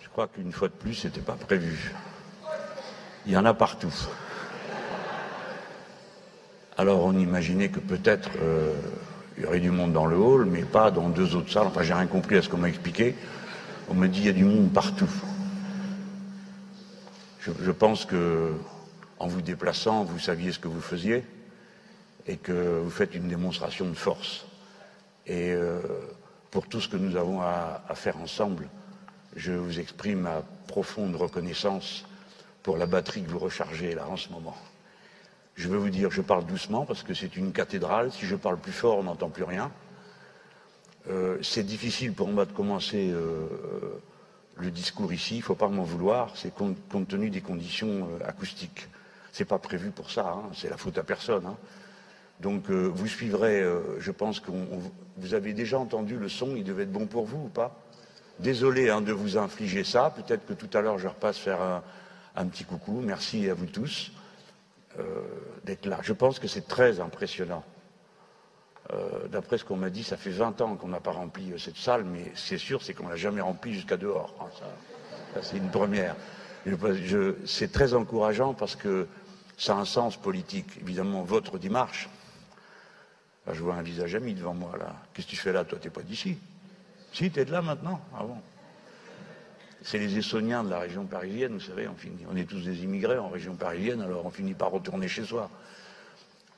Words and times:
Je 0.00 0.08
crois 0.08 0.28
qu'une 0.28 0.52
fois 0.52 0.68
de 0.68 0.74
plus, 0.74 0.94
ce 0.94 1.06
n'était 1.06 1.20
pas 1.20 1.34
prévu. 1.34 1.92
Il 3.26 3.32
y 3.32 3.36
en 3.36 3.44
a 3.44 3.54
partout. 3.54 3.92
Alors 6.76 7.04
on 7.04 7.12
imaginait 7.12 7.68
que 7.68 7.78
peut-être 7.78 8.30
euh, 8.40 8.74
il 9.36 9.44
y 9.44 9.46
aurait 9.46 9.60
du 9.60 9.70
monde 9.70 9.92
dans 9.92 10.06
le 10.06 10.16
hall, 10.16 10.46
mais 10.46 10.62
pas 10.62 10.90
dans 10.90 11.08
deux 11.08 11.36
autres 11.36 11.52
salles. 11.52 11.66
Enfin, 11.66 11.82
j'ai 11.82 11.94
rien 11.94 12.06
compris 12.06 12.36
à 12.36 12.42
ce 12.42 12.48
qu'on 12.48 12.56
m'a 12.56 12.68
expliqué. 12.68 13.14
On 13.88 13.94
me 13.94 14.08
dit 14.08 14.20
il 14.20 14.26
y 14.26 14.30
a 14.30 14.32
du 14.32 14.44
monde 14.44 14.72
partout. 14.72 15.10
Je, 17.40 17.70
pense 17.70 18.04
que 18.04 18.52
en 19.18 19.26
vous 19.26 19.40
déplaçant, 19.40 20.04
vous 20.04 20.18
saviez 20.18 20.52
ce 20.52 20.58
que 20.58 20.68
vous 20.68 20.80
faisiez 20.80 21.24
et 22.26 22.36
que 22.36 22.80
vous 22.80 22.90
faites 22.90 23.14
une 23.14 23.28
démonstration 23.28 23.88
de 23.88 23.94
force. 23.94 24.46
Et 25.26 25.52
euh, 25.52 25.80
pour 26.50 26.66
tout 26.66 26.80
ce 26.80 26.88
que 26.88 26.96
nous 26.96 27.16
avons 27.16 27.40
à, 27.40 27.82
faire 27.94 28.16
ensemble, 28.18 28.68
je 29.36 29.52
vous 29.52 29.78
exprime 29.78 30.20
ma 30.20 30.42
profonde 30.66 31.14
reconnaissance 31.16 32.04
pour 32.62 32.76
la 32.76 32.86
batterie 32.86 33.22
que 33.22 33.30
vous 33.30 33.38
rechargez 33.38 33.94
là 33.94 34.08
en 34.08 34.16
ce 34.16 34.28
moment. 34.30 34.56
Je 35.54 35.68
veux 35.68 35.78
vous 35.78 35.90
dire, 35.90 36.10
je 36.10 36.22
parle 36.22 36.46
doucement 36.46 36.84
parce 36.84 37.02
que 37.02 37.14
c'est 37.14 37.36
une 37.36 37.52
cathédrale. 37.52 38.10
Si 38.12 38.26
je 38.26 38.34
parle 38.34 38.58
plus 38.58 38.72
fort, 38.72 38.98
on 38.98 39.04
n'entend 39.04 39.28
plus 39.28 39.44
rien. 39.44 39.70
Euh, 41.08 41.38
c'est 41.42 41.64
difficile 41.64 42.12
pour 42.12 42.28
moi 42.28 42.44
de 42.44 42.52
commencer 42.52 43.10
euh, 43.10 43.46
le 44.56 44.70
discours 44.70 45.12
ici. 45.12 45.36
Il 45.36 45.38
ne 45.38 45.44
faut 45.44 45.54
pas 45.54 45.68
m'en 45.68 45.82
vouloir. 45.82 46.32
C'est 46.36 46.54
compte, 46.54 46.76
tenu 47.08 47.30
des 47.30 47.40
conditions 47.40 48.08
acoustiques. 48.26 48.88
C'est 49.32 49.44
pas 49.44 49.58
prévu 49.58 49.90
pour 49.90 50.10
ça. 50.10 50.26
Hein. 50.26 50.50
C'est 50.54 50.70
la 50.70 50.76
faute 50.76 50.98
à 50.98 51.04
personne. 51.04 51.46
Hein. 51.46 51.56
Donc 52.40 52.70
vous 52.70 53.06
suivrez. 53.06 53.62
je 53.98 54.10
pense 54.10 54.40
que 54.40 54.50
vous 55.16 55.34
avez 55.34 55.52
déjà 55.52 55.78
entendu 55.78 56.16
le 56.16 56.28
son. 56.28 56.56
Il 56.56 56.64
devait 56.64 56.84
être 56.84 56.92
bon 56.92 57.06
pour 57.06 57.26
vous 57.26 57.44
ou 57.44 57.48
pas? 57.48 57.76
Désolé 58.38 58.88
hein, 58.88 59.02
de 59.02 59.12
vous 59.12 59.36
infliger 59.36 59.84
ça. 59.84 60.10
Peut-être 60.10 60.46
que 60.46 60.54
tout 60.54 60.70
à 60.76 60.80
l'heure 60.80 60.98
je 60.98 61.08
repasse 61.08 61.36
faire 61.36 61.82
un, 62.34 62.46
petit 62.46 62.64
coucou. 62.64 63.02
Merci 63.04 63.50
à 63.50 63.54
vous 63.54 63.66
tous. 63.66 64.12
Euh, 64.98 65.04
d'être 65.64 65.86
là. 65.86 66.00
Je 66.02 66.12
pense 66.12 66.40
que 66.40 66.48
c'est 66.48 66.66
très 66.66 66.98
impressionnant. 66.98 67.62
Euh, 68.92 69.28
d'après 69.28 69.56
ce 69.56 69.64
qu'on 69.64 69.76
m'a 69.76 69.90
dit, 69.90 70.02
ça 70.02 70.16
fait 70.16 70.30
20 70.30 70.60
ans 70.62 70.74
qu'on 70.74 70.88
n'a 70.88 70.98
pas 70.98 71.12
rempli 71.12 71.52
euh, 71.52 71.58
cette 71.58 71.76
salle, 71.76 72.02
mais 72.02 72.32
c'est 72.34 72.58
sûr, 72.58 72.82
c'est 72.82 72.92
qu'on 72.92 73.06
l'a 73.06 73.16
jamais 73.16 73.40
remplie 73.40 73.72
jusqu'à 73.72 73.96
dehors. 73.96 74.34
Hein, 74.40 75.40
c'est 75.42 75.58
une 75.58 75.70
première. 75.70 76.16
c'est 77.46 77.70
très 77.70 77.94
encourageant 77.94 78.52
parce 78.52 78.74
que 78.74 79.06
ça 79.56 79.74
a 79.74 79.76
un 79.76 79.84
sens 79.84 80.16
politique. 80.16 80.78
Évidemment, 80.80 81.22
votre 81.22 81.58
démarche. 81.58 82.08
Je 83.52 83.62
vois 83.62 83.74
un 83.74 83.82
visage 83.82 84.14
ami 84.14 84.34
devant 84.34 84.54
moi 84.54 84.76
là. 84.78 84.94
Qu'est-ce 85.12 85.26
que 85.26 85.32
tu 85.32 85.36
fais 85.36 85.52
là 85.52 85.64
Toi, 85.64 85.78
t'es 85.80 85.90
pas 85.90 86.02
d'ici? 86.02 86.38
Si, 87.12 87.30
t'es 87.30 87.44
de 87.44 87.52
là 87.52 87.62
maintenant. 87.62 88.00
Ah 88.14 88.22
bon 88.22 88.36
c'est 89.82 89.98
les 89.98 90.18
Essoniens 90.18 90.62
de 90.62 90.70
la 90.70 90.78
région 90.78 91.06
parisienne, 91.06 91.54
vous 91.54 91.60
savez, 91.60 91.88
on, 91.88 91.94
finit, 91.94 92.24
on 92.30 92.36
est 92.36 92.44
tous 92.44 92.64
des 92.64 92.84
immigrés 92.84 93.18
en 93.18 93.28
région 93.28 93.54
parisienne, 93.54 94.00
alors 94.00 94.26
on 94.26 94.30
finit 94.30 94.54
par 94.54 94.70
retourner 94.70 95.08
chez 95.08 95.24
soi. 95.24 95.50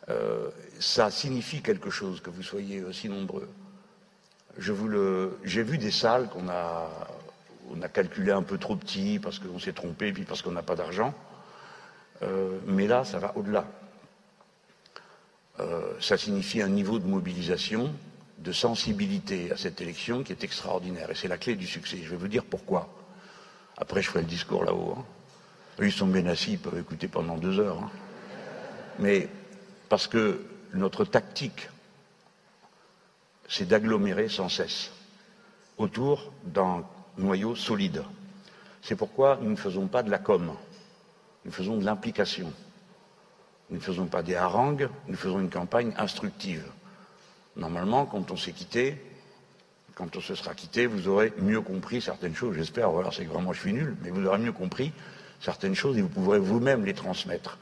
Euh, 0.08 0.48
ça 0.80 1.10
signifie 1.10 1.62
quelque 1.62 1.90
chose 1.90 2.20
que 2.20 2.30
vous 2.30 2.42
soyez 2.42 2.82
aussi 2.82 3.08
nombreux. 3.08 3.48
Je 4.58 4.72
vous 4.72 4.88
le, 4.88 5.38
j'ai 5.44 5.62
vu 5.62 5.78
des 5.78 5.92
salles 5.92 6.28
qu'on 6.28 6.48
a, 6.48 6.90
on 7.70 7.80
a 7.80 7.88
calculé 7.88 8.32
un 8.32 8.42
peu 8.42 8.58
trop 8.58 8.74
petits 8.74 9.20
parce 9.20 9.38
qu'on 9.38 9.60
s'est 9.60 9.72
trompé, 9.72 10.12
puis 10.12 10.24
parce 10.24 10.42
qu'on 10.42 10.50
n'a 10.50 10.62
pas 10.62 10.74
d'argent. 10.74 11.14
Euh, 12.22 12.58
mais 12.66 12.86
là, 12.86 13.04
ça 13.04 13.18
va 13.18 13.32
au-delà. 13.36 13.64
Euh, 15.60 15.94
ça 16.00 16.16
signifie 16.16 16.62
un 16.62 16.68
niveau 16.68 16.98
de 16.98 17.06
mobilisation, 17.06 17.92
de 18.38 18.52
sensibilité 18.52 19.52
à 19.52 19.56
cette 19.56 19.80
élection 19.80 20.22
qui 20.22 20.32
est 20.32 20.44
extraordinaire. 20.44 21.10
Et 21.10 21.14
c'est 21.14 21.28
la 21.28 21.38
clé 21.38 21.56
du 21.56 21.66
succès. 21.66 21.98
Je 22.02 22.10
vais 22.10 22.16
vous 22.16 22.28
dire 22.28 22.44
pourquoi. 22.44 22.88
Après, 23.76 24.02
je 24.02 24.08
ferai 24.08 24.22
le 24.22 24.28
discours 24.28 24.64
là-haut. 24.64 24.96
Hein. 24.98 25.04
Ils 25.80 25.92
sont 25.92 26.06
bien 26.06 26.26
assis, 26.26 26.52
ils 26.52 26.58
peuvent 26.58 26.78
écouter 26.78 27.08
pendant 27.08 27.36
deux 27.36 27.58
heures. 27.58 27.78
Hein. 27.78 27.90
Mais 28.98 29.28
parce 29.88 30.06
que 30.06 30.44
notre 30.74 31.04
tactique, 31.04 31.68
c'est 33.48 33.66
d'agglomérer 33.66 34.28
sans 34.28 34.48
cesse 34.48 34.90
autour 35.76 36.32
d'un 36.44 36.84
noyau 37.18 37.54
solide. 37.54 38.02
C'est 38.82 38.96
pourquoi 38.96 39.38
nous 39.40 39.50
ne 39.50 39.56
faisons 39.56 39.86
pas 39.86 40.02
de 40.02 40.10
la 40.10 40.18
com, 40.18 40.54
nous 41.44 41.52
faisons 41.52 41.76
de 41.76 41.84
l'implication. 41.84 42.52
Nous 43.72 43.78
ne 43.78 43.82
faisons 43.82 44.04
pas 44.04 44.22
des 44.22 44.34
harangues, 44.34 44.90
nous 45.08 45.16
faisons 45.16 45.40
une 45.40 45.48
campagne 45.48 45.94
instructive. 45.96 46.62
Normalement, 47.56 48.04
quand 48.04 48.30
on 48.30 48.36
s'est 48.36 48.52
quitté, 48.52 49.02
quand 49.94 50.14
on 50.14 50.20
se 50.20 50.34
sera 50.34 50.54
quitté, 50.54 50.84
vous 50.84 51.08
aurez 51.08 51.32
mieux 51.38 51.62
compris 51.62 52.02
certaines 52.02 52.34
choses, 52.34 52.54
j'espère, 52.54 52.92
ou 52.92 52.98
alors 52.98 53.14
c'est 53.14 53.24
que 53.24 53.30
vraiment 53.30 53.54
je 53.54 53.60
suis 53.60 53.72
nul, 53.72 53.96
mais 54.02 54.10
vous 54.10 54.26
aurez 54.26 54.36
mieux 54.36 54.52
compris 54.52 54.92
certaines 55.40 55.74
choses 55.74 55.96
et 55.96 56.02
vous 56.02 56.10
pourrez 56.10 56.38
vous-même 56.38 56.84
les 56.84 56.92
transmettre. 56.92 57.56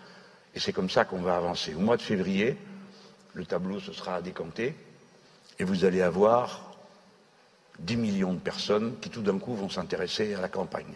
Et 0.57 0.59
c'est 0.59 0.73
comme 0.73 0.91
ça 0.91 1.05
qu'on 1.05 1.23
va 1.23 1.37
avancer. 1.37 1.77
Au 1.77 1.79
mois 1.79 1.97
de 1.97 2.03
février, 2.03 2.57
le 3.35 3.47
tableau 3.47 3.79
se 3.79 3.93
sera 3.93 4.21
décanté 4.21 4.75
et 5.61 5.63
vous 5.63 5.85
allez 5.85 6.03
avoir 6.03 6.75
10 7.79 7.97
millions 7.97 8.35
de 8.35 8.41
personnes 8.41 8.99
qui 9.01 9.11
tout 9.11 9.23
d'un 9.23 9.39
coup 9.39 9.55
vont 9.55 9.71
s'intéresser 9.71 10.35
à 10.35 10.41
la 10.41 10.49
campagne. 10.49 10.93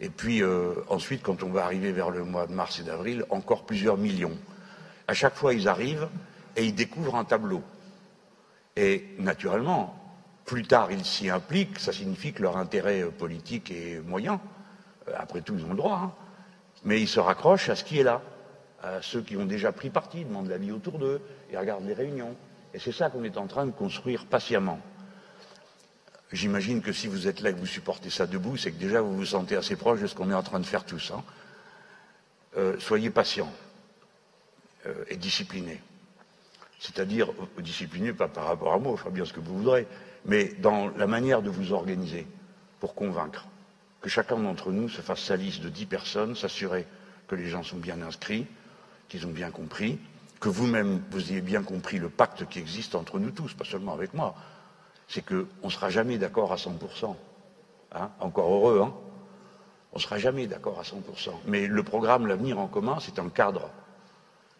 Et 0.00 0.10
puis 0.10 0.42
euh, 0.42 0.74
ensuite, 0.88 1.22
quand 1.22 1.42
on 1.42 1.50
va 1.50 1.64
arriver 1.64 1.92
vers 1.92 2.10
le 2.10 2.24
mois 2.24 2.46
de 2.46 2.52
mars 2.52 2.78
et 2.78 2.84
d'avril, 2.84 3.24
encore 3.30 3.64
plusieurs 3.64 3.96
millions. 3.96 4.36
À 5.08 5.14
chaque 5.14 5.34
fois, 5.34 5.54
ils 5.54 5.68
arrivent 5.68 6.08
et 6.56 6.64
ils 6.64 6.74
découvrent 6.74 7.16
un 7.16 7.24
tableau. 7.24 7.62
Et 8.76 9.04
naturellement, 9.18 9.94
plus 10.44 10.62
tard 10.62 10.92
ils 10.92 11.04
s'y 11.04 11.28
impliquent, 11.30 11.78
ça 11.78 11.92
signifie 11.92 12.32
que 12.32 12.42
leur 12.42 12.56
intérêt 12.56 13.02
euh, 13.02 13.10
politique 13.10 13.70
est 13.70 14.00
moyen. 14.06 14.40
Euh, 15.08 15.12
après 15.16 15.40
tout, 15.40 15.54
ils 15.58 15.64
ont 15.64 15.70
le 15.70 15.76
droit. 15.76 16.00
Hein. 16.04 16.12
Mais 16.84 17.00
ils 17.00 17.08
se 17.08 17.18
raccrochent 17.18 17.68
à 17.68 17.74
ce 17.74 17.82
qui 17.82 17.98
est 17.98 18.04
là, 18.04 18.22
à 18.82 19.02
ceux 19.02 19.22
qui 19.22 19.36
ont 19.36 19.46
déjà 19.46 19.72
pris 19.72 19.90
parti, 19.90 20.24
demandent 20.24 20.48
l'avis 20.48 20.70
autour 20.70 20.98
d'eux 20.98 21.20
et 21.50 21.58
regardent 21.58 21.86
les 21.86 21.94
réunions. 21.94 22.36
Et 22.72 22.78
c'est 22.78 22.92
ça 22.92 23.10
qu'on 23.10 23.24
est 23.24 23.36
en 23.36 23.48
train 23.48 23.66
de 23.66 23.72
construire 23.72 24.26
patiemment. 24.26 24.78
J'imagine 26.32 26.82
que 26.82 26.92
si 26.92 27.06
vous 27.06 27.26
êtes 27.26 27.40
là 27.40 27.50
et 27.50 27.54
que 27.54 27.58
vous 27.58 27.66
supportez 27.66 28.10
ça 28.10 28.26
debout, 28.26 28.56
c'est 28.56 28.70
que 28.70 28.78
déjà 28.78 29.00
vous 29.00 29.16
vous 29.16 29.24
sentez 29.24 29.56
assez 29.56 29.76
proche 29.76 30.00
de 30.00 30.06
ce 30.06 30.14
qu'on 30.14 30.30
est 30.30 30.34
en 30.34 30.42
train 30.42 30.60
de 30.60 30.66
faire 30.66 30.84
tous. 30.84 31.10
Hein. 31.10 31.24
Euh, 32.56 32.78
soyez 32.78 33.10
patients 33.10 33.52
et 35.10 35.16
disciplinés. 35.16 35.82
C'est-à-dire 36.78 37.28
disciplinés 37.58 38.12
pas 38.12 38.28
par 38.28 38.46
rapport 38.46 38.72
à 38.72 38.78
moi, 38.78 38.96
fera 38.96 39.10
bien 39.10 39.24
ce 39.24 39.32
que 39.32 39.40
vous 39.40 39.58
voudrez, 39.58 39.86
mais 40.24 40.54
dans 40.60 40.88
la 40.96 41.06
manière 41.06 41.42
de 41.42 41.50
vous 41.50 41.72
organiser 41.72 42.26
pour 42.80 42.94
convaincre, 42.94 43.46
que 44.00 44.08
chacun 44.08 44.38
d'entre 44.38 44.70
nous 44.70 44.88
se 44.88 45.00
fasse 45.00 45.20
sa 45.20 45.36
liste 45.36 45.62
de 45.62 45.68
dix 45.68 45.86
personnes, 45.86 46.36
s'assurer 46.36 46.86
que 47.26 47.34
les 47.34 47.48
gens 47.48 47.62
sont 47.62 47.78
bien 47.78 48.00
inscrits, 48.02 48.46
qu'ils 49.08 49.26
ont 49.26 49.32
bien 49.32 49.50
compris, 49.50 49.98
que 50.40 50.48
vous-même 50.48 51.02
vous 51.10 51.32
ayez 51.32 51.40
bien 51.40 51.62
compris 51.62 51.98
le 51.98 52.08
pacte 52.08 52.48
qui 52.48 52.60
existe 52.60 52.94
entre 52.94 53.18
nous 53.18 53.32
tous, 53.32 53.54
pas 53.54 53.64
seulement 53.64 53.92
avec 53.92 54.14
moi, 54.14 54.36
c'est 55.08 55.24
qu'on 55.24 55.46
ne 55.64 55.70
sera 55.70 55.90
jamais 55.90 56.18
d'accord 56.18 56.52
à 56.52 56.56
100%. 56.56 57.16
Hein 57.92 58.10
Encore 58.20 58.52
heureux, 58.52 58.80
hein 58.82 58.92
On 59.92 59.96
ne 59.96 60.02
sera 60.02 60.18
jamais 60.18 60.46
d'accord 60.46 60.78
à 60.78 60.82
100%. 60.82 61.30
Mais 61.46 61.66
le 61.66 61.82
programme 61.82 62.26
L'avenir 62.26 62.58
en 62.58 62.66
commun, 62.66 62.98
c'est 63.00 63.18
un 63.18 63.30
cadre 63.30 63.70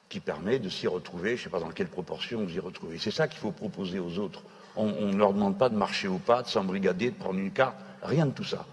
qui 0.08 0.20
permet 0.20 0.58
de 0.58 0.70
s'y 0.70 0.86
retrouver, 0.86 1.36
je 1.36 1.42
ne 1.42 1.44
sais 1.44 1.50
pas 1.50 1.60
dans 1.60 1.68
quelle 1.68 1.88
proportion 1.88 2.42
vous 2.42 2.54
y 2.54 2.60
retrouvez. 2.60 2.98
C'est 2.98 3.10
ça 3.10 3.28
qu'il 3.28 3.38
faut 3.38 3.52
proposer 3.52 3.98
aux 3.98 4.18
autres. 4.18 4.42
On 4.74 4.86
ne 4.86 5.16
leur 5.16 5.34
demande 5.34 5.58
pas 5.58 5.68
de 5.68 5.76
marcher 5.76 6.08
au 6.08 6.18
pas, 6.18 6.42
de 6.42 6.48
s'embrigader, 6.48 7.10
de 7.10 7.16
prendre 7.16 7.38
une 7.38 7.50
carte, 7.50 7.76
rien 8.02 8.26
de 8.26 8.30
tout 8.30 8.44
ça. 8.44 8.64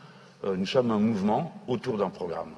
Euh, 0.45 0.56
nous 0.56 0.66
sommes 0.66 0.92
un 0.92 1.00
mouvement 1.00 1.62
autour 1.68 1.98
d'un 1.98 2.10
programme. 2.10 2.54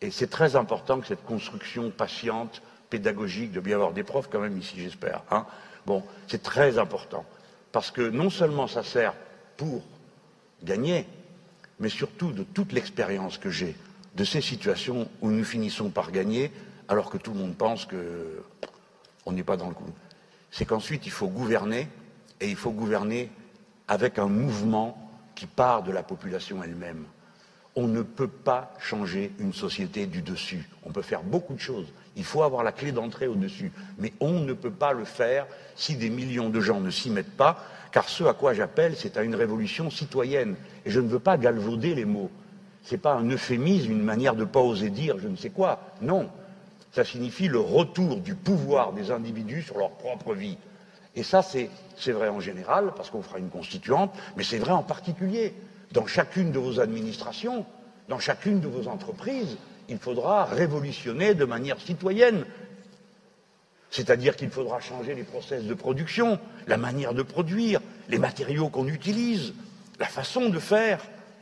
Et 0.00 0.10
c'est 0.10 0.28
très 0.28 0.56
important 0.56 1.00
que 1.00 1.06
cette 1.06 1.24
construction 1.24 1.90
patiente, 1.90 2.62
pédagogique, 2.90 3.52
de 3.52 3.60
bien 3.60 3.76
avoir 3.76 3.92
des 3.92 4.04
profs 4.04 4.28
quand 4.30 4.40
même 4.40 4.58
ici, 4.58 4.74
j'espère. 4.76 5.22
Hein. 5.30 5.46
bon, 5.86 6.04
c'est 6.28 6.42
très 6.42 6.78
important. 6.78 7.24
Parce 7.72 7.90
que 7.90 8.02
non 8.02 8.30
seulement 8.30 8.66
ça 8.66 8.82
sert 8.82 9.14
pour 9.56 9.82
gagner, 10.62 11.06
mais 11.78 11.88
surtout 11.88 12.32
de 12.32 12.42
toute 12.42 12.72
l'expérience 12.72 13.38
que 13.38 13.50
j'ai 13.50 13.76
de 14.16 14.24
ces 14.24 14.40
situations 14.40 15.08
où 15.20 15.30
nous 15.30 15.44
finissons 15.44 15.90
par 15.90 16.10
gagner 16.10 16.50
alors 16.88 17.10
que 17.10 17.18
tout 17.18 17.32
le 17.32 17.38
monde 17.38 17.56
pense 17.56 17.86
qu'on 17.86 19.32
n'est 19.32 19.44
pas 19.44 19.56
dans 19.56 19.68
le 19.68 19.74
coup. 19.74 19.92
C'est 20.50 20.64
qu'ensuite, 20.64 21.06
il 21.06 21.12
faut 21.12 21.28
gouverner 21.28 21.88
et 22.40 22.48
il 22.48 22.56
faut 22.56 22.72
gouverner 22.72 23.30
avec 23.86 24.18
un 24.18 24.26
mouvement 24.26 25.10
qui 25.36 25.46
part 25.46 25.84
de 25.84 25.92
la 25.92 26.02
population 26.02 26.62
elle-même. 26.62 27.04
On 27.82 27.88
ne 27.88 28.02
peut 28.02 28.28
pas 28.28 28.74
changer 28.78 29.32
une 29.38 29.54
société 29.54 30.04
du 30.04 30.20
dessus. 30.20 30.68
On 30.84 30.92
peut 30.92 31.00
faire 31.00 31.22
beaucoup 31.22 31.54
de 31.54 31.60
choses. 31.60 31.86
Il 32.14 32.24
faut 32.24 32.42
avoir 32.42 32.62
la 32.62 32.72
clé 32.72 32.92
d'entrée 32.92 33.26
au-dessus. 33.26 33.72
Mais 33.96 34.12
on 34.20 34.40
ne 34.40 34.52
peut 34.52 34.70
pas 34.70 34.92
le 34.92 35.06
faire 35.06 35.46
si 35.76 35.96
des 35.96 36.10
millions 36.10 36.50
de 36.50 36.60
gens 36.60 36.80
ne 36.80 36.90
s'y 36.90 37.08
mettent 37.08 37.38
pas, 37.38 37.64
car 37.90 38.06
ce 38.10 38.22
à 38.24 38.34
quoi 38.34 38.52
j'appelle, 38.52 38.96
c'est 38.98 39.16
à 39.16 39.22
une 39.22 39.34
révolution 39.34 39.88
citoyenne. 39.88 40.56
Et 40.84 40.90
je 40.90 41.00
ne 41.00 41.08
veux 41.08 41.20
pas 41.20 41.38
galvauder 41.38 41.94
les 41.94 42.04
mots. 42.04 42.30
Ce 42.84 42.92
n'est 42.92 43.00
pas 43.00 43.14
un 43.14 43.26
euphémisme, 43.30 43.92
une 43.92 44.04
manière 44.04 44.34
de 44.34 44.40
ne 44.40 44.44
pas 44.44 44.60
oser 44.60 44.90
dire 44.90 45.18
je 45.18 45.28
ne 45.28 45.36
sais 45.36 45.48
quoi. 45.48 45.80
Non. 46.02 46.28
Ça 46.92 47.02
signifie 47.02 47.48
le 47.48 47.60
retour 47.60 48.18
du 48.18 48.34
pouvoir 48.34 48.92
des 48.92 49.10
individus 49.10 49.62
sur 49.62 49.78
leur 49.78 49.92
propre 49.92 50.34
vie. 50.34 50.58
Et 51.16 51.22
ça, 51.22 51.40
c'est 51.42 52.12
vrai 52.12 52.28
en 52.28 52.40
général, 52.40 52.92
parce 52.94 53.08
qu'on 53.08 53.22
fera 53.22 53.38
une 53.38 53.48
constituante, 53.48 54.12
mais 54.36 54.44
c'est 54.44 54.58
vrai 54.58 54.72
en 54.72 54.82
particulier. 54.82 55.54
Dans 55.92 56.06
chacune 56.06 56.52
de 56.52 56.58
vos 56.58 56.80
administrations, 56.80 57.66
dans 58.08 58.18
chacune 58.18 58.60
de 58.60 58.68
vos 58.68 58.88
entreprises, 58.88 59.56
il 59.88 59.98
faudra 59.98 60.44
révolutionner 60.44 61.34
de 61.34 61.44
manière 61.44 61.80
citoyenne. 61.80 62.44
C'est-à-dire 63.90 64.36
qu'il 64.36 64.50
faudra 64.50 64.80
changer 64.80 65.14
les 65.14 65.24
process 65.24 65.64
de 65.64 65.74
production, 65.74 66.38
la 66.68 66.76
manière 66.76 67.12
de 67.12 67.22
produire, 67.22 67.80
les 68.08 68.18
matériaux 68.18 68.68
qu'on 68.68 68.86
utilise, 68.86 69.52
la 69.98 70.06
façon 70.06 70.48
de 70.48 70.58
faire. 70.60 71.00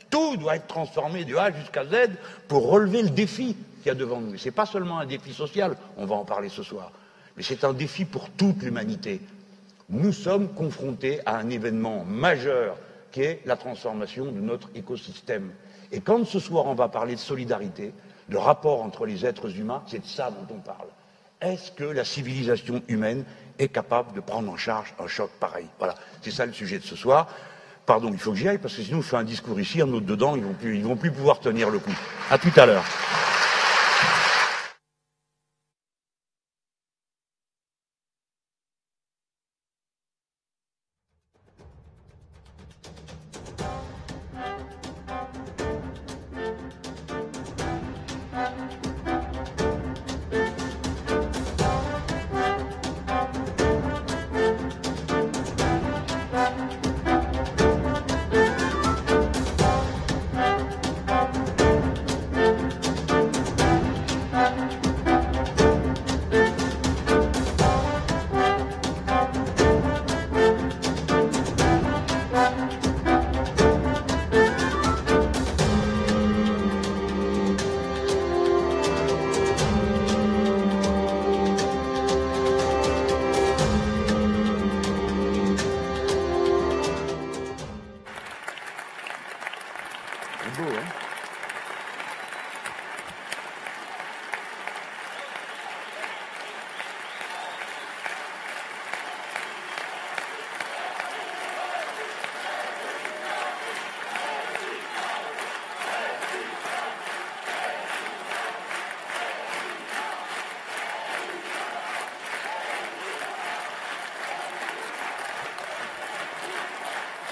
Tout 0.09 0.37
doit 0.37 0.55
être 0.55 0.65
transformé 0.65 1.25
de 1.25 1.35
A 1.35 1.51
jusqu'à 1.51 1.85
Z 1.85 2.09
pour 2.47 2.69
relever 2.69 3.03
le 3.03 3.11
défi 3.11 3.55
qu'il 3.77 3.87
y 3.87 3.89
a 3.91 3.95
devant 3.95 4.19
nous. 4.19 4.35
Ce 4.35 4.45
n'est 4.45 4.51
pas 4.51 4.65
seulement 4.65 4.97
un 4.97 5.05
défi 5.05 5.31
social, 5.31 5.77
on 5.97 6.07
va 6.07 6.15
en 6.15 6.25
parler 6.25 6.49
ce 6.49 6.63
soir, 6.63 6.91
mais 7.37 7.43
c'est 7.43 7.63
un 7.63 7.73
défi 7.73 8.05
pour 8.05 8.31
toute 8.31 8.63
l'humanité. 8.63 9.21
Nous 9.89 10.11
sommes 10.11 10.49
confrontés 10.53 11.19
à 11.27 11.37
un 11.37 11.51
événement 11.51 12.03
majeur 12.03 12.77
qui 13.11 13.21
est 13.21 13.41
la 13.45 13.55
transformation 13.55 14.25
de 14.25 14.39
notre 14.39 14.69
écosystème. 14.75 15.51
Et 15.91 16.01
quand 16.01 16.25
ce 16.25 16.39
soir 16.39 16.65
on 16.65 16.75
va 16.75 16.87
parler 16.87 17.15
de 17.15 17.19
solidarité, 17.19 17.93
de 18.29 18.37
rapport 18.37 18.83
entre 18.83 19.05
les 19.05 19.25
êtres 19.25 19.57
humains, 19.57 19.83
c'est 19.87 19.99
de 19.99 20.05
ça 20.05 20.31
dont 20.31 20.55
on 20.55 20.59
parle. 20.59 20.87
Est-ce 21.41 21.71
que 21.71 21.85
la 21.85 22.03
civilisation 22.03 22.81
humaine 22.87 23.23
est 23.57 23.69
capable 23.69 24.13
de 24.13 24.19
prendre 24.19 24.51
en 24.51 24.57
charge 24.57 24.93
un 24.99 25.07
choc 25.07 25.31
pareil? 25.39 25.67
Voilà, 25.77 25.95
c'est 26.21 26.31
ça 26.31 26.45
le 26.45 26.53
sujet 26.53 26.79
de 26.79 26.83
ce 26.83 26.95
soir. 26.95 27.27
Pardon, 27.85 28.09
il 28.11 28.19
faut 28.19 28.31
que 28.31 28.37
j'y 28.37 28.47
aille 28.47 28.59
parce 28.59 28.75
que 28.75 28.83
sinon 28.83 29.01
je 29.01 29.07
fais 29.07 29.15
un 29.15 29.23
discours 29.23 29.59
ici, 29.59 29.81
un 29.81 29.91
autre 29.91 30.05
dedans, 30.05 30.35
ils 30.35 30.43
vont 30.43 30.89
vont 30.89 30.95
plus 30.95 31.11
pouvoir 31.11 31.39
tenir 31.39 31.69
le 31.69 31.79
coup. 31.79 31.95
À 32.29 32.37
tout 32.37 32.51
à 32.55 32.65
l'heure. 32.65 32.85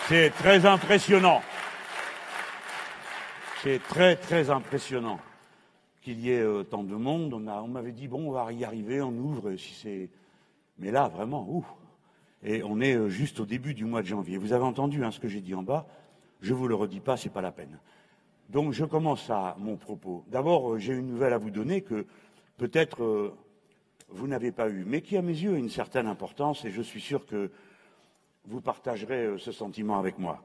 C'est 0.09 0.29
très 0.29 0.65
impressionnant. 0.65 1.41
C'est 3.61 3.83
très 3.83 4.15
très 4.15 4.49
impressionnant 4.49 5.19
qu'il 6.01 6.21
y 6.21 6.31
ait 6.31 6.45
autant 6.45 6.83
de 6.83 6.95
monde. 6.95 7.33
On, 7.33 7.67
m'avait 7.67 7.91
dit 7.91 8.07
bon, 8.07 8.29
on 8.29 8.31
va 8.31 8.53
y 8.53 8.63
arriver, 8.63 9.01
on 9.01 9.11
ouvre 9.11 9.53
si 9.57 9.73
c'est. 9.73 10.09
Mais 10.79 10.91
là, 10.91 11.09
vraiment, 11.09 11.45
ouf. 11.49 11.65
Et 12.41 12.63
on 12.63 12.79
est 12.79 12.95
euh, 12.95 13.09
juste 13.09 13.41
au 13.41 13.45
début 13.45 13.73
du 13.73 13.83
mois 13.83 14.01
de 14.01 14.07
janvier. 14.07 14.37
Vous 14.37 14.53
avez 14.53 14.63
entendu 14.63 15.03
hein, 15.03 15.11
ce 15.11 15.19
que 15.19 15.27
j'ai 15.27 15.41
dit 15.41 15.53
en 15.53 15.63
bas. 15.63 15.85
Je 16.39 16.53
vous 16.53 16.69
le 16.69 16.75
redis 16.75 17.01
pas, 17.01 17.17
c'est 17.17 17.27
pas 17.27 17.41
la 17.41 17.51
peine. 17.51 17.77
Donc 18.47 18.71
je 18.71 18.85
commence 18.85 19.29
à 19.29 19.57
mon 19.59 19.75
propos. 19.75 20.23
D'abord, 20.27 20.71
euh, 20.71 20.77
j'ai 20.77 20.93
une 20.93 21.07
nouvelle 21.07 21.33
à 21.33 21.37
vous 21.37 21.51
donner 21.51 21.81
que 21.81 22.05
peut-être 22.55 23.03
euh, 23.03 23.35
vous 24.07 24.27
n'avez 24.27 24.53
pas 24.53 24.69
eue, 24.69 24.85
mais 24.87 25.01
qui 25.01 25.17
à 25.17 25.21
mes 25.21 25.37
yeux 25.37 25.55
a 25.55 25.57
une 25.57 25.69
certaine 25.69 26.07
importance 26.07 26.63
et 26.63 26.71
je 26.71 26.81
suis 26.81 27.01
sûr 27.01 27.25
que 27.25 27.51
vous 28.47 28.61
partagerez 28.61 29.25
euh, 29.25 29.37
ce 29.37 29.51
sentiment 29.51 29.99
avec 29.99 30.17
moi. 30.17 30.41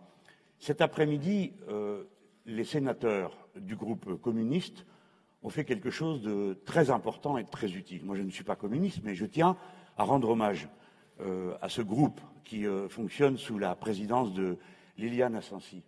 Cet 0.59 0.81
après-midi, 0.81 1.53
euh, 1.69 2.05
les 2.47 2.65
sénateurs 2.65 3.49
du 3.57 3.77
groupe 3.77 4.21
communiste 4.21 4.85
ont 5.43 5.51
fait 5.51 5.65
quelque 5.65 5.91
chose 5.91 6.23
de 6.23 6.59
très 6.67 6.91
important 6.91 7.39
et 7.39 7.45
de 7.45 7.51
très 7.51 7.73
utile. 7.73 8.05
Moi, 8.05 8.17
je 8.17 8.23
ne 8.23 8.31
suis 8.31 8.45
pas 8.45 8.57
communiste, 8.57 9.01
mais 9.05 9.15
je 9.15 9.27
tiens 9.27 9.57
à 9.97 10.05
rendre 10.05 10.29
hommage 10.31 10.69
euh, 11.21 11.57
à 11.61 11.69
ce 11.69 11.83
groupe 11.83 12.21
qui 12.45 12.65
fonctionne 12.89 13.39
sous 13.39 13.57
la 13.57 13.75
présidence 13.77 14.35
de 14.35 14.59
Liliane 14.99 15.37
Assensi. 15.37 15.85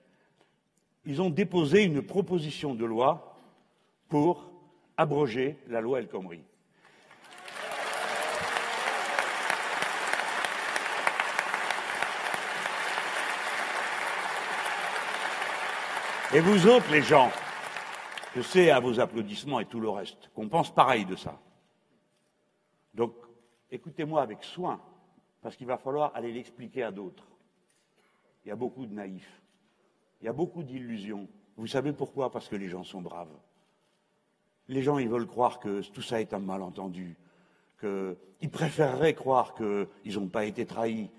Ils 1.05 1.21
ont 1.21 1.31
déposé 1.31 1.83
une 1.83 2.01
proposition 2.01 2.77
de 2.77 2.85
loi 2.85 3.37
pour 4.09 4.51
abroger 4.97 5.59
la 5.67 5.81
loi 5.81 5.99
El 5.99 6.09
Khomri. 6.09 6.41
Et 16.35 16.41
vous 16.41 16.67
autres, 16.67 16.91
les 16.91 17.03
gens, 17.03 17.31
je 18.35 18.43
sais 18.43 18.73
à 18.73 18.81
vos 18.81 18.99
applaudissements 18.99 19.61
et 19.61 19.67
tout 19.67 19.79
le 19.79 19.89
reste 19.89 20.31
qu'on 20.35 20.49
pense 20.49 20.75
pareil 20.75 21.05
de 21.05 21.15
ça. 21.15 21.39
Donc, 22.93 23.15
écoutez-moi 23.71 24.21
avec 24.21 24.43
soin, 24.43 24.81
parce 25.43 25.55
qu'il 25.55 25.69
va 25.69 25.79
falloir 25.79 26.11
aller 26.13 26.33
l'expliquer 26.33 26.83
à 26.83 26.91
d'autres. 26.91 27.23
Il 28.45 28.49
y 28.49 28.51
a 28.51 28.57
beaucoup 28.57 28.85
de 28.85 28.93
naïfs, 28.93 29.43
il 30.21 30.25
y 30.25 30.29
a 30.29 30.33
beaucoup 30.33 30.65
d'illusions. 30.65 31.29
Vous 31.57 31.69
savez 31.69 31.93
pourquoi? 31.93 32.33
Parce 32.33 32.49
que 32.49 32.57
les 32.57 32.69
gens 32.69 32.83
sont 32.83 33.01
braves. 33.01 33.39
Les 34.67 34.83
gens, 34.83 34.99
ils 34.99 35.09
veulent 35.09 35.29
croire 35.29 35.61
que 35.61 35.83
tout 35.83 36.03
ça 36.03 36.21
est 36.21 36.35
un 36.35 36.41
malentendu, 36.41 37.17
qu'ils 37.79 38.51
préféreraient 38.51 39.15
croire 39.15 39.55
qu'ils 39.55 40.19
n'ont 40.19 40.27
pas 40.27 40.47
été 40.47 40.67
trahis. 40.67 41.11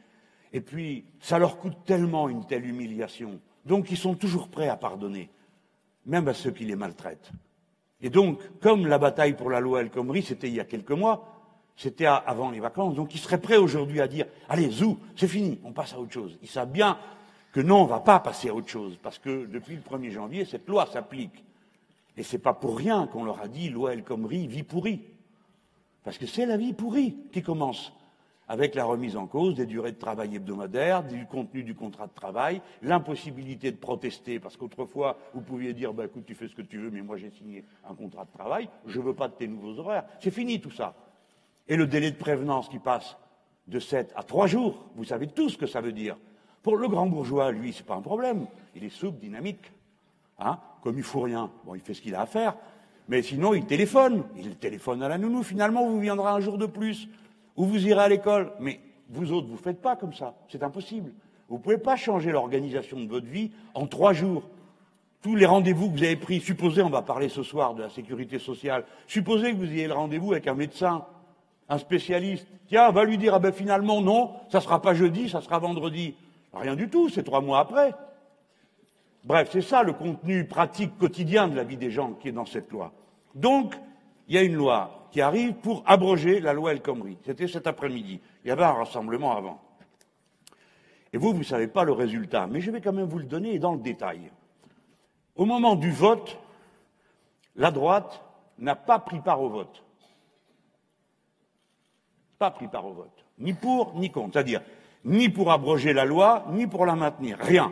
Et 0.52 0.60
puis, 0.60 1.06
ça 1.22 1.40
leur 1.40 1.58
coûte 1.58 1.86
tellement 1.86 2.28
une 2.28 2.46
telle 2.46 2.66
humiliation 2.66 3.40
donc 3.66 3.92
ils 3.92 3.98
sont 3.98 4.16
toujours 4.16 4.48
prêts 4.48 4.70
à 4.70 4.78
pardonner, 4.78 5.30
même 6.06 6.28
à 6.28 6.34
ceux 6.34 6.52
qui 6.52 6.66
les 6.66 6.76
maltraitent. 6.76 7.32
Et 8.02 8.10
donc, 8.10 8.40
comme 8.60 8.88
la 8.88 8.98
bataille 8.98 9.36
pour 9.36 9.50
la 9.50 9.60
loi 9.60 9.82
El 9.82 9.90
Khomri, 9.90 10.22
c'était 10.22 10.48
il 10.48 10.56
y 10.56 10.60
a 10.60 10.66
quelques 10.66 10.92
mois, 10.92 11.32
c'était 11.76 12.06
avant 12.06 12.52
les 12.52 12.60
vacances, 12.60 12.96
donc 12.96 13.14
ils 13.16 13.20
seraient 13.20 13.42
prêts 13.42 13.58
aujourd'hui 13.58 14.02
à 14.02 14.08
dire 14.08 14.28
Allez, 14.48 14.70
zou, 14.70 14.98
c'est 15.16 15.28
fini, 15.28 15.60
on 15.64 15.74
passe 15.74 15.94
à 15.94 16.00
autre 16.00 16.14
chose. 16.14 16.38
Ils 16.42 16.48
savent 16.48 16.72
bien 16.72 16.98
que 17.52 17.62
non, 17.62 17.82
on 17.82 17.84
ne 17.86 17.90
va 17.90 18.00
pas 18.00 18.20
passer 18.20 18.50
à 18.50 18.54
autre 18.54 18.70
chose, 18.70 18.98
parce 19.02 19.18
que 19.18 19.46
depuis 19.46 19.76
le 19.76 19.82
1er 19.82 20.12
janvier, 20.12 20.46
cette 20.46 20.68
loi 20.68 20.86
s'applique. 20.86 21.44
Et 22.18 22.24
ce 22.24 22.34
n'est 22.34 22.42
pas 22.42 22.54
pour 22.54 22.78
rien 22.78 23.08
qu'on 23.08 23.24
leur 23.24 23.42
a 23.42 23.48
dit 23.48 23.70
loi 23.70 23.94
El 23.94 24.04
Khomri, 24.04 24.48
vie 24.48 24.64
pourrie. 24.64 25.02
Parce 26.04 26.18
que 26.18 26.28
c'est 26.28 26.46
la 26.46 26.58
vie 26.58 26.74
pourrie 26.74 27.16
qui 27.32 27.42
commence 27.42 27.92
avec 28.48 28.76
la 28.76 28.86
remise 28.86 29.16
en 29.18 29.28
cause 29.28 29.56
des 29.56 29.66
durées 29.66 29.92
de 29.92 29.98
travail 29.98 30.36
hebdomadaires, 30.36 31.04
du 31.04 31.26
contenu 31.26 31.64
du 31.64 31.76
contrat 31.76 32.08
de 32.08 32.14
travail, 32.14 32.62
l'impossibilité 32.82 33.72
de 33.72 33.78
protester, 33.78 34.40
parce 34.40 34.58
qu'autrefois, 34.58 35.18
vous 35.34 35.42
pouviez 35.42 35.74
dire, 35.74 35.94
bah, 35.94 36.06
écoute, 36.06 36.26
tu 36.26 36.36
fais 36.36 36.48
ce 36.48 36.56
que 36.56 36.62
tu 36.62 36.78
veux, 36.78 36.92
mais 36.92 37.02
moi 37.02 37.18
j'ai 37.18 37.32
signé 37.32 37.64
un 37.90 37.96
contrat 37.96 38.26
de 38.26 38.32
travail, 38.32 38.70
je 38.86 39.00
ne 39.00 39.06
veux 39.06 39.16
pas 39.16 39.28
de 39.28 39.34
tes 39.34 39.48
nouveaux 39.48 39.80
horaires. 39.80 40.06
C'est 40.20 40.32
fini 40.32 40.62
tout 40.62 40.72
ça. 40.72 40.96
Et 41.68 41.76
le 41.76 41.88
délai 41.88 42.12
de 42.12 42.18
prévenance 42.18 42.70
qui 42.70 42.80
passe 42.80 43.18
de 43.68 43.80
7 43.80 44.14
à 44.16 44.24
3 44.24 44.48
jours, 44.48 44.86
vous 44.96 45.06
savez 45.06 45.28
tout 45.28 45.50
ce 45.50 45.58
que 45.58 45.66
ça 45.66 45.82
veut 45.82 45.94
dire. 45.94 46.18
Pour 46.62 46.78
le 46.78 46.88
grand 46.88 47.08
bourgeois, 47.08 47.52
lui, 47.52 47.74
c'est 47.74 47.86
pas 47.86 47.96
un 47.96 48.02
problème. 48.02 48.48
Il 48.76 48.84
est 48.84 48.90
souple, 48.90 49.20
dynamique. 49.20 49.72
Hein 50.40 50.60
Comme 50.82 50.98
il 50.98 51.04
faut 51.04 51.22
rien, 51.22 51.52
bon, 51.64 51.76
il 51.76 51.82
fait 51.82 51.94
ce 51.94 52.02
qu'il 52.02 52.16
a 52.16 52.22
à 52.22 52.26
faire. 52.26 52.56
Mais 53.08 53.22
sinon, 53.22 53.54
il 53.54 53.66
téléphone. 53.66 54.24
Il 54.36 54.56
téléphone 54.56 55.04
à 55.04 55.10
la 55.10 55.18
nounou. 55.18 55.44
Finalement, 55.44 55.88
vous 55.88 56.00
viendrez 56.00 56.30
un 56.30 56.40
jour 56.40 56.58
de 56.58 56.66
plus 56.66 57.08
ou 57.56 57.66
vous 57.66 57.88
irez 57.88 58.02
à 58.02 58.08
l'école. 58.08 58.52
Mais 58.60 58.80
vous 59.10 59.32
autres, 59.32 59.48
vous 59.48 59.54
ne 59.54 59.60
faites 59.60 59.82
pas 59.82 59.96
comme 59.96 60.14
ça. 60.14 60.36
C'est 60.50 60.64
impossible. 60.64 61.12
Vous 61.48 61.58
ne 61.58 61.62
pouvez 61.62 61.78
pas 61.78 61.96
changer 61.96 62.32
l'organisation 62.32 63.00
de 63.00 63.08
votre 63.08 63.28
vie 63.28 63.52
en 63.74 63.88
trois 63.88 64.14
jours. 64.14 64.44
tous 65.22 65.36
les 65.36 65.46
rendez-vous 65.48 65.90
que 65.90 65.98
vous 65.98 66.04
avez 66.04 66.16
pris, 66.16 66.40
supposez, 66.40 66.84
on 66.84 66.90
va 66.90 67.02
parler 67.02 67.30
ce 67.30 67.42
soir 67.42 67.74
de 67.74 67.82
la 67.82 67.90
sécurité 67.90 68.38
sociale, 68.38 68.86
supposez 69.08 69.54
que 69.54 69.58
vous 69.58 69.72
ayez 69.72 69.88
le 69.88 69.94
rendez-vous 69.94 70.34
avec 70.34 70.48
un 70.48 70.54
médecin, 70.54 71.04
un 71.68 71.80
spécialiste. 71.80 72.48
Tiens, 72.68 72.92
va 72.92 73.04
lui 73.04 73.18
dire, 73.18 73.34
ah 73.34 73.40
ben 73.40 73.52
finalement, 73.52 74.02
non, 74.02 74.34
ça 74.50 74.62
sera 74.62 74.82
pas 74.84 74.94
jeudi, 74.94 75.28
ça 75.28 75.42
sera 75.42 75.58
vendredi. 75.58 76.14
Rien 76.54 76.76
du 76.76 76.90
tout, 76.90 77.10
c'est 77.10 77.24
trois 77.24 77.42
mois 77.42 77.60
après. 77.60 77.94
Bref, 79.24 79.50
c'est 79.52 79.62
ça 79.62 79.82
le 79.82 79.94
contenu 79.94 80.46
pratique 80.46 80.96
quotidien 81.00 81.48
de 81.48 81.56
la 81.56 81.64
vie 81.64 81.78
des 81.78 81.90
gens 81.90 82.14
qui 82.14 82.28
est 82.28 82.32
dans 82.32 82.46
cette 82.46 82.72
loi. 82.72 82.92
Donc, 83.34 83.76
il 84.28 84.36
y 84.36 84.38
a 84.38 84.44
une 84.44 84.56
loi 84.56 85.05
qui 85.16 85.22
arrive 85.22 85.54
pour 85.54 85.82
abroger 85.86 86.42
la 86.42 86.52
loi 86.52 86.74
El 86.74 86.82
Khomri. 86.82 87.18
C'était 87.26 87.48
cet 87.48 87.68
après-midi. 87.68 88.20
Il 88.44 88.50
y 88.50 88.52
avait 88.52 88.66
un 88.66 88.74
rassemblement 88.74 89.38
avant. 89.38 89.62
Et 91.14 91.18
vous, 91.18 91.32
vous 91.32 91.38
ne 91.38 91.44
savez 91.44 91.68
pas 91.68 91.86
le 91.86 91.94
résultat, 91.94 92.48
mais 92.48 92.60
je 92.60 92.70
vais 92.70 92.82
quand 92.82 92.92
même 92.92 93.08
vous 93.08 93.20
le 93.20 93.24
donner 93.24 93.58
dans 93.58 93.72
le 93.72 93.80
détail. 93.80 94.30
Au 95.38 95.46
moment 95.46 95.78
du 95.78 95.90
vote, 95.90 96.38
la 97.56 97.72
droite 97.72 98.26
n'a 98.60 98.76
pas 98.76 99.00
pris 99.00 99.22
part 99.22 99.42
au 99.42 99.48
vote. 99.48 99.86
Pas 102.38 102.52
pris 102.52 102.68
part 102.68 102.86
au 102.86 102.92
vote. 102.92 103.26
Ni 103.40 103.54
pour, 103.54 103.96
ni 103.96 104.12
contre. 104.12 104.34
C'est-à-dire, 104.34 104.64
ni 105.06 105.30
pour 105.30 105.50
abroger 105.50 105.94
la 105.94 106.04
loi, 106.04 106.44
ni 106.50 106.68
pour 106.68 106.86
la 106.86 106.98
maintenir. 106.98 107.38
Rien. 107.40 107.72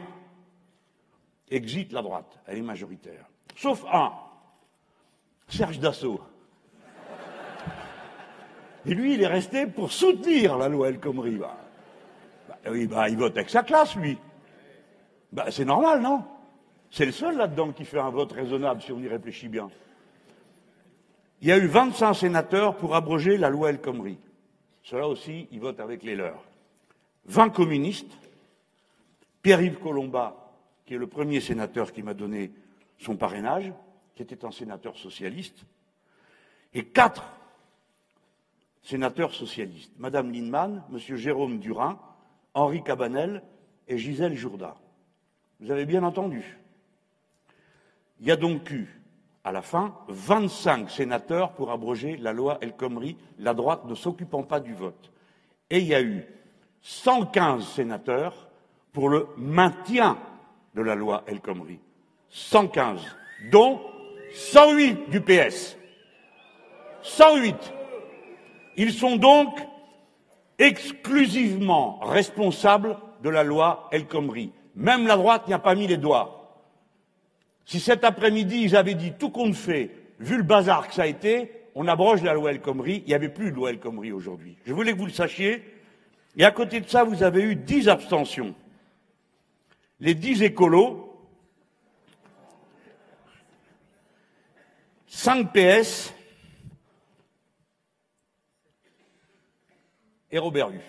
Exit 1.50 1.92
la 1.92 2.04
droite. 2.04 2.40
Elle 2.48 2.60
est 2.60 2.62
majoritaire. 2.62 3.26
Sauf 3.58 3.84
un. 3.92 4.14
Serge 5.50 5.80
Dassault. 5.80 6.22
Et 8.86 8.94
lui, 8.94 9.14
il 9.14 9.22
est 9.22 9.28
resté 9.28 9.66
pour 9.66 9.92
soutenir 9.92 10.58
la 10.58 10.68
loi 10.68 10.90
El 10.90 11.00
Khomri. 11.00 11.38
Bah, 11.38 11.58
bah, 12.48 12.72
bah, 12.90 13.10
il 13.10 13.18
vote 13.18 13.38
avec 13.38 13.50
sa 13.50 13.64
classe, 13.64 13.96
lui. 13.96 14.18
C'est 15.50 15.66
normal, 15.66 16.02
non? 16.02 16.24
C'est 16.92 17.06
le 17.06 17.12
seul 17.12 17.38
là-dedans 17.38 17.72
qui 17.72 17.86
fait 17.86 18.00
un 18.00 18.10
vote 18.10 18.32
raisonnable, 18.32 18.82
si 18.82 18.92
on 18.92 19.00
y 19.00 19.08
réfléchit 19.08 19.48
bien. 19.48 19.70
Il 21.42 21.48
y 21.48 21.52
a 21.52 21.58
eu 21.58 21.66
25 21.66 22.14
sénateurs 22.14 22.78
pour 22.78 22.96
abroger 22.96 23.38
la 23.38 23.50
loi 23.50 23.70
El 23.70 23.82
Khomri. 23.82 24.18
Cela 24.84 25.08
aussi, 25.08 25.48
ils 25.52 25.60
votent 25.60 25.80
avec 25.80 26.04
les 26.04 26.16
leurs. 26.16 26.44
20 27.26 27.50
communistes, 27.50 28.12
Pierre-Yves 29.42 29.80
Colomba, 29.80 30.52
qui 30.86 30.94
est 30.94 30.98
le 30.98 31.08
premier 31.08 31.40
sénateur 31.40 31.94
qui 31.94 32.04
m'a 32.04 32.14
donné 32.14 32.52
son 33.00 33.16
parrainage, 33.16 33.72
qui 34.16 34.24
était 34.24 34.46
un 34.46 34.52
sénateur 34.52 34.98
socialiste, 34.98 35.66
et 36.74 36.86
quatre 36.86 37.24
sénateurs 38.84 39.34
socialistes, 39.34 39.94
Madame 39.98 40.32
Lindemann, 40.32 40.84
Monsieur 40.90 41.16
Jérôme 41.16 41.60
Durin, 41.60 41.98
Henri 42.54 42.84
Cabanel 42.84 43.42
et 43.88 43.98
Gisèle 43.98 44.36
Jourda. 44.36 44.76
Vous 45.60 45.72
avez 45.72 45.86
bien 45.86 46.04
entendu. 46.04 46.60
Il 48.20 48.28
y 48.28 48.32
a 48.32 48.36
donc 48.36 48.70
eu, 48.72 49.02
à 49.44 49.52
la 49.52 49.62
fin, 49.62 49.96
25 50.10 50.90
sénateurs 50.90 51.54
pour 51.54 51.72
abroger 51.72 52.18
la 52.18 52.34
loi 52.34 52.58
El 52.62 52.74
Khomri, 52.74 53.18
la 53.40 53.54
droite 53.54 53.86
ne 53.86 53.96
s'occupant 53.96 54.44
pas 54.44 54.60
du 54.60 54.74
vote. 54.74 55.12
Et 55.70 55.80
il 55.80 55.88
y 55.88 55.96
a 55.96 56.02
eu 56.02 56.26
115 56.82 57.66
sénateurs 57.66 58.50
pour 58.92 59.10
le 59.10 59.28
maintien 59.38 60.18
de 60.76 60.82
la 60.82 60.96
loi 60.96 61.24
El 61.28 61.40
Khomri. 61.40 61.80
115, 62.30 63.02
dont 63.52 63.82
108 64.34 65.10
du 65.10 65.22
PS. 65.22 65.78
108. 67.02 67.74
Ils 68.78 68.94
sont 68.94 69.18
donc 69.18 69.60
exclusivement 70.60 72.00
responsables 72.00 72.98
de 73.22 73.30
la 73.30 73.44
loi 73.44 73.88
El 73.92 74.08
Khomri. 74.08 74.52
Même 74.76 75.08
la 75.08 75.18
droite 75.18 75.48
n'y 75.48 75.54
a 75.54 75.60
pas 75.60 75.76
mis 75.76 75.88
les 75.88 75.98
doigts. 75.98 76.62
Si 77.66 77.80
cet 77.80 78.04
après-midi 78.04 78.64
ils 78.64 78.76
avaient 78.76 78.96
dit 78.96 79.14
tout 79.18 79.30
compte 79.30 79.56
fait, 79.56 79.92
vu 80.20 80.38
le 80.38 80.44
bazar 80.44 80.88
que 80.88 80.94
ça 80.94 81.04
a 81.04 81.08
été, 81.08 81.52
on 81.76 81.88
abroge 81.88 82.24
la 82.24 82.34
loi 82.34 82.52
El 82.52 82.62
Khomri, 82.62 83.04
il 83.06 83.10
n'y 83.10 83.14
avait 83.14 83.30
plus 83.30 83.52
de 83.52 83.56
loi 83.56 83.70
El 83.70 83.80
Khomri 83.80 84.12
aujourd'hui. 84.12 84.58
Je 84.66 84.74
voulais 84.74 84.94
que 84.94 84.98
vous 84.98 85.06
le 85.06 85.12
sachiez. 85.12 85.64
Et 86.36 86.46
à 86.46 86.52
côté 86.52 86.80
de 86.82 86.90
ça, 86.90 87.04
vous 87.04 87.24
avez 87.24 87.44
eu 87.44 87.56
dix 87.56 87.88
abstentions. 87.88 88.56
Les 90.00 90.16
dix 90.16 90.42
écolos, 90.42 91.10
5 95.08 95.54
PS 95.54 96.14
et 100.34 100.40
Robert 100.40 100.72
Hue. 100.72 100.82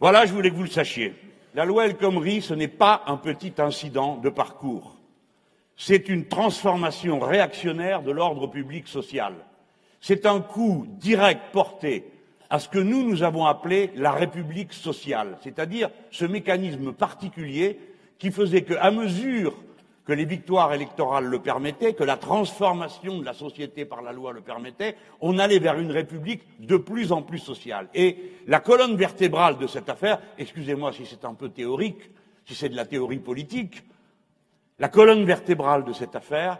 Voilà, 0.00 0.26
je 0.26 0.32
voulais 0.32 0.50
que 0.50 0.56
vous 0.56 0.64
le 0.64 0.68
sachiez. 0.68 1.14
La 1.54 1.64
loi 1.64 1.86
El 1.86 1.96
Khomri, 1.96 2.42
ce 2.42 2.52
n'est 2.52 2.66
pas 2.66 3.04
un 3.06 3.16
petit 3.16 3.54
incident 3.58 4.16
de 4.16 4.28
parcours. 4.28 4.96
C'est 5.76 6.08
une 6.08 6.26
transformation 6.26 7.20
réactionnaire 7.20 8.02
de 8.02 8.10
l'ordre 8.10 8.48
public 8.48 8.88
social. 8.88 9.34
C'est 10.00 10.26
un 10.26 10.40
coup 10.40 10.86
direct 10.88 11.52
porté 11.52 12.04
à 12.50 12.58
ce 12.58 12.68
que 12.68 12.80
nous, 12.80 13.08
nous 13.08 13.22
avons 13.22 13.46
appelé 13.46 13.92
la 13.94 14.10
République 14.10 14.72
sociale, 14.72 15.38
c'est-à-dire 15.42 15.90
ce 16.10 16.24
mécanisme 16.24 16.92
particulier 16.92 17.78
qui 18.18 18.32
faisait 18.32 18.62
qu'à 18.62 18.90
mesure 18.90 19.54
que 20.04 20.12
les 20.12 20.24
victoires 20.24 20.72
électorales 20.72 21.26
le 21.26 21.38
permettaient, 21.38 21.94
que 21.94 22.02
la 22.02 22.16
transformation 22.16 23.18
de 23.18 23.24
la 23.24 23.34
société 23.34 23.84
par 23.84 24.02
la 24.02 24.12
loi 24.12 24.32
le 24.32 24.40
permettait, 24.40 24.96
on 25.20 25.38
allait 25.38 25.60
vers 25.60 25.78
une 25.78 25.92
république 25.92 26.42
de 26.58 26.76
plus 26.76 27.12
en 27.12 27.22
plus 27.22 27.38
sociale. 27.38 27.88
Et 27.94 28.32
la 28.48 28.60
colonne 28.60 28.96
vertébrale 28.96 29.58
de 29.58 29.66
cette 29.66 29.88
affaire, 29.88 30.20
excusez-moi 30.38 30.92
si 30.92 31.06
c'est 31.06 31.24
un 31.24 31.34
peu 31.34 31.50
théorique, 31.50 32.10
si 32.44 32.54
c'est 32.54 32.68
de 32.68 32.76
la 32.76 32.84
théorie 32.84 33.20
politique, 33.20 33.84
la 34.80 34.88
colonne 34.88 35.24
vertébrale 35.24 35.84
de 35.84 35.92
cette 35.92 36.16
affaire, 36.16 36.58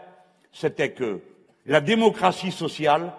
c'était 0.53 0.91
que 0.91 1.19
la 1.65 1.81
démocratie 1.81 2.51
sociale 2.51 3.11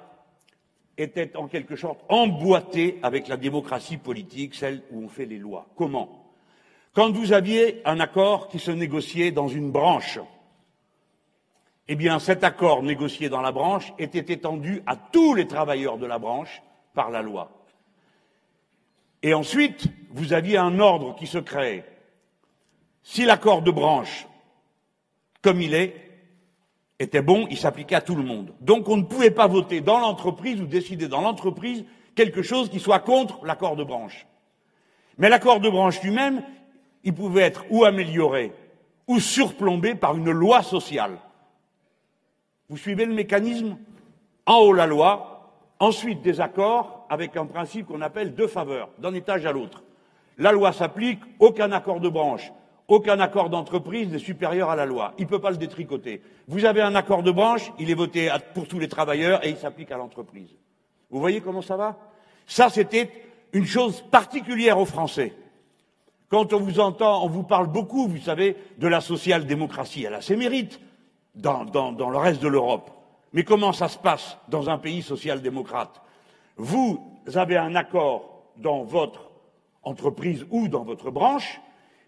était 0.97 1.37
en 1.37 1.49
quelque 1.49 1.76
sorte 1.76 2.00
emboîtée 2.09 2.99
avec 3.02 3.28
la 3.28 3.37
démocratie 3.37 3.99
politique, 3.99 4.54
celle 4.54 4.83
où 4.90 5.04
on 5.04 5.09
fait 5.09 5.26
les 5.26 5.38
lois. 5.38 5.66
Comment? 5.76 6.24
Quand 6.94 7.12
vous 7.12 7.32
aviez 7.32 7.82
un 7.84 8.00
accord 8.00 8.48
qui 8.48 8.58
se 8.58 8.70
négociait 8.70 9.32
dans 9.32 9.48
une 9.48 9.72
branche, 9.72 10.20
eh 11.88 11.96
bien 11.96 12.18
cet 12.18 12.44
accord 12.44 12.82
négocié 12.82 13.28
dans 13.28 13.42
la 13.42 13.52
branche 13.52 13.92
était 13.98 14.32
étendu 14.32 14.82
à 14.86 14.96
tous 14.96 15.34
les 15.34 15.46
travailleurs 15.46 15.98
de 15.98 16.06
la 16.06 16.18
branche 16.18 16.62
par 16.94 17.10
la 17.10 17.20
loi. 17.20 17.50
Et 19.22 19.34
ensuite, 19.34 19.86
vous 20.10 20.32
aviez 20.32 20.56
un 20.56 20.78
ordre 20.78 21.16
qui 21.16 21.26
se 21.26 21.38
créait. 21.38 21.84
Si 23.02 23.24
l'accord 23.24 23.62
de 23.62 23.70
branche, 23.70 24.26
comme 25.42 25.60
il 25.60 25.74
est, 25.74 26.04
était 27.00 27.22
bon, 27.22 27.46
il 27.50 27.58
s'appliquait 27.58 27.96
à 27.96 28.00
tout 28.00 28.14
le 28.14 28.22
monde. 28.22 28.54
Donc 28.60 28.88
on 28.88 28.96
ne 28.96 29.02
pouvait 29.02 29.32
pas 29.32 29.48
voter 29.48 29.80
dans 29.80 29.98
l'entreprise 29.98 30.60
ou 30.60 30.66
décider 30.66 31.08
dans 31.08 31.20
l'entreprise 31.20 31.84
quelque 32.14 32.42
chose 32.42 32.70
qui 32.70 32.78
soit 32.78 33.00
contre 33.00 33.44
l'accord 33.44 33.76
de 33.76 33.84
branche. 33.84 34.26
Mais 35.18 35.28
l'accord 35.28 35.60
de 35.60 35.68
branche 35.68 36.00
lui-même, 36.02 36.42
il 37.04 37.14
pouvait 37.14 37.42
être 37.42 37.64
ou 37.70 37.84
amélioré 37.84 38.52
ou 39.06 39.20
surplombé 39.20 39.94
par 39.94 40.16
une 40.16 40.30
loi 40.30 40.62
sociale. 40.62 41.18
Vous 42.68 42.78
suivez 42.78 43.04
le 43.04 43.14
mécanisme? 43.14 43.76
En 44.46 44.58
haut 44.58 44.73
la 44.75 44.87
loi, 44.87 45.52
ensuite 45.78 46.20
des 46.20 46.40
accords 46.40 47.06
avec 47.08 47.37
un 47.37 47.46
principe 47.46 47.87
qu'on 47.87 48.02
appelle 48.02 48.34
de 48.34 48.46
faveur, 48.46 48.90
d'un 48.99 49.14
étage 49.14 49.46
à 49.46 49.52
l'autre. 49.52 49.82
La 50.37 50.52
loi 50.52 50.73
s'applique, 50.73 51.20
aucun 51.38 51.73
accord 51.73 52.00
de 52.00 52.08
branche, 52.08 52.52
aucun 52.88 53.20
accord 53.20 53.49
d'entreprise 53.49 54.11
n'est 54.11 54.18
supérieur 54.18 54.68
à 54.68 54.76
la 54.76 54.84
loi. 54.84 55.14
Il 55.16 55.25
ne 55.25 55.28
peut 55.30 55.38
pas 55.38 55.50
le 55.50 55.56
détricoter. 55.56 56.20
Vous 56.46 56.66
avez 56.66 56.82
un 56.82 56.94
accord 56.94 57.23
de 57.23 57.30
branche, 57.30 57.73
il 57.78 57.90
est 57.90 57.94
voté 57.94 58.30
pour 58.52 58.68
tous 58.68 58.78
les 58.78 58.88
travailleurs 58.88 59.44
et 59.46 59.50
il 59.50 59.56
s'applique 59.56 59.92
à 59.92 59.96
l'entreprise. 59.96 60.50
Vous 61.11 61.20
voyez 61.20 61.40
comment 61.40 61.62
ça 61.62 61.76
va? 61.76 61.96
Ça, 62.46 62.68
c'était 62.68 63.11
une 63.52 63.64
chose 63.64 64.02
particulière 64.11 64.78
aux 64.78 64.84
Français. 64.84 65.32
Quand 66.34 66.52
on 66.52 66.58
vous 66.58 66.80
entend, 66.80 67.24
on 67.24 67.28
vous 67.28 67.44
parle 67.44 67.68
beaucoup, 67.68 68.08
vous 68.08 68.18
savez, 68.18 68.56
de 68.78 68.88
la 68.88 69.00
social-démocratie. 69.00 70.02
Elle 70.02 70.14
a 70.14 70.20
ses 70.20 70.34
mérites 70.34 70.80
dans, 71.36 71.62
le 71.62 72.18
reste 72.18 72.42
de 72.42 72.48
l'Europe. 72.48 72.90
Mais 73.32 73.44
comment 73.44 73.72
ça 73.72 73.86
se 73.86 73.98
passe 73.98 74.36
dans 74.48 74.68
un 74.68 74.78
pays 74.78 75.02
social-démocrate? 75.02 76.02
Vous 76.56 76.98
avez 77.36 77.56
un 77.56 77.76
accord 77.76 78.48
dans 78.56 78.82
votre 78.82 79.30
entreprise 79.84 80.44
ou 80.50 80.66
dans 80.66 80.82
votre 80.82 81.12
branche, 81.12 81.60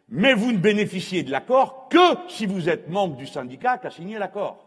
mais 0.09 0.35
vous 0.35 0.51
ne 0.51 0.59
bénéficiez 0.59 1.23
de 1.23 1.31
l'accord 1.31 1.87
que 1.89 2.17
si 2.27 2.47
vous 2.47 2.69
êtes 2.69 2.89
membre 2.89 3.15
du 3.15 3.29
syndicat 3.29 3.79
qui 3.79 3.87
a 3.87 3.91
signé 3.91 4.19
l'accord. 4.19 4.59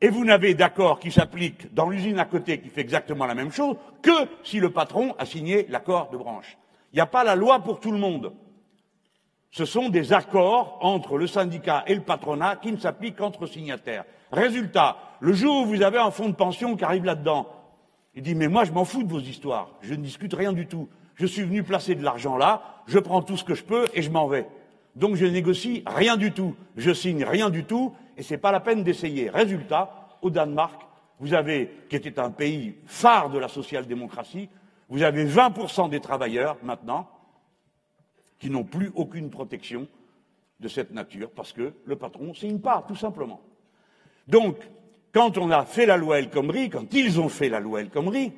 Et 0.00 0.08
vous 0.08 0.24
n'avez 0.24 0.54
d'accord 0.54 0.98
qui 0.98 1.12
s'applique 1.12 1.72
dans 1.72 1.88
l'usine 1.88 2.18
à 2.18 2.24
côté 2.24 2.60
qui 2.60 2.70
fait 2.70 2.80
exactement 2.80 3.26
la 3.26 3.36
même 3.36 3.52
chose 3.52 3.76
que 4.02 4.28
si 4.42 4.58
le 4.58 4.70
patron 4.70 5.14
a 5.16 5.26
signé 5.26 5.68
l'accord 5.68 6.10
de 6.10 6.16
branche. 6.16 6.58
Il 6.96 7.00
n'y 7.00 7.02
a 7.02 7.06
pas 7.06 7.24
la 7.24 7.36
loi 7.36 7.60
pour 7.60 7.78
tout 7.78 7.92
le 7.92 7.98
monde. 7.98 8.32
Ce 9.50 9.66
sont 9.66 9.90
des 9.90 10.14
accords 10.14 10.78
entre 10.80 11.18
le 11.18 11.26
syndicat 11.26 11.84
et 11.86 11.94
le 11.94 12.00
patronat 12.00 12.56
qui 12.56 12.72
ne 12.72 12.78
s'appliquent 12.78 13.16
qu'entre 13.16 13.44
signataires. 13.44 14.06
Résultat, 14.32 14.96
le 15.20 15.34
jour 15.34 15.60
où 15.60 15.66
vous 15.66 15.82
avez 15.82 15.98
un 15.98 16.10
fonds 16.10 16.30
de 16.30 16.34
pension 16.34 16.74
qui 16.74 16.84
arrive 16.84 17.04
là-dedans, 17.04 17.48
il 18.14 18.22
dit 18.22 18.34
Mais 18.34 18.48
moi, 18.48 18.64
je 18.64 18.72
m'en 18.72 18.86
fous 18.86 19.02
de 19.02 19.12
vos 19.12 19.20
histoires, 19.20 19.72
je 19.82 19.92
ne 19.92 20.00
discute 20.00 20.32
rien 20.32 20.54
du 20.54 20.66
tout. 20.66 20.88
Je 21.16 21.26
suis 21.26 21.42
venu 21.42 21.62
placer 21.62 21.96
de 21.96 22.02
l'argent 22.02 22.38
là, 22.38 22.62
je 22.86 22.98
prends 22.98 23.20
tout 23.20 23.36
ce 23.36 23.44
que 23.44 23.54
je 23.54 23.64
peux 23.64 23.88
et 23.92 24.00
je 24.00 24.10
m'en 24.10 24.26
vais. 24.26 24.46
Donc 24.94 25.16
je 25.16 25.26
négocie 25.26 25.82
rien 25.86 26.16
du 26.16 26.32
tout, 26.32 26.56
je 26.78 26.92
signe 26.94 27.24
rien 27.24 27.50
du 27.50 27.64
tout, 27.64 27.92
et 28.16 28.22
c'est 28.22 28.38
pas 28.38 28.52
la 28.52 28.60
peine 28.60 28.84
d'essayer. 28.84 29.28
Résultat, 29.28 30.08
au 30.22 30.30
Danemark, 30.30 30.80
vous 31.20 31.34
avez, 31.34 31.70
qui 31.90 31.96
était 31.96 32.18
un 32.18 32.30
pays 32.30 32.76
phare 32.86 33.28
de 33.28 33.38
la 33.38 33.48
social-démocratie, 33.48 34.48
vous 34.88 35.02
avez 35.02 35.24
20% 35.24 35.90
des 35.90 36.00
travailleurs 36.00 36.56
maintenant 36.62 37.08
qui 38.38 38.50
n'ont 38.50 38.64
plus 38.64 38.90
aucune 38.94 39.30
protection 39.30 39.88
de 40.60 40.68
cette 40.68 40.92
nature 40.92 41.30
parce 41.30 41.52
que 41.52 41.74
le 41.84 41.96
patron 41.96 42.28
ne 42.28 42.34
signe 42.34 42.60
pas, 42.60 42.84
tout 42.86 42.96
simplement. 42.96 43.40
Donc, 44.28 44.56
quand 45.12 45.38
on 45.38 45.50
a 45.50 45.64
fait 45.64 45.86
la 45.86 45.96
loi 45.96 46.18
El 46.18 46.30
Khomri, 46.30 46.70
quand 46.70 46.92
ils 46.92 47.20
ont 47.20 47.28
fait 47.28 47.48
la 47.48 47.60
loi 47.60 47.80
El 47.80 47.90
Khomri, 47.90 48.32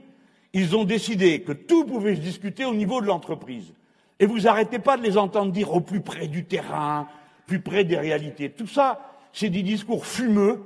ils 0.52 0.76
ont 0.76 0.84
décidé 0.84 1.42
que 1.42 1.52
tout 1.52 1.84
pouvait 1.84 2.16
se 2.16 2.20
discuter 2.20 2.64
au 2.64 2.74
niveau 2.74 3.00
de 3.00 3.06
l'entreprise. 3.06 3.74
Et 4.18 4.26
vous 4.26 4.40
n'arrêtez 4.40 4.78
pas 4.78 4.96
de 4.96 5.02
les 5.02 5.16
entendre 5.16 5.52
dire 5.52 5.72
au 5.72 5.80
plus 5.80 6.00
près 6.00 6.28
du 6.28 6.44
terrain, 6.44 7.08
plus 7.46 7.60
près 7.60 7.84
des 7.84 7.96
réalités. 7.96 8.50
Tout 8.50 8.66
ça, 8.66 9.00
c'est 9.32 9.50
des 9.50 9.62
discours 9.62 10.06
fumeux 10.06 10.64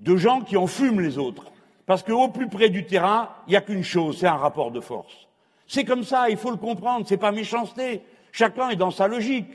de 0.00 0.16
gens 0.16 0.40
qui 0.40 0.56
en 0.56 0.66
fument 0.66 1.00
les 1.00 1.18
autres. 1.18 1.52
Parce 1.90 2.04
qu'au 2.04 2.28
plus 2.28 2.46
près 2.46 2.68
du 2.68 2.84
terrain, 2.84 3.30
il 3.48 3.50
n'y 3.50 3.56
a 3.56 3.60
qu'une 3.60 3.82
chose, 3.82 4.18
c'est 4.20 4.28
un 4.28 4.36
rapport 4.36 4.70
de 4.70 4.78
force. 4.78 5.26
C'est 5.66 5.84
comme 5.84 6.04
ça, 6.04 6.30
il 6.30 6.36
faut 6.36 6.52
le 6.52 6.56
comprendre, 6.56 7.04
c'est 7.04 7.16
pas 7.16 7.32
méchanceté. 7.32 8.02
Chacun 8.30 8.68
est 8.68 8.76
dans 8.76 8.92
sa 8.92 9.08
logique. 9.08 9.48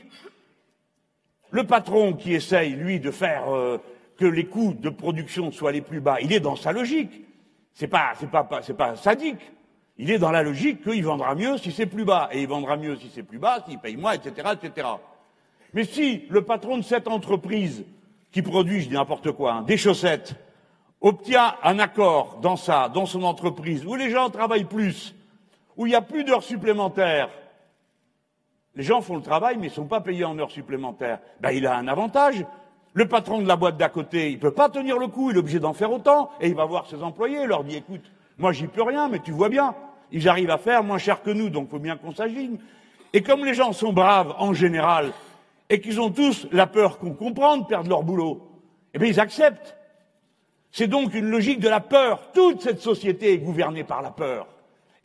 Le 1.52 1.64
patron 1.64 2.12
qui 2.12 2.34
essaye, 2.34 2.72
lui, 2.72 3.00
de 3.00 3.10
faire 3.10 3.48
euh, 3.48 3.78
que 4.18 4.26
les 4.26 4.48
coûts 4.48 4.74
de 4.74 4.90
production 4.90 5.50
soient 5.54 5.72
les 5.72 5.80
plus 5.80 6.02
bas, 6.02 6.18
il 6.20 6.34
est 6.34 6.42
dans 6.42 6.58
sa 6.58 6.74
logique. 6.74 7.24
C'est 7.74 7.88
pas, 7.88 8.12
pas 8.78 8.96
sadique. 8.98 9.54
Il 9.98 10.12
est 10.12 10.20
dans 10.20 10.32
la 10.32 10.44
logique 10.44 10.84
qu'il 10.84 11.06
vendra 11.06 11.36
mieux 11.36 11.58
si 11.58 11.72
c'est 11.72 11.86
plus 11.86 12.04
bas, 12.04 12.28
et 12.34 12.42
il 12.42 12.50
vendra 12.50 12.76
mieux 12.76 12.98
si 12.98 13.10
c'est 13.16 13.24
plus 13.24 13.40
bas, 13.40 13.64
s'il 13.66 13.80
paye 13.80 13.96
moins, 13.96 14.12
etc., 14.12 14.50
etc. 14.62 14.90
Mais 15.74 15.86
si 15.86 16.26
le 16.30 16.42
patron 16.42 16.80
de 16.80 16.84
cette 16.84 17.08
entreprise 17.08 17.86
qui 18.34 18.42
produit, 18.42 18.82
je 18.82 18.90
dis 18.90 18.96
n'importe 18.96 19.32
quoi, 19.32 19.54
hein, 19.54 19.62
des 19.62 19.78
chaussettes, 19.78 20.36
obtient 21.06 21.56
un 21.62 21.78
accord 21.78 22.40
dans 22.42 22.56
ça, 22.56 22.90
dans 22.90 23.06
son 23.06 23.24
entreprise, 23.24 23.86
où 23.86 23.94
les 23.94 24.10
gens 24.10 24.32
travaillent 24.32 24.66
plus, 24.66 25.14
où 25.78 25.86
il 25.86 25.90
n'y 25.90 25.96
a 25.96 26.02
plus 26.02 26.24
d'heures 26.24 26.42
supplémentaires, 26.42 27.30
les 28.76 28.84
gens 28.84 29.02
font 29.02 29.16
le 29.16 29.22
travail, 29.22 29.58
mais 29.58 29.68
ne 29.68 29.72
sont 29.72 29.86
pas 29.86 30.02
payés 30.02 30.26
en 30.26 30.38
heures 30.40 30.50
supplémentaires. 30.50 31.20
Ben, 31.40 31.52
il 31.52 31.68
a 31.68 31.76
un 31.78 31.88
avantage. 31.88 32.44
Le 32.94 33.08
patron 33.08 33.42
de 33.42 33.48
la 33.48 33.56
boîte 33.56 33.78
d'à 33.78 33.88
côté, 33.88 34.32
il 34.32 34.36
ne 34.36 34.40
peut 34.40 34.52
pas 34.52 34.68
tenir 34.68 34.98
le 34.98 35.08
coup, 35.08 35.30
il 35.30 35.36
est 35.36 35.40
obligé 35.40 35.60
d'en 35.60 35.74
faire 35.74 35.92
autant, 35.92 36.32
et 36.42 36.48
il 36.48 36.56
va 36.56 36.66
voir 36.66 36.88
ses 36.88 37.04
employés, 37.04 37.42
il 37.44 37.48
leur 37.48 37.64
dit, 37.64 37.78
écoute, 37.78 38.12
moi 38.40 38.52
j'y 38.52 38.68
peux 38.68 38.84
rien, 38.84 39.08
mais 39.08 39.20
tu 39.20 39.32
vois 39.32 39.50
bien, 39.50 39.76
ils 40.12 40.28
arrivent 40.28 40.50
à 40.50 40.58
faire 40.58 40.84
moins 40.84 40.98
cher 40.98 41.22
que 41.22 41.30
nous, 41.30 41.50
donc 41.50 41.68
il 41.68 41.72
faut 41.72 41.80
bien 41.80 41.98
qu'on 41.98 42.14
s'agisse. 42.14 42.50
Et 43.14 43.22
comme 43.22 43.46
les 43.46 43.54
gens 43.54 43.74
sont 43.74 43.94
braves 43.94 44.34
en 44.40 44.54
général, 44.54 45.12
et 45.70 45.80
qu'ils 45.80 46.02
ont 46.02 46.10
tous 46.10 46.48
la 46.52 46.66
peur 46.66 46.98
qu'on 46.98 47.14
comprend 47.14 47.58
de 47.58 47.66
perdre 47.66 47.90
leur 47.90 48.02
boulot, 48.02 48.42
eh 48.94 48.98
bien 48.98 49.08
ils 49.08 49.20
acceptent. 49.20 49.78
C'est 50.78 50.90
donc 50.90 51.14
une 51.14 51.30
logique 51.30 51.62
de 51.62 51.70
la 51.70 51.80
peur. 51.80 52.34
Toute 52.34 52.62
cette 52.62 52.82
société 52.82 53.32
est 53.32 53.38
gouvernée 53.38 53.86
par 53.86 54.02
la 54.02 54.12
peur. 54.12 54.46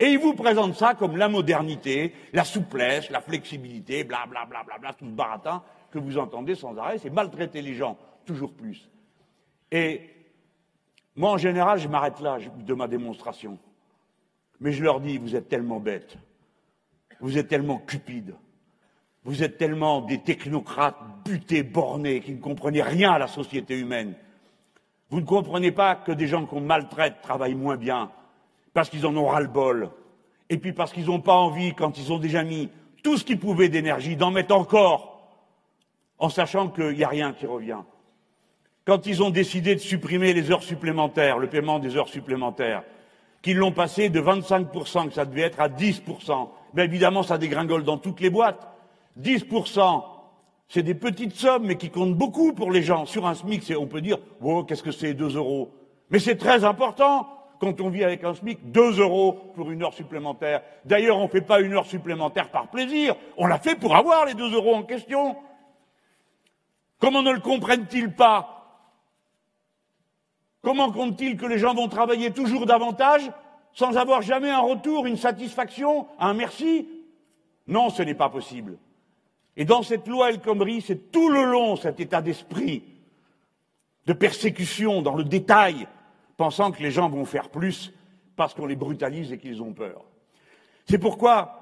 Et 0.01 0.07
ils 0.07 0.19
vous 0.19 0.33
présentent 0.33 0.75
ça 0.75 0.95
comme 0.95 1.15
la 1.15 1.29
modernité, 1.29 2.13
la 2.33 2.43
souplesse, 2.43 3.09
la 3.09 3.21
flexibilité, 3.21 4.03
bla 4.03 4.25
bla 4.29 4.43
bla 4.45 4.63
bla 4.65 4.77
bla, 4.79 4.91
tout 4.91 5.05
ce 5.05 5.11
baratin 5.11 5.63
que 5.89 5.97
vous 5.97 6.17
entendez 6.17 6.55
sans 6.55 6.77
arrêt, 6.77 6.97
c'est 6.97 7.09
maltraiter 7.09 7.61
les 7.61 7.73
gens, 7.73 7.97
toujours 8.25 8.51
plus. 8.51 8.89
Et 9.71 10.09
moi, 11.15 11.31
en 11.31 11.37
général, 11.37 11.79
je 11.79 11.87
m'arrête 11.87 12.19
là 12.19 12.37
de 12.53 12.73
ma 12.73 12.89
démonstration. 12.89 13.57
Mais 14.59 14.73
je 14.73 14.83
leur 14.83 14.99
dis, 14.99 15.19
vous 15.19 15.37
êtes 15.37 15.47
tellement 15.47 15.79
bêtes, 15.79 16.17
vous 17.21 17.37
êtes 17.37 17.47
tellement 17.47 17.77
cupides, 17.77 18.35
vous 19.23 19.41
êtes 19.41 19.57
tellement 19.57 20.01
des 20.01 20.17
technocrates 20.17 20.99
butés, 21.23 21.63
bornés, 21.63 22.19
qui 22.19 22.33
ne 22.33 22.41
comprenez 22.41 22.81
rien 22.81 23.13
à 23.13 23.19
la 23.19 23.27
société 23.27 23.79
humaine. 23.79 24.15
Vous 25.11 25.19
ne 25.19 25.25
comprenez 25.25 25.71
pas 25.71 25.95
que 25.95 26.13
des 26.13 26.27
gens 26.27 26.45
qu'on 26.45 26.61
maltraite 26.61 27.21
travaillent 27.21 27.53
moins 27.53 27.75
bien, 27.75 28.09
parce 28.73 28.89
qu'ils 28.89 29.05
en 29.05 29.15
ont 29.17 29.27
ras-le-bol, 29.27 29.89
et 30.49 30.57
puis 30.57 30.71
parce 30.71 30.93
qu'ils 30.93 31.07
n'ont 31.07 31.19
pas 31.19 31.35
envie, 31.35 31.73
quand 31.75 31.97
ils 31.97 32.13
ont 32.13 32.17
déjà 32.17 32.43
mis 32.43 32.69
tout 33.03 33.17
ce 33.17 33.25
qu'ils 33.25 33.39
pouvaient 33.39 33.67
d'énergie, 33.67 34.15
d'en 34.15 34.31
mettre 34.31 34.55
encore, 34.55 35.29
en 36.17 36.29
sachant 36.29 36.69
qu'il 36.69 36.91
n'y 36.91 37.03
a 37.03 37.09
rien 37.09 37.33
qui 37.33 37.45
revient. 37.45 37.79
Quand 38.85 39.05
ils 39.05 39.21
ont 39.21 39.31
décidé 39.31 39.75
de 39.75 39.81
supprimer 39.81 40.33
les 40.33 40.49
heures 40.49 40.63
supplémentaires, 40.63 41.39
le 41.39 41.47
paiement 41.47 41.79
des 41.79 41.97
heures 41.97 42.07
supplémentaires, 42.07 42.83
qu'ils 43.41 43.57
l'ont 43.57 43.71
passé 43.73 44.09
de 44.09 44.21
25%, 44.21 45.09
que 45.09 45.13
ça 45.13 45.25
devait 45.25 45.41
être 45.41 45.59
à 45.59 45.67
10%, 45.67 46.49
bien 46.73 46.83
évidemment, 46.85 47.23
ça 47.23 47.37
dégringole 47.37 47.83
dans 47.83 47.97
toutes 47.97 48.21
les 48.21 48.29
boîtes. 48.29 48.65
10%, 49.19 50.03
c'est 50.71 50.83
des 50.83 50.95
petites 50.95 51.35
sommes, 51.35 51.65
mais 51.65 51.75
qui 51.75 51.89
comptent 51.89 52.15
beaucoup 52.15 52.53
pour 52.53 52.71
les 52.71 52.81
gens. 52.81 53.05
Sur 53.05 53.27
un 53.27 53.35
SMIC, 53.35 53.73
on 53.77 53.87
peut 53.87 53.99
dire, 53.99 54.17
oh, 54.41 54.63
qu'est-ce 54.63 54.81
que 54.81 54.93
c'est 54.93 55.13
2 55.13 55.35
euros 55.35 55.73
Mais 56.09 56.17
c'est 56.17 56.37
très 56.37 56.63
important 56.63 57.27
quand 57.59 57.81
on 57.81 57.89
vit 57.89 58.05
avec 58.05 58.23
un 58.23 58.33
SMIC, 58.33 58.71
2 58.71 59.01
euros 59.01 59.33
pour 59.53 59.69
une 59.69 59.83
heure 59.83 59.93
supplémentaire. 59.93 60.61
D'ailleurs, 60.85 61.17
on 61.17 61.23
ne 61.23 61.27
fait 61.27 61.41
pas 61.41 61.59
une 61.59 61.73
heure 61.73 61.85
supplémentaire 61.85 62.51
par 62.51 62.69
plaisir, 62.69 63.17
on 63.35 63.47
l'a 63.47 63.59
fait 63.59 63.75
pour 63.75 63.97
avoir 63.97 64.25
les 64.25 64.33
2 64.33 64.53
euros 64.53 64.73
en 64.73 64.83
question. 64.83 65.35
Comment 66.99 67.21
ne 67.21 67.31
le 67.31 67.41
comprennent-ils 67.41 68.13
pas? 68.13 68.87
Comment 70.61 70.89
comptent-ils 70.89 71.35
que 71.35 71.47
les 71.47 71.57
gens 71.57 71.73
vont 71.73 71.89
travailler 71.89 72.31
toujours 72.31 72.65
davantage 72.65 73.29
sans 73.73 73.97
avoir 73.97 74.21
jamais 74.21 74.49
un 74.49 74.61
retour, 74.61 75.05
une 75.05 75.17
satisfaction, 75.17 76.07
un 76.17 76.33
merci? 76.33 76.87
Non, 77.67 77.89
ce 77.89 78.03
n'est 78.03 78.15
pas 78.15 78.29
possible. 78.29 78.77
Et 79.57 79.65
dans 79.65 79.83
cette 79.83 80.07
loi 80.07 80.29
El 80.29 80.39
Khomri, 80.39 80.81
c'est 80.81 81.11
tout 81.11 81.29
le 81.29 81.43
long 81.43 81.75
cet 81.75 81.99
état 81.99 82.21
d'esprit 82.21 82.83
de 84.05 84.13
persécution 84.13 85.01
dans 85.01 85.15
le 85.15 85.23
détail, 85.23 85.87
pensant 86.37 86.71
que 86.71 86.81
les 86.81 86.91
gens 86.91 87.09
vont 87.09 87.25
faire 87.25 87.49
plus 87.49 87.93
parce 88.35 88.53
qu'on 88.53 88.65
les 88.65 88.75
brutalise 88.75 89.31
et 89.31 89.37
qu'ils 89.37 89.61
ont 89.61 89.73
peur. 89.73 90.03
C'est 90.89 90.97
pourquoi 90.97 91.61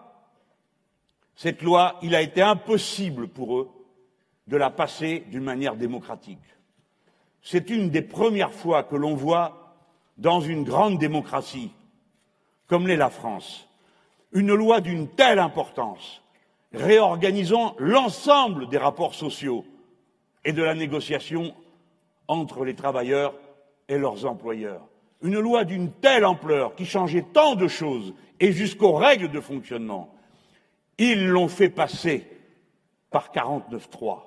cette 1.35 1.61
loi, 1.61 1.97
il 2.01 2.15
a 2.15 2.21
été 2.21 2.41
impossible 2.41 3.27
pour 3.27 3.57
eux 3.57 3.69
de 4.47 4.57
la 4.57 4.69
passer 4.69 5.25
d'une 5.27 5.43
manière 5.43 5.75
démocratique. 5.75 6.37
C'est 7.41 7.69
une 7.69 7.89
des 7.89 8.01
premières 8.01 8.53
fois 8.53 8.83
que 8.83 8.95
l'on 8.95 9.15
voit 9.15 9.75
dans 10.17 10.41
une 10.41 10.63
grande 10.63 10.99
démocratie, 10.99 11.71
comme 12.67 12.87
l'est 12.87 12.97
la 12.97 13.09
France, 13.09 13.67
une 14.33 14.53
loi 14.53 14.81
d'une 14.81 15.07
telle 15.07 15.39
importance 15.39 16.21
réorganisant 16.73 17.75
l'ensemble 17.79 18.69
des 18.69 18.77
rapports 18.77 19.15
sociaux 19.15 19.65
et 20.45 20.53
de 20.53 20.63
la 20.63 20.75
négociation 20.75 21.53
entre 22.27 22.63
les 22.63 22.75
travailleurs 22.75 23.33
et 23.87 23.97
leurs 23.97 24.25
employeurs. 24.25 24.87
Une 25.21 25.39
loi 25.39 25.65
d'une 25.65 25.91
telle 25.91 26.25
ampleur 26.25 26.75
qui 26.75 26.85
changeait 26.85 27.25
tant 27.33 27.55
de 27.55 27.67
choses 27.67 28.13
et 28.39 28.51
jusqu'aux 28.51 28.93
règles 28.93 29.29
de 29.29 29.41
fonctionnement. 29.41 30.13
Ils 30.97 31.27
l'ont 31.27 31.47
fait 31.47 31.69
passer 31.69 32.27
par 33.09 33.31
49.3. 33.31 34.19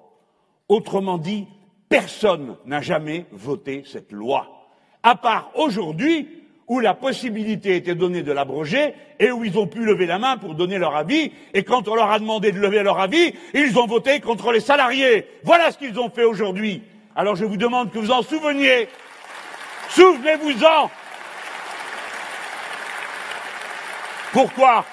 Autrement 0.68 1.18
dit, 1.18 1.46
personne 1.88 2.56
n'a 2.66 2.80
jamais 2.80 3.26
voté 3.30 3.84
cette 3.86 4.12
loi. 4.12 4.68
À 5.02 5.14
part 5.14 5.50
aujourd'hui, 5.54 6.41
où 6.72 6.80
la 6.80 6.94
possibilité 6.94 7.76
était 7.76 7.94
donnée 7.94 8.22
de 8.22 8.32
l'abroger 8.32 8.94
et 9.20 9.30
où 9.30 9.44
ils 9.44 9.58
ont 9.58 9.66
pu 9.66 9.84
lever 9.84 10.06
la 10.06 10.18
main 10.18 10.38
pour 10.38 10.54
donner 10.54 10.78
leur 10.78 10.96
avis. 10.96 11.30
Et 11.52 11.64
quand 11.64 11.86
on 11.86 11.94
leur 11.94 12.10
a 12.10 12.18
demandé 12.18 12.50
de 12.50 12.58
lever 12.58 12.82
leur 12.82 12.98
avis, 12.98 13.34
ils 13.52 13.78
ont 13.78 13.86
voté 13.86 14.20
contre 14.20 14.52
les 14.52 14.60
salariés. 14.60 15.28
Voilà 15.44 15.70
ce 15.70 15.76
qu'ils 15.76 16.00
ont 16.00 16.08
fait 16.08 16.24
aujourd'hui. 16.24 16.82
Alors 17.14 17.36
je 17.36 17.44
vous 17.44 17.58
demande 17.58 17.92
que 17.92 17.98
vous 17.98 18.10
en 18.10 18.22
souveniez. 18.22 18.88
Souvenez-vous-en. 19.90 20.90
Pourquoi? 24.32 24.86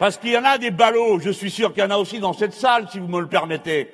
Parce 0.00 0.16
qu'il 0.16 0.30
y 0.30 0.36
en 0.36 0.44
a 0.44 0.58
des 0.58 0.72
ballots, 0.72 1.20
je 1.20 1.30
suis 1.30 1.52
sûr 1.52 1.72
qu'il 1.72 1.84
y 1.84 1.86
en 1.86 1.90
a 1.90 1.98
aussi 1.98 2.18
dans 2.18 2.32
cette 2.32 2.52
salle, 2.52 2.88
si 2.90 2.98
vous 2.98 3.06
me 3.06 3.20
le 3.20 3.28
permettez. 3.28 3.92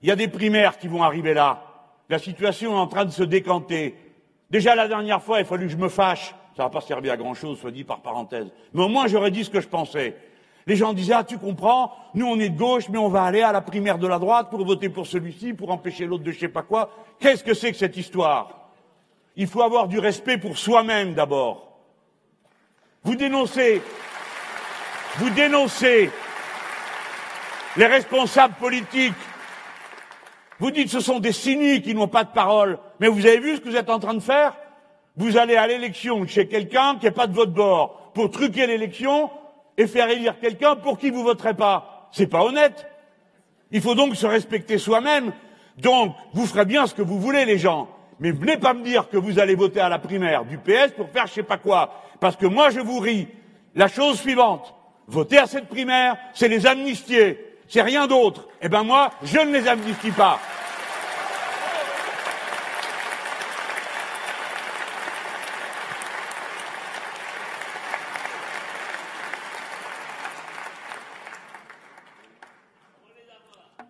Il 0.00 0.08
y 0.08 0.12
a 0.12 0.16
des 0.16 0.28
primaires 0.28 0.78
qui 0.78 0.88
vont 0.88 1.02
arriver 1.02 1.34
là. 1.34 1.65
La 2.08 2.18
situation 2.18 2.72
est 2.72 2.80
en 2.80 2.86
train 2.86 3.04
de 3.04 3.10
se 3.10 3.22
décanter. 3.22 3.96
Déjà 4.50 4.74
la 4.74 4.86
dernière 4.86 5.22
fois, 5.22 5.38
il 5.38 5.42
a 5.42 5.44
fallu 5.44 5.66
que 5.66 5.72
je 5.72 5.76
me 5.76 5.88
fâche. 5.88 6.34
Ça 6.56 6.62
n'a 6.62 6.70
pas 6.70 6.80
servi 6.80 7.10
à 7.10 7.16
grand 7.16 7.34
chose, 7.34 7.58
soit 7.58 7.70
dit 7.70 7.84
par 7.84 8.00
parenthèse. 8.00 8.46
Mais 8.72 8.82
au 8.82 8.88
moins, 8.88 9.08
j'aurais 9.08 9.30
dit 9.30 9.44
ce 9.44 9.50
que 9.50 9.60
je 9.60 9.68
pensais. 9.68 10.16
Les 10.66 10.74
gens 10.74 10.92
disaient, 10.92 11.14
ah, 11.14 11.24
tu 11.24 11.38
comprends, 11.38 11.92
nous 12.14 12.26
on 12.26 12.40
est 12.40 12.48
de 12.48 12.58
gauche, 12.58 12.88
mais 12.88 12.98
on 12.98 13.08
va 13.08 13.22
aller 13.22 13.42
à 13.42 13.52
la 13.52 13.60
primaire 13.60 13.98
de 13.98 14.06
la 14.06 14.18
droite 14.18 14.50
pour 14.50 14.64
voter 14.64 14.88
pour 14.88 15.06
celui-ci, 15.06 15.52
pour 15.52 15.70
empêcher 15.70 16.06
l'autre 16.06 16.24
de 16.24 16.32
je 16.32 16.40
sais 16.40 16.48
pas 16.48 16.62
quoi. 16.62 16.90
Qu'est-ce 17.20 17.44
que 17.44 17.54
c'est 17.54 17.70
que 17.70 17.78
cette 17.78 17.96
histoire? 17.96 18.70
Il 19.36 19.46
faut 19.46 19.62
avoir 19.62 19.86
du 19.86 19.98
respect 19.98 20.38
pour 20.38 20.56
soi-même 20.56 21.14
d'abord. 21.14 21.78
Vous 23.04 23.14
dénoncez, 23.14 23.80
vous 25.18 25.30
dénoncez 25.30 26.10
les 27.76 27.86
responsables 27.86 28.54
politiques 28.54 29.14
vous 30.58 30.70
dites 30.70 30.88
ce 30.88 31.00
sont 31.00 31.20
des 31.20 31.32
cyniques 31.32 31.84
qui 31.84 31.94
n'ont 31.94 32.08
pas 32.08 32.24
de 32.24 32.30
parole. 32.30 32.78
Mais 33.00 33.08
vous 33.08 33.26
avez 33.26 33.38
vu 33.38 33.56
ce 33.56 33.60
que 33.60 33.68
vous 33.68 33.76
êtes 33.76 33.90
en 33.90 33.98
train 33.98 34.14
de 34.14 34.20
faire? 34.20 34.56
Vous 35.16 35.36
allez 35.36 35.56
à 35.56 35.66
l'élection 35.66 36.26
chez 36.26 36.46
quelqu'un 36.46 36.96
qui 36.96 37.06
n'est 37.06 37.10
pas 37.10 37.26
de 37.26 37.34
votre 37.34 37.52
bord 37.52 38.10
pour 38.14 38.30
truquer 38.30 38.66
l'élection 38.66 39.30
et 39.76 39.86
faire 39.86 40.08
élire 40.08 40.38
quelqu'un 40.40 40.76
pour 40.76 40.98
qui 40.98 41.10
vous 41.10 41.22
voterez 41.22 41.54
pas. 41.54 42.08
C'est 42.12 42.26
pas 42.26 42.44
honnête. 42.44 42.86
Il 43.70 43.80
faut 43.80 43.94
donc 43.94 44.16
se 44.16 44.26
respecter 44.26 44.78
soi-même. 44.78 45.32
Donc, 45.78 46.14
vous 46.32 46.46
ferez 46.46 46.64
bien 46.64 46.86
ce 46.86 46.94
que 46.94 47.02
vous 47.02 47.20
voulez, 47.20 47.44
les 47.44 47.58
gens. 47.58 47.88
Mais 48.20 48.30
venez 48.30 48.56
pas 48.56 48.72
me 48.72 48.82
dire 48.82 49.08
que 49.10 49.18
vous 49.18 49.38
allez 49.38 49.54
voter 49.54 49.80
à 49.80 49.88
la 49.88 49.98
primaire 49.98 50.44
du 50.44 50.56
PS 50.56 50.92
pour 50.96 51.10
faire 51.10 51.26
je 51.26 51.34
sais 51.34 51.42
pas 51.42 51.58
quoi. 51.58 51.92
Parce 52.20 52.36
que 52.36 52.46
moi, 52.46 52.70
je 52.70 52.80
vous 52.80 52.98
ris. 52.98 53.28
La 53.74 53.88
chose 53.88 54.18
suivante. 54.18 54.74
Voter 55.06 55.38
à 55.38 55.46
cette 55.46 55.68
primaire, 55.68 56.16
c'est 56.32 56.48
les 56.48 56.66
amnistier. 56.66 57.45
C'est 57.68 57.82
rien 57.82 58.06
d'autre. 58.06 58.48
Eh 58.62 58.68
ben 58.68 58.84
moi, 58.84 59.10
je 59.22 59.38
ne 59.38 59.52
les 59.52 59.66
amnistie 59.66 60.12
pas. 60.12 60.38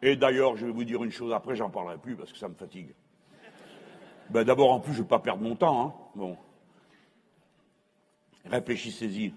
Et 0.03 0.15
d'ailleurs, 0.15 0.57
je 0.57 0.67
vais 0.67 0.73
vous 0.73 0.85
dire 0.85 1.03
une 1.03 1.11
chose 1.11 1.33
après, 1.33 1.57
j'en 1.57 1.69
parlerai 1.69 1.99
plus 1.99 2.17
parce 2.17 2.33
que 2.33 2.39
ça 2.39 2.49
me 2.49 2.55
fatigue. 2.55 2.95
Ben 4.31 4.45
d'abord, 4.45 4.73
en 4.73 4.81
plus, 4.81 4.93
je 4.93 4.99
ne 4.99 5.03
vais 5.03 5.09
pas 5.09 5.19
perdre 5.19 5.43
mon 5.43 5.57
temps. 5.57 5.87
Hein. 5.87 5.95
Bon. 6.15 6.37
Réfléchissez-y. 8.45 9.35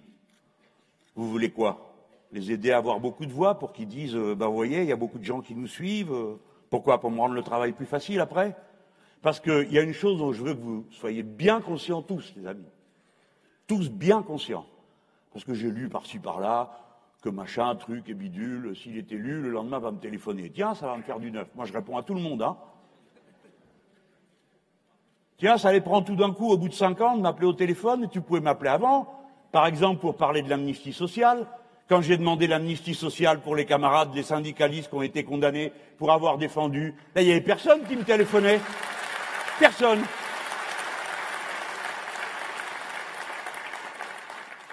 Vous 1.15 1.29
voulez 1.29 1.49
quoi? 1.49 1.88
Les 2.31 2.51
aider 2.51 2.71
à 2.71 2.77
avoir 2.77 2.99
beaucoup 2.99 3.25
de 3.25 3.31
voix 3.31 3.57
pour 3.57 3.73
qu'ils 3.73 3.87
disent 3.87 4.15
euh, 4.15 4.35
Ben 4.35 4.47
vous 4.47 4.55
voyez, 4.55 4.81
il 4.81 4.87
y 4.87 4.91
a 4.91 4.95
beaucoup 4.95 5.17
de 5.17 5.23
gens 5.23 5.41
qui 5.41 5.55
nous 5.55 5.67
suivent. 5.67 6.13
Euh, 6.13 6.39
pourquoi 6.69 6.99
Pour 6.99 7.11
me 7.11 7.19
rendre 7.19 7.33
le 7.33 7.41
travail 7.41 7.73
plus 7.73 7.85
facile 7.85 8.19
après? 8.19 8.55
Parce 9.21 9.39
qu'il 9.39 9.71
y 9.71 9.79
a 9.79 9.81
une 9.81 9.93
chose 9.93 10.19
dont 10.19 10.31
je 10.31 10.43
veux 10.43 10.53
que 10.53 10.61
vous 10.61 10.85
soyez 10.91 11.23
bien 11.23 11.59
conscients 11.59 12.01
tous, 12.01 12.33
les 12.37 12.47
amis. 12.47 12.69
Tous 13.67 13.89
bien 13.89 14.21
conscients. 14.21 14.65
Parce 15.33 15.43
que 15.43 15.53
j'ai 15.53 15.69
lu 15.71 15.89
par-ci 15.89 16.19
par-là, 16.19 16.71
que 17.21 17.29
machin, 17.29 17.75
truc 17.75 18.07
et 18.07 18.13
bidule, 18.13 18.75
s'il 18.75 18.97
est 18.97 19.11
élu, 19.11 19.41
le 19.41 19.49
lendemain 19.49 19.79
va 19.79 19.91
me 19.91 19.99
téléphoner. 19.99 20.49
Tiens, 20.49 20.73
ça 20.73 20.87
va 20.87 20.95
me 20.95 21.03
faire 21.03 21.19
du 21.19 21.31
neuf. 21.31 21.47
Moi, 21.55 21.65
je 21.65 21.73
réponds 21.73 21.97
à 21.97 22.03
tout 22.03 22.13
le 22.13 22.21
monde, 22.21 22.41
hein. 22.41 22.57
Tiens, 25.37 25.57
ça 25.57 25.69
allait 25.69 25.81
prendre 25.81 26.05
tout 26.05 26.17
d'un 26.17 26.33
coup, 26.33 26.49
au 26.49 26.57
bout 26.57 26.67
de 26.67 26.73
cinq 26.73 26.99
ans, 26.99 27.15
de 27.15 27.21
m'appeler 27.21 27.47
au 27.47 27.53
téléphone, 27.53 28.03
et 28.03 28.07
tu 28.09 28.19
pouvais 28.19 28.41
m'appeler 28.41 28.69
avant. 28.69 29.07
Par 29.51 29.65
exemple, 29.67 30.01
pour 30.01 30.17
parler 30.17 30.41
de 30.41 30.49
l'amnistie 30.49 30.93
sociale. 30.93 31.47
Quand 31.89 32.01
j'ai 32.01 32.17
demandé 32.17 32.47
l'amnistie 32.47 32.93
sociale 32.93 33.41
pour 33.41 33.55
les 33.55 33.65
camarades, 33.65 34.13
les 34.13 34.23
syndicalistes 34.23 34.89
qui 34.89 34.95
ont 34.95 35.01
été 35.01 35.23
condamnés 35.23 35.73
pour 35.97 36.11
avoir 36.11 36.37
défendu, 36.37 36.93
là, 37.15 37.21
il 37.21 37.25
n'y 37.25 37.31
avait 37.31 37.41
personne 37.41 37.83
qui 37.87 37.95
me 37.95 38.03
téléphonait. 38.03 38.59
Personne. 39.59 39.99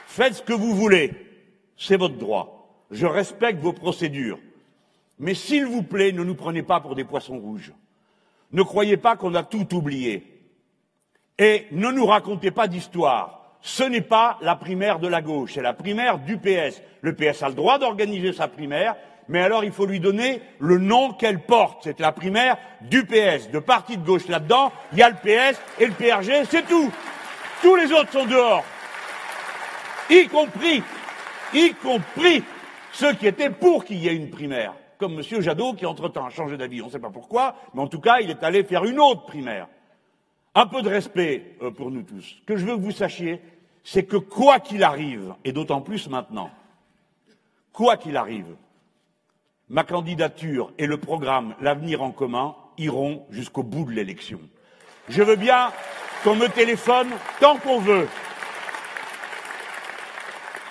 Faites 0.06 0.34
ce 0.34 0.42
que 0.42 0.52
vous 0.52 0.74
voulez 0.74 1.26
c'est 1.76 1.96
votre 1.96 2.16
droit. 2.16 2.84
Je 2.90 3.06
respecte 3.06 3.60
vos 3.60 3.72
procédures. 3.72 4.38
Mais 5.18 5.34
s'il 5.34 5.66
vous 5.66 5.82
plaît, 5.82 6.12
ne 6.12 6.24
nous 6.24 6.34
prenez 6.34 6.62
pas 6.62 6.80
pour 6.80 6.94
des 6.94 7.04
poissons 7.04 7.38
rouges. 7.38 7.72
Ne 8.52 8.62
croyez 8.62 8.96
pas 8.96 9.16
qu'on 9.16 9.34
a 9.34 9.42
tout 9.42 9.74
oublié. 9.74 10.24
Et 11.38 11.66
ne 11.72 11.90
nous 11.90 12.06
racontez 12.06 12.50
pas 12.50 12.68
d'histoire. 12.68 13.45
Ce 13.66 13.82
n'est 13.82 14.00
pas 14.00 14.38
la 14.42 14.54
primaire 14.54 15.00
de 15.00 15.08
la 15.08 15.20
gauche, 15.20 15.54
c'est 15.54 15.60
la 15.60 15.72
primaire 15.72 16.20
du 16.20 16.38
PS. 16.38 16.80
Le 17.00 17.16
PS 17.16 17.42
a 17.42 17.48
le 17.48 17.54
droit 17.54 17.80
d'organiser 17.80 18.32
sa 18.32 18.46
primaire, 18.46 18.94
mais 19.26 19.42
alors 19.42 19.64
il 19.64 19.72
faut 19.72 19.86
lui 19.86 19.98
donner 19.98 20.40
le 20.60 20.78
nom 20.78 21.12
qu'elle 21.14 21.40
porte. 21.40 21.80
C'est 21.82 21.98
la 21.98 22.12
primaire 22.12 22.58
du 22.82 23.04
PS. 23.04 23.50
De 23.50 23.58
parti 23.58 23.96
de 23.96 24.06
gauche 24.06 24.28
là-dedans, 24.28 24.70
il 24.92 24.98
y 24.98 25.02
a 25.02 25.10
le 25.10 25.16
PS 25.16 25.60
et 25.80 25.86
le 25.86 25.92
PRG, 25.94 26.46
c'est 26.48 26.64
tout. 26.68 26.92
Tous 27.60 27.74
les 27.74 27.90
autres 27.90 28.12
sont 28.12 28.26
dehors. 28.26 28.62
Y 30.10 30.28
compris 30.28 30.80
y 31.52 31.74
compris 31.74 32.44
ceux 32.92 33.14
qui 33.14 33.26
étaient 33.26 33.50
pour 33.50 33.84
qu'il 33.84 33.98
y 33.98 34.06
ait 34.06 34.14
une 34.14 34.30
primaire, 34.30 34.74
comme 34.96 35.14
M. 35.14 35.40
Jadot 35.40 35.74
qui 35.74 35.86
entre-temps 35.86 36.26
a 36.26 36.30
changé 36.30 36.56
d'avis, 36.56 36.82
on 36.82 36.86
ne 36.86 36.92
sait 36.92 37.00
pas 37.00 37.10
pourquoi, 37.10 37.56
mais 37.74 37.82
en 37.82 37.88
tout 37.88 38.00
cas, 38.00 38.20
il 38.20 38.30
est 38.30 38.44
allé 38.44 38.62
faire 38.62 38.84
une 38.84 39.00
autre 39.00 39.26
primaire. 39.26 39.66
Un 40.54 40.66
peu 40.66 40.80
de 40.80 40.88
respect 40.88 41.56
euh, 41.60 41.70
pour 41.70 41.90
nous 41.90 42.02
tous. 42.02 42.36
Que 42.46 42.56
je 42.56 42.64
veux 42.64 42.76
que 42.76 42.80
vous 42.80 42.90
sachiez, 42.90 43.42
c'est 43.88 44.02
que 44.02 44.16
quoi 44.16 44.58
qu'il 44.58 44.82
arrive, 44.82 45.32
et 45.44 45.52
d'autant 45.52 45.80
plus 45.80 46.10
maintenant, 46.10 46.50
quoi 47.72 47.96
qu'il 47.96 48.16
arrive, 48.16 48.56
ma 49.68 49.84
candidature 49.84 50.72
et 50.76 50.88
le 50.88 50.98
programme 50.98 51.54
L'avenir 51.60 52.02
en 52.02 52.10
commun 52.10 52.56
iront 52.78 53.24
jusqu'au 53.30 53.62
bout 53.62 53.84
de 53.84 53.92
l'élection. 53.92 54.40
Je 55.08 55.22
veux 55.22 55.36
bien 55.36 55.70
qu'on 56.24 56.34
me 56.34 56.48
téléphone 56.48 57.10
tant 57.38 57.58
qu'on 57.58 57.78
veut. 57.78 58.08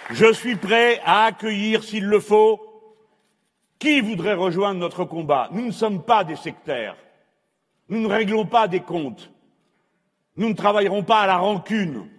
Je 0.10 0.34
suis 0.34 0.58
prêt 0.58 1.00
à 1.06 1.24
accueillir, 1.24 1.86
s'il 1.86 2.04
le 2.04 2.20
faut, 2.20 2.60
qui 3.80 4.02
voudrait 4.02 4.34
rejoindre 4.34 4.82
notre 4.82 5.06
combat. 5.06 5.48
Nous 5.54 5.66
ne 5.66 5.72
sommes 5.72 6.04
pas 6.04 6.26
des 6.26 6.36
sectaires. 6.36 6.98
Nous 7.88 8.02
ne 8.02 8.08
réglons 8.08 8.46
pas 8.46 8.68
des 8.68 8.82
comptes. 8.82 9.32
Nous 10.36 10.50
ne 10.50 10.54
travaillerons 10.54 11.04
pas 11.04 11.22
à 11.22 11.28
la 11.28 11.38
rancune. 11.38 12.10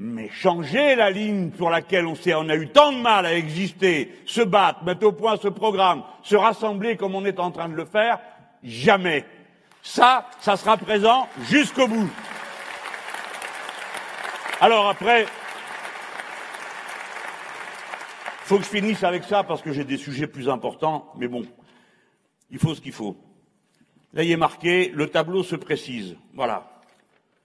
Mais 0.00 0.28
changer 0.30 0.94
la 0.94 1.10
ligne 1.10 1.50
pour 1.50 1.70
laquelle 1.70 2.06
on, 2.06 2.48
a 2.48 2.54
eu 2.54 2.68
tant 2.68 2.92
de 2.92 2.98
mal 2.98 3.26
à 3.26 3.34
exister, 3.34 4.14
se 4.26 4.40
battre, 4.40 4.84
mettre 4.84 5.04
au 5.04 5.10
point 5.10 5.36
ce 5.36 5.48
programme, 5.48 6.04
se 6.22 6.36
rassembler 6.36 6.96
comme 6.96 7.16
on 7.16 7.24
est 7.24 7.40
en 7.40 7.50
train 7.50 7.68
de 7.68 7.74
le 7.74 7.84
faire, 7.84 8.20
jamais. 8.62 9.24
Ça, 9.82 10.30
ça 10.38 10.56
sera 10.56 10.76
présent 10.76 11.28
jusqu'au 11.42 11.88
bout. 11.88 12.08
Alors 14.60 14.88
après, 14.88 15.26
faut 18.44 18.58
que 18.58 18.64
je 18.64 18.68
finisse 18.68 19.02
avec 19.02 19.24
ça 19.24 19.42
parce 19.42 19.62
que 19.62 19.72
j'ai 19.72 19.84
des 19.84 19.98
sujets 19.98 20.28
plus 20.28 20.48
importants, 20.48 21.12
mais 21.16 21.26
bon, 21.26 21.42
il 22.50 22.58
faut 22.58 22.74
ce 22.74 22.80
qu'il 22.80 22.92
faut. 22.92 23.16
Là, 24.12 24.22
il 24.22 24.30
est 24.30 24.36
marqué, 24.36 24.90
le 24.94 25.08
tableau 25.08 25.42
se 25.42 25.56
précise. 25.56 26.16
Voilà. 26.34 26.82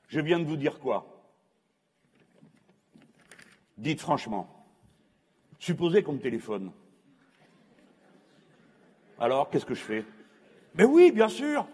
Je 0.08 0.22
viens 0.22 0.40
de 0.40 0.46
vous 0.46 0.56
dire 0.56 0.80
quoi? 0.80 1.13
Dites 3.78 4.02
franchement. 4.02 4.48
Supposez 5.60 6.04
qu'on 6.04 6.14
me 6.14 6.20
téléphone. 6.20 6.72
Alors, 9.20 9.50
qu'est-ce 9.50 9.66
que 9.66 9.76
je 9.76 9.82
fais? 9.82 10.06
Mais 10.76 10.84
oui, 10.84 11.12
bien 11.12 11.30
sûr. 11.30 11.66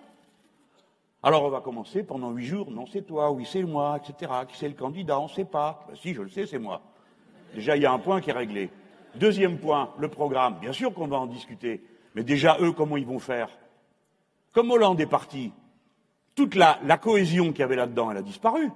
Alors, 1.24 1.44
on 1.44 1.50
va 1.50 1.62
commencer 1.62 2.04
pendant 2.04 2.32
huit 2.32 2.46
jours. 2.46 2.72
Non, 2.72 2.86
c'est 2.86 3.02
toi, 3.02 3.32
oui, 3.32 3.46
c'est 3.46 3.64
moi, 3.64 3.98
etc. 3.98 4.32
Qui 4.48 4.58
c'est 4.58 4.68
le 4.68 4.76
candidat? 4.76 5.20
On 5.20 5.24
ne 5.24 5.30
sait 5.30 5.46
pas. 5.46 5.86
Ben, 5.88 5.96
si, 5.96 6.14
je 6.14 6.22
le 6.22 6.30
sais, 6.30 6.46
c'est 6.46 6.60
moi. 6.60 6.82
Déjà, 7.54 7.76
il 7.76 7.82
y 7.82 7.86
a 7.86 7.92
un 7.92 8.00
point 8.00 8.22
qui 8.22 8.30
est 8.30 8.34
réglé. 8.34 8.70
Deuxième 9.16 9.58
point, 9.58 9.94
le 9.98 10.08
programme. 10.08 10.60
Bien 10.60 10.72
sûr 10.72 10.94
qu'on 10.94 11.08
va 11.08 11.18
en 11.18 11.26
discuter. 11.26 11.84
Mais 12.16 12.24
déjà, 12.24 12.58
eux, 12.62 12.72
comment 12.72 12.96
ils 12.96 13.06
vont 13.06 13.20
faire? 13.20 13.50
Comme 14.54 14.72
Hollande 14.72 15.02
est 15.02 15.08
parti, 15.08 15.52
toute 16.36 16.56
la, 16.56 16.80
la 16.84 16.98
cohésion 16.98 17.50
qu'il 17.50 17.60
y 17.60 17.64
avait 17.64 17.76
là-dedans, 17.76 18.12
elle 18.12 18.18
a 18.18 18.22
disparu. 18.22 18.70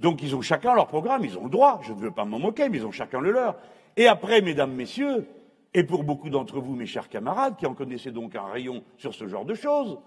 Donc 0.00 0.22
ils 0.22 0.34
ont 0.34 0.42
chacun 0.42 0.74
leur 0.74 0.86
programme, 0.86 1.24
ils 1.24 1.38
ont 1.38 1.44
le 1.44 1.50
droit, 1.50 1.80
je 1.82 1.92
ne 1.92 1.98
veux 1.98 2.10
pas 2.10 2.24
m'en 2.24 2.38
moquer, 2.38 2.68
mais 2.68 2.78
ils 2.78 2.86
ont 2.86 2.92
chacun 2.92 3.20
le 3.20 3.32
leur. 3.32 3.56
Et 3.96 4.06
après, 4.06 4.40
mesdames, 4.40 4.72
messieurs, 4.72 5.28
et 5.72 5.84
pour 5.84 6.04
beaucoup 6.04 6.30
d'entre 6.30 6.60
vous, 6.60 6.74
mes 6.74 6.86
chers 6.86 7.08
camarades, 7.08 7.56
qui 7.56 7.66
en 7.66 7.74
connaissaient 7.74 8.10
donc 8.10 8.36
un 8.36 8.46
rayon 8.46 8.82
sur 8.96 9.14
ce 9.14 9.26
genre 9.26 9.44
de 9.44 9.54
choses, 9.54 9.98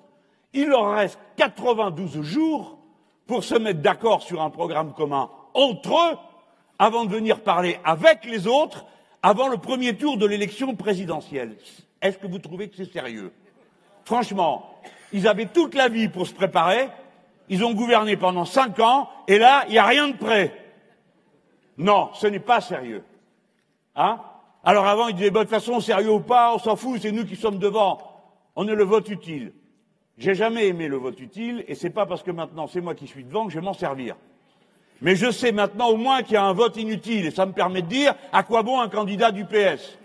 il 0.54 0.67
leur 0.67 0.91
reste 0.91 1.19
92 1.38 2.21
jours 2.21 2.78
pour 3.26 3.43
se 3.43 3.56
mettre 3.56 3.82
d'accord 3.82 4.21
sur 4.21 4.41
un 4.41 4.50
programme 4.50 4.93
commun 4.93 5.30
entre 5.54 5.91
eux, 5.91 6.17
avant 6.80 7.06
de 7.06 7.12
venir 7.12 7.41
parler 7.41 7.80
avec 7.84 8.23
les 8.26 8.47
autres 8.47 8.86
avant 9.23 9.47
le 9.47 9.58
premier 9.58 9.97
tour 9.97 10.17
de 10.17 10.26
l'élection 10.26 10.76
présidentielle. 10.76 11.58
Est-ce 12.02 12.17
que 12.17 12.28
vous 12.28 12.39
trouvez 12.39 12.69
que 12.69 12.76
c'est 12.76 12.91
sérieux? 12.91 13.34
Franchement, 14.06 14.80
ils 15.12 15.28
avaient 15.28 15.47
toute 15.47 15.76
la 15.76 15.89
vie 15.89 16.08
pour 16.08 16.28
se 16.28 16.34
préparer, 16.34 16.89
ils 17.49 17.63
ont 17.63 17.73
gouverné 17.73 18.17
pendant 18.17 18.45
cinq 18.45 18.79
ans, 18.79 19.10
et 19.27 19.38
là, 19.38 19.63
il 19.67 19.71
n'y 19.71 19.77
a 19.77 19.86
rien 19.86 20.07
de 20.10 20.17
prêt. 20.17 20.53
Non, 21.77 22.10
ce 22.13 22.27
n'est 22.27 22.39
pas 22.39 22.62
sérieux. 22.62 23.03
Hein? 23.95 24.19
Alors 24.63 24.86
avant, 24.86 25.07
ils 25.07 25.15
disaient, 25.15 25.31
de 25.31 25.39
toute 25.39 25.49
façon, 25.49 25.79
sérieux 25.79 26.12
ou 26.12 26.19
pas, 26.19 26.53
on 26.53 26.60
s'en 26.60 26.75
fout, 26.75 26.99
c'est 27.01 27.12
nous 27.12 27.25
qui 27.25 27.36
sommes 27.36 27.60
devant. 27.60 27.99
On 28.55 28.67
est 28.67 28.75
le 28.75 28.83
vote 28.83 29.10
utile. 29.10 29.53
J'ai 30.17 30.33
jamais 30.33 30.67
aimé 30.67 30.88
le 30.88 30.97
vote 30.97 31.19
utile, 31.19 31.63
et 31.67 31.75
c'est 31.75 31.91
pas 31.91 32.05
parce 32.05 32.23
que 32.23 32.31
maintenant 32.31 32.67
c'est 32.67 32.81
moi 32.81 32.95
qui 32.95 33.05
suis 33.05 33.23
devant 33.23 33.45
que 33.45 33.51
je 33.51 33.60
vais 33.60 33.65
m'en 33.65 33.73
servir. 33.73 34.15
Mais 35.01 35.15
je 35.15 35.29
sais 35.29 35.51
maintenant 35.51 35.89
au 35.89 35.97
moins 35.97 36.23
qu'il 36.23 36.33
y 36.33 36.38
a 36.38 36.43
un 36.43 36.53
vote 36.53 36.75
inutile 36.77 37.27
et 37.27 37.31
ça 37.31 37.45
me 37.45 37.51
permet 37.51 37.83
de 37.83 37.88
dire 37.88 38.15
à 38.33 38.41
quoi 38.41 38.63
bon 38.63 38.79
un 38.79 38.89
candidat 38.89 39.31
du 39.31 39.45
PS. 39.45 39.97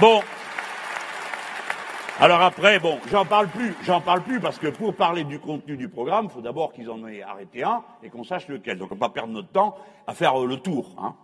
Bon. 0.00 0.22
Alors 2.20 2.42
après, 2.42 2.80
bon, 2.80 2.98
j'en 3.12 3.24
parle 3.24 3.46
plus, 3.46 3.76
j'en 3.84 4.00
parle 4.00 4.24
plus 4.24 4.40
parce 4.40 4.58
que 4.58 4.66
pour 4.66 4.92
parler 4.96 5.22
du 5.22 5.38
contenu 5.38 5.76
du 5.76 5.88
programme, 5.88 6.24
il 6.24 6.30
faut 6.30 6.40
d'abord 6.40 6.72
qu'ils 6.72 6.90
en 6.90 7.06
aient 7.06 7.22
arrêté 7.22 7.62
un 7.62 7.84
et 8.02 8.10
qu'on 8.10 8.24
sache 8.24 8.48
lequel. 8.48 8.76
Donc 8.76 8.90
on 8.90 8.96
ne 8.96 9.00
va 9.00 9.06
pas 9.06 9.14
perdre 9.14 9.32
notre 9.32 9.50
temps 9.50 9.76
à 10.04 10.14
faire 10.14 10.42
euh, 10.42 10.46
le 10.46 10.56
tour. 10.56 10.96
Hein. 10.98 11.14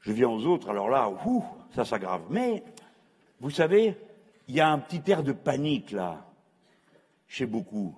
Je 0.00 0.12
viens 0.12 0.28
aux 0.28 0.44
autres, 0.44 0.68
alors 0.68 0.90
là, 0.90 1.10
ça 1.74 1.86
s'aggrave. 1.86 2.20
Mais, 2.28 2.62
vous 3.40 3.48
savez, 3.48 3.96
il 4.46 4.54
y 4.54 4.60
a 4.60 4.68
un 4.68 4.78
petit 4.78 5.10
air 5.10 5.22
de 5.22 5.32
panique 5.32 5.92
là, 5.92 6.26
chez 7.26 7.46
beaucoup. 7.46 7.96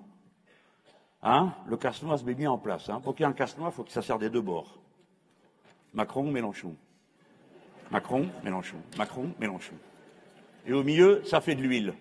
Hein? 1.24 1.54
Le 1.66 1.76
casse-noix 1.76 2.18
se 2.18 2.24
met 2.24 2.34
bien 2.34 2.52
en 2.52 2.58
place. 2.58 2.88
Hein 2.88 3.00
Pour 3.00 3.16
qu'il 3.16 3.24
y 3.24 3.26
ait 3.26 3.30
un 3.30 3.34
casse-noix, 3.34 3.70
il 3.70 3.74
faut 3.74 3.82
que 3.82 3.90
ça 3.90 4.02
serve 4.02 4.20
des 4.20 4.30
deux 4.30 4.42
bords. 4.42 4.78
Macron, 5.92 6.30
Mélenchon. 6.30 6.76
Macron, 7.90 8.28
Mélenchon. 8.44 8.78
Macron, 8.96 9.30
Mélenchon. 9.40 9.74
Et 10.66 10.72
au 10.72 10.83
milieu, 10.83 11.22
ça 11.24 11.40
fait 11.40 11.55
de 11.55 11.62
l'huile. 11.62 11.94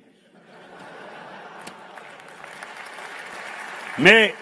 Mais 3.99 4.33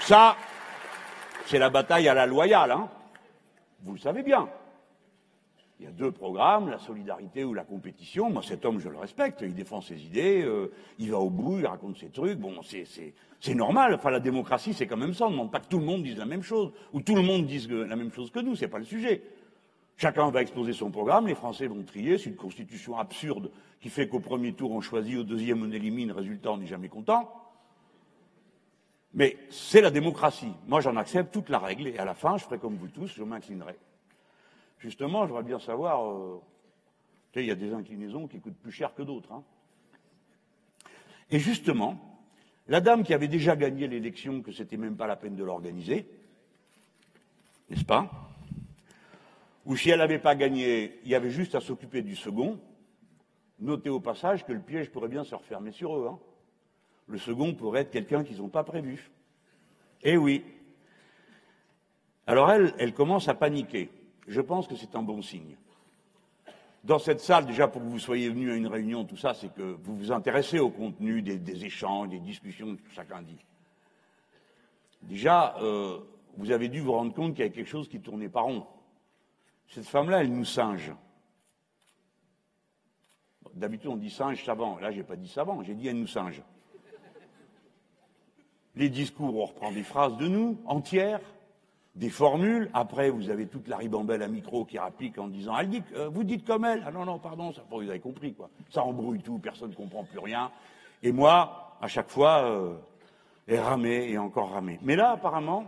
ça, 0.00 0.36
c'est 1.46 1.58
la 1.58 1.70
bataille 1.70 2.08
à 2.08 2.14
la 2.14 2.26
loyale. 2.26 2.72
Hein 2.72 2.88
Vous 3.82 3.92
le 3.92 3.98
savez 3.98 4.22
bien. 4.22 4.48
Il 5.80 5.84
y 5.84 5.88
a 5.88 5.92
deux 5.92 6.10
programmes, 6.10 6.70
la 6.70 6.78
solidarité 6.78 7.44
ou 7.44 7.54
la 7.54 7.62
compétition. 7.62 8.30
Moi, 8.30 8.42
cet 8.42 8.64
homme, 8.64 8.80
je 8.80 8.88
le 8.88 8.98
respecte. 8.98 9.42
Il 9.42 9.54
défend 9.54 9.80
ses 9.80 10.02
idées, 10.04 10.42
euh, 10.42 10.72
il 10.98 11.12
va 11.12 11.18
au 11.18 11.30
bout, 11.30 11.60
il 11.60 11.66
raconte 11.66 11.98
ses 11.98 12.08
trucs. 12.08 12.36
Bon, 12.38 12.52
c'est 12.62 13.54
normal. 13.54 13.94
Enfin, 13.94 14.10
la 14.10 14.18
démocratie, 14.18 14.74
c'est 14.74 14.88
quand 14.88 14.96
même 14.96 15.14
ça. 15.14 15.26
On 15.26 15.28
ne 15.28 15.34
demande 15.34 15.52
pas 15.52 15.60
que 15.60 15.68
tout 15.68 15.78
le 15.78 15.84
monde 15.84 16.02
dise 16.02 16.16
la 16.16 16.26
même 16.26 16.42
chose 16.42 16.72
ou 16.92 17.00
tout 17.00 17.14
le 17.14 17.22
monde 17.22 17.46
dise 17.46 17.70
la 17.70 17.94
même 17.94 18.10
chose 18.10 18.32
que 18.32 18.40
nous. 18.40 18.56
C'est 18.56 18.66
pas 18.66 18.78
le 18.78 18.84
sujet. 18.84 19.22
Chacun 19.98 20.30
va 20.30 20.42
exposer 20.42 20.72
son 20.72 20.92
programme. 20.92 21.26
Les 21.26 21.34
Français 21.34 21.66
vont 21.66 21.82
trier. 21.82 22.18
C'est 22.18 22.30
une 22.30 22.36
constitution 22.36 22.96
absurde 22.96 23.50
qui 23.80 23.90
fait 23.90 24.08
qu'au 24.08 24.20
premier 24.20 24.52
tour, 24.52 24.70
on 24.70 24.80
choisit, 24.80 25.18
au 25.18 25.24
deuxième, 25.24 25.60
on 25.60 25.72
élimine. 25.72 26.12
Résultat, 26.12 26.52
on 26.52 26.58
n'est 26.58 26.68
jamais 26.68 26.88
content. 26.88 27.28
Mais 29.12 29.36
c'est 29.50 29.80
la 29.80 29.90
démocratie. 29.90 30.52
Moi, 30.68 30.80
j'en 30.80 30.94
accepte 30.94 31.32
toute 31.32 31.48
la 31.48 31.58
règle. 31.58 31.88
Et 31.88 31.98
à 31.98 32.04
la 32.04 32.14
fin, 32.14 32.36
je 32.36 32.44
ferai 32.44 32.60
comme 32.60 32.76
vous 32.76 32.86
tous, 32.86 33.08
je 33.08 33.24
m'inclinerai. 33.24 33.76
Justement, 34.78 35.24
je 35.24 35.30
voudrais 35.30 35.42
bien 35.42 35.58
savoir, 35.58 36.08
euh, 36.08 36.40
il 37.34 37.46
y 37.46 37.50
a 37.50 37.56
des 37.56 37.72
inclinaisons 37.72 38.28
qui 38.28 38.38
coûtent 38.38 38.58
plus 38.62 38.70
cher 38.70 38.94
que 38.94 39.02
d'autres. 39.02 39.32
Hein. 39.32 39.42
Et 41.32 41.40
justement, 41.40 41.98
la 42.68 42.80
dame 42.80 43.02
qui 43.02 43.14
avait 43.14 43.26
déjà 43.26 43.56
gagné 43.56 43.88
l'élection, 43.88 44.42
que 44.42 44.52
c'était 44.52 44.76
même 44.76 44.96
pas 44.96 45.08
la 45.08 45.16
peine 45.16 45.34
de 45.34 45.42
l'organiser, 45.42 46.06
n'est-ce 47.68 47.84
pas? 47.84 48.27
Ou 49.68 49.76
si 49.76 49.90
elle 49.90 49.98
n'avait 49.98 50.18
pas 50.18 50.34
gagné, 50.34 50.98
il 51.04 51.10
y 51.10 51.14
avait 51.14 51.30
juste 51.30 51.54
à 51.54 51.60
s'occuper 51.60 52.02
du 52.02 52.16
second. 52.16 52.58
Notez 53.60 53.90
au 53.90 54.00
passage 54.00 54.44
que 54.44 54.52
le 54.52 54.60
piège 54.60 54.90
pourrait 54.90 55.08
bien 55.08 55.22
se 55.22 55.36
refermer 55.36 55.70
sur 55.70 55.96
eux. 55.96 56.08
Hein. 56.10 56.18
Le 57.06 57.18
second 57.18 57.54
pourrait 57.54 57.82
être 57.82 57.92
quelqu'un 57.92 58.24
qu'ils 58.24 58.38
n'ont 58.38 58.48
pas 58.48 58.64
prévu. 58.64 59.12
Eh 60.02 60.16
oui. 60.16 60.44
Alors 62.26 62.50
elle, 62.50 62.74
elle 62.78 62.92
commence 62.92 63.28
à 63.28 63.34
paniquer 63.34 63.90
je 64.28 64.40
pense 64.40 64.68
que 64.68 64.76
c'est 64.76 64.94
un 64.94 65.02
bon 65.02 65.22
signe. 65.22 65.56
Dans 66.84 66.98
cette 66.98 67.20
salle, 67.20 67.46
déjà 67.46 67.66
pour 67.66 67.82
que 67.82 67.86
vous 67.86 67.98
soyez 67.98 68.28
venu 68.28 68.52
à 68.52 68.54
une 68.54 68.68
réunion, 68.68 69.04
tout 69.04 69.16
ça, 69.16 69.34
c'est 69.34 69.52
que 69.52 69.76
vous 69.82 69.96
vous 69.96 70.12
intéressez 70.12 70.58
au 70.58 70.70
contenu 70.70 71.22
des, 71.22 71.64
échanges, 71.64 72.10
des 72.10 72.20
discussions 72.20 72.76
que 72.76 72.90
chacun 72.94 73.22
dit. 73.22 73.44
Déjà, 75.02 75.56
euh, 75.60 75.98
vous 76.36 76.50
avez 76.50 76.68
dû 76.68 76.80
vous 76.80 76.92
rendre 76.92 77.12
compte 77.12 77.34
qu'il 77.34 77.44
y 77.44 77.48
a 77.48 77.50
quelque 77.50 77.68
chose 77.68 77.88
qui 77.88 78.00
tournait 78.00 78.28
pas 78.28 78.42
rond. 78.42 78.66
Cette 79.68 79.86
femme-là, 79.86 80.22
elle 80.22 80.32
nous 80.32 80.44
singe. 80.44 80.92
D'habitude, 83.54 83.90
on 83.90 83.96
dit 83.96 84.10
singe 84.10 84.44
savant. 84.44 84.78
Là, 84.78 84.90
j'ai 84.90 85.02
pas 85.02 85.16
dit 85.16 85.28
savant, 85.28 85.62
j'ai 85.62 85.74
dit 85.74 85.88
elle 85.88 85.98
nous 85.98 86.06
singe. 86.06 86.42
Les 88.76 88.88
discours, 88.88 89.36
on 89.36 89.44
reprend 89.44 89.72
des 89.72 89.82
phrases 89.82 90.16
de 90.16 90.28
nous, 90.28 90.60
entières 90.66 91.20
des 91.98 92.10
formules. 92.10 92.70
Après, 92.74 93.10
vous 93.10 93.28
avez 93.28 93.46
toute 93.46 93.66
la 93.66 93.76
ribambelle 93.76 94.22
à 94.22 94.28
micro 94.28 94.64
qui 94.64 94.78
rapplique 94.78 95.18
en 95.18 95.26
disant 95.26 95.58
elle 95.58 95.68
dit, 95.68 95.82
euh, 95.96 96.08
Vous 96.08 96.22
dites 96.24 96.46
comme 96.46 96.64
elle 96.64 96.82
Ah 96.86 96.92
non, 96.92 97.04
non, 97.04 97.18
pardon, 97.18 97.52
ça, 97.52 97.62
vous 97.68 97.80
avez 97.80 98.00
compris, 98.00 98.34
quoi. 98.34 98.50
Ça 98.70 98.84
embrouille 98.84 99.20
tout, 99.20 99.38
personne 99.38 99.70
ne 99.70 99.74
comprend 99.74 100.04
plus 100.04 100.20
rien. 100.20 100.50
Et 101.02 101.12
moi, 101.12 101.76
à 101.80 101.88
chaque 101.88 102.08
fois, 102.08 102.44
euh, 102.44 102.76
et 103.48 103.58
ramer 103.58 104.08
et 104.10 104.18
encore 104.18 104.52
ramer. 104.52 104.78
Mais 104.82 104.94
là, 104.94 105.12
apparemment, 105.12 105.64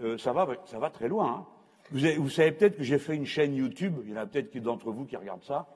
euh, 0.00 0.18
ça, 0.18 0.32
va, 0.32 0.46
ça 0.66 0.78
va 0.78 0.90
très 0.90 1.08
loin. 1.08 1.32
Hein. 1.32 1.46
Vous, 1.90 2.28
savez 2.28 2.52
peut-être 2.52 2.76
que 2.76 2.82
j'ai 2.82 2.98
fait 2.98 3.16
une 3.16 3.26
chaîne 3.26 3.54
YouTube, 3.54 3.96
il 4.04 4.10
y 4.10 4.14
en 4.14 4.20
a 4.20 4.26
peut-être 4.26 4.56
d'entre 4.58 4.90
vous 4.90 5.06
qui 5.06 5.16
regardent 5.16 5.44
ça. 5.44 5.66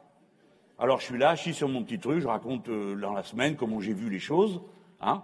Alors 0.78 1.00
je 1.00 1.06
suis 1.06 1.18
là, 1.18 1.30
assis 1.30 1.54
sur 1.54 1.68
mon 1.68 1.82
petit 1.84 1.98
truc, 1.98 2.20
je 2.20 2.28
raconte 2.28 2.68
dans 2.68 3.12
la 3.12 3.22
semaine 3.22 3.56
comment 3.56 3.80
j'ai 3.80 3.94
vu 3.94 4.10
les 4.10 4.18
choses. 4.18 4.60
Hein. 5.00 5.22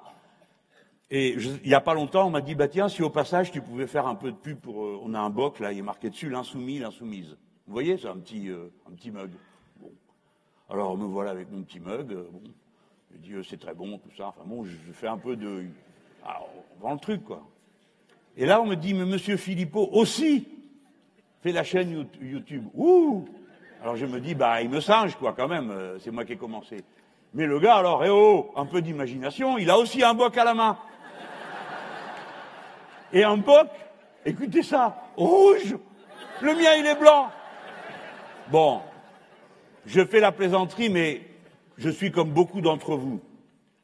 Et 1.11 1.35
il 1.35 1.69
n'y 1.69 1.75
a 1.75 1.81
pas 1.81 1.95
longtemps, 1.95 2.27
on 2.27 2.31
m'a 2.31 2.43
dit, 2.43 2.55
bah 2.55 2.69
tiens, 2.69 2.89
si 2.89 3.03
au 3.03 3.09
passage 3.09 3.51
tu 3.51 3.63
pouvais 3.63 3.87
faire 3.87 4.07
un 4.07 4.15
peu 4.15 4.31
de 4.31 4.37
pub 4.37 4.59
pour, 4.59 4.85
euh, 4.85 5.01
on 5.03 5.15
a 5.15 5.19
un 5.19 5.31
boc 5.31 5.59
là, 5.59 5.73
il 5.73 5.79
est 5.79 5.83
marqué 5.83 6.11
dessus, 6.11 6.29
l'insoumis, 6.29 6.79
l'insoumise. 6.79 7.37
Vous 7.67 7.73
voyez, 7.73 7.97
c'est 7.97 8.09
un 8.09 8.19
petit, 8.19 8.49
euh, 8.49 8.71
un 8.87 8.95
petit 8.95 9.11
mug. 9.11 9.31
Bon. 9.81 9.91
Alors 10.69 10.97
me 10.99 11.07
voilà 11.07 11.31
avec 11.31 11.51
mon 11.51 11.63
petit 11.63 11.81
mug. 11.81 12.13
Euh, 12.13 12.29
bon. 12.31 12.43
Je 13.13 13.19
dis, 13.19 13.49
c'est 13.49 13.59
très 13.59 13.75
bon, 13.75 13.97
tout 13.99 14.11
ça. 14.19 14.29
Enfin 14.29 14.43
bon, 14.45 14.65
je, 14.65 14.93
fais 14.93 15.07
un 15.07 15.17
peu 15.17 15.35
de, 15.35 15.65
ah, 16.25 16.41
on 16.77 16.83
vend 16.83 16.93
le 16.93 17.01
truc 17.01 17.25
quoi. 17.25 17.43
Et 18.37 18.45
là, 18.45 18.61
on 18.61 18.67
me 18.67 18.77
dit, 18.77 18.93
mais 18.93 19.07
Monsieur 19.07 19.39
Philippot 19.39 19.89
aussi 19.93 20.47
fait 21.43 21.53
la 21.53 21.65
chaîne 21.65 22.07
YouTube. 22.21 22.65
Ouh 22.75 23.27
Alors 23.83 23.97
je 23.97 24.07
me 24.07 24.21
dis, 24.21 24.35
bah 24.35 24.61
il 24.63 24.69
me 24.69 24.81
singe 24.81 25.17
quoi, 25.17 25.33
quand 25.33 25.49
même. 25.49 25.99
C'est 26.01 26.11
moi 26.11 26.25
qui 26.25 26.33
ai 26.33 26.37
commencé. 26.37 26.85
Mais 27.35 27.47
le 27.47 27.61
gars, 27.61 27.77
alors, 27.77 28.05
eh 28.05 28.09
oh, 28.11 28.51
un 28.57 28.65
peu 28.65 28.81
d'imagination, 28.81 29.59
il 29.59 29.71
a 29.71 29.79
aussi 29.79 30.03
un 30.03 30.15
boc 30.15 30.37
à 30.37 30.45
la 30.45 30.55
main. 30.55 30.79
Et 33.13 33.25
un 33.25 33.37
boc, 33.37 33.69
écoutez 34.25 34.63
ça, 34.63 35.05
rouge. 35.17 35.77
Le 36.41 36.55
mien, 36.55 36.75
il 36.79 36.87
est 36.87 36.99
blanc. 36.99 37.31
Bon, 38.51 38.81
je 39.87 40.05
fais 40.05 40.21
la 40.21 40.33
plaisanterie, 40.33 40.89
mais 40.89 41.23
je 41.77 41.91
suis 41.91 42.11
comme 42.11 42.31
beaucoup 42.31 42.61
d'entre 42.61 42.97
vous. 42.97 43.21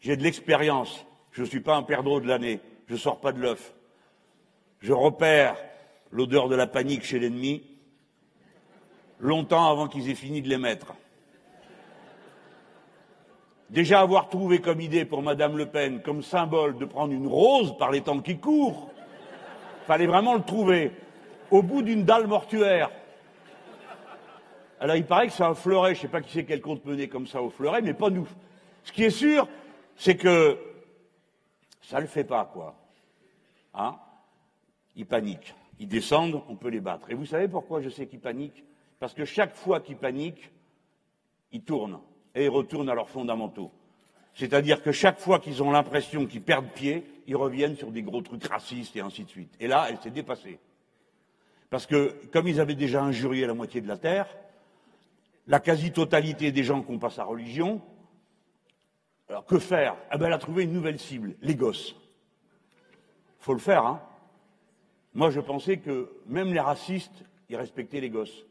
J'ai 0.01 0.17
de 0.17 0.23
l'expérience. 0.23 1.07
Je 1.33 1.43
ne 1.43 1.47
suis 1.47 1.61
pas 1.61 1.77
un 1.77 1.83
perdreau 1.83 2.21
de 2.21 2.29
l'année. 2.29 2.61
Je 2.87 2.95
ne 2.95 2.99
sors 2.99 3.21
pas 3.21 3.33
de 3.33 3.41
l'œuf. 3.41 3.75
Je 4.81 4.93
repère 4.93 5.57
l'odeur 6.15 6.49
de 6.49 6.55
la 6.55 6.67
panique 6.67 7.05
chez 7.05 7.19
l'ennemi 7.19 7.63
longtemps 9.19 9.71
avant 9.71 9.89
qu'ils 9.89 10.09
aient 10.09 10.15
fini 10.15 10.41
de 10.41 10.49
les 10.49 10.59
mettre. 10.59 10.95
Déjà 13.69 14.01
avoir 14.01 14.29
trouvé 14.29 14.61
comme 14.61 14.81
idée 14.81 15.05
pour 15.05 15.23
Madame 15.23 15.59
Le 15.59 15.67
Pen, 15.67 16.01
comme 16.01 16.23
symbole 16.23 16.79
de 16.79 16.85
prendre 16.85 17.13
une 17.13 17.27
rose 17.27 17.77
par 17.77 17.91
les 17.91 18.01
temps 18.01 18.21
qui 18.21 18.39
courent, 18.39 18.91
Fallait 19.87 20.07
vraiment 20.07 20.35
le 20.35 20.43
trouver. 20.43 20.93
Au 21.51 21.63
bout 21.63 21.83
d'une 21.83 22.05
dalle 22.05 22.27
mortuaire. 22.27 22.91
Alors 24.81 24.97
il 24.97 25.05
paraît 25.05 25.27
que 25.27 25.33
c'est 25.35 25.45
un 25.45 25.55
fleuret, 25.55 25.95
je 25.95 25.99
ne 25.99 26.03
sais 26.03 26.09
pas 26.09 26.23
qui 26.23 26.33
c'est 26.33 26.45
quel 26.45 26.63
compte 26.63 26.85
mené 26.87 27.09
comme 27.09 27.27
ça 27.27 27.43
au 27.43 27.51
fleuret, 27.51 27.83
mais 27.83 27.93
pas 27.93 28.09
nous. 28.09 28.27
Ce 28.83 28.93
qui 28.93 29.05
est 29.05 29.11
sûr, 29.11 29.47
c'est 29.95 30.17
que 30.17 30.59
ça 31.83 31.97
ne 31.97 32.03
le 32.03 32.07
fait 32.07 32.25
pas, 32.25 32.47
quoi. 32.47 32.75
Hein? 33.75 33.97
Ils 34.97 35.07
paniquent. 35.07 35.55
Ils 35.79 35.89
descendent, 35.89 36.43
on 36.49 36.57
peut 36.57 36.69
les 36.69 36.81
battre. 36.81 37.11
Et 37.11 37.15
vous 37.15 37.27
savez 37.27 37.49
pourquoi 37.49 37.81
je 37.81 37.89
sais 37.89 38.07
qu'ils 38.07 38.21
paniquent? 38.21 38.65
Parce 39.01 39.15
que 39.15 39.25
chaque 39.25 39.55
fois 39.55 39.81
qu'ils 39.81 39.97
paniquent, 39.97 40.51
ils 41.53 41.63
tournent 41.63 41.99
et 42.35 42.45
ils 42.45 42.51
retournent 42.51 42.89
à 42.89 42.95
leurs 42.95 43.09
fondamentaux. 43.09 43.71
C'est-à-dire 44.35 44.83
que 44.83 44.93
chaque 44.93 45.21
fois 45.21 45.39
qu'ils 45.39 45.63
ont 45.63 45.71
l'impression 45.71 46.27
qu'ils 46.27 46.43
perdent 46.43 46.69
pied, 46.69 47.07
ils 47.27 47.37
reviennent 47.37 47.77
sur 47.77 47.91
des 47.91 48.03
gros 48.03 48.23
trucs 48.23 48.45
racistes 48.45 48.97
et 48.97 49.01
ainsi 49.01 49.25
de 49.25 49.29
suite. 49.29 49.55
Et 49.61 49.69
là, 49.69 49.87
elle 49.89 49.99
s'est 49.99 50.11
dépassée. 50.11 50.59
Parce 51.71 51.87
que, 51.87 52.15
comme 52.33 52.49
ils 52.49 52.61
avaient 52.61 52.75
déjà 52.75 53.03
injurié 53.03 53.47
la 53.47 53.55
moitié 53.55 53.81
de 53.81 53.89
la 53.89 53.97
Terre, 53.97 54.27
la 55.47 55.61
quasi-totalité 55.61 56.53
des 56.53 56.65
gens 56.65 56.83
qui 56.83 56.93
n'ont 56.93 56.99
pas 56.99 57.11
sa 57.11 57.25
religion, 57.25 57.81
alors 59.29 59.47
que 59.47 59.59
faire? 59.59 59.97
Eh 60.13 60.19
ben, 60.19 60.27
Elle 60.27 60.33
a 60.33 60.39
trouvé 60.39 60.65
une 60.65 60.73
nouvelle 60.73 60.99
cible, 60.99 61.35
les 61.41 61.55
gosses. 61.55 61.95
faut 63.39 63.55
le 63.55 63.59
faire, 63.59 63.87
hein 63.87 64.03
Moi, 65.15 65.31
je 65.31 65.41
pensais 65.41 65.79
que 65.79 66.11
même 66.27 66.53
les 66.53 66.61
racistes, 66.61 67.25
ils 67.49 67.57
respectaient 67.57 68.01
les 68.01 68.11
gosses. 68.11 68.45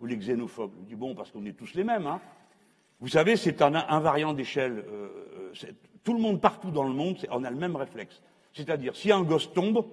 Ou 0.00 0.06
les 0.06 0.16
xénophobes. 0.16 0.72
Je 0.82 0.88
dis, 0.88 0.94
bon, 0.94 1.14
parce 1.14 1.30
qu'on 1.30 1.44
est 1.44 1.52
tous 1.52 1.74
les 1.74 1.84
mêmes, 1.84 2.06
hein 2.06 2.20
vous 3.00 3.08
savez, 3.08 3.36
c'est 3.36 3.62
un 3.62 3.74
invariant 3.74 4.34
d'échelle. 4.34 4.84
Euh, 4.86 5.52
euh, 5.64 5.72
tout 6.04 6.12
le 6.12 6.20
monde, 6.20 6.40
partout 6.40 6.70
dans 6.70 6.84
le 6.84 6.92
monde, 6.92 7.16
on 7.30 7.44
a 7.44 7.50
le 7.50 7.56
même 7.56 7.76
réflexe. 7.76 8.20
C'est-à-dire, 8.52 8.94
si 8.94 9.10
un 9.10 9.22
gosse 9.22 9.52
tombe, 9.52 9.86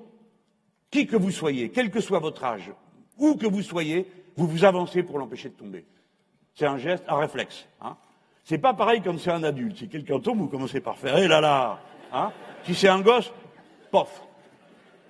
qui 0.91 1.07
que 1.07 1.15
vous 1.15 1.31
soyez, 1.31 1.69
quel 1.69 1.89
que 1.89 2.01
soit 2.01 2.19
votre 2.19 2.43
âge, 2.43 2.71
où 3.17 3.35
que 3.35 3.47
vous 3.47 3.61
soyez, 3.61 4.05
vous 4.35 4.47
vous 4.47 4.65
avancez 4.65 5.03
pour 5.03 5.19
l'empêcher 5.19 5.49
de 5.49 5.53
tomber. 5.53 5.85
C'est 6.53 6.65
un 6.65 6.77
geste, 6.77 7.05
un 7.07 7.17
réflexe. 7.17 7.67
Hein. 7.81 7.95
C'est 8.43 8.57
pas 8.57 8.73
pareil 8.73 9.01
quand 9.01 9.17
c'est 9.19 9.31
un 9.31 9.43
adulte. 9.43 9.77
Si 9.77 9.89
quelqu'un 9.89 10.19
tombe, 10.19 10.39
vous 10.39 10.47
commencez 10.47 10.81
par 10.81 10.97
faire 10.97 11.17
Eh 11.17 11.27
là 11.27 11.39
là 11.39 11.79
hein. 12.11 12.31
Si 12.63 12.75
c'est 12.75 12.87
un 12.87 13.01
gosse, 13.01 13.31
pof. 13.91 14.21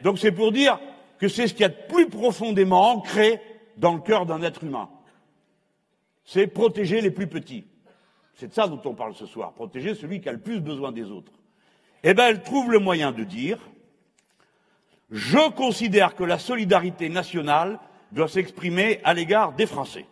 Donc 0.04 0.20
c'est 0.20 0.32
pour 0.32 0.52
dire 0.52 0.80
que 1.19 1.27
c'est 1.27 1.47
ce 1.47 1.53
qu'il 1.53 1.62
y 1.62 1.65
a 1.65 1.69
plus 1.69 2.10
profondément 2.10 2.91
ancré 2.91 3.41
dans 3.77 3.93
le 3.93 4.01
cœur 4.01 4.25
d'un 4.25 4.41
être 4.41 4.63
humain. 4.63 4.89
C'est 6.23 6.47
protéger 6.47 7.01
les 7.01 7.12
plus 7.12 7.27
petits. 7.27 7.65
C'est 8.34 8.47
de 8.47 8.53
ça 8.53 8.67
dont 8.67 8.82
on 8.86 8.93
parle 8.93 9.15
ce 9.15 9.25
soir, 9.25 9.53
protéger 9.53 9.95
celui 9.95 10.21
qui 10.21 10.30
a 10.30 10.32
le 10.32 10.39
plus 10.39 10.60
besoin 10.60 10.91
des 10.91 11.10
autres. 11.10 11.32
Eh 12.03 12.13
bien, 12.13 12.27
elle 12.27 12.43
trouve 12.43 12.71
le 12.71 12.80
moyen 12.80 13.12
de 13.12 13.23
dire 13.23 13.58
Je 15.10 15.49
considère 15.51 16.15
que 16.15 16.23
la 16.23 16.38
solidarité 16.38 17.10
nationale 17.10 17.80
doit 18.12 18.27
s'exprimer 18.27 18.99
à 19.03 19.13
l'égard 19.13 19.53
des 19.53 19.65
Français. 19.65 20.06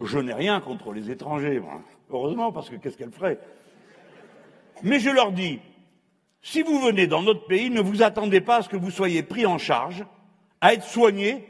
Je 0.00 0.18
n'ai 0.18 0.32
rien 0.32 0.60
contre 0.60 0.92
les 0.92 1.10
étrangers, 1.10 1.60
Heureusement, 2.10 2.52
parce 2.52 2.70
que 2.70 2.76
qu'est-ce 2.76 2.96
qu'elle 2.96 3.12
ferait? 3.12 3.38
Mais 4.82 5.00
je 5.00 5.10
leur 5.10 5.32
dis, 5.32 5.58
si 6.42 6.62
vous 6.62 6.80
venez 6.80 7.06
dans 7.06 7.22
notre 7.22 7.46
pays, 7.46 7.70
ne 7.70 7.80
vous 7.80 8.02
attendez 8.02 8.40
pas 8.40 8.56
à 8.56 8.62
ce 8.62 8.68
que 8.68 8.76
vous 8.76 8.90
soyez 8.90 9.22
pris 9.22 9.46
en 9.46 9.58
charge, 9.58 10.04
à 10.60 10.74
être 10.74 10.84
soigné, 10.84 11.44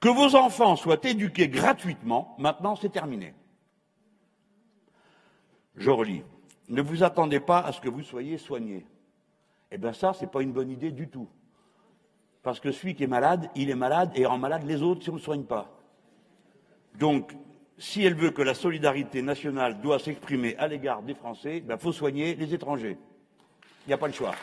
que 0.00 0.08
vos 0.08 0.36
enfants 0.36 0.76
soient 0.76 1.02
éduqués 1.02 1.48
gratuitement. 1.48 2.34
Maintenant, 2.38 2.76
c'est 2.76 2.90
terminé. 2.90 3.34
Je 5.76 5.90
relis. 5.90 6.22
Ne 6.68 6.82
vous 6.82 7.02
attendez 7.02 7.40
pas 7.40 7.60
à 7.60 7.72
ce 7.72 7.80
que 7.80 7.88
vous 7.88 8.02
soyez 8.02 8.38
soigné. 8.38 8.86
Eh 9.70 9.78
bien 9.78 9.92
ça, 9.92 10.12
c'est 10.12 10.30
pas 10.30 10.42
une 10.42 10.52
bonne 10.52 10.70
idée 10.70 10.90
du 10.90 11.08
tout. 11.08 11.28
Parce 12.42 12.60
que 12.60 12.70
celui 12.70 12.94
qui 12.94 13.04
est 13.04 13.08
malade, 13.08 13.50
il 13.54 13.70
est 13.70 13.74
malade 13.74 14.12
et 14.14 14.26
rend 14.26 14.38
malade 14.38 14.64
les 14.66 14.82
autres 14.82 15.02
si 15.02 15.10
on 15.10 15.14
ne 15.14 15.18
soigne 15.18 15.44
pas. 15.44 15.78
Donc, 16.98 17.32
si 17.78 18.04
elle 18.04 18.14
veut 18.14 18.30
que 18.30 18.42
la 18.42 18.54
solidarité 18.54 19.22
nationale 19.22 19.80
doit 19.80 19.98
s'exprimer 19.98 20.56
à 20.56 20.68
l'égard 20.68 21.02
des 21.02 21.14
Français, 21.14 21.58
il 21.58 21.64
ben, 21.64 21.78
faut 21.78 21.92
soigner 21.92 22.34
les 22.34 22.54
étrangers. 22.54 22.98
Il 23.84 23.88
n'y 23.88 23.94
a 23.94 23.98
pas 23.98 24.06
le 24.06 24.12
choix. 24.12 24.34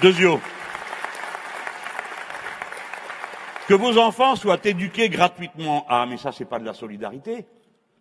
Deuxièmement, 0.00 0.40
que 3.68 3.74
vos 3.74 3.96
enfants 3.96 4.36
soient 4.36 4.60
éduqués 4.64 5.08
gratuitement. 5.08 5.86
Ah, 5.88 6.04
mais 6.06 6.16
ça, 6.18 6.32
c'est 6.32 6.44
pas 6.44 6.58
de 6.58 6.64
la 6.64 6.74
solidarité. 6.74 7.46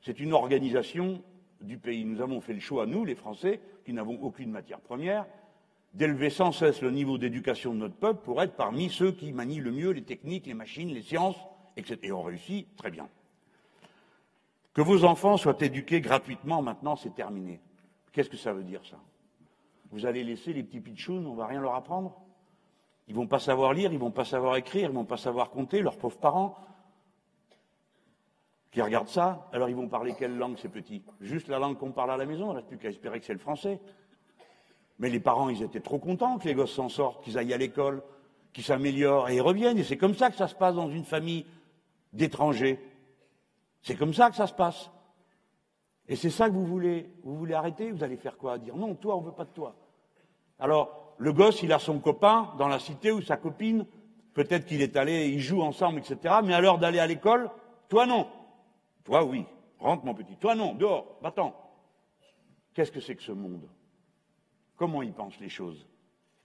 C'est 0.02 0.20
une 0.20 0.34
organisation 0.34 1.24
du 1.62 1.78
pays. 1.78 2.04
Nous 2.04 2.22
avons 2.22 2.42
fait 2.42 2.54
le 2.54 2.60
choix, 2.60 2.86
nous, 2.86 3.06
les 3.06 3.16
Français, 3.16 3.62
qui 3.86 3.94
n'avons 3.94 4.20
aucune 4.22 4.52
matière 4.52 4.82
première, 4.82 5.26
d'élever 5.94 6.30
sans 6.30 6.52
cesse 6.52 6.82
le 6.82 6.92
niveau 6.92 7.18
d'éducation 7.18 7.74
de 7.74 7.80
notre 7.80 7.96
peuple 7.96 8.22
pour 8.24 8.42
être 8.42 8.56
parmi 8.56 8.90
ceux 8.90 9.12
qui 9.12 9.32
manient 9.32 9.60
le 9.60 9.72
mieux 9.72 9.92
les 9.92 10.04
techniques, 10.04 10.48
les 10.48 10.54
machines, 10.54 10.94
les 10.94 11.04
sciences, 11.04 11.38
etc. 11.78 12.00
Et 12.04 12.12
on 12.12 12.24
réussit 12.24 12.76
très 12.76 12.92
bien. 12.92 13.08
Que 14.74 14.82
vos 14.82 15.06
enfants 15.06 15.38
soient 15.38 15.62
éduqués 15.62 16.02
gratuitement, 16.02 16.62
maintenant, 16.62 16.96
c'est 16.96 17.14
terminé. 17.14 17.62
Qu'est-ce 18.12 18.30
que 18.30 18.38
ça 18.38 18.52
veut 18.52 18.64
dire, 18.64 18.82
ça? 18.90 18.98
Vous 19.92 20.06
allez 20.06 20.24
laisser 20.24 20.54
les 20.54 20.64
petits 20.64 20.80
pitchouns, 20.80 21.26
on 21.26 21.36
va 21.36 21.46
rien 21.46 21.62
leur 21.62 21.76
apprendre 21.76 22.22
Ils 23.08 23.16
vont 23.16 23.28
pas 23.28 23.40
savoir 23.40 23.74
lire, 23.74 23.92
ils 23.92 24.00
vont 24.00 24.12
pas 24.12 24.26
savoir 24.26 24.56
écrire, 24.56 24.90
ils 24.90 24.96
vont 24.96 25.06
pas 25.06 25.18
savoir 25.18 25.50
compter, 25.50 25.82
leurs 25.82 25.98
pauvres 25.98 26.18
parents 26.18 26.58
qui 28.72 28.82
regardent 28.82 29.10
ça, 29.10 29.50
alors 29.52 29.68
ils 29.68 29.76
vont 29.76 29.90
parler 29.90 30.14
quelle 30.18 30.38
langue 30.38 30.58
ces 30.58 30.70
petits? 30.70 31.04
Juste 31.20 31.50
la 31.50 31.60
langue 31.60 31.78
qu'on 31.78 31.92
parle 31.92 32.12
à 32.12 32.18
la 32.18 32.26
maison, 32.26 32.46
il 32.46 32.50
ne 32.50 32.56
reste 32.56 32.68
plus 32.68 32.78
qu'à 32.78 32.90
espérer 32.90 33.20
que 33.20 33.26
c'est 33.26 33.34
le 33.34 33.40
français. 33.40 33.82
Mais 34.98 35.10
les 35.10 35.20
parents, 35.20 35.50
ils 35.50 35.62
étaient 35.62 35.82
trop 35.82 36.00
contents 36.00 36.38
que 36.38 36.48
les 36.48 36.54
gosses 36.54 36.74
s'en 36.74 36.88
sortent, 36.88 37.24
qu'ils 37.24 37.38
aillent 37.38 37.54
à 37.54 37.58
l'école, 37.58 38.02
qu'ils 38.54 38.64
s'améliorent 38.64 39.30
et 39.30 39.36
ils 39.36 39.42
reviennent. 39.42 39.78
Et 39.78 39.84
c'est 39.84 39.98
comme 39.98 40.16
ça 40.16 40.30
que 40.30 40.38
ça 40.38 40.48
se 40.48 40.56
passe 40.56 40.76
dans 40.76 40.90
une 40.90 41.04
famille 41.04 41.46
d'étrangers. 42.14 42.80
C'est 43.82 43.96
comme 43.96 44.14
ça 44.14 44.30
que 44.30 44.38
ça 44.38 44.48
se 44.48 44.54
passe. 44.54 44.90
Et 46.12 46.18
c'est 46.18 46.30
ça 46.30 46.50
que 46.50 46.54
vous 46.54 46.66
voulez, 46.66 47.10
vous 47.24 47.38
voulez 47.38 47.54
arrêter 47.54 47.90
Vous 47.90 48.04
allez 48.04 48.18
faire 48.18 48.38
quoi? 48.38 48.58
Dire 48.58 48.76
non, 48.76 48.96
toi, 48.96 49.16
on 49.16 49.22
veut 49.22 49.32
pas 49.32 49.46
de 49.46 49.52
toi. 49.52 49.78
Alors, 50.60 51.16
le 51.18 51.32
gosse, 51.32 51.64
il 51.64 51.72
a 51.72 51.80
son 51.80 52.00
copain 52.00 52.54
dans 52.58 52.68
la 52.68 52.80
cité 52.80 53.14
ou 53.14 53.22
sa 53.22 53.38
copine. 53.38 53.86
Peut-être 54.34 54.66
qu'il 54.66 54.82
est 54.82 54.98
allé, 54.98 55.30
ils 55.30 55.40
jouent 55.40 55.62
ensemble, 55.62 56.00
etc. 56.00 56.36
Mais 56.44 56.54
à 56.54 56.60
l'heure 56.60 56.80
d'aller 56.80 57.00
à 57.00 57.08
l'école, 57.08 57.50
toi 57.88 58.06
non. 58.06 58.28
Toi 59.06 59.24
oui. 59.24 59.46
Rentre 59.80 60.04
mon 60.04 60.14
petit. 60.14 60.36
Toi 60.36 60.54
non. 60.54 60.74
Dehors. 60.74 61.18
Va-t'en. 61.22 61.56
Qu'est-ce 62.74 62.92
que 62.92 63.00
c'est 63.00 63.16
que 63.16 63.24
ce 63.24 63.32
monde? 63.32 63.70
Comment 64.76 65.04
il 65.04 65.14
pense 65.14 65.40
les 65.40 65.48
choses? 65.48 65.88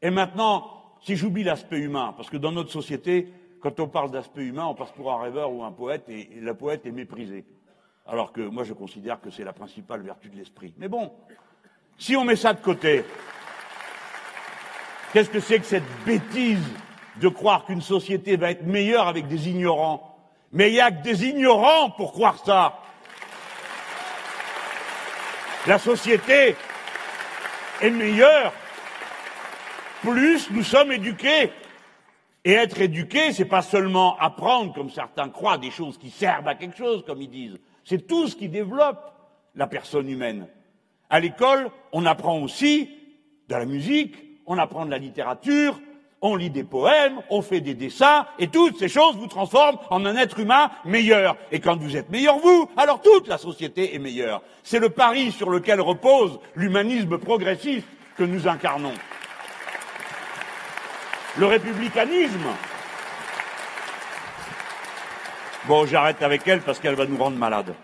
Et 0.01 0.11
maintenant, 0.11 0.71
si 1.01 1.17
j'oublie 1.17 1.43
l'aspect 1.43 1.81
humain, 1.81 2.15
parce 2.17 2.31
que 2.31 2.37
dans 2.37 2.53
notre 2.53 2.71
société, 2.71 3.33
quand 3.61 3.81
on 3.81 3.89
parle 3.89 4.13
d'aspect 4.13 4.45
humain, 4.45 4.67
on 4.67 4.77
passe 4.77 4.93
pour 4.93 5.13
un 5.13 5.21
rêveur 5.21 5.53
ou 5.53 5.65
un 5.65 5.73
poète, 5.73 6.09
et, 6.09 6.29
le 6.37 6.55
poète 6.55 6.87
est 6.87 6.93
méprisé. 6.93 7.45
Alors 8.07 8.33
que 8.33 8.41
moi, 8.41 8.65
je 8.65 8.73
considère 8.73 9.21
que 9.21 9.31
c'est 9.31 9.45
la 9.45 9.53
principale 9.53 10.03
vertu 10.03 10.29
de 10.29 10.37
l'esprit. 10.37 10.73
Mais 10.79 10.89
bon, 10.89 11.13
si 11.99 12.17
on 12.17 12.25
met 12.25 12.37
ça 12.37 12.53
de 12.53 12.61
côté, 12.61 13.05
qu'est-ce 15.13 15.31
que 15.31 15.41
c'est 15.41 15.59
que 15.59 15.67
cette 15.67 16.05
bêtise 16.05 16.63
de 17.21 17.29
croire 17.29 17.65
qu'une 17.65 17.83
société 17.83 18.37
va 18.37 18.51
être 18.51 18.65
meilleure 18.65 19.09
avec 19.09 19.27
des 19.27 19.49
ignorants? 19.49 20.19
Mais 20.53 20.71
il 20.71 20.75
n'y 20.75 20.81
a 20.81 20.91
que 20.91 21.03
des 21.03 21.27
ignorants 21.27 21.91
pour 21.91 22.13
croire 22.13 22.39
ça. 22.45 22.79
La 25.67 25.79
société, 25.79 26.55
est 27.81 27.91
meilleur, 27.91 28.53
plus 30.03 30.51
nous 30.51 30.63
sommes 30.63 30.93
éduqués. 30.93 31.53
Et 32.45 32.53
être 32.53 32.81
éduqué, 32.81 33.33
c'est 33.33 33.45
pas 33.45 33.63
seulement 33.63 34.17
apprendre, 34.19 34.73
comme 34.73 34.89
certains 34.91 35.29
croient, 35.29 35.59
des 35.59 35.73
choses 35.73 35.99
qui 35.99 36.11
servent 36.11 36.47
à 36.47 36.55
quelque 36.55 36.77
chose, 36.77 37.05
comme 37.05 37.21
ils 37.21 37.31
disent. 37.31 37.59
C'est 37.87 38.09
tout 38.09 38.27
ce 38.27 38.35
qui 38.35 38.49
développe 38.49 39.13
la 39.55 39.69
personne 39.69 40.11
humaine. 40.11 40.49
À 41.09 41.21
l'école, 41.21 41.71
on 41.93 42.05
apprend 42.05 42.41
aussi 42.41 42.91
de 43.49 43.55
la 43.55 43.65
musique, 43.65 44.17
on 44.45 44.59
apprend 44.59 44.85
de 44.85 44.91
la 44.91 44.99
littérature, 44.99 45.79
on 46.21 46.35
lit 46.35 46.51
des 46.51 46.65
poèmes, 46.65 47.21
on 47.31 47.43
fait 47.43 47.61
des 47.61 47.75
dessins, 47.75 48.27
et 48.41 48.49
toutes 48.49 48.77
ces 48.77 48.89
choses 48.89 49.17
vous 49.17 49.29
transforment 49.29 49.79
en 49.91 50.05
un 50.05 50.17
être 50.17 50.41
humain 50.41 50.73
meilleur. 50.85 51.37
Et 51.53 51.61
quand 51.61 51.77
vous 51.77 51.97
êtes 51.97 52.11
meilleur, 52.11 52.39
vous, 52.39 52.69
alors 52.77 53.01
toute 53.03 53.29
la 53.29 53.39
société 53.39 53.95
est 53.95 54.01
meilleure. 54.01 54.43
C'est 54.65 54.81
le 54.81 54.91
pari 54.91 55.31
sur 55.31 55.49
lequel 55.49 55.81
repose 55.81 56.41
l'humanisme 56.57 57.19
progressiste 57.19 57.87
que 58.17 58.25
nous 58.25 58.49
incarnons. 58.49 58.95
Le 61.39 61.47
républicanisme. 61.47 62.49
Bon, 65.67 65.85
j'arrête 65.85 66.23
avec 66.23 66.47
elle 66.47 66.61
parce 66.61 66.79
qu'elle 66.79 66.95
va 66.95 67.07
nous 67.07 67.17
rendre 67.17 67.37
malades. 67.37 67.75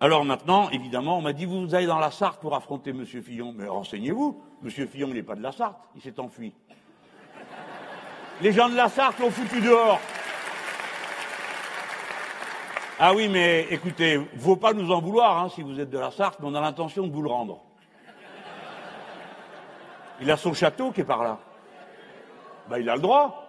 Alors 0.00 0.24
maintenant, 0.24 0.68
évidemment, 0.70 1.18
on 1.18 1.22
m'a 1.22 1.32
dit, 1.32 1.44
vous 1.44 1.72
allez 1.76 1.86
dans 1.86 2.00
la 2.00 2.10
Sarthe 2.10 2.40
pour 2.40 2.56
affronter 2.56 2.90
M. 2.90 3.06
Fillon. 3.06 3.54
Mais 3.56 3.68
renseignez-vous. 3.68 4.42
Monsieur 4.62 4.86
Fillon 4.86 5.08
n'est 5.08 5.22
pas 5.22 5.36
de 5.36 5.42
la 5.42 5.52
Sarthe, 5.52 5.78
il 5.94 6.02
s'est 6.02 6.18
enfui. 6.18 6.52
Les 8.40 8.52
gens 8.52 8.68
de 8.68 8.74
la 8.74 8.88
Sarthe 8.88 9.20
l'ont 9.20 9.30
foutu 9.30 9.60
dehors. 9.60 10.00
Ah 12.98 13.14
oui, 13.14 13.28
mais 13.28 13.68
écoutez, 13.70 14.20
faut 14.38 14.56
pas 14.56 14.72
nous 14.72 14.90
en 14.90 15.00
vouloir 15.00 15.38
hein, 15.38 15.48
si 15.54 15.62
vous 15.62 15.78
êtes 15.78 15.90
de 15.90 15.98
la 15.98 16.10
Sarthe, 16.10 16.40
mais 16.40 16.48
on 16.48 16.54
a 16.56 16.60
l'intention 16.60 17.06
de 17.06 17.12
vous 17.12 17.22
le 17.22 17.30
rendre. 17.30 17.60
Il 20.20 20.30
a 20.30 20.36
son 20.36 20.52
château 20.52 20.90
qui 20.90 21.02
est 21.02 21.04
par 21.04 21.22
là. 21.22 21.38
Ben, 22.68 22.78
il 22.78 22.90
a 22.90 22.96
le 22.96 23.02
droit. 23.02 23.39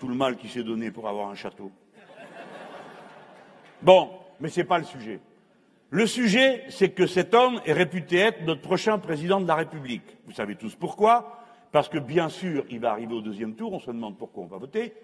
Tout 0.00 0.08
le 0.08 0.14
mal 0.14 0.36
qui 0.36 0.48
s'est 0.48 0.62
donné 0.62 0.90
pour 0.90 1.08
avoir 1.08 1.28
un 1.28 1.34
château. 1.34 1.70
Bon, 3.82 4.10
mais 4.40 4.48
ce 4.48 4.60
n'est 4.60 4.66
pas 4.66 4.78
le 4.78 4.84
sujet. 4.84 5.20
Le 5.90 6.06
sujet, 6.06 6.64
c'est 6.70 6.90
que 6.90 7.06
cet 7.06 7.34
homme 7.34 7.60
est 7.66 7.72
réputé 7.72 8.16
être 8.16 8.44
notre 8.46 8.62
prochain 8.62 8.98
président 8.98 9.40
de 9.40 9.46
la 9.46 9.56
République. 9.56 10.16
Vous 10.26 10.32
savez 10.32 10.56
tous 10.56 10.74
pourquoi 10.74 11.40
Parce 11.70 11.88
que 11.88 11.98
bien 11.98 12.28
sûr, 12.28 12.64
il 12.70 12.80
va 12.80 12.92
arriver 12.92 13.14
au 13.14 13.20
deuxième 13.20 13.54
tour, 13.54 13.72
on 13.74 13.78
se 13.78 13.90
demande 13.90 14.16
pourquoi 14.16 14.44
on 14.44 14.46
va 14.46 14.56
voter. 14.56 14.94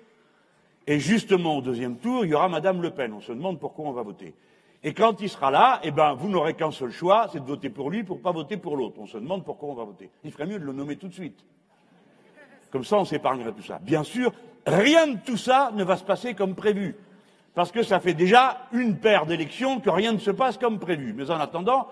Et 0.87 0.99
justement, 0.99 1.59
au 1.59 1.61
deuxième 1.61 1.97
tour, 1.97 2.25
il 2.25 2.31
y 2.31 2.35
aura 2.35 2.49
Madame 2.49 2.81
Le 2.81 2.91
Pen, 2.91 3.13
on 3.13 3.21
se 3.21 3.33
demande 3.33 3.61
pourquoi 3.61 3.85
on 3.87 3.93
va 3.93 4.03
voter. 4.03 4.35
Et 4.83 4.95
quand 4.95 5.21
il 5.21 5.29
sera 5.29 5.51
là, 5.51 5.81
eh 5.83 5.91
ben, 5.91 6.15
vous 6.15 6.29
n'aurez 6.29 6.55
qu'un 6.55 6.71
seul 6.71 6.91
choix, 6.91 7.29
c'est 7.33 7.41
de 7.41 7.47
voter 7.47 7.69
pour 7.69 7.91
lui 7.91 8.05
pour 8.05 8.19
ne 8.19 8.23
pas 8.23 8.33
voter 8.33 8.57
pour 8.57 8.77
l'autre. 8.77 8.97
On 8.99 9.07
se 9.07 9.19
demande 9.19 9.45
pourquoi 9.45 9.69
on 9.69 9.75
va 9.75 9.85
voter. 9.85 10.11
Il 10.23 10.31
ferait 10.31 10.47
mieux 10.47 10.59
de 10.59 10.65
le 10.65 10.73
nommer 10.73 10.97
tout 10.97 11.09
de 11.09 11.15
suite. 11.15 11.45
Comme 12.71 12.85
ça, 12.85 12.97
on 12.97 13.05
s'épargnerait 13.05 13.53
tout 13.53 13.63
ça. 13.63 13.81
Bien 13.81 14.05
sûr, 14.05 14.33
rien 14.67 15.07
de 15.07 15.19
tout 15.25 15.37
ça 15.37 15.73
ne 15.75 15.85
va 15.85 15.97
se 15.97 16.05
passer 16.05 16.35
comme 16.35 16.55
prévu 16.55 16.97
parce 17.55 17.73
que 17.73 17.83
ça 17.83 18.01
fait 18.01 18.15
déjà 18.15 18.69
une 18.73 18.99
paire 18.99 19.25
d'élections 19.25 19.81
que 19.81 19.89
rien 19.89 20.13
ne 20.13 20.19
se 20.19 20.31
passe 20.31 20.59
comme 20.59 20.79
prévu. 20.79 21.15
Mais 21.15 21.31
en 21.31 21.41
attendant, 21.41 21.89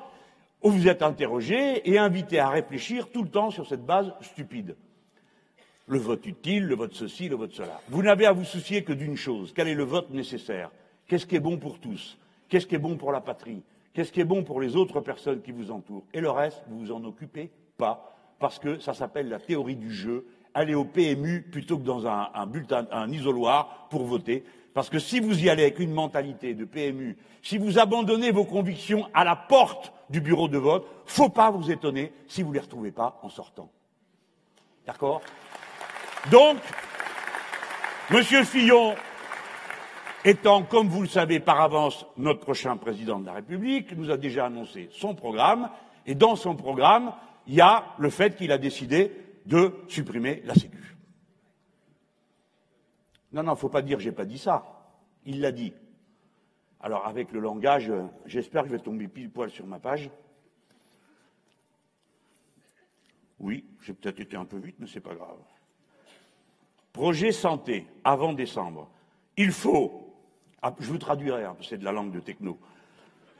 vous 0.63 0.89
êtes 0.89 1.03
interrogé 1.03 1.89
et 1.91 1.99
invité 1.99 2.39
à 2.39 2.51
réfléchir 2.51 3.11
tout 3.11 3.23
le 3.23 3.31
temps 3.31 3.51
sur 3.51 3.67
cette 3.67 3.85
base 3.85 4.13
stupide. 4.21 4.77
Le 5.87 5.99
vote 5.99 6.27
utile, 6.27 6.67
le 6.67 6.75
vote 6.75 6.93
ceci, 6.93 7.31
le 7.31 7.37
vote 7.37 7.53
cela. 7.53 7.81
Vous 7.89 8.03
n'avez 8.03 8.27
à 8.27 8.33
vous 8.33 8.45
soucier 8.45 8.85
que 8.85 8.93
d'une 8.93 9.17
chose. 9.17 9.53
Quel 9.55 9.69
est 9.69 9.75
le 9.75 9.85
vote 9.85 10.11
nécessaire? 10.11 10.71
Qu'est-ce 11.07 11.27
qui 11.27 11.37
est 11.37 11.41
bon 11.41 11.57
pour 11.57 11.79
tous? 11.79 12.19
Qu'est-ce 12.49 12.67
qui 12.67 12.75
est 12.75 12.79
bon 12.79 12.97
pour 12.97 13.13
la 13.13 13.23
patrie? 13.23 13.63
Qu'est-ce 13.95 14.13
qui 14.13 14.21
est 14.21 14.25
bon 14.25 14.43
pour 14.43 14.61
les 14.61 14.77
autres 14.77 15.01
personnes 15.01 15.41
qui 15.41 15.53
vous 15.53 15.71
entourent? 15.71 16.05
Et 16.13 16.21
le 16.21 16.31
reste, 16.31 16.63
vous 16.69 16.79
vous 16.79 16.93
en 16.93 17.05
occupez 17.05 17.51
pas, 17.79 18.17
parce 18.39 18.59
que 18.59 18.79
ça 18.81 18.93
s'appelle 18.93 19.29
la 19.29 19.39
théorie 19.39 19.77
du 19.77 19.93
jeu. 19.93 20.27
Allez 20.55 20.75
au 20.75 20.85
PMU 20.85 21.43
plutôt 21.43 21.79
que 21.79 21.83
dans 21.85 22.07
un, 22.07 22.31
un 22.33 22.47
bulletin, 22.47 22.87
un 22.93 23.11
isoloir 23.11 23.89
pour 23.91 24.05
voter. 24.05 24.45
Parce 24.73 24.89
que 24.89 24.99
si 24.99 25.21
vous 25.21 25.45
y 25.45 25.51
allez 25.51 25.63
avec 25.65 25.79
une 25.79 25.93
mentalité 25.93 26.55
de 26.55 26.65
PMU, 26.65 27.17
si 27.43 27.59
vous 27.59 27.79
abandonnez 27.79 28.31
vos 28.31 28.45
convictions 28.45 29.09
à 29.15 29.25
la 29.25 29.37
porte 29.37 29.93
du 30.11 30.21
bureau 30.21 30.49
de 30.49 30.59
vote, 30.59 30.87
faut 31.07 31.29
pas 31.29 31.51
vous 31.51 31.71
étonner 31.71 32.13
si 32.27 32.43
vous 32.43 32.51
ne 32.51 32.55
les 32.55 32.61
retrouvez 32.61 32.93
pas 32.93 33.19
en 33.23 33.29
sortant. 33.29 33.71
D'accord? 34.87 35.23
Donc, 36.31 36.59
Monsieur 38.11 38.45
Fillon, 38.45 38.95
étant, 40.27 40.63
comme 40.63 40.89
vous 40.89 41.01
le 41.01 41.09
savez 41.09 41.41
par 41.41 41.63
avance, 41.63 42.05
notre 42.19 42.41
prochain 42.41 42.77
président 42.77 43.19
de 43.19 43.25
la 43.25 43.33
République, 43.33 43.97
nous 43.97 44.11
a 44.11 44.19
déjà 44.19 44.45
annoncé 44.45 44.91
son 44.93 45.15
programme, 45.15 45.71
et 46.07 46.15
dans 46.15 46.37
son 46.37 46.55
programme, 46.55 47.13
il 47.47 47.55
y 47.55 47.63
a 47.63 47.85
le 47.97 48.11
fait 48.11 48.37
qu'il 48.37 48.53
a 48.53 48.59
décidé 48.59 49.11
de 49.45 49.75
supprimer 49.89 50.43
la 50.45 50.55
Sécu. 50.55 50.97
Non, 53.33 53.43
non, 53.43 53.53
il 53.53 53.55
ne 53.57 53.61
faut 53.61 53.69
pas 53.69 53.83
dire 53.83 54.01
j'ai 54.01 54.13
pas 54.13 54.25
dit 54.25 54.39
ça. 54.39 54.65
Il 55.27 55.41
l'a 55.41 55.53
dit. 55.53 55.73
Alors, 56.81 57.07
avec 57.07 57.33
le 57.33 57.41
langage, 57.41 57.91
euh, 57.91 58.05
j'espère 58.27 58.63
que 58.63 58.69
je 58.69 58.75
vais 58.75 58.83
tomber 58.83 59.09
pile 59.09 59.31
poil 59.31 59.51
sur 59.51 59.67
ma 59.67 59.79
page. 59.79 60.11
Oui, 63.41 63.65
j'ai 63.83 63.95
peut-être 63.95 64.21
été 64.21 64.37
un 64.37 64.45
peu 64.45 64.59
vite, 64.59 64.77
mais 64.79 64.87
c'est 64.87 65.01
pas 65.01 65.15
grave. 65.15 65.39
Projet 66.93 67.33
santé, 67.33 67.87
avant 68.05 68.33
décembre. 68.33 68.91
Il 69.37 69.51
faut, 69.51 70.15
ah, 70.63 70.75
je 70.79 70.87
vous 70.87 70.99
traduirai, 70.99 71.45
hein, 71.45 71.57
c'est 71.61 71.79
de 71.79 71.85
la 71.85 71.93
langue 71.93 72.13
de 72.13 72.21
techno, 72.21 72.59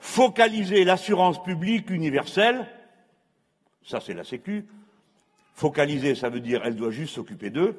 focaliser 0.01 0.85
l'assurance 0.85 1.43
publique 1.43 1.91
universelle, 1.91 2.67
ça 3.85 4.01
c'est 4.01 4.15
la 4.15 4.25
Sécu, 4.25 4.67
focaliser, 5.55 6.15
ça 6.15 6.29
veut 6.29 6.41
dire 6.41 6.63
elle 6.65 6.77
doit 6.77 6.91
juste 6.91 7.15
s'occuper 7.15 7.51
d'eux, 7.51 7.77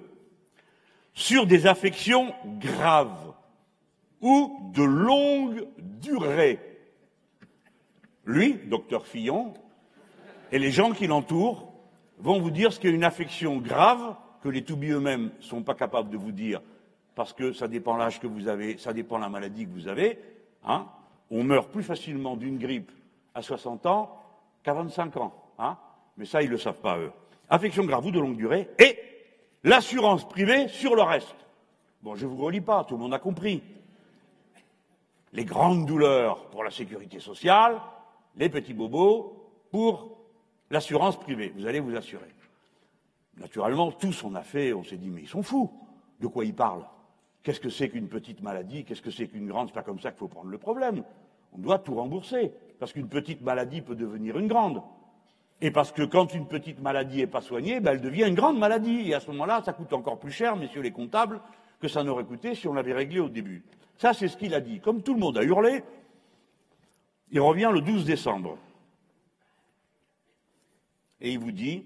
sur 1.14 1.46
des 1.46 1.68
affections 1.68 2.34
graves 2.60 3.34
ou 4.22 4.72
de 4.74 4.84
longue 4.84 5.68
durée. 5.78 6.60
Lui, 8.26 8.56
docteur 8.66 9.06
Fillon, 9.06 9.54
et 10.52 10.60
les 10.60 10.72
gens 10.72 10.92
qui 10.92 11.08
l'entourent 11.08 11.72
vont 12.20 12.40
vous 12.40 12.50
dire 12.50 12.74
ce 12.74 12.80
qu'est 12.80 12.90
une 12.90 13.04
affection 13.04 13.58
grave 13.58 14.16
que 14.42 14.50
les 14.50 14.64
toubis 14.64 14.92
eux-mêmes 14.92 15.32
ne 15.38 15.44
sont 15.44 15.64
pas 15.64 15.76
capables 15.76 16.10
de 16.10 16.18
vous 16.18 16.32
dire 16.32 16.62
parce 17.16 17.34
que 17.34 17.54
ça 17.54 17.68
dépend 17.68 17.96
l'âge 17.96 18.20
que 18.20 18.28
vous 18.28 18.48
avez, 18.48 18.78
ça 18.78 18.94
dépend 18.94 19.18
la 19.18 19.30
maladie 19.30 19.66
que 19.66 19.72
vous 19.72 19.88
avez. 19.88 20.20
Hein. 20.66 20.86
On 21.32 21.44
meurt 21.44 21.72
plus 21.72 21.84
facilement 21.84 22.36
d'une 22.36 22.58
grippe 22.58 22.92
à 23.34 23.42
60 23.42 23.86
ans 23.86 24.22
qu'à 24.64 24.74
25 24.74 25.18
ans. 25.18 25.34
Hein. 25.58 25.78
Mais 26.18 26.26
ça, 26.26 26.42
ils 26.42 26.48
ne 26.48 26.52
le 26.52 26.58
savent 26.58 26.82
pas, 26.82 26.98
eux. 26.98 27.12
Affection 27.50 27.86
grave 27.86 28.06
ou 28.06 28.12
de 28.12 28.20
longue 28.20 28.38
durée 28.38 28.70
et 28.80 28.98
l'assurance 29.64 30.28
privée 30.28 30.68
sur 30.68 30.96
le 30.96 31.02
reste. 31.02 31.36
Bon, 32.02 32.16
je 32.16 32.26
ne 32.26 32.32
vous 32.32 32.44
relis 32.44 32.62
pas, 32.62 32.84
tout 32.84 32.96
le 32.96 33.02
monde 33.02 33.14
a 33.14 33.20
compris. 33.20 33.64
Les 35.34 35.46
grandes 35.46 35.86
douleurs 35.86 36.46
pour 36.50 36.64
la 36.64 36.72
sécurité 36.72 37.20
sociale, 37.20 37.80
les 38.38 38.50
petits 38.50 38.74
bobos 38.74 39.50
pour 39.72 40.18
l'assurance 40.70 41.20
privée. 41.20 41.54
Vous 41.56 41.66
allez 41.66 41.80
vous 41.80 41.96
assurer. 41.96 42.30
Naturellement, 43.38 43.92
tous 43.92 44.24
on 44.24 44.34
a 44.36 44.44
fait, 44.44 44.74
on 44.74 44.84
s'est 44.84 44.98
dit, 44.98 45.10
mais 45.10 45.22
ils 45.22 45.28
sont 45.28 45.44
fous. 45.44 45.72
De 46.20 46.28
quoi 46.28 46.46
ils 46.46 46.56
parlent? 46.56 46.86
Qu'est-ce 47.44 47.60
que 47.60 47.70
c'est 47.70 47.90
qu'une 47.90 48.08
petite 48.08 48.42
maladie? 48.42 48.86
Qu'est-ce 48.86 49.02
que 49.02 49.12
c'est 49.12 49.28
qu'une 49.28 49.48
grande? 49.48 49.68
C'est 49.68 49.74
pas 49.74 49.84
comme 49.84 50.00
ça 50.00 50.12
qu'il 50.12 50.20
faut 50.20 50.28
prendre 50.28 50.50
le 50.50 50.58
problème. 50.58 51.04
On 51.54 51.58
doit 51.58 51.80
tout 51.80 51.96
rembourser. 51.96 52.54
Parce 52.80 52.94
qu'une 52.94 53.10
petite 53.10 53.42
maladie 53.42 53.82
peut 53.82 53.96
devenir 53.96 54.38
une 54.40 54.48
grande. 54.48 54.82
Et 55.62 55.72
parce 55.72 55.92
que 55.92 56.04
quand 56.04 56.34
une 56.34 56.48
petite 56.48 56.82
maladie 56.82 57.18
n'est 57.18 57.28
pas 57.28 57.42
soignée, 57.42 57.80
ben, 57.80 57.92
elle 57.92 58.02
devient 58.02 58.28
une 58.28 58.36
grande 58.36 58.60
maladie. 58.60 59.10
Et 59.10 59.14
à 59.14 59.20
ce 59.20 59.28
moment-là, 59.32 59.62
ça 59.64 59.74
coûte 59.74 59.94
encore 59.94 60.20
plus 60.20 60.32
cher, 60.32 60.56
messieurs 60.56 60.82
les 60.82 60.92
comptables, 60.92 61.42
que 61.80 61.88
ça 61.88 62.04
n'aurait 62.04 62.26
coûté 62.26 62.56
si 62.56 62.68
on 62.68 62.74
l'avait 62.74 62.94
réglé 62.94 63.20
au 63.20 63.30
début. 63.30 63.64
Ça, 63.98 64.14
c'est 64.14 64.28
ce 64.28 64.38
qu'il 64.38 64.54
a 64.54 64.62
dit. 64.62 64.80
Comme 64.80 65.02
tout 65.02 65.14
le 65.14 65.20
monde 65.20 65.38
a 65.38 65.44
hurlé, 65.44 65.84
il 67.32 67.40
revient 67.40 67.70
le 67.74 67.82
12 67.82 68.06
décembre. 68.06 68.58
Et 71.22 71.32
il 71.32 71.40
vous 71.40 71.52
dit 71.52 71.86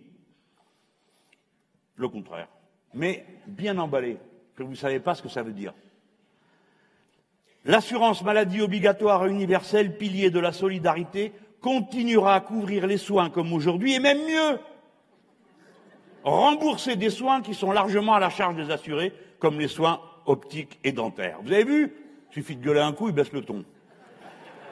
le 1.96 2.10
contraire. 2.10 2.48
Mais 2.94 3.26
bien 3.46 3.78
emballé 3.78 4.18
que 4.56 4.64
vous 4.64 4.72
ne 4.72 4.76
savez 4.76 5.00
pas 5.00 5.14
ce 5.14 5.22
que 5.22 5.30
ça 5.30 5.44
veut 5.44 5.54
dire. 5.54 5.74
L'assurance 7.66 8.24
maladie 8.24 8.62
obligatoire 8.62 9.28
et 9.28 9.30
universelle, 9.30 9.98
pilier 9.98 10.32
de 10.32 10.40
la 10.40 10.52
solidarité, 10.52 11.34
continuera 11.62 12.36
à 12.36 12.40
couvrir 12.42 12.88
les 12.88 12.98
soins 12.98 13.30
comme 13.30 13.54
aujourd'hui 13.54 13.94
et 13.94 14.00
même 14.00 14.20
mieux, 14.20 14.60
rembourser 16.24 16.96
des 16.96 17.10
soins 17.10 17.42
qui 17.42 17.54
sont 17.54 17.72
largement 17.72 18.14
à 18.14 18.20
la 18.20 18.30
charge 18.30 18.56
des 18.56 18.72
assurés, 18.72 19.14
comme 19.40 19.60
les 19.60 19.68
soins 19.68 20.02
optiques 20.26 20.80
et 20.84 20.92
dentaires. 20.92 21.40
Vous 21.44 21.52
avez 21.52 21.64
vu 21.64 21.94
Il 22.30 22.34
suffit 22.34 22.56
de 22.56 22.64
gueuler 22.64 22.82
un 22.82 22.94
coup, 22.94 23.10
il 23.10 23.16
baisse 23.16 23.32
le 23.32 23.42
ton. 23.42 23.66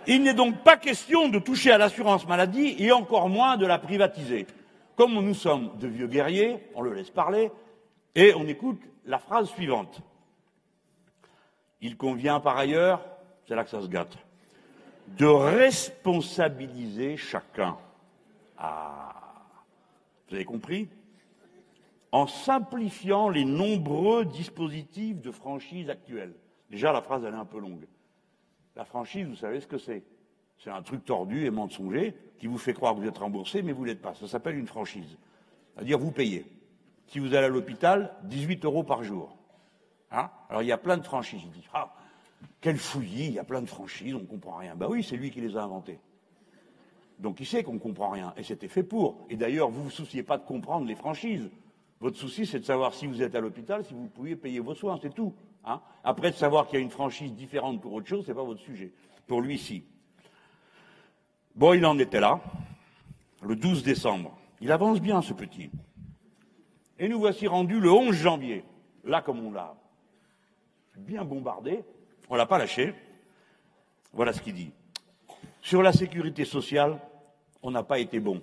Il 0.05 0.23
n'est 0.23 0.33
donc 0.33 0.63
pas 0.63 0.77
question 0.77 1.27
de 1.27 1.39
toucher 1.39 1.71
à 1.71 1.77
l'assurance 1.77 2.27
maladie 2.27 2.75
et 2.79 2.91
encore 2.91 3.27
moins 3.27 3.57
de 3.57 3.65
la 3.65 3.77
privatiser. 3.77 4.47
Comme 4.95 5.13
nous 5.13 5.33
sommes 5.33 5.77
de 5.79 5.87
vieux 5.87 6.07
guerriers, 6.07 6.57
on 6.75 6.81
le 6.81 6.93
laisse 6.93 7.09
parler 7.09 7.51
et 8.15 8.33
on 8.33 8.47
écoute 8.47 8.79
la 9.05 9.19
phrase 9.19 9.49
suivante. 9.49 10.01
Il 11.81 11.97
convient 11.97 12.39
par 12.39 12.57
ailleurs, 12.57 13.05
c'est 13.47 13.55
là 13.55 13.63
que 13.63 13.69
ça 13.69 13.81
se 13.81 13.87
gâte, 13.87 14.17
de 15.07 15.25
responsabiliser 15.25 17.17
chacun. 17.17 17.77
Ah, 18.57 19.13
vous 20.27 20.35
avez 20.35 20.45
compris? 20.45 20.89
En 22.11 22.27
simplifiant 22.27 23.29
les 23.29 23.45
nombreux 23.45 24.25
dispositifs 24.25 25.21
de 25.21 25.31
franchise 25.31 25.89
actuels. 25.89 26.33
Déjà, 26.69 26.91
la 26.91 27.01
phrase, 27.01 27.23
elle 27.23 27.33
est 27.33 27.37
un 27.37 27.45
peu 27.45 27.59
longue. 27.59 27.85
La 28.75 28.85
franchise, 28.85 29.27
vous 29.27 29.35
savez 29.35 29.59
ce 29.59 29.67
que 29.67 29.77
c'est? 29.77 30.03
C'est 30.59 30.69
un 30.69 30.81
truc 30.81 31.05
tordu 31.05 31.45
et 31.45 31.51
mensonger 31.51 32.15
qui 32.39 32.47
vous 32.47 32.57
fait 32.57 32.73
croire 32.73 32.95
que 32.95 33.01
vous 33.01 33.07
êtes 33.07 33.17
remboursé, 33.17 33.61
mais 33.61 33.73
vous 33.73 33.83
ne 33.83 33.87
l'êtes 33.87 34.01
pas. 34.01 34.15
Ça 34.15 34.27
s'appelle 34.27 34.57
une 34.57 34.67
franchise. 34.67 35.17
C'est-à-dire, 35.75 35.99
vous 35.99 36.11
payez 36.11 36.45
si 37.07 37.19
vous 37.19 37.33
allez 37.33 37.45
à 37.45 37.49
l'hôpital, 37.49 38.13
18 38.23 38.65
euros 38.65 38.83
par 38.83 39.03
jour. 39.03 39.35
Hein? 40.11 40.29
Alors 40.49 40.61
il 40.61 40.67
y 40.67 40.71
a 40.71 40.77
plein 40.77 40.97
de 40.97 41.03
franchises. 41.03 41.41
Ah, 41.73 41.93
quel 42.61 42.77
fouillis, 42.77 43.27
il 43.27 43.33
y 43.33 43.39
a 43.39 43.43
plein 43.43 43.61
de 43.61 43.67
franchises, 43.67 44.15
on 44.15 44.19
ne 44.19 44.25
comprend 44.25 44.57
rien. 44.57 44.75
Ben 44.75 44.87
oui, 44.89 45.03
c'est 45.03 45.15
lui 45.15 45.31
qui 45.31 45.41
les 45.41 45.55
a 45.57 45.63
inventées. 45.63 45.99
Donc 47.19 47.39
il 47.39 47.45
sait 47.45 47.63
qu'on 47.63 47.73
ne 47.73 47.79
comprend 47.79 48.09
rien. 48.09 48.33
Et 48.37 48.43
c'était 48.43 48.67
fait 48.67 48.83
pour. 48.83 49.25
Et 49.29 49.35
d'ailleurs, 49.35 49.69
vous 49.69 49.79
ne 49.79 49.83
vous 49.85 49.89
souciez 49.89 50.23
pas 50.23 50.37
de 50.37 50.45
comprendre 50.45 50.85
les 50.85 50.95
franchises. 50.95 51.49
Votre 51.99 52.17
souci, 52.17 52.45
c'est 52.45 52.59
de 52.59 52.65
savoir 52.65 52.93
si 52.93 53.07
vous 53.07 53.21
êtes 53.21 53.33
à 53.35 53.39
l'hôpital, 53.39 53.83
si 53.83 53.93
vous 53.93 54.07
pouvez 54.07 54.35
payer 54.35 54.59
vos 54.59 54.75
soins, 54.75 54.99
c'est 55.01 55.13
tout. 55.13 55.33
Hein 55.65 55.81
Après, 56.03 56.29
de 56.29 56.35
savoir 56.35 56.67
qu'il 56.67 56.77
y 56.77 56.81
a 56.81 56.83
une 56.83 56.91
franchise 56.91 57.33
différente 57.33 57.81
pour 57.81 57.93
autre 57.93 58.07
chose, 58.07 58.23
ce 58.25 58.31
n'est 58.31 58.35
pas 58.35 58.43
votre 58.43 58.61
sujet. 58.61 58.91
Pour 59.25 59.41
lui, 59.41 59.57
si. 59.57 59.83
Bon, 61.55 61.73
il 61.73 61.83
en 61.85 61.97
était 61.97 62.19
là, 62.19 62.39
le 63.41 63.55
12 63.55 63.83
décembre. 63.83 64.37
Il 64.61 64.71
avance 64.71 65.01
bien, 65.01 65.23
ce 65.23 65.33
petit. 65.33 65.71
Et 66.99 67.09
nous 67.09 67.19
voici 67.19 67.47
rendus 67.47 67.79
le 67.79 67.91
11 67.91 68.15
janvier. 68.15 68.63
Là, 69.03 69.21
comme 69.21 69.43
on 69.43 69.51
l'a 69.51 69.75
bien 70.97 71.25
bombardé, 71.25 71.83
on 72.29 72.33
ne 72.33 72.37
l'a 72.37 72.45
pas 72.45 72.57
lâché. 72.57 72.93
Voilà 74.13 74.33
ce 74.33 74.41
qu'il 74.41 74.53
dit. 74.53 74.71
Sur 75.61 75.81
la 75.81 75.91
sécurité 75.91 76.45
sociale, 76.45 76.99
on 77.61 77.71
n'a 77.71 77.83
pas 77.83 77.99
été 77.99 78.19
bon. 78.19 78.41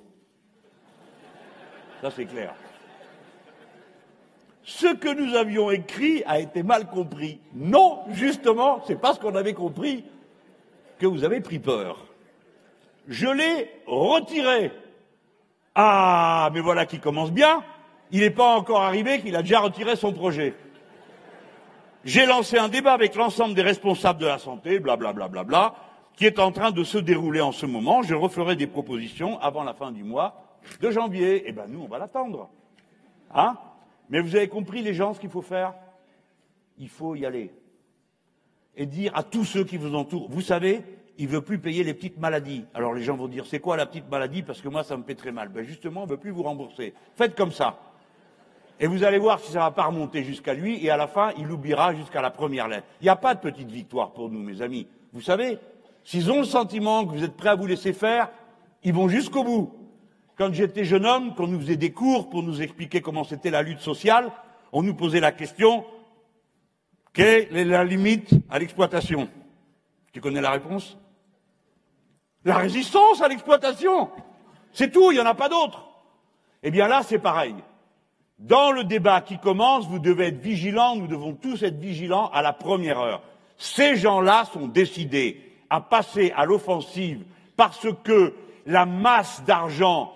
Ça, 2.00 2.10
c'est 2.10 2.26
clair. 2.26 2.54
Ce 4.62 4.94
que 4.94 5.12
nous 5.12 5.34
avions 5.34 5.70
écrit 5.70 6.22
a 6.26 6.40
été 6.40 6.62
mal 6.62 6.88
compris. 6.88 7.40
Non, 7.54 8.04
justement, 8.10 8.82
c'est 8.86 9.00
parce 9.00 9.18
qu'on 9.18 9.34
avait 9.34 9.54
compris 9.54 10.04
que 10.98 11.06
vous 11.06 11.24
avez 11.24 11.40
pris 11.40 11.58
peur. 11.58 12.06
Je 13.08 13.26
l'ai 13.26 13.70
retiré. 13.86 14.72
Ah, 15.74 16.50
mais 16.52 16.60
voilà 16.60 16.86
qui 16.86 16.98
commence 16.98 17.30
bien 17.30 17.62
il 18.14 18.20
n'est 18.20 18.30
pas 18.30 18.54
encore 18.56 18.82
arrivé 18.82 19.20
qu'il 19.20 19.34
a 19.34 19.42
déjà 19.42 19.58
retiré 19.58 19.96
son 19.96 20.12
projet. 20.12 20.54
J'ai 22.04 22.26
lancé 22.26 22.58
un 22.58 22.68
débat 22.68 22.92
avec 22.92 23.14
l'ensemble 23.14 23.54
des 23.54 23.62
responsables 23.62 24.20
de 24.20 24.26
la 24.26 24.38
santé, 24.38 24.78
blablabla, 24.78 25.28
bla, 25.28 25.42
bla, 25.42 25.44
bla, 25.44 25.74
qui 26.16 26.26
est 26.26 26.38
en 26.38 26.52
train 26.52 26.70
de 26.70 26.84
se 26.84 26.98
dérouler 26.98 27.40
en 27.40 27.52
ce 27.52 27.64
moment. 27.64 28.02
Je 28.02 28.14
referai 28.14 28.56
des 28.56 28.66
propositions 28.66 29.40
avant 29.40 29.64
la 29.64 29.72
fin 29.72 29.90
du 29.90 30.04
mois 30.04 30.58
de 30.80 30.90
janvier. 30.90 31.44
Eh 31.46 31.52
bien, 31.52 31.64
nous, 31.66 31.80
on 31.80 31.88
va 31.88 31.98
l'attendre. 31.98 32.50
Hein? 33.34 33.56
Mais 34.10 34.20
vous 34.20 34.36
avez 34.36 34.48
compris, 34.48 34.82
les 34.82 34.92
gens, 34.92 35.14
ce 35.14 35.20
qu'il 35.20 35.30
faut 35.30 35.42
faire? 35.42 35.72
Il 36.78 36.90
faut 36.90 37.14
y 37.14 37.24
aller. 37.24 37.50
Et 38.76 38.84
dire 38.84 39.12
à 39.14 39.22
tous 39.22 39.44
ceux 39.44 39.64
qui 39.64 39.78
vous 39.78 39.94
entourent, 39.94 40.28
vous 40.28 40.42
savez, 40.42 40.82
il 41.16 41.26
ne 41.26 41.30
veut 41.30 41.40
plus 41.40 41.58
payer 41.58 41.84
les 41.84 41.94
petites 41.94 42.18
maladies. 42.18 42.66
Alors 42.74 42.92
les 42.92 43.02
gens 43.02 43.16
vont 43.16 43.28
dire, 43.28 43.46
c'est 43.46 43.60
quoi 43.60 43.78
la 43.78 43.86
petite 43.86 44.10
maladie? 44.10 44.42
Parce 44.42 44.60
que 44.60 44.68
moi, 44.68 44.84
ça 44.84 44.96
me 44.98 45.04
fait 45.04 45.14
très 45.14 45.32
mal. 45.32 45.48
Ben 45.48 45.64
justement, 45.64 46.02
on 46.02 46.06
ne 46.06 46.10
veut 46.10 46.16
plus 46.18 46.32
vous 46.32 46.42
rembourser. 46.42 46.92
Faites 47.14 47.34
comme 47.34 47.52
ça. 47.52 47.78
Et 48.80 48.86
vous 48.86 49.04
allez 49.04 49.18
voir 49.18 49.40
si 49.40 49.52
ça 49.52 49.58
ne 49.60 49.64
va 49.64 49.70
pas 49.70 49.84
remonter 49.84 50.24
jusqu'à 50.24 50.54
lui, 50.54 50.84
et 50.84 50.90
à 50.90 50.96
la 50.96 51.06
fin, 51.06 51.32
il 51.38 51.50
oubliera 51.50 51.94
jusqu'à 51.94 52.20
la 52.20 52.30
première 52.30 52.68
lettre. 52.68 52.86
Il 53.00 53.04
n'y 53.04 53.10
a 53.10 53.16
pas 53.16 53.34
de 53.34 53.40
petite 53.40 53.70
victoire 53.70 54.12
pour 54.12 54.30
nous, 54.30 54.40
mes 54.40 54.62
amis. 54.62 54.86
Vous 55.12 55.20
savez, 55.20 55.58
s'ils 56.02 56.30
ont 56.30 56.38
le 56.38 56.44
sentiment 56.44 57.04
que 57.04 57.12
vous 57.12 57.24
êtes 57.24 57.36
prêts 57.36 57.50
à 57.50 57.54
vous 57.54 57.66
laisser 57.66 57.92
faire, 57.92 58.30
ils 58.82 58.92
vont 58.92 59.08
jusqu'au 59.08 59.44
bout. 59.44 59.72
Quand 60.36 60.52
j'étais 60.52 60.84
jeune 60.84 61.06
homme, 61.06 61.34
qu'on 61.34 61.46
nous 61.46 61.60
faisait 61.60 61.76
des 61.76 61.92
cours 61.92 62.28
pour 62.28 62.42
nous 62.42 62.60
expliquer 62.60 63.00
comment 63.00 63.22
c'était 63.24 63.50
la 63.50 63.62
lutte 63.62 63.80
sociale, 63.80 64.32
on 64.72 64.82
nous 64.82 64.94
posait 64.94 65.20
la 65.20 65.30
question 65.30 65.84
quelle 67.14 67.56
est 67.56 67.64
la 67.64 67.84
limite 67.84 68.30
à 68.50 68.58
l'exploitation? 68.58 69.28
Tu 70.12 70.20
connais 70.20 70.40
la 70.40 70.50
réponse? 70.50 70.98
La 72.44 72.56
résistance 72.56 73.22
à 73.22 73.28
l'exploitation. 73.28 74.10
C'est 74.72 74.90
tout, 74.90 75.12
il 75.12 75.14
n'y 75.14 75.20
en 75.20 75.26
a 75.26 75.34
pas 75.34 75.48
d'autre. 75.48 75.86
Eh 76.64 76.72
bien 76.72 76.88
là, 76.88 77.02
c'est 77.04 77.20
pareil. 77.20 77.54
Dans 78.38 78.72
le 78.72 78.84
débat 78.84 79.20
qui 79.20 79.38
commence, 79.38 79.86
vous 79.86 80.00
devez 80.00 80.26
être 80.26 80.40
vigilants, 80.40 80.96
nous 80.96 81.06
devons 81.06 81.34
tous 81.34 81.62
être 81.62 81.78
vigilants 81.78 82.30
à 82.32 82.42
la 82.42 82.52
première 82.52 82.98
heure. 82.98 83.22
Ces 83.56 83.96
gens-là 83.96 84.44
sont 84.52 84.66
décidés 84.66 85.40
à 85.70 85.80
passer 85.80 86.32
à 86.36 86.44
l'offensive 86.44 87.24
parce 87.56 87.86
que 88.02 88.34
la 88.66 88.86
masse 88.86 89.44
d'argent 89.44 90.12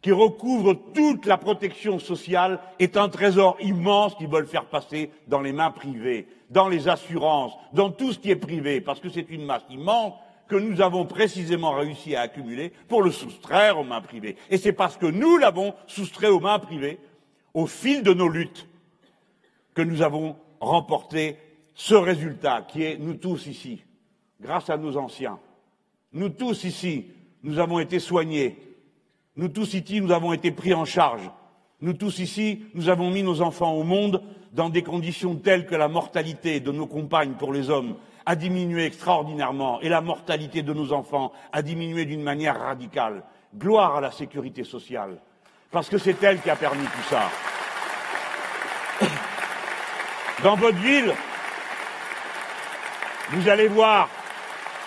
qui 0.00 0.12
recouvre 0.12 0.74
toute 0.94 1.26
la 1.26 1.36
protection 1.36 1.98
sociale 1.98 2.60
est 2.78 2.96
un 2.96 3.08
trésor 3.08 3.56
immense 3.60 4.14
qu'ils 4.14 4.28
veulent 4.28 4.46
faire 4.46 4.66
passer 4.66 5.10
dans 5.26 5.40
les 5.40 5.52
mains 5.52 5.70
privées, 5.70 6.26
dans 6.48 6.68
les 6.68 6.88
assurances, 6.88 7.52
dans 7.72 7.90
tout 7.90 8.12
ce 8.12 8.18
qui 8.18 8.30
est 8.30 8.36
privé, 8.36 8.80
parce 8.80 9.00
que 9.00 9.10
c'est 9.10 9.28
une 9.28 9.44
masse 9.44 9.64
immense 9.68 10.14
que 10.48 10.56
nous 10.56 10.80
avons 10.80 11.04
précisément 11.04 11.72
réussi 11.72 12.16
à 12.16 12.22
accumuler 12.22 12.72
pour 12.88 13.02
le 13.02 13.10
soustraire 13.10 13.78
aux 13.78 13.84
mains 13.84 14.00
privées. 14.00 14.36
Et 14.50 14.56
c'est 14.56 14.72
parce 14.72 14.96
que 14.96 15.06
nous 15.06 15.36
l'avons 15.36 15.74
soustrait 15.86 16.28
aux 16.28 16.40
mains 16.40 16.58
privées, 16.58 16.98
au 17.54 17.66
fil 17.66 18.02
de 18.02 18.12
nos 18.12 18.28
luttes, 18.28 18.66
que 19.74 19.82
nous 19.82 20.02
avons 20.02 20.36
remporté 20.60 21.36
ce 21.74 21.94
résultat 21.94 22.62
qui 22.62 22.82
est 22.82 22.98
nous 22.98 23.14
tous 23.14 23.46
ici, 23.46 23.82
grâce 24.40 24.70
à 24.70 24.76
nos 24.76 24.96
anciens. 24.96 25.38
Nous 26.12 26.28
tous 26.28 26.64
ici, 26.64 27.06
nous 27.42 27.58
avons 27.58 27.78
été 27.78 27.98
soignés, 27.98 28.58
nous 29.36 29.48
tous 29.48 29.74
ici, 29.74 30.00
nous 30.00 30.12
avons 30.12 30.32
été 30.32 30.50
pris 30.50 30.74
en 30.74 30.84
charge. 30.84 31.30
Nous 31.80 31.94
tous 31.94 32.18
ici, 32.18 32.64
nous 32.74 32.88
avons 32.88 33.10
mis 33.10 33.22
nos 33.22 33.40
enfants 33.40 33.72
au 33.72 33.84
monde 33.84 34.22
dans 34.52 34.68
des 34.68 34.82
conditions 34.82 35.36
telles 35.36 35.66
que 35.66 35.74
la 35.74 35.88
mortalité 35.88 36.60
de 36.60 36.72
nos 36.72 36.86
compagnes 36.86 37.34
pour 37.34 37.52
les 37.52 37.70
hommes 37.70 37.96
a 38.26 38.36
diminué 38.36 38.84
extraordinairement 38.84 39.80
et 39.80 39.88
la 39.88 40.00
mortalité 40.00 40.62
de 40.62 40.74
nos 40.74 40.92
enfants 40.92 41.32
a 41.52 41.62
diminué 41.62 42.04
d'une 42.04 42.22
manière 42.22 42.60
radicale. 42.60 43.24
Gloire 43.56 43.96
à 43.96 44.00
la 44.00 44.10
sécurité 44.10 44.62
sociale, 44.62 45.22
parce 45.70 45.88
que 45.88 45.98
c'est 45.98 46.22
elle 46.22 46.40
qui 46.40 46.50
a 46.50 46.56
permis 46.56 46.84
tout 46.84 47.02
ça. 47.08 47.30
Dans 50.42 50.56
votre 50.56 50.78
ville, 50.78 51.14
vous 53.30 53.48
allez 53.48 53.68
voir 53.68 54.08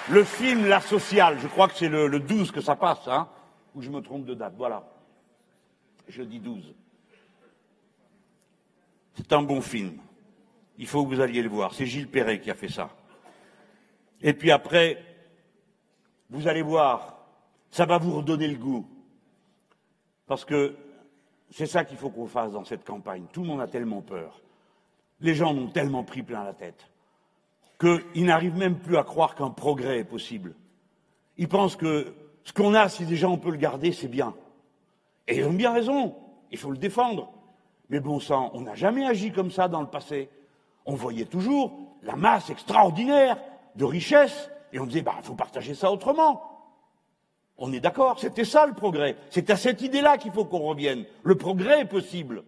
le 0.10 0.24
film 0.24 0.66
La 0.68 0.82
Sociale, 0.82 1.38
je 1.40 1.48
crois 1.48 1.68
que 1.68 1.76
c'est 1.76 1.90
le, 1.90 2.08
le 2.08 2.20
12 2.20 2.52
que 2.52 2.62
ça 2.62 2.76
passe, 2.76 3.08
hein 3.08 3.30
ou 3.76 3.82
je 3.82 3.90
me 3.90 4.02
trompe 4.02 4.26
de 4.26 4.34
date. 4.34 4.54
Voilà. 4.58 4.84
Jeudi 6.08 6.40
12. 6.40 6.74
C'est 9.16 9.34
un 9.34 9.42
bon 9.42 9.62
film. 9.62 9.98
Il 10.78 10.88
faut 10.88 11.06
que 11.06 11.14
vous 11.14 11.22
alliez 11.22 11.42
le 11.42 11.50
voir. 11.50 11.74
C'est 11.74 11.86
Gilles 11.86 12.10
Perret 12.10 12.40
qui 12.40 12.52
a 12.52 12.56
fait 12.56 12.70
ça. 12.70 12.90
Et 14.22 14.34
puis 14.34 14.52
après, 14.52 15.04
vous 16.30 16.48
allez 16.48 16.62
voir, 16.62 17.18
ça 17.70 17.86
va 17.86 17.98
vous 17.98 18.16
redonner 18.18 18.48
le 18.48 18.58
goût. 18.58 18.88
Parce 20.28 20.46
que 20.46 20.76
c'est 21.50 21.66
ça 21.66 21.86
qu'il 21.86 21.98
faut 21.98 22.10
qu'on 22.10 22.28
fasse 22.28 22.52
dans 22.52 22.64
cette 22.64 22.86
campagne. 22.86 23.26
Tout 23.32 23.42
le 23.42 23.48
monde 23.48 23.62
a 23.62 23.68
tellement 23.68 24.02
peur. 24.02 24.42
Les 25.20 25.36
gens 25.36 25.54
ont 25.54 25.68
tellement 25.68 26.04
pris 26.04 26.24
plein 26.24 26.44
la 26.44 26.54
tête 26.54 26.90
qu'ils 27.84 28.26
n'arrivent 28.26 28.58
même 28.58 28.80
plus 28.80 28.98
à 28.98 29.04
croire 29.04 29.36
qu'un 29.36 29.50
progrès 29.50 30.00
est 30.00 30.04
possible. 30.04 30.56
Ils 31.38 31.48
pensent 31.48 31.76
que 31.76 32.14
ce 32.44 32.54
qu'on 32.54 32.74
a, 32.74 32.90
si 32.90 33.06
déjà 33.06 33.28
on 33.30 33.38
peut 33.38 33.52
le 33.52 33.58
garder, 33.58 33.92
c'est 33.92 34.08
bien. 34.08 34.34
Et 35.28 35.38
ils 35.38 35.46
ont 35.46 35.54
bien 35.54 35.74
raison, 35.74 36.16
il 36.52 36.58
faut 36.58 36.72
le 36.72 36.78
défendre. 36.78 37.32
Mais 37.90 38.00
bon 38.00 38.20
sang, 38.20 38.52
on 38.54 38.62
n'a 38.62 38.76
jamais 38.76 39.06
agi 39.06 39.32
comme 39.32 39.52
ça 39.52 39.68
dans 39.68 39.82
le 39.82 39.88
passé. 39.88 40.30
On 40.86 40.96
voyait 40.96 41.26
toujours 41.26 41.78
la 42.02 42.16
masse 42.16 42.50
extraordinaire 42.50 43.38
de 43.76 43.86
richesses 43.86 44.50
et 44.72 44.80
on 44.80 44.86
disait, 44.86 45.02
bah, 45.02 45.16
faut 45.22 45.36
partager 45.36 45.74
ça 45.74 45.92
autrement. 45.92 46.53
On 47.58 47.72
est 47.72 47.80
d'accord, 47.80 48.20
c'était 48.20 48.46
ça 48.46 48.66
le 48.66 48.74
progrès. 48.74 49.16
C'est 49.30 49.50
à 49.50 49.56
cette 49.56 49.82
idée-là 49.82 50.18
qu'il 50.18 50.32
faut 50.32 50.46
qu'on 50.46 50.60
revienne. 50.60 51.06
Le 51.24 51.36
progrès 51.36 51.82
est 51.82 51.86
possible. 51.86 52.44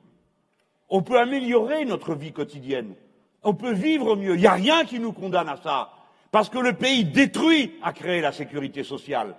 On 0.90 1.02
peut 1.02 1.20
améliorer 1.20 1.86
notre 1.86 2.16
vie 2.16 2.32
quotidienne. 2.32 2.96
On 3.44 3.54
peut 3.54 3.74
vivre 3.74 4.16
mieux. 4.16 4.36
Il 4.36 4.42
n'y 4.42 4.48
a 4.48 4.54
rien 4.54 4.86
qui 4.86 5.00
nous 5.00 5.14
condamne 5.14 5.50
à 5.50 5.58
ça. 5.58 5.92
Parce 6.32 6.50
que 6.50 6.58
le 6.58 6.74
pays 6.74 7.06
détruit 7.06 7.76
a 7.84 7.94
créé 7.94 8.20
la 8.22 8.32
sécurité 8.32 8.84
sociale. 8.84 9.36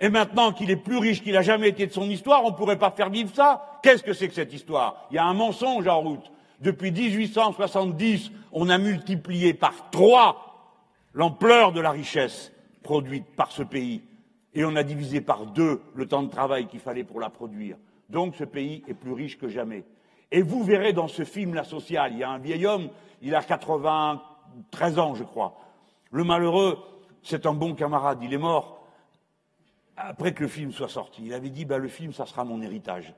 Et 0.00 0.08
maintenant 0.08 0.52
qu'il 0.52 0.70
est 0.70 0.76
plus 0.76 0.98
riche 0.98 1.22
qu'il 1.22 1.32
n'a 1.32 1.42
jamais 1.42 1.68
été 1.68 1.86
de 1.86 1.92
son 1.92 2.08
histoire, 2.08 2.44
on 2.44 2.50
ne 2.50 2.56
pourrait 2.56 2.78
pas 2.78 2.90
faire 2.90 3.10
vivre 3.10 3.34
ça 3.34 3.78
Qu'est-ce 3.82 4.02
que 4.02 4.12
c'est 4.12 4.28
que 4.28 4.34
cette 4.34 4.52
histoire? 4.52 5.06
Il 5.10 5.14
y 5.14 5.18
a 5.18 5.24
un 5.24 5.34
mensonge 5.34 5.86
en 5.86 6.00
route. 6.00 6.32
Depuis 6.60 6.90
1870, 6.90 8.30
on 8.52 8.68
a 8.68 8.78
multiplié 8.78 9.54
par 9.54 9.90
trois 9.90 10.42
l'ampleur 11.14 11.72
de 11.72 11.80
la 11.80 11.90
richesse 11.90 12.52
produite 12.86 13.26
par 13.34 13.50
ce 13.50 13.64
pays. 13.64 14.00
Et 14.54 14.64
on 14.64 14.76
a 14.76 14.84
divisé 14.84 15.20
par 15.20 15.46
deux 15.46 15.82
le 15.96 16.06
temps 16.06 16.22
de 16.22 16.30
travail 16.30 16.68
qu'il 16.68 16.78
fallait 16.78 17.02
pour 17.02 17.18
la 17.18 17.30
produire. 17.30 17.76
Donc 18.10 18.36
ce 18.36 18.44
pays 18.44 18.84
est 18.86 18.94
plus 18.94 19.12
riche 19.12 19.38
que 19.38 19.48
jamais. 19.48 19.82
Et 20.30 20.40
vous 20.40 20.62
verrez 20.62 20.92
dans 20.92 21.08
ce 21.08 21.24
film 21.24 21.54
La 21.54 21.64
Sociale, 21.64 22.12
il 22.12 22.18
y 22.18 22.22
a 22.22 22.30
un 22.30 22.38
vieil 22.38 22.64
homme, 22.64 22.88
il 23.22 23.34
a 23.34 23.42
93 23.42 25.00
ans, 25.00 25.16
je 25.16 25.24
crois. 25.24 25.58
Le 26.12 26.22
malheureux, 26.22 26.78
c'est 27.24 27.44
un 27.46 27.54
bon 27.54 27.74
camarade, 27.74 28.20
il 28.22 28.32
est 28.32 28.38
mort 28.38 28.86
après 29.96 30.32
que 30.32 30.42
le 30.42 30.48
film 30.48 30.70
soit 30.70 30.88
sorti. 30.88 31.22
Il 31.24 31.34
avait 31.34 31.50
dit, 31.50 31.64
bah, 31.64 31.78
le 31.78 31.88
film, 31.88 32.12
ça 32.12 32.24
sera 32.24 32.44
mon 32.44 32.62
héritage. 32.62 33.14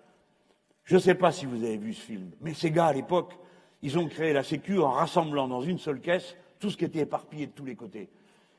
Je 0.85 0.95
ne 0.95 1.01
sais 1.01 1.15
pas 1.15 1.31
si 1.31 1.45
vous 1.45 1.63
avez 1.63 1.77
vu 1.77 1.93
ce 1.93 2.01
film, 2.01 2.31
mais 2.41 2.55
ces 2.55 2.71
gars, 2.71 2.87
à 2.87 2.93
l'époque, 2.95 3.35
ils 3.83 3.99
ont 3.99 4.09
créé 4.09 4.33
la 4.33 4.43
Sécu 4.43 4.79
en 4.79 4.93
rassemblant 4.93 5.47
dans 5.47 5.61
une 5.61 5.79
seule 5.79 6.01
caisse 6.01 6.37
tout 6.59 6.71
ce 6.71 6.79
qui 6.79 6.87
était 6.87 7.01
éparpillé 7.01 7.49
de 7.49 7.53
tous 7.53 7.67
les 7.67 7.77
côtés. 7.77 8.09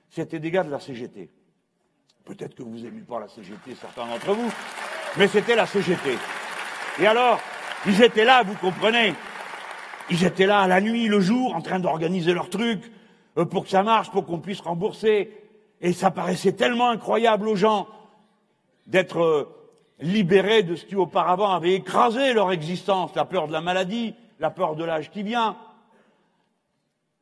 C'était 0.10 0.39
des 0.39 0.51
gars 0.51 0.64
de 0.64 0.72
la 0.72 0.80
CGT. 0.80 1.30
Peut-être 2.26 2.55
que 2.55 2.64
vous 2.64 2.78
n'aimez 2.78 3.01
pas 3.01 3.20
la 3.20 3.28
CGT, 3.28 3.76
certains 3.80 4.07
d'entre 4.07 4.34
vous, 4.34 4.51
mais 5.18 5.28
c'était 5.28 5.55
la 5.55 5.66
CGT. 5.66 6.18
Et 6.99 7.07
alors, 7.07 7.39
ils 7.86 8.01
étaient 8.01 8.26
là, 8.26 8.43
vous 8.43 8.55
comprenez 8.55 9.14
Ils 10.10 10.24
étaient 10.24 10.45
là 10.45 10.68
la 10.68 10.82
nuit, 10.82 11.07
le 11.07 11.20
jour, 11.20 11.55
en 11.55 11.62
train 11.62 11.80
d'organiser 11.80 12.34
leur 12.34 12.49
truc 12.49 12.91
euh, 13.38 13.45
pour 13.45 13.64
que 13.64 13.70
ça 13.70 13.84
marche, 13.84 14.12
pour 14.12 14.26
qu'on 14.26 14.39
puisse 14.39 14.62
rembourser. 14.62 15.32
Et 15.82 15.93
ça 15.93 16.12
paraissait 16.12 16.53
tellement 16.53 16.89
incroyable 16.89 17.47
aux 17.47 17.55
gens 17.55 17.88
d'être 18.86 19.22
euh, 19.22 19.60
libérés 19.99 20.64
de 20.64 20.76
ce 20.76 20.86
qui 20.86 20.95
auparavant 20.95 21.51
avait 21.51 21.74
écrasé 21.74 22.34
leur 22.34 22.51
existence, 22.51 23.16
la 23.16 23.26
peur 23.26 23.47
de 23.47 23.53
la 23.53 23.62
maladie, 23.62 24.16
la 24.39 24.49
peur 24.49 24.76
de 24.76 24.84
l'âge 24.84 25.10
qui 25.12 25.24
vient. 25.24 25.55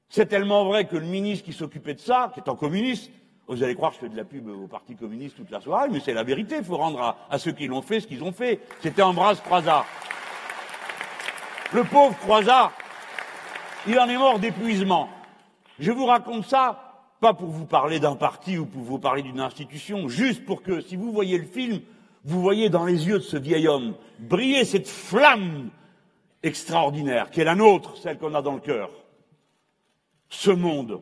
C'est 0.09 0.27
tellement 0.27 0.65
vrai 0.65 0.85
que 0.85 0.95
le 0.95 1.05
ministre 1.05 1.45
qui 1.45 1.53
s'occupait 1.53 1.93
de 1.93 1.99
ça, 1.99 2.31
qui 2.33 2.39
est 2.39 2.49
un 2.49 2.55
communiste, 2.55 3.11
vous 3.47 3.63
allez 3.63 3.75
croire 3.75 3.91
que 3.91 3.97
je 3.97 4.01
fais 4.01 4.09
de 4.09 4.17
la 4.17 4.25
pub 4.25 4.47
au 4.47 4.67
Parti 4.67 4.95
communiste 4.95 5.37
toute 5.37 5.51
la 5.51 5.61
soirée, 5.61 5.89
mais 5.91 5.99
c'est 5.99 6.13
la 6.13 6.23
vérité, 6.23 6.55
il 6.57 6.63
faut 6.63 6.77
rendre 6.77 7.15
à, 7.29 7.37
ceux 7.39 7.51
qui 7.51 7.67
l'ont 7.67 7.81
fait 7.81 7.99
ce 7.99 8.07
qu'ils 8.07 8.23
ont 8.23 8.31
fait. 8.31 8.59
C'était 8.81 9.01
Ambroise 9.01 9.39
Croizat. 9.41 9.85
Le 11.73 11.83
pauvre 11.83 12.17
Croizat, 12.19 12.71
il 13.87 13.97
en 13.99 14.07
est 14.07 14.17
mort 14.17 14.39
d'épuisement. 14.39 15.09
Je 15.79 15.91
vous 15.91 16.05
raconte 16.05 16.45
ça 16.45 16.83
pas 17.19 17.33
pour 17.33 17.49
vous 17.49 17.65
parler 17.65 17.99
d'un 17.99 18.15
parti 18.15 18.57
ou 18.57 18.65
pour 18.65 18.83
vous 18.83 18.99
parler 18.99 19.23
d'une 19.23 19.39
institution, 19.39 20.07
juste 20.07 20.45
pour 20.45 20.61
que, 20.61 20.81
si 20.81 20.95
vous 20.95 21.11
voyez 21.11 21.37
le 21.37 21.45
film, 21.45 21.81
vous 22.25 22.41
voyez 22.41 22.69
dans 22.69 22.85
les 22.85 23.07
yeux 23.07 23.19
de 23.19 23.23
ce 23.23 23.37
vieil 23.37 23.67
homme 23.67 23.95
briller 24.19 24.65
cette 24.65 24.87
flamme 24.87 25.69
extraordinaire 26.43 27.31
qui 27.31 27.41
est 27.41 27.45
la 27.45 27.55
nôtre, 27.55 27.97
celle 27.97 28.17
qu'on 28.17 28.35
a 28.35 28.41
dans 28.41 28.53
le 28.53 28.59
cœur. 28.59 28.89
Ce 30.29 30.51
monde 30.51 31.01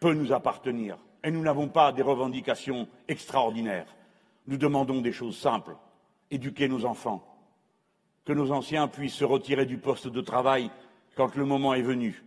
peut 0.00 0.14
nous 0.14 0.32
appartenir 0.32 0.98
et 1.24 1.30
nous 1.30 1.42
n'avons 1.42 1.68
pas 1.68 1.92
des 1.92 2.02
revendications 2.02 2.88
extraordinaires. 3.06 3.94
Nous 4.46 4.56
demandons 4.56 5.00
des 5.00 5.12
choses 5.12 5.36
simples. 5.36 5.76
Éduquer 6.30 6.68
nos 6.68 6.84
enfants, 6.84 7.24
que 8.24 8.34
nos 8.34 8.52
anciens 8.52 8.88
puissent 8.88 9.14
se 9.14 9.24
retirer 9.24 9.64
du 9.64 9.78
poste 9.78 10.08
de 10.08 10.20
travail 10.20 10.70
quand 11.16 11.34
le 11.36 11.46
moment 11.46 11.72
est 11.72 11.82
venu, 11.82 12.22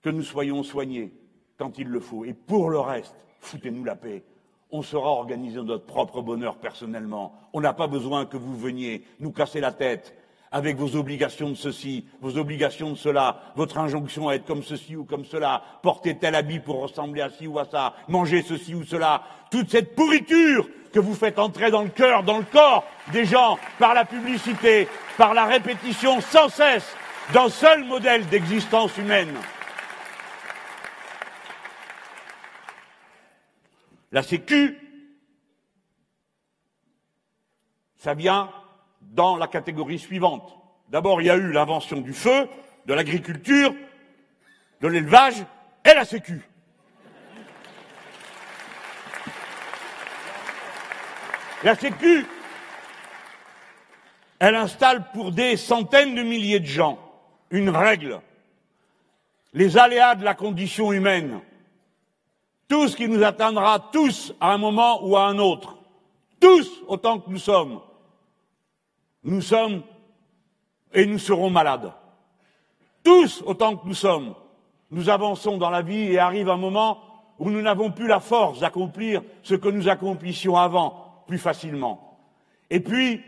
que 0.00 0.10
nous 0.10 0.22
soyons 0.22 0.62
soignés, 0.62 1.12
quand 1.58 1.78
il 1.78 1.88
le 1.88 1.98
faut. 1.98 2.24
Et 2.24 2.32
pour 2.32 2.70
le 2.70 2.78
reste, 2.78 3.16
foutez-nous 3.40 3.82
la 3.82 3.96
paix. 3.96 4.22
On 4.70 4.82
saura 4.82 5.10
organiser 5.10 5.60
notre 5.62 5.86
propre 5.86 6.22
bonheur 6.22 6.58
personnellement. 6.58 7.34
On 7.52 7.60
n'a 7.60 7.72
pas 7.72 7.88
besoin 7.88 8.26
que 8.26 8.36
vous 8.36 8.56
veniez 8.56 9.04
nous 9.18 9.32
casser 9.32 9.60
la 9.60 9.72
tête 9.72 10.16
avec 10.54 10.76
vos 10.76 10.94
obligations 10.94 11.50
de 11.50 11.56
ceci, 11.56 12.06
vos 12.20 12.38
obligations 12.38 12.92
de 12.92 12.96
cela, 12.96 13.40
votre 13.56 13.76
injonction 13.76 14.28
à 14.28 14.36
être 14.36 14.46
comme 14.46 14.62
ceci 14.62 14.94
ou 14.94 15.04
comme 15.04 15.24
cela, 15.24 15.60
porter 15.82 16.16
tel 16.16 16.36
habit 16.36 16.60
pour 16.60 16.80
ressembler 16.80 17.22
à 17.22 17.28
ci 17.28 17.48
ou 17.48 17.58
à 17.58 17.64
ça, 17.64 17.96
manger 18.06 18.40
ceci 18.42 18.72
ou 18.72 18.84
cela, 18.84 19.24
toute 19.50 19.68
cette 19.68 19.96
pourriture 19.96 20.68
que 20.92 21.00
vous 21.00 21.14
faites 21.14 21.40
entrer 21.40 21.72
dans 21.72 21.82
le 21.82 21.88
cœur, 21.88 22.22
dans 22.22 22.38
le 22.38 22.44
corps 22.44 22.84
des 23.12 23.24
gens 23.24 23.58
par 23.80 23.94
la 23.94 24.04
publicité, 24.04 24.86
par 25.18 25.34
la 25.34 25.46
répétition 25.46 26.20
sans 26.20 26.48
cesse 26.48 26.86
d'un 27.32 27.48
seul 27.48 27.82
modèle 27.82 28.24
d'existence 28.28 28.96
humaine. 28.96 29.34
La 34.12 34.22
Sécu, 34.22 34.78
ça 37.96 38.14
vient 38.14 38.50
dans 39.14 39.36
la 39.36 39.46
catégorie 39.46 39.98
suivante. 39.98 40.56
D'abord, 40.88 41.22
il 41.22 41.26
y 41.26 41.30
a 41.30 41.36
eu 41.36 41.52
l'invention 41.52 42.00
du 42.00 42.12
feu, 42.12 42.48
de 42.86 42.94
l'agriculture, 42.94 43.74
de 44.80 44.88
l'élevage 44.88 45.46
et 45.84 45.94
la 45.94 46.04
Sécu. 46.04 46.42
La 51.62 51.74
Sécu, 51.74 52.26
elle 54.38 54.56
installe 54.56 55.10
pour 55.12 55.32
des 55.32 55.56
centaines 55.56 56.14
de 56.14 56.22
milliers 56.22 56.60
de 56.60 56.66
gens 56.66 56.98
une 57.50 57.70
règle. 57.70 58.20
Les 59.54 59.78
aléas 59.78 60.16
de 60.16 60.24
la 60.24 60.34
condition 60.34 60.92
humaine, 60.92 61.40
tout 62.68 62.88
ce 62.88 62.96
qui 62.96 63.08
nous 63.08 63.22
atteindra 63.22 63.78
tous 63.92 64.34
à 64.40 64.52
un 64.52 64.58
moment 64.58 65.06
ou 65.06 65.16
à 65.16 65.26
un 65.26 65.38
autre, 65.38 65.78
tous 66.40 66.82
autant 66.88 67.20
que 67.20 67.30
nous 67.30 67.38
sommes, 67.38 67.80
nous 69.24 69.40
sommes 69.40 69.82
et 70.92 71.06
nous 71.06 71.18
serons 71.18 71.50
malades. 71.50 71.92
Tous 73.02 73.42
autant 73.46 73.76
que 73.76 73.86
nous 73.86 73.94
sommes, 73.94 74.34
nous 74.90 75.08
avançons 75.08 75.58
dans 75.58 75.70
la 75.70 75.82
vie 75.82 76.12
et 76.12 76.18
arrive 76.18 76.48
un 76.48 76.56
moment 76.56 77.00
où 77.38 77.50
nous 77.50 77.62
n'avons 77.62 77.90
plus 77.90 78.06
la 78.06 78.20
force 78.20 78.60
d'accomplir 78.60 79.22
ce 79.42 79.54
que 79.54 79.68
nous 79.68 79.88
accomplissions 79.88 80.56
avant 80.56 81.24
plus 81.26 81.38
facilement. 81.38 82.18
Et 82.70 82.80
puis, 82.80 83.20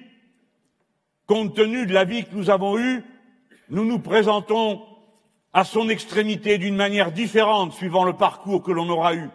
compte 1.27 1.55
tenu 1.55 1.87
de 1.87 1.93
la 1.93 2.05
vie 2.05 2.25
que 2.25 2.35
nous 2.35 2.51
avons 2.51 2.79
eue, 2.79 3.03
nous 3.69 3.85
nous 3.85 3.99
présentons 3.99 4.83
à 5.53 5.65
son 5.65 5.89
extrémité 5.89 6.59
d'une 6.59 6.77
manière 6.77 7.13
différente 7.13 7.73
suivant 7.73 8.05
le 8.05 8.13
parcours 8.13 8.63
que 8.63 8.71
l'on 8.71 8.89
aura 8.89 9.15
eu. 9.15 9.29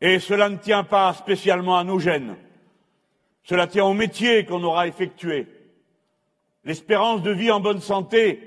Et 0.00 0.18
cela 0.18 0.48
ne 0.48 0.56
tient 0.56 0.84
pas 0.84 1.12
spécialement 1.14 1.78
à 1.78 1.84
nos 1.84 1.98
gènes. 1.98 2.36
Cela 3.44 3.66
tient 3.66 3.84
au 3.84 3.94
métier 3.94 4.44
qu'on 4.44 4.64
aura 4.64 4.88
effectué. 4.88 5.46
L'espérance 6.66 7.22
de 7.22 7.30
vie 7.30 7.52
en 7.52 7.60
bonne 7.60 7.80
santé 7.80 8.40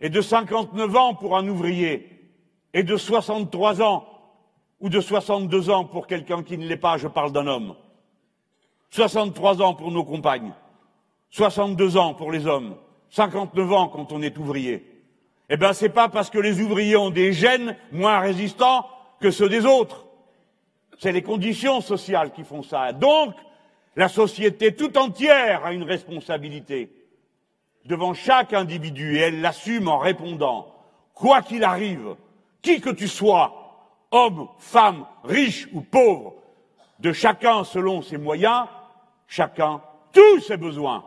est 0.00 0.10
de 0.10 0.20
59 0.20 0.96
ans 0.96 1.14
pour 1.14 1.36
un 1.36 1.46
ouvrier 1.46 2.08
et 2.74 2.82
de 2.82 2.96
63 2.96 3.80
ans 3.80 4.04
ou 4.80 4.88
de 4.88 5.00
62 5.00 5.70
ans 5.70 5.84
pour 5.84 6.08
quelqu'un 6.08 6.42
qui 6.42 6.58
ne 6.58 6.66
l'est 6.66 6.76
pas, 6.76 6.98
je 6.98 7.06
parle 7.06 7.30
d'un 7.30 7.46
homme. 7.46 7.76
63 8.90 9.62
ans 9.62 9.74
pour 9.74 9.92
nos 9.92 10.02
compagnes, 10.02 10.52
62 11.30 11.96
ans 11.96 12.14
pour 12.14 12.32
les 12.32 12.48
hommes, 12.48 12.74
59 13.10 13.72
ans 13.72 13.88
quand 13.88 14.10
on 14.10 14.20
est 14.20 14.36
ouvrier. 14.36 14.84
Eh 15.50 15.56
bien, 15.56 15.72
c'est 15.74 15.90
pas 15.90 16.08
parce 16.08 16.30
que 16.30 16.38
les 16.40 16.60
ouvriers 16.60 16.96
ont 16.96 17.10
des 17.10 17.32
gènes 17.32 17.76
moins 17.92 18.18
résistants 18.18 18.88
que 19.20 19.30
ceux 19.30 19.48
des 19.48 19.66
autres. 19.66 20.04
C'est 20.98 21.12
les 21.12 21.22
conditions 21.22 21.80
sociales 21.80 22.32
qui 22.32 22.42
font 22.42 22.64
ça. 22.64 22.92
Donc, 22.92 23.34
la 23.98 24.08
société 24.08 24.76
tout 24.76 24.96
entière 24.96 25.66
a 25.66 25.72
une 25.72 25.82
responsabilité 25.82 26.88
devant 27.84 28.14
chaque 28.14 28.52
individu 28.52 29.16
et 29.16 29.22
elle 29.22 29.40
l'assume 29.40 29.88
en 29.88 29.98
répondant, 29.98 30.72
quoi 31.14 31.42
qu'il 31.42 31.64
arrive, 31.64 32.14
qui 32.62 32.80
que 32.80 32.90
tu 32.90 33.08
sois, 33.08 33.96
homme, 34.12 34.46
femme, 34.60 35.04
riche 35.24 35.66
ou 35.72 35.80
pauvre, 35.80 36.34
de 37.00 37.12
chacun 37.12 37.64
selon 37.64 38.00
ses 38.00 38.18
moyens, 38.18 38.66
chacun 39.26 39.82
tous 40.12 40.42
ses 40.42 40.56
besoins. 40.56 41.04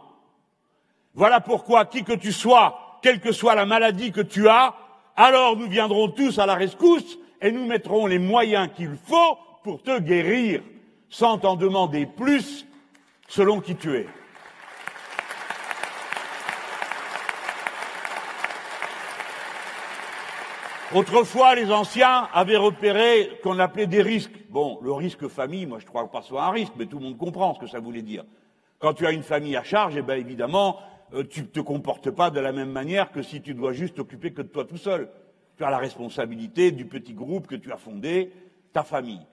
Voilà 1.13 1.39
pourquoi, 1.39 1.85
qui 1.85 2.03
que 2.03 2.11
tu 2.11 2.33
sois, 2.33 2.99
quelle 3.01 3.21
que 3.21 3.31
soit 3.31 3.55
la 3.55 3.65
maladie 3.65 4.11
que 4.11 4.19
tu 4.19 4.49
as, 4.49 4.75
alors 5.15 5.55
nous 5.55 5.69
viendrons 5.69 6.09
tous 6.09 6.39
à 6.39 6.45
la 6.45 6.55
rescousse 6.55 7.17
et 7.39 7.53
nous 7.53 7.65
mettrons 7.65 8.05
les 8.05 8.19
moyens 8.19 8.67
qu'il 8.75 8.97
faut 9.05 9.37
pour 9.63 9.81
te 9.81 9.97
guérir, 9.97 10.61
sans 11.09 11.37
t'en 11.37 11.55
demander 11.55 12.05
plus 12.05 12.67
selon 13.31 13.61
qui 13.61 13.77
tu 13.77 13.95
es. 13.95 14.07
Autrefois, 20.93 21.55
les 21.55 21.71
anciens 21.71 22.27
avaient 22.33 22.57
repéré 22.57 23.39
qu'on 23.41 23.57
appelait 23.59 23.87
des 23.87 24.01
risques. 24.01 24.33
Bon, 24.49 24.79
le 24.81 24.91
risque 24.91 25.29
famille, 25.29 25.65
moi 25.65 25.79
je 25.79 25.85
crois 25.85 26.11
pas 26.11 26.21
soit 26.21 26.43
un 26.43 26.51
risque, 26.51 26.73
mais 26.75 26.85
tout 26.87 26.99
le 26.99 27.05
monde 27.05 27.17
comprend 27.17 27.53
ce 27.53 27.61
que 27.61 27.67
ça 27.67 27.79
voulait 27.79 28.01
dire. 28.01 28.25
Quand 28.79 28.93
tu 28.93 29.07
as 29.07 29.11
une 29.11 29.23
famille 29.23 29.55
à 29.55 29.63
charge, 29.63 29.95
eh 29.95 30.01
bien 30.01 30.15
évidemment, 30.15 30.79
euh, 31.13 31.23
tu 31.23 31.43
ne 31.43 31.47
te 31.47 31.61
comportes 31.61 32.11
pas 32.11 32.31
de 32.31 32.41
la 32.41 32.51
même 32.51 32.71
manière 32.71 33.13
que 33.13 33.21
si 33.21 33.41
tu 33.41 33.53
dois 33.53 33.71
juste 33.71 33.95
t'occuper 33.95 34.33
que 34.33 34.41
de 34.41 34.49
toi 34.49 34.65
tout 34.65 34.75
seul. 34.75 35.09
Tu 35.57 35.63
as 35.63 35.69
la 35.69 35.77
responsabilité 35.77 36.71
du 36.71 36.85
petit 36.85 37.13
groupe 37.13 37.47
que 37.47 37.55
tu 37.55 37.71
as 37.71 37.77
fondé, 37.77 38.33
ta 38.73 38.83
famille. 38.83 39.25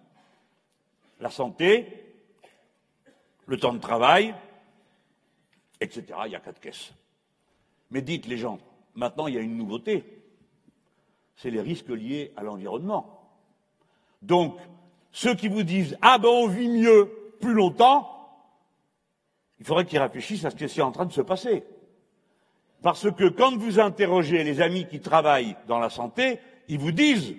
La 1.19 1.31
santé, 1.31 2.08
le 3.49 3.59
temps 3.59 3.73
de 3.73 3.79
travail, 3.79 4.35
etc. 5.81 6.05
Il 6.27 6.33
y 6.33 6.37
a 6.37 6.41
quatre 6.41 6.61
caisses. 6.61 6.93
Mais 7.91 8.03
dites 8.03 8.27
les 8.27 8.37
gens, 8.37 8.59
maintenant 8.95 9.27
il 9.27 9.35
y 9.35 9.39
a 9.39 9.41
une 9.41 9.57
nouveauté, 9.57 10.05
c'est 11.35 11.51
les 11.51 11.63
risques 11.63 11.89
liés 11.89 12.33
à 12.37 12.43
l'environnement. 12.43 13.33
Donc, 14.21 14.59
ceux 15.13 15.35
qui 15.35 15.49
vous 15.49 15.63
disent 15.63 15.97
Ah 16.03 16.19
ben 16.19 16.29
on 16.29 16.47
vit 16.47 16.69
mieux 16.69 17.11
plus 17.41 17.55
longtemps, 17.55 18.15
il 19.59 19.65
faudrait 19.65 19.87
qu'ils 19.87 19.99
réfléchissent 19.99 20.45
à 20.45 20.51
ce 20.51 20.57
qui 20.57 20.65
est 20.65 20.81
en 20.83 20.93
train 20.93 21.07
de 21.07 21.13
se 21.13 21.23
passer. 21.23 21.65
Parce 22.83 23.11
que 23.11 23.29
quand 23.29 23.57
vous 23.57 23.81
interrogez 23.81 24.45
les 24.45 24.61
amis 24.61 24.87
qui 24.87 25.01
travaillent 25.01 25.57
dans 25.67 25.79
la 25.79 25.91
santé, 25.91 26.39
ils 26.69 26.79
vous 26.79 26.93
disent 26.93 27.35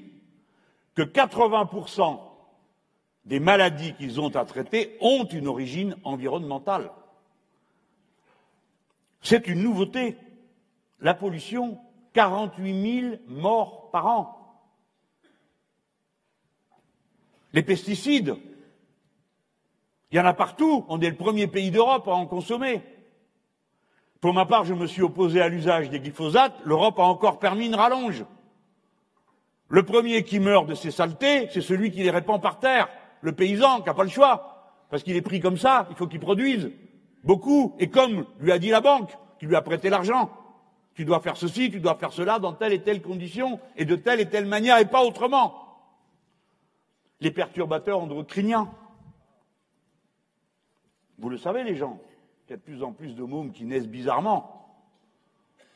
que 0.96 1.04
80% 1.04 2.20
des 3.26 3.40
maladies 3.40 3.94
qu'ils 3.96 4.20
ont 4.20 4.36
à 4.36 4.46
traiter 4.46 4.98
ont 5.02 5.26
une 5.26 5.48
origine 5.48 5.96
environnementale. 6.04 6.92
C'est 9.22 9.48
une 9.48 9.64
nouveauté. 9.64 10.18
La 11.00 11.14
pollution, 11.14 11.80
48 12.14 13.02
000 13.02 13.16
morts 13.28 13.90
par 13.92 14.08
an. 14.08 14.36
Les 17.54 17.64
pesticides, 17.64 18.36
il 20.12 20.18
y 20.18 20.20
en 20.20 20.26
a 20.26 20.34
partout. 20.34 20.86
On 20.90 21.00
est 21.02 21.10
le 21.10 21.16
premier 21.16 21.48
pays 21.48 21.72
d'Europe 21.72 22.08
à 22.08 22.12
en 22.12 22.26
consommer. 22.26 22.82
Pour 24.22 24.34
ma 24.34 24.46
part, 24.46 24.66
je 24.66 24.74
me 24.74 24.88
suis 24.88 25.02
opposé 25.02 25.42
à 25.42 25.48
l'usage 25.48 25.90
des 25.90 26.00
glyphosates. 26.00 26.56
L'Europe 26.66 27.00
a 27.00 27.04
encore 27.04 27.40
permis 27.40 27.68
une 27.68 27.76
rallonge. 27.76 28.26
Le 29.70 29.84
premier 29.84 30.24
qui 30.24 30.40
meurt 30.40 30.68
de 30.68 30.74
ces 30.74 30.92
saletés, 30.92 31.48
c'est 31.52 31.62
celui 31.62 31.92
qui 31.92 32.04
les 32.04 32.10
répand 32.10 32.42
par 32.42 32.60
terre 32.60 32.90
le 33.22 33.32
paysan 33.32 33.82
qui 33.82 33.88
n'a 33.88 33.94
pas 33.94 34.04
le 34.04 34.10
choix, 34.10 34.74
parce 34.90 35.04
qu'il 35.04 35.16
est 35.16 35.22
pris 35.22 35.40
comme 35.40 35.58
ça, 35.58 35.88
il 35.90 35.96
faut 35.96 36.08
qu'il 36.08 36.20
produise 36.20 36.72
beaucoup, 37.24 37.76
et 37.80 37.90
comme 37.90 38.26
lui 38.40 38.52
a 38.52 38.60
dit 38.60 38.70
la 38.70 38.82
banque, 38.82 39.12
qui 39.40 39.46
lui 39.46 39.56
a 39.56 39.62
prêté 39.62 39.90
l'argent, 39.90 40.32
tu 40.96 41.06
dois 41.06 41.20
faire 41.20 41.38
ceci, 41.38 41.72
tu 41.72 41.80
dois 41.80 41.96
faire 41.96 42.12
cela 42.12 42.40
dans 42.40 42.54
telle 42.54 42.74
et 42.74 42.82
telle 42.82 43.02
condition, 43.02 43.60
et 43.78 43.86
de 43.86 43.96
telle 43.96 44.20
et 44.20 44.30
telle 44.30 44.46
manière, 44.46 44.80
et 44.80 44.86
pas 44.86 45.04
autrement. 45.04 45.56
Les 47.22 47.32
perturbateurs 47.32 48.00
endocriniens. 48.00 48.70
Vous 51.18 51.30
le 51.30 51.38
savez, 51.38 51.64
les 51.64 51.76
gens, 51.76 52.00
il 52.48 52.52
y 52.52 52.54
a 52.54 52.58
de 52.58 52.62
plus 52.62 52.84
en 52.84 52.94
plus 52.94 53.16
de 53.16 53.24
mômes 53.24 53.52
qui 53.52 53.66
naissent 53.66 53.88
bizarrement. 53.88 54.78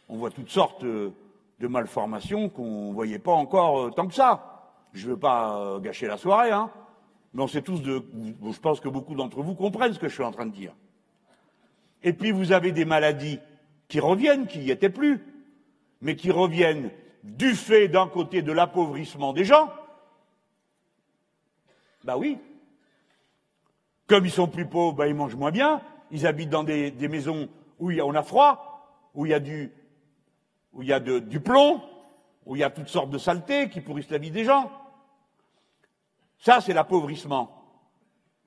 On 0.10 0.18
voit 0.18 0.32
toutes 0.32 0.50
sortes 0.50 0.84
de 0.84 1.14
malformations 1.68 2.50
qu'on 2.50 2.89
ne 2.89 2.94
voyait 2.94 3.20
pas 3.20 3.32
encore 3.32 3.80
euh, 3.80 3.89
tant 3.91 4.08
que 4.08 4.14
ça. 4.14 4.74
Je 4.91 5.06
ne 5.06 5.12
veux 5.12 5.20
pas 5.20 5.58
euh, 5.58 5.80
gâcher 5.80 6.08
la 6.08 6.18
soirée, 6.18 6.52
hein 6.52 6.70
mais 7.34 7.41
on 7.41 7.47
sait 7.47 7.61
tous 7.61 7.81
de, 7.81 8.05
je 8.43 8.59
pense 8.59 8.79
que 8.79 8.89
beaucoup 8.89 9.15
d'entre 9.15 9.41
vous 9.41 9.55
comprennent 9.55 9.93
ce 9.93 9.99
que 9.99 10.07
je 10.07 10.13
suis 10.13 10.23
en 10.23 10.31
train 10.31 10.45
de 10.45 10.53
dire. 10.53 10.73
Et 12.03 12.13
puis 12.13 12.31
vous 12.31 12.51
avez 12.51 12.71
des 12.71 12.86
maladies 12.86 13.39
qui 13.88 13.99
reviennent, 13.99 14.45
qui 14.45 14.59
n'y 14.59 14.69
étaient 14.69 14.89
plus, 14.89 15.21
mais 16.01 16.15
qui 16.15 16.31
reviennent 16.31 16.91
du 17.23 17.55
fait 17.55 17.88
d'un 17.88 18.07
côté 18.07 18.41
de 18.41 18.51
l'appauvrissement 18.51 19.34
des 19.34 19.45
gens. 19.45 19.71
Ben 22.03 22.17
oui. 22.17 22.38
Comme 24.07 24.25
ils 24.25 24.31
sont 24.31 24.47
plus 24.47 24.67
pauvres, 24.67 24.95
ben 24.95 25.07
ils 25.07 25.15
mangent 25.15 25.36
moins 25.36 25.51
bien. 25.51 25.81
Ils 26.11 26.27
habitent 26.27 26.49
dans 26.49 26.63
des, 26.63 26.91
maisons 27.07 27.49
où 27.79 27.89
il 27.89 27.97
y 27.97 27.99
a, 28.01 28.05
on 28.05 28.13
a 28.13 28.21
froid, 28.21 29.09
où 29.15 29.25
il 29.25 29.29
y 29.29 29.34
a 29.34 29.39
du, 29.39 29.71
où 30.73 30.84
il 30.84 30.89
y 30.89 30.93
a 30.93 30.99
du 30.99 31.39
plomb, 31.39 31.81
où 32.45 32.55
il 32.55 32.59
y 32.59 32.63
a 32.63 32.69
toutes 32.69 32.89
sortes 32.89 33.09
de 33.09 33.17
saletés 33.17 33.69
qui 33.69 33.81
pourrissent 33.81 34.09
la 34.09 34.17
vie 34.17 34.31
des 34.31 34.43
gens. 34.43 34.69
Ça, 36.44 36.60
c'est 36.60 36.74
l'appauvrissement. 36.74 37.64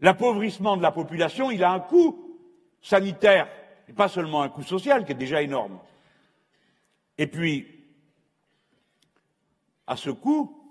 L'appauvrissement 0.00 0.76
de 0.76 0.82
la 0.82 0.92
population, 0.92 1.50
il 1.50 1.64
a 1.64 1.72
un 1.72 1.80
coût 1.80 2.36
sanitaire, 2.82 3.48
et 3.88 3.94
pas 3.94 4.08
seulement 4.08 4.42
un 4.42 4.50
coût 4.50 4.62
social 4.62 5.06
qui 5.06 5.12
est 5.12 5.14
déjà 5.14 5.40
énorme. 5.40 5.78
Et 7.16 7.26
puis, 7.26 7.66
à 9.86 9.96
ce 9.96 10.10
coût, 10.10 10.62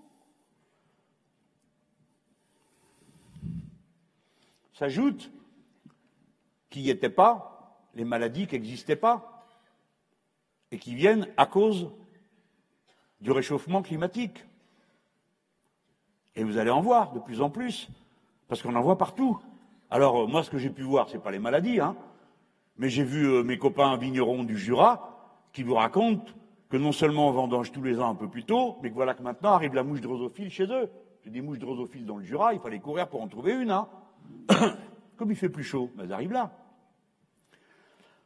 s'ajoute 4.73 5.31
qu'il 6.69 6.83
n'y 6.83 6.91
était 6.91 7.09
pas 7.09 7.81
les 7.95 8.05
maladies 8.05 8.45
qui 8.45 8.53
n'existaient 8.53 8.95
pas 8.95 9.47
et 10.69 10.77
qui 10.77 10.93
viennent 10.93 11.27
à 11.37 11.47
cause 11.47 11.89
du 13.19 13.31
réchauffement 13.31 13.81
climatique. 13.81 14.45
Et 16.35 16.43
vous 16.43 16.57
allez 16.57 16.69
en 16.69 16.81
voir 16.81 17.13
de 17.13 17.19
plus 17.19 17.41
en 17.41 17.49
plus, 17.49 17.89
parce 18.47 18.61
qu'on 18.61 18.75
en 18.75 18.81
voit 18.81 18.97
partout. 18.97 19.39
Alors, 19.89 20.23
euh, 20.23 20.27
moi, 20.27 20.43
ce 20.43 20.49
que 20.49 20.57
j'ai 20.57 20.69
pu 20.69 20.81
voir, 20.81 21.09
ce 21.09 21.13
n'est 21.13 21.23
pas 21.23 21.31
les 21.31 21.39
maladies, 21.39 21.79
hein, 21.79 21.95
mais 22.77 22.89
j'ai 22.89 23.03
vu 23.03 23.25
euh, 23.25 23.43
mes 23.43 23.57
copains 23.57 23.95
vignerons 23.97 24.43
du 24.43 24.57
Jura 24.57 25.39
qui 25.53 25.63
vous 25.63 25.75
racontent 25.75 26.31
que 26.69 26.77
non 26.77 26.91
seulement 26.91 27.29
on 27.29 27.31
vendange 27.31 27.71
tous 27.71 27.83
les 27.83 27.99
ans 27.99 28.09
un 28.09 28.15
peu 28.15 28.27
plus 28.27 28.43
tôt, 28.43 28.77
mais 28.81 28.89
que 28.89 28.95
voilà 28.95 29.13
que 29.13 29.23
maintenant 29.23 29.53
arrive 29.53 29.73
la 29.75 29.83
mouche 29.83 30.01
drosophile 30.01 30.49
chez 30.49 30.65
eux. 30.65 30.89
J'ai 31.23 31.29
des 31.29 31.41
mouches 31.41 31.59
drosophiles 31.59 32.05
dans 32.05 32.17
le 32.17 32.23
Jura, 32.23 32.53
il 32.53 32.59
fallait 32.59 32.79
courir 32.79 33.07
pour 33.07 33.21
en 33.21 33.27
trouver 33.27 33.53
une. 33.53 33.71
Hein. 33.71 33.87
Comme 35.17 35.31
il 35.31 35.37
fait 35.37 35.49
plus 35.49 35.63
chaud, 35.63 35.89
ben, 35.95 36.03
elles 36.03 36.13
arrivent 36.13 36.33
là. 36.33 36.51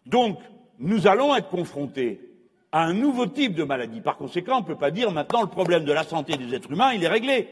Donc, 0.05 0.39
nous 0.80 1.07
allons 1.07 1.36
être 1.36 1.49
confrontés 1.49 2.20
à 2.72 2.84
un 2.84 2.93
nouveau 2.93 3.28
type 3.28 3.53
de 3.53 3.64
maladie. 3.64 4.01
Par 4.01 4.18
conséquent, 4.18 4.57
on 4.57 4.62
ne 4.62 4.66
peut 4.66 4.76
pas 4.76 4.91
dire 4.91 5.12
maintenant 5.12 5.41
le 5.41 5.47
problème 5.47 5.86
de 5.86 5.91
la 5.91 6.03
santé 6.03 6.38
des 6.38 6.55
êtres 6.55 6.72
humains, 6.72 6.93
il 6.93 7.03
est 7.03 7.07
réglé. 7.10 7.47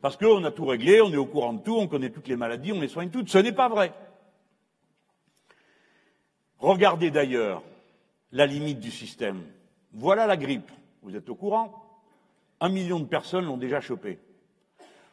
Parce 0.00 0.16
qu'on 0.16 0.44
a 0.44 0.50
tout 0.50 0.64
réglé, 0.64 1.00
on 1.00 1.12
est 1.12 1.16
au 1.16 1.26
courant 1.26 1.52
de 1.52 1.62
tout, 1.62 1.76
on 1.76 1.86
connaît 1.86 2.10
toutes 2.10 2.28
les 2.28 2.36
maladies, 2.36 2.72
on 2.72 2.80
les 2.80 2.88
soigne 2.88 3.10
toutes. 3.10 3.28
Ce 3.28 3.38
n'est 3.38 3.52
pas 3.52 3.68
vrai. 3.68 3.92
Regardez 6.58 7.10
d'ailleurs 7.10 7.62
la 8.32 8.46
limite 8.46 8.80
du 8.80 8.90
système. 8.90 9.42
Voilà 9.92 10.26
la 10.26 10.36
grippe. 10.36 10.70
Vous 11.02 11.16
êtes 11.16 11.28
au 11.28 11.34
courant 11.34 11.72
Un 12.60 12.68
million 12.68 13.00
de 13.00 13.04
personnes 13.04 13.46
l'ont 13.46 13.56
déjà 13.56 13.80
chopé. 13.80 14.18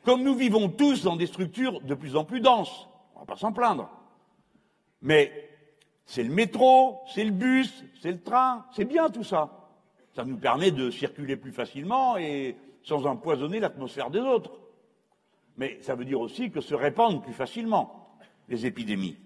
Comme 0.03 0.23
nous 0.23 0.35
vivons 0.35 0.69
tous 0.69 1.03
dans 1.03 1.17
des 1.17 1.27
structures 1.27 1.81
de 1.81 1.93
plus 1.93 2.15
en 2.15 2.23
plus 2.23 2.39
denses, 2.39 2.87
on 3.15 3.19
ne 3.19 3.25
va 3.25 3.33
pas 3.33 3.39
s'en 3.39 3.51
plaindre. 3.51 3.89
Mais 5.01 5.49
c'est 6.05 6.23
le 6.23 6.33
métro, 6.33 7.01
c'est 7.13 7.25
le 7.25 7.31
bus, 7.31 7.83
c'est 8.01 8.11
le 8.11 8.21
train, 8.21 8.65
c'est 8.71 8.85
bien 8.85 9.09
tout 9.09 9.25
ça. 9.25 9.69
Ça 10.15 10.23
nous 10.23 10.37
permet 10.37 10.71
de 10.71 10.89
circuler 10.89 11.35
plus 11.35 11.51
facilement 11.51 12.17
et 12.17 12.55
sans 12.83 13.05
empoisonner 13.05 13.59
l'atmosphère 13.59 14.09
des 14.09 14.19
autres. 14.19 14.51
Mais 15.57 15.79
ça 15.81 15.95
veut 15.95 16.05
dire 16.05 16.19
aussi 16.19 16.51
que 16.51 16.61
se 16.61 16.75
répandent 16.75 17.23
plus 17.23 17.33
facilement 17.33 18.17
les 18.47 18.65
épidémies. 18.65 19.17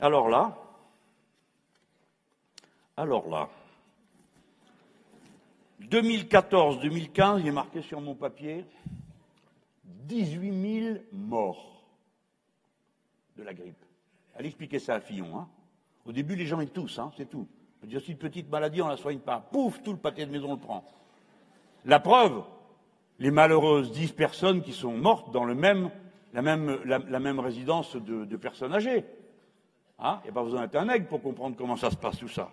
Alors 0.00 0.28
là, 0.28 0.56
alors 2.96 3.28
là, 3.28 3.48
2014-2015, 5.82 7.40
il 7.40 7.48
est 7.48 7.52
marqué 7.52 7.82
sur 7.82 8.00
mon 8.00 8.14
papier, 8.14 8.64
18 9.84 10.80
000 10.82 10.98
morts 11.12 11.84
de 13.36 13.42
la 13.42 13.54
grippe. 13.54 13.76
Allez 14.36 14.48
expliquer 14.48 14.78
ça 14.78 14.94
à 14.94 15.00
Fillon. 15.00 15.36
Hein. 15.36 15.48
Au 16.04 16.12
début, 16.12 16.36
les 16.36 16.46
gens 16.46 16.60
y 16.60 16.68
tous, 16.68 16.98
hein, 16.98 17.12
c'est 17.16 17.28
tout. 17.28 17.46
On 17.82 17.86
dit 17.86 17.96
aussi 17.96 18.12
une 18.12 18.18
petite 18.18 18.48
maladie, 18.48 18.80
on 18.80 18.88
la 18.88 18.96
soigne 18.96 19.18
pas. 19.18 19.40
Pouf, 19.40 19.82
tout 19.82 19.92
le 19.92 19.98
pâté 19.98 20.24
de 20.24 20.30
maison 20.30 20.52
le 20.52 20.58
prend. 20.58 20.84
La 21.84 21.98
preuve, 21.98 22.44
les 23.22 23.30
malheureuses 23.30 23.92
10 23.92 24.12
personnes 24.12 24.62
qui 24.62 24.72
sont 24.72 24.94
mortes 24.94 25.30
dans 25.30 25.44
le 25.44 25.54
même, 25.54 25.92
la, 26.32 26.42
même, 26.42 27.38
résidence 27.38 27.94
de, 27.94 28.36
personnes 28.36 28.74
âgées. 28.74 29.04
Hein? 30.00 30.20
A 30.28 30.32
pas 30.32 30.42
besoin 30.42 30.62
d'être 30.62 30.74
un 30.74 30.88
aigle 30.88 31.06
pour 31.06 31.22
comprendre 31.22 31.56
comment 31.56 31.76
ça 31.76 31.92
se 31.92 31.96
passe 31.96 32.18
tout 32.18 32.26
ça. 32.26 32.50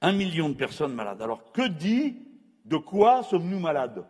Un 0.00 0.10
million 0.10 0.48
de 0.48 0.54
personnes 0.54 0.92
malades. 0.92 1.22
Alors 1.22 1.52
que 1.52 1.68
dit, 1.68 2.16
de 2.64 2.76
quoi 2.76 3.22
sommes-nous 3.22 3.60
malades? 3.60 4.04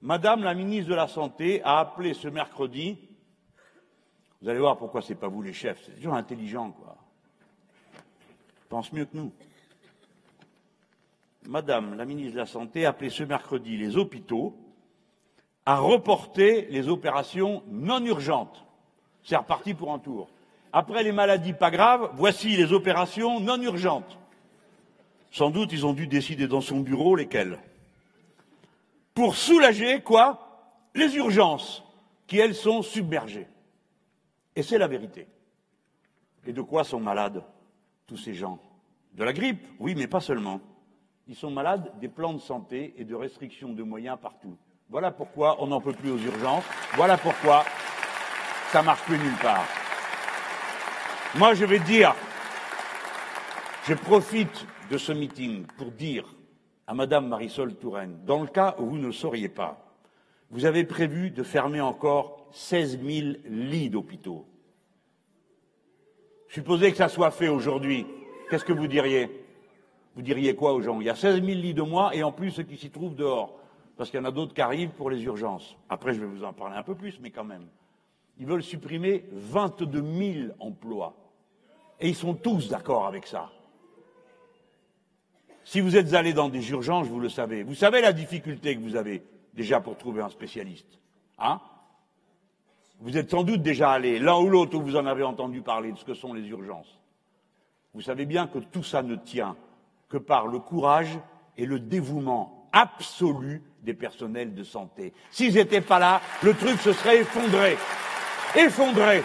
Madame 0.00 0.44
la 0.44 0.54
ministre 0.54 0.90
de 0.90 0.94
la 0.94 1.08
Santé 1.08 1.62
a 1.64 1.80
appelé 1.80 2.14
ce 2.14 2.28
mercredi 2.28 2.96
vous 4.40 4.50
allez 4.50 4.60
voir 4.60 4.76
pourquoi 4.76 5.00
c'est 5.00 5.14
pas 5.14 5.26
vous 5.26 5.40
les 5.40 5.54
chefs. 5.54 5.82
C'est 5.86 5.94
toujours 5.94 6.12
intelligent, 6.12 6.70
quoi. 6.70 6.98
Pense 8.68 8.92
mieux 8.92 9.06
que 9.06 9.16
nous. 9.16 9.32
Madame 11.48 11.94
la 11.96 12.04
ministre 12.04 12.34
de 12.34 12.38
la 12.38 12.46
Santé 12.46 12.86
a 12.86 12.90
appelé 12.90 13.10
ce 13.10 13.22
mercredi 13.22 13.76
les 13.76 13.96
hôpitaux 13.96 14.56
à 15.66 15.76
reporter 15.76 16.66
les 16.70 16.88
opérations 16.88 17.62
non 17.68 18.04
urgentes. 18.04 18.64
C'est 19.22 19.36
reparti 19.36 19.74
pour 19.74 19.92
un 19.92 19.98
tour. 19.98 20.28
Après 20.72 21.02
les 21.02 21.12
maladies 21.12 21.52
pas 21.52 21.70
graves, 21.70 22.10
voici 22.14 22.56
les 22.56 22.72
opérations 22.72 23.40
non 23.40 23.60
urgentes. 23.60 24.18
Sans 25.30 25.50
doute, 25.50 25.72
ils 25.72 25.86
ont 25.86 25.92
dû 25.92 26.06
décider 26.06 26.46
dans 26.46 26.60
son 26.60 26.80
bureau 26.80 27.16
lesquelles. 27.16 27.58
Pour 29.14 29.36
soulager, 29.36 30.00
quoi? 30.00 30.40
Les 30.94 31.16
urgences, 31.16 31.84
qui, 32.26 32.38
elles, 32.38 32.54
sont 32.54 32.82
submergées. 32.82 33.46
Et 34.56 34.62
c'est 34.62 34.78
la 34.78 34.86
vérité. 34.86 35.26
Et 36.46 36.52
de 36.52 36.62
quoi 36.62 36.84
sont 36.84 37.00
malades 37.00 37.42
tous 38.06 38.16
ces 38.16 38.34
gens? 38.34 38.58
De 39.14 39.24
la 39.24 39.32
grippe, 39.32 39.64
oui, 39.78 39.94
mais 39.96 40.06
pas 40.06 40.20
seulement. 40.20 40.60
Ils 41.26 41.36
sont 41.36 41.50
malades 41.50 41.90
des 42.00 42.08
plans 42.08 42.34
de 42.34 42.38
santé 42.38 42.94
et 42.98 43.04
de 43.04 43.14
restrictions 43.14 43.72
de 43.72 43.82
moyens 43.82 44.18
partout. 44.20 44.56
Voilà 44.90 45.10
pourquoi 45.10 45.62
on 45.62 45.68
n'en 45.68 45.80
peut 45.80 45.94
plus 45.94 46.10
aux 46.10 46.18
urgences. 46.18 46.64
Voilà 46.94 47.16
pourquoi 47.16 47.64
ça 48.70 48.82
marche 48.82 49.02
plus 49.04 49.18
nulle 49.18 49.38
part. 49.40 49.64
Moi, 51.36 51.54
je 51.54 51.64
vais 51.64 51.78
dire, 51.78 52.14
je 53.86 53.94
profite 53.94 54.66
de 54.90 54.98
ce 54.98 55.12
meeting 55.12 55.64
pour 55.78 55.90
dire 55.90 56.26
à 56.86 56.92
Madame 56.92 57.28
Marisol 57.28 57.74
Touraine, 57.76 58.18
dans 58.24 58.42
le 58.42 58.46
cas 58.46 58.74
où 58.78 58.86
vous 58.86 58.98
ne 58.98 59.06
le 59.06 59.12
sauriez 59.12 59.48
pas, 59.48 59.80
vous 60.50 60.66
avez 60.66 60.84
prévu 60.84 61.30
de 61.30 61.42
fermer 61.42 61.80
encore 61.80 62.48
16 62.52 63.00
000 63.00 63.36
lits 63.46 63.88
d'hôpitaux. 63.88 64.46
Supposez 66.48 66.90
que 66.90 66.98
ça 66.98 67.08
soit 67.08 67.30
fait 67.30 67.48
aujourd'hui, 67.48 68.06
qu'est-ce 68.50 68.64
que 68.64 68.72
vous 68.72 68.86
diriez? 68.86 69.43
Vous 70.14 70.22
diriez 70.22 70.54
quoi 70.54 70.72
aux 70.72 70.80
gens? 70.80 71.00
Il 71.00 71.06
y 71.06 71.10
a 71.10 71.16
16 71.16 71.44
000 71.44 71.46
lits 71.46 71.74
de 71.74 71.82
moins 71.82 72.10
et 72.12 72.22
en 72.22 72.32
plus 72.32 72.50
ceux 72.50 72.62
qui 72.62 72.76
s'y 72.76 72.90
trouvent 72.90 73.16
dehors, 73.16 73.58
parce 73.96 74.10
qu'il 74.10 74.20
y 74.20 74.22
en 74.22 74.26
a 74.26 74.30
d'autres 74.30 74.54
qui 74.54 74.60
arrivent 74.60 74.90
pour 74.90 75.10
les 75.10 75.22
urgences. 75.22 75.76
Après, 75.88 76.14
je 76.14 76.20
vais 76.20 76.26
vous 76.26 76.44
en 76.44 76.52
parler 76.52 76.76
un 76.76 76.82
peu 76.82 76.94
plus, 76.94 77.18
mais 77.20 77.30
quand 77.30 77.44
même. 77.44 77.66
Ils 78.38 78.46
veulent 78.46 78.62
supprimer 78.62 79.24
22 79.32 80.02
000 80.02 80.54
emplois. 80.60 81.14
Et 82.00 82.08
ils 82.08 82.14
sont 82.14 82.34
tous 82.34 82.68
d'accord 82.68 83.06
avec 83.06 83.26
ça. 83.26 83.50
Si 85.64 85.80
vous 85.80 85.96
êtes 85.96 86.12
allé 86.14 86.32
dans 86.32 86.48
des 86.48 86.70
urgences, 86.70 87.06
vous 87.06 87.20
le 87.20 87.28
savez. 87.28 87.62
Vous 87.62 87.74
savez 87.74 88.00
la 88.00 88.12
difficulté 88.12 88.76
que 88.76 88.82
vous 88.82 88.96
avez 88.96 89.22
déjà 89.54 89.80
pour 89.80 89.96
trouver 89.96 90.20
un 90.20 90.28
spécialiste. 90.28 90.98
Hein? 91.38 91.60
Vous 93.00 93.16
êtes 93.16 93.30
sans 93.30 93.44
doute 93.44 93.62
déjà 93.62 93.90
allé, 93.90 94.18
l'un 94.18 94.38
ou 94.38 94.48
l'autre, 94.48 94.76
où 94.76 94.82
vous 94.82 94.96
en 94.96 95.06
avez 95.06 95.22
entendu 95.22 95.62
parler 95.62 95.92
de 95.92 95.98
ce 95.98 96.04
que 96.04 96.14
sont 96.14 96.34
les 96.34 96.46
urgences. 96.48 96.98
Vous 97.94 98.00
savez 98.00 98.26
bien 98.26 98.46
que 98.46 98.58
tout 98.58 98.82
ça 98.82 99.02
ne 99.02 99.16
tient 99.16 99.56
que 100.14 100.18
par 100.18 100.46
le 100.46 100.60
courage 100.60 101.18
et 101.56 101.66
le 101.66 101.80
dévouement 101.80 102.68
absolu 102.72 103.64
des 103.82 103.94
personnels 103.94 104.54
de 104.54 104.62
santé. 104.62 105.12
S'ils 105.32 105.54
n'étaient 105.54 105.80
pas 105.80 105.98
là, 105.98 106.20
le 106.44 106.54
truc 106.54 106.80
se 106.80 106.92
serait 106.92 107.18
effondré. 107.18 107.76
Effondré. 108.54 109.24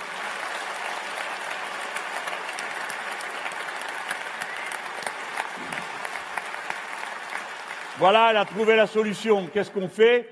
Voilà, 8.00 8.32
elle 8.32 8.38
a 8.38 8.46
trouvé 8.46 8.76
la 8.76 8.88
solution. 8.88 9.46
Qu'est-ce 9.54 9.70
qu'on 9.70 9.90
fait? 9.90 10.28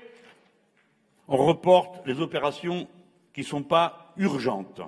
On 1.28 1.36
reporte 1.36 2.04
les 2.04 2.18
opérations 2.20 2.88
qui 3.32 3.42
ne 3.42 3.46
sont 3.46 3.62
pas 3.62 4.12
urgentes. 4.16 4.80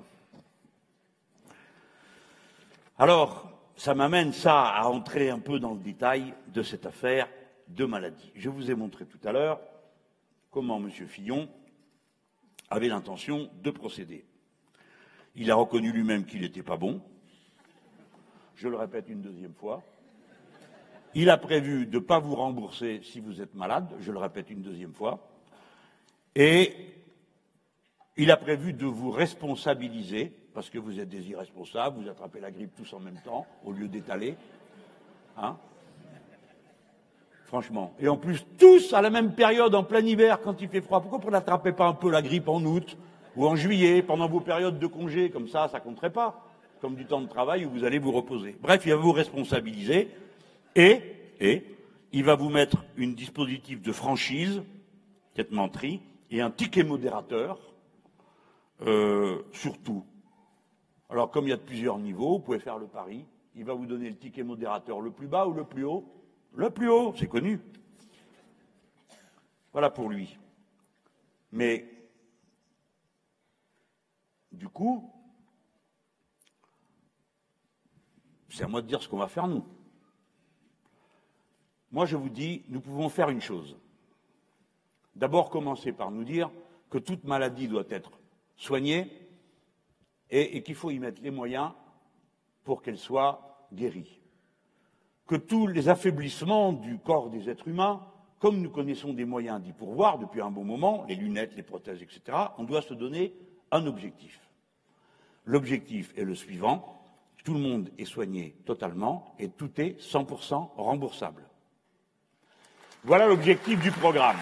Alors, 2.99 3.49
ça 3.77 3.93
m'amène 3.95 4.31
à 4.45 4.87
entrer 4.89 5.29
un 5.29 5.39
peu 5.39 5.59
dans 5.59 5.73
le 5.73 5.79
détail 5.79 6.33
de 6.47 6.63
cette 6.63 6.85
affaire 6.85 7.27
de 7.67 7.85
maladie. 7.85 8.31
Je 8.35 8.49
vous 8.49 8.69
ai 8.69 8.75
montré 8.75 9.05
tout 9.05 9.19
à 9.23 9.31
l'heure 9.31 9.59
comment 10.49 10.77
M. 10.77 10.89
Fillon 10.89 11.49
avait 12.69 12.87
l'intention 12.87 13.49
de 13.61 13.71
procéder. 13.71 14.25
Il 15.35 15.49
a 15.49 15.55
reconnu 15.55 15.91
lui-même 15.91 16.25
qu'il 16.25 16.41
n'était 16.41 16.63
pas 16.63 16.77
bon. 16.77 17.01
Je 18.55 18.67
le 18.67 18.75
répète 18.75 19.05
une 19.07 19.21
deuxième 19.21 19.53
fois. 19.53 19.83
Il 21.13 21.29
a 21.29 21.37
prévu 21.37 21.85
de 21.87 21.99
ne 21.99 22.03
pas 22.03 22.19
vous 22.19 22.35
rembourser 22.35 23.01
si 23.03 23.19
vous 23.19 23.41
êtes 23.41 23.53
malade, 23.53 23.89
je 23.99 24.11
le 24.11 24.17
répète 24.17 24.49
une 24.49 24.61
deuxième 24.61 24.93
fois, 24.93 25.27
et 26.35 26.73
il 28.15 28.31
a 28.31 28.37
prévu 28.37 28.71
de 28.71 28.85
vous 28.85 29.11
responsabiliser, 29.11 30.33
parce 30.53 30.69
que 30.69 30.77
vous 30.77 30.99
êtes 30.99 31.09
des 31.09 31.29
irresponsables, 31.29 32.01
vous 32.01 32.09
attrapez 32.09 32.39
la 32.39 32.51
grippe 32.51 32.75
tous 32.75 32.93
en 32.93 32.99
même 32.99 33.19
temps, 33.23 33.45
au 33.65 33.71
lieu 33.71 33.87
d'étaler. 33.87 34.35
Hein 35.37 35.57
Franchement. 37.45 37.93
Et 37.99 38.07
en 38.07 38.17
plus, 38.17 38.45
tous 38.57 38.93
à 38.93 39.01
la 39.01 39.09
même 39.09 39.33
période, 39.33 39.75
en 39.75 39.83
plein 39.83 39.99
hiver, 39.99 40.39
quand 40.41 40.61
il 40.61 40.69
fait 40.69 40.81
froid. 40.81 41.01
Pourquoi 41.01 41.19
vous 41.19 41.29
n'attrapez 41.29 41.73
pas 41.73 41.85
un 41.85 41.93
peu 41.93 42.09
la 42.09 42.21
grippe 42.21 42.47
en 42.47 42.63
août 42.63 42.97
ou 43.35 43.45
en 43.45 43.55
juillet, 43.55 44.01
pendant 44.01 44.27
vos 44.27 44.39
périodes 44.39 44.79
de 44.79 44.87
congé 44.87 45.29
Comme 45.29 45.47
ça, 45.47 45.67
ça 45.67 45.79
compterait 45.79 46.11
pas. 46.11 46.45
Comme 46.79 46.95
du 46.95 47.05
temps 47.05 47.21
de 47.21 47.27
travail 47.27 47.65
où 47.65 47.69
vous 47.69 47.83
allez 47.83 47.99
vous 47.99 48.11
reposer. 48.11 48.57
Bref, 48.61 48.83
il 48.85 48.91
va 48.91 48.97
vous 48.97 49.11
responsabiliser. 49.11 50.09
Et, 50.75 51.01
et, 51.39 51.65
il 52.13 52.23
va 52.23 52.35
vous 52.35 52.49
mettre 52.49 52.83
une 52.95 53.15
dispositif 53.15 53.81
de 53.81 53.91
franchise, 53.91 54.63
cette 55.35 55.51
menterie, 55.51 56.01
et 56.29 56.41
un 56.41 56.51
ticket 56.51 56.83
modérateur, 56.83 57.59
euh, 58.87 59.41
surtout. 59.51 60.05
Alors, 61.11 61.29
comme 61.29 61.45
il 61.45 61.49
y 61.49 61.53
a 61.53 61.57
de 61.57 61.61
plusieurs 61.61 61.99
niveaux, 61.99 62.37
vous 62.37 62.39
pouvez 62.39 62.59
faire 62.59 62.77
le 62.77 62.87
pari. 62.87 63.25
Il 63.55 63.65
va 63.65 63.73
vous 63.73 63.85
donner 63.85 64.09
le 64.09 64.15
ticket 64.15 64.43
modérateur 64.43 65.01
le 65.01 65.11
plus 65.11 65.27
bas 65.27 65.45
ou 65.45 65.51
le 65.51 65.65
plus 65.65 65.83
haut 65.83 66.05
Le 66.53 66.69
plus 66.69 66.89
haut, 66.89 67.13
c'est 67.17 67.27
connu. 67.27 67.59
Voilà 69.73 69.89
pour 69.89 70.07
lui. 70.07 70.37
Mais, 71.51 71.85
du 74.53 74.69
coup, 74.69 75.11
c'est 78.47 78.63
à 78.63 78.67
moi 78.69 78.81
de 78.81 78.87
dire 78.87 79.03
ce 79.03 79.09
qu'on 79.09 79.17
va 79.17 79.27
faire 79.27 79.47
nous. 79.47 79.65
Moi, 81.91 82.05
je 82.05 82.15
vous 82.15 82.29
dis, 82.29 82.63
nous 82.69 82.79
pouvons 82.79 83.09
faire 83.09 83.27
une 83.27 83.41
chose. 83.41 83.77
D'abord, 85.17 85.49
commencer 85.49 85.91
par 85.91 86.09
nous 86.09 86.23
dire 86.23 86.49
que 86.89 86.97
toute 86.97 87.25
maladie 87.25 87.67
doit 87.67 87.83
être 87.89 88.11
soignée 88.55 89.20
et, 90.31 90.63
qu'il 90.63 90.75
faut 90.75 90.91
y 90.91 90.99
mettre 90.99 91.21
les 91.21 91.31
moyens 91.31 91.71
pour 92.63 92.81
qu'elle 92.81 92.97
soit 92.97 93.67
guérie. 93.73 94.19
Que 95.27 95.35
tous 95.35 95.67
les 95.67 95.89
affaiblissements 95.89 96.73
du 96.73 96.97
corps 96.99 97.29
des 97.29 97.49
êtres 97.49 97.67
humains, 97.67 98.05
comme 98.39 98.61
nous 98.61 98.69
connaissons 98.69 99.13
des 99.13 99.25
moyens 99.25 99.61
d'y 99.61 99.73
pourvoir 99.73 100.17
depuis 100.17 100.41
un 100.41 100.49
bon 100.49 100.63
moment, 100.63 101.05
les 101.07 101.15
lunettes, 101.15 101.55
les 101.55 101.63
prothèses, 101.63 102.01
etc., 102.01 102.37
on 102.57 102.63
doit 102.63 102.81
se 102.81 102.93
donner 102.93 103.33
un 103.71 103.85
objectif. 103.85 104.39
L'objectif 105.45 106.13
est 106.17 106.23
le 106.23 106.35
suivant, 106.35 107.03
tout 107.43 107.53
le 107.53 107.59
monde 107.59 107.89
est 107.97 108.05
soigné 108.05 108.55
totalement 108.65 109.35
et 109.39 109.49
tout 109.49 109.69
est 109.81 109.99
100% 109.99 110.69
remboursable. 110.75 111.43
Voilà 113.03 113.27
l'objectif 113.27 113.81
du 113.81 113.91
programme. 113.91 114.37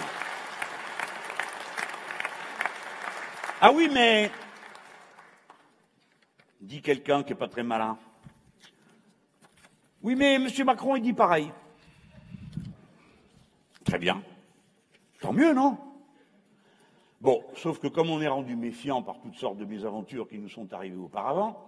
Ah 3.62 3.72
oui, 3.74 3.90
mais, 3.94 4.32
dit 6.60 6.82
quelqu'un 6.82 7.24
qui 7.24 7.32
n'est 7.32 7.40
pas 7.40 7.48
très 7.48 7.64
malin. 7.64 7.98
Oui, 10.02 10.16
mais 10.16 10.36
M. 10.36 10.48
Macron, 10.66 10.96
il 10.96 11.02
dit 11.02 11.14
pareil. 11.14 11.52
Très 13.84 14.00
bien. 14.00 14.22
Tant 15.20 15.34
mieux, 15.34 15.54
non? 15.54 15.78
Bon, 17.22 17.44
sauf 17.56 17.80
que 17.80 17.88
comme 17.88 18.10
on 18.10 18.22
est 18.22 18.28
rendu 18.28 18.56
méfiant 18.56 19.02
par 19.02 19.20
toutes 19.20 19.36
sortes 19.36 19.58
de 19.58 19.66
mésaventures 19.66 20.28
qui 20.28 20.38
nous 20.38 20.48
sont 20.48 20.72
arrivées 20.74 20.98
auparavant, 20.98 21.66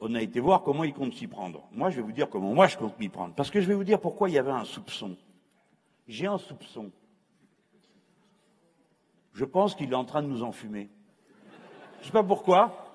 on 0.00 0.14
a 0.14 0.22
été 0.22 0.40
voir 0.40 0.62
comment 0.62 0.84
il 0.84 0.94
compte 0.94 1.12
s'y 1.12 1.26
prendre. 1.26 1.68
Moi, 1.72 1.90
je 1.90 1.96
vais 1.96 2.02
vous 2.02 2.12
dire 2.12 2.30
comment 2.30 2.54
moi 2.54 2.66
je 2.66 2.78
compte 2.78 2.98
m'y 2.98 3.10
prendre. 3.10 3.34
Parce 3.34 3.50
que 3.50 3.60
je 3.60 3.66
vais 3.66 3.74
vous 3.74 3.84
dire 3.84 4.00
pourquoi 4.00 4.30
il 4.30 4.32
y 4.32 4.38
avait 4.38 4.50
un 4.50 4.64
soupçon. 4.64 5.16
J'ai 6.08 6.26
un 6.26 6.38
soupçon. 6.38 6.90
Je 9.34 9.44
pense 9.44 9.74
qu'il 9.74 9.92
est 9.92 9.96
en 9.96 10.06
train 10.06 10.22
de 10.22 10.28
nous 10.28 10.42
enfumer. 10.42 10.88
Je 11.96 12.00
ne 12.00 12.04
sais 12.06 12.12
pas 12.12 12.24
pourquoi. 12.24 12.89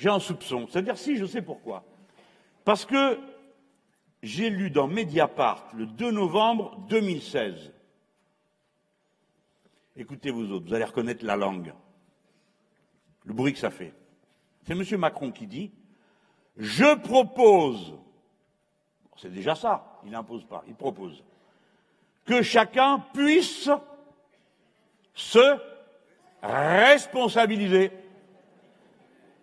J'ai 0.00 0.08
un 0.08 0.18
soupçon. 0.18 0.66
C'est-à-dire 0.66 0.96
si, 0.96 1.18
je 1.18 1.26
sais 1.26 1.42
pourquoi. 1.42 1.84
Parce 2.64 2.86
que 2.86 3.18
j'ai 4.22 4.48
lu 4.48 4.70
dans 4.70 4.88
Mediapart 4.88 5.68
le 5.74 5.84
2 5.84 6.10
novembre 6.10 6.78
2016 6.88 7.70
Écoutez 9.96 10.30
vous 10.30 10.50
autres, 10.52 10.68
vous 10.68 10.72
allez 10.72 10.84
reconnaître 10.84 11.22
la 11.26 11.36
langue, 11.36 11.74
le 13.24 13.34
bruit 13.34 13.52
que 13.52 13.58
ça 13.58 13.70
fait. 13.70 13.92
C'est 14.62 14.72
M. 14.72 14.82
Macron 14.98 15.32
qui 15.32 15.46
dit 15.46 15.70
Je 16.56 16.94
propose, 16.96 17.98
c'est 19.18 19.30
déjà 19.30 19.54
ça, 19.54 20.00
il 20.06 20.12
n'impose 20.12 20.44
pas, 20.44 20.64
il 20.66 20.74
propose, 20.74 21.22
que 22.24 22.40
chacun 22.40 23.04
puisse 23.12 23.68
se 25.12 25.56
responsabiliser 26.42 27.92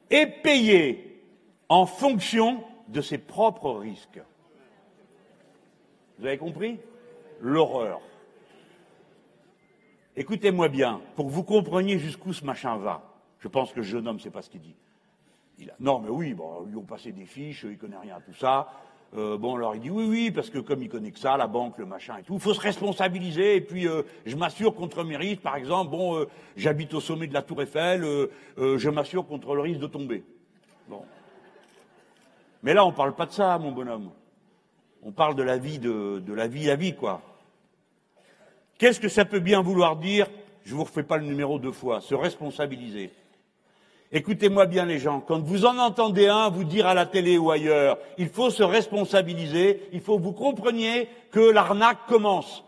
et 0.10 0.26
payer 0.26 1.22
en 1.70 1.86
fonction 1.86 2.64
de 2.88 3.02
ses 3.02 3.18
propres 3.18 3.72
risques. 3.72 4.22
Vous 6.20 6.26
avez 6.26 6.38
compris? 6.38 6.80
L'horreur. 7.42 8.02
Écoutez-moi 10.16 10.70
bien, 10.70 11.02
pour 11.16 11.28
que 11.28 11.32
vous 11.32 11.44
compreniez 11.44 12.00
jusqu'où 12.00 12.34
ce 12.34 12.44
machin 12.44 12.78
va. 12.78 13.04
Je 13.40 13.48
pense 13.48 13.72
que 13.72 13.78
le 13.78 13.84
jeune 13.84 14.08
homme 14.08 14.16
ne 14.16 14.22
sait 14.22 14.32
pas 14.32 14.42
ce 14.42 14.50
qu'il 14.50 14.62
dit. 14.62 14.76
Il 15.60 15.70
a... 15.70 15.76
Non, 15.80 16.00
mais 16.00 16.10
oui, 16.10 16.34
bon, 16.34 16.66
ils 16.68 16.76
ont 16.76 16.84
passé 16.84 17.12
des 17.12 17.26
fiches, 17.26 17.66
il 17.70 17.78
connaît 17.78 17.98
rien 17.98 18.16
à 18.16 18.22
tout 18.22 18.34
ça. 18.34 18.72
Euh, 19.18 19.36
bon, 19.38 19.56
alors 19.56 19.76
il 19.76 19.82
dit 19.82 19.90
oui, 19.90 20.06
oui, 20.08 20.32
parce 20.32 20.52
que 20.52 20.60
comme 20.60 20.84
il 20.84 20.90
connaît 20.90 21.12
que 21.12 21.18
ça, 21.18 21.38
la 21.38 21.48
banque, 21.48 21.80
le 21.80 21.86
machin 21.86 22.18
et 22.20 22.24
tout, 22.24 22.36
il 22.36 22.40
faut 22.40 22.54
se 22.54 22.62
responsabiliser. 22.62 23.56
Et 23.56 23.62
puis, 23.62 23.88
euh, 23.88 24.04
je 24.26 24.36
m'assure 24.36 24.76
contre 24.76 25.04
mes 25.04 25.18
risques. 25.18 25.42
Par 25.42 25.56
exemple, 25.56 25.90
bon, 25.90 26.18
euh, 26.18 26.28
j'habite 26.56 26.94
au 26.94 27.02
sommet 27.02 27.26
de 27.26 27.34
la 27.34 27.42
Tour 27.42 27.62
Eiffel, 27.62 28.06
je 28.58 28.90
m'assure 28.90 29.26
contre 29.26 29.56
le 29.56 29.62
risque 29.62 29.80
de 29.80 29.88
tomber. 29.88 30.24
Bon. 30.88 31.02
Mais 32.62 32.74
là, 32.74 32.86
on 32.86 32.92
ne 32.92 32.96
parle 32.96 33.16
pas 33.16 33.26
de 33.26 33.32
ça, 33.32 33.58
mon 33.58 33.72
bonhomme. 33.72 34.12
On 35.02 35.12
parle 35.12 35.36
de 35.36 35.44
la 35.44 35.58
vie, 35.58 35.80
de, 35.80 36.20
de 36.20 36.34
la 36.34 36.48
vie 36.48 36.70
à 36.70 36.76
vie, 36.76 36.96
quoi. 36.96 37.22
Qu'est-ce 38.78 39.00
que 39.00 39.10
ça 39.10 39.26
peut 39.26 39.40
bien 39.40 39.62
vouloir 39.62 39.96
dire? 39.96 40.28
Je 40.64 40.74
ne 40.74 40.78
vous 40.78 40.84
refais 40.84 41.04
pas 41.04 41.18
le 41.18 41.26
numéro 41.26 41.58
deux 41.58 41.72
fois, 41.72 42.02
se 42.02 42.14
responsabiliser. 42.14 43.12
Écoutez-moi 44.12 44.68
bien 44.68 44.86
les 44.86 45.00
gens, 45.00 45.20
quand 45.20 45.44
vous 45.44 45.66
en 45.66 45.78
entendez 45.78 46.28
un 46.28 46.48
vous 46.50 46.64
dire 46.64 46.88
à 46.88 46.94
la 46.94 47.06
télé 47.06 47.38
ou 47.38 47.52
ailleurs, 47.52 47.98
il 48.18 48.30
faut 48.30 48.50
se 48.50 48.64
responsabiliser, 48.64 49.90
il 49.92 50.00
faut 50.00 50.18
que 50.18 50.24
vous 50.24 50.32
compreniez 50.32 51.10
que 51.32 51.42
l'arnaque 51.42 52.06
commence. 52.08 52.64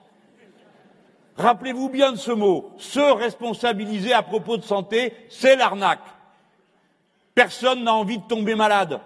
Rappelez-vous 1.37 1.87
bien 1.87 2.11
de 2.11 2.17
ce 2.17 2.31
mot, 2.31 2.71
se 2.77 2.99
responsabiliser 2.99 4.11
à 4.11 4.21
propos 4.21 4.57
de 4.57 4.63
santé, 4.63 5.13
c'est 5.29 5.55
l'arnaque. 5.55 6.03
Personne 7.33 7.85
n'a 7.85 7.93
envie 7.93 8.17
de 8.17 8.27
tomber 8.27 8.55
malade. 8.55 8.99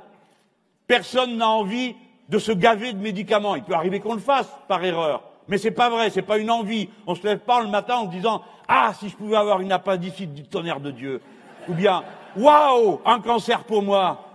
Personne 0.88 1.38
n'a 1.38 1.50
envie 1.50 1.96
de 2.30 2.40
se 2.40 2.52
gaver 2.52 2.94
de 2.94 2.98
médicaments. 2.98 3.56
Il 3.56 3.62
peut 3.62 3.76
arriver 3.76 4.00
qu'on 4.00 4.16
le 4.16 4.20
fasse 4.20 4.50
par 4.68 4.84
erreur. 4.84 5.22
Mais 5.48 5.60
c'est 5.60 5.70
pas 5.70 5.92
vrai, 5.92 6.10
c'est 6.10 6.24
pas 6.24 6.40
une 6.40 6.50
envie. 6.50 6.90
On 7.06 7.14
se 7.14 7.24
lève 7.24 7.40
pas 7.40 7.62
le 7.62 7.68
matin 7.68 7.98
en 7.98 8.06
disant 8.06 8.42
Ah, 8.68 8.92
si 9.00 9.10
je 9.10 9.16
pouvais 9.16 9.36
avoir 9.36 9.62
une 9.62 9.72
appendicite 9.72 10.34
du 10.34 10.44
tonnerre 10.44 10.80
de 10.80 10.90
Dieu. 10.90 11.22
Ou 11.70 11.74
bien 11.74 12.04
Waouh, 12.36 13.00
un 13.06 13.20
cancer 13.20 13.64
pour 13.66 13.84
moi. 13.84 14.30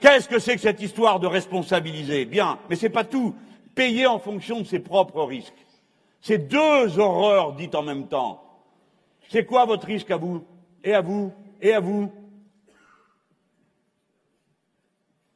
Qu'est-ce 0.00 0.28
que 0.28 0.38
c'est 0.38 0.54
que 0.54 0.62
cette 0.62 0.80
histoire 0.80 1.20
de 1.20 1.26
responsabiliser? 1.26 2.24
Bien, 2.24 2.58
mais 2.68 2.76
c'est 2.76 2.90
pas 2.90 3.04
tout. 3.04 3.34
Payer 3.74 4.06
en 4.06 4.18
fonction 4.18 4.60
de 4.60 4.64
ses 4.64 4.80
propres 4.80 5.22
risques. 5.22 5.66
C'est 6.20 6.38
deux 6.38 6.98
horreurs 6.98 7.52
dites 7.52 7.74
en 7.74 7.82
même 7.82 8.08
temps. 8.08 8.42
C'est 9.28 9.44
quoi 9.44 9.64
votre 9.64 9.86
risque 9.86 10.10
à 10.10 10.16
vous? 10.16 10.44
Et 10.82 10.94
à 10.94 11.00
vous? 11.00 11.32
Et 11.60 11.72
à 11.72 11.80
vous? 11.80 12.12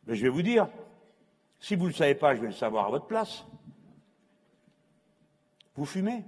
Mais 0.06 0.16
je 0.16 0.22
vais 0.22 0.30
vous 0.30 0.42
dire. 0.42 0.68
Si 1.60 1.76
vous 1.76 1.84
ne 1.84 1.88
le 1.88 1.94
savez 1.94 2.14
pas, 2.14 2.34
je 2.34 2.40
vais 2.40 2.48
le 2.48 2.52
savoir 2.52 2.86
à 2.86 2.90
votre 2.90 3.06
place. 3.06 3.44
Vous 5.76 5.86
fumez? 5.86 6.24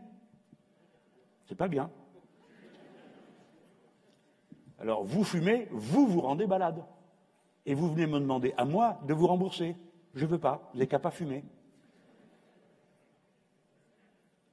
C'est 1.49 1.55
pas 1.55 1.69
bien. 1.69 1.91
Alors 4.81 5.05
vous 5.05 5.25
fumez, 5.25 5.69
vous 5.71 6.07
vous 6.07 6.21
rendez 6.21 6.47
balade. 6.47 6.83
Et 7.65 7.75
vous 7.75 7.91
venez 7.91 8.07
me 8.07 8.21
demander 8.21 8.55
à 8.57 8.65
moi 8.65 9.01
de 9.07 9.15
vous 9.15 9.27
rembourser. 9.27 9.77
Je 10.15 10.25
ne 10.25 10.31
veux 10.31 10.39
pas, 10.39 10.69
vous 10.73 10.79
n'avez 10.79 10.87
qu'à 10.87 10.99
pas 10.99 11.11
fumer. 11.11 11.45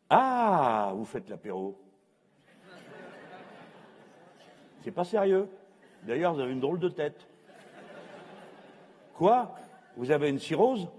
Ah, 0.10 0.94
vous 0.96 1.06
faites 1.06 1.30
l'apéro. 1.30 1.80
C'est 4.84 4.92
pas 4.92 5.06
sérieux. 5.06 5.48
D'ailleurs, 6.04 6.34
vous 6.34 6.42
avez 6.42 6.52
une 6.52 6.60
drôle 6.60 6.80
de 6.80 6.90
tête. 6.90 7.28
Quoi? 9.14 9.56
Vous 9.96 10.12
avez 10.12 10.30
une 10.30 10.40
cirrhose? 10.40 10.90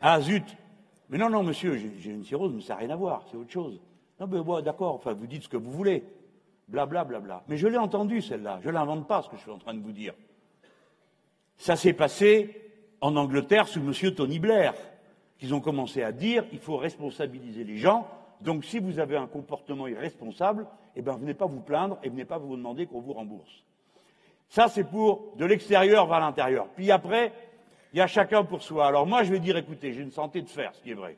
Ah 0.00 0.20
zut 0.20 0.56
mais 1.08 1.16
non, 1.16 1.30
non, 1.30 1.42
monsieur, 1.42 1.76
j'ai 1.76 2.10
une 2.10 2.24
cirrhose, 2.24 2.52
mais 2.52 2.60
ça 2.60 2.74
n'a 2.74 2.80
rien 2.80 2.90
à 2.90 2.96
voir, 2.96 3.24
c'est 3.30 3.36
autre 3.36 3.50
chose. 3.50 3.80
Non, 4.20 4.26
mais 4.26 4.40
bon, 4.42 4.60
d'accord, 4.60 4.94
enfin, 4.94 5.14
vous 5.14 5.26
dites 5.26 5.44
ce 5.44 5.48
que 5.48 5.56
vous 5.56 5.70
voulez. 5.70 6.04
Bla, 6.68 6.86
bla, 6.86 7.04
bla, 7.04 7.20
bla. 7.20 7.42
Mais 7.48 7.56
je 7.56 7.66
l'ai 7.66 7.78
entendu, 7.78 8.20
celle-là. 8.20 8.60
Je 8.62 8.68
ne 8.68 8.74
l'invente 8.74 9.08
pas, 9.08 9.22
ce 9.22 9.28
que 9.28 9.36
je 9.36 9.42
suis 9.42 9.50
en 9.50 9.58
train 9.58 9.74
de 9.74 9.80
vous 9.80 9.92
dire. 9.92 10.14
Ça 11.56 11.76
s'est 11.76 11.94
passé 11.94 12.70
en 13.00 13.16
Angleterre 13.16 13.66
sous 13.68 13.80
monsieur 13.80 14.14
Tony 14.14 14.38
Blair, 14.38 14.74
qu'ils 15.38 15.54
ont 15.54 15.60
commencé 15.60 16.02
à 16.02 16.12
dire 16.12 16.44
il 16.52 16.58
faut 16.58 16.76
responsabiliser 16.76 17.64
les 17.64 17.78
gens. 17.78 18.06
Donc, 18.40 18.64
si 18.64 18.78
vous 18.78 18.98
avez 18.98 19.16
un 19.16 19.26
comportement 19.26 19.86
irresponsable, 19.86 20.66
eh 20.94 21.02
ben, 21.02 21.16
venez 21.16 21.34
pas 21.34 21.46
vous 21.46 21.60
plaindre 21.60 21.98
et 22.02 22.08
venez 22.08 22.24
pas 22.24 22.38
vous 22.38 22.56
demander 22.56 22.86
qu'on 22.86 23.00
vous 23.00 23.12
rembourse. 23.12 23.64
Ça, 24.48 24.68
c'est 24.68 24.84
pour 24.84 25.34
de 25.36 25.44
l'extérieur 25.44 26.06
vers 26.06 26.20
l'intérieur. 26.20 26.68
Puis 26.76 26.90
après, 26.90 27.32
il 27.92 27.98
y 27.98 28.02
a 28.02 28.06
chacun 28.06 28.44
pour 28.44 28.62
soi. 28.62 28.86
Alors 28.86 29.06
moi, 29.06 29.22
je 29.22 29.32
vais 29.32 29.40
dire, 29.40 29.56
écoutez, 29.56 29.92
j'ai 29.92 30.02
une 30.02 30.12
santé 30.12 30.42
de 30.42 30.48
fer, 30.48 30.74
ce 30.74 30.82
qui 30.82 30.90
est 30.90 30.94
vrai. 30.94 31.16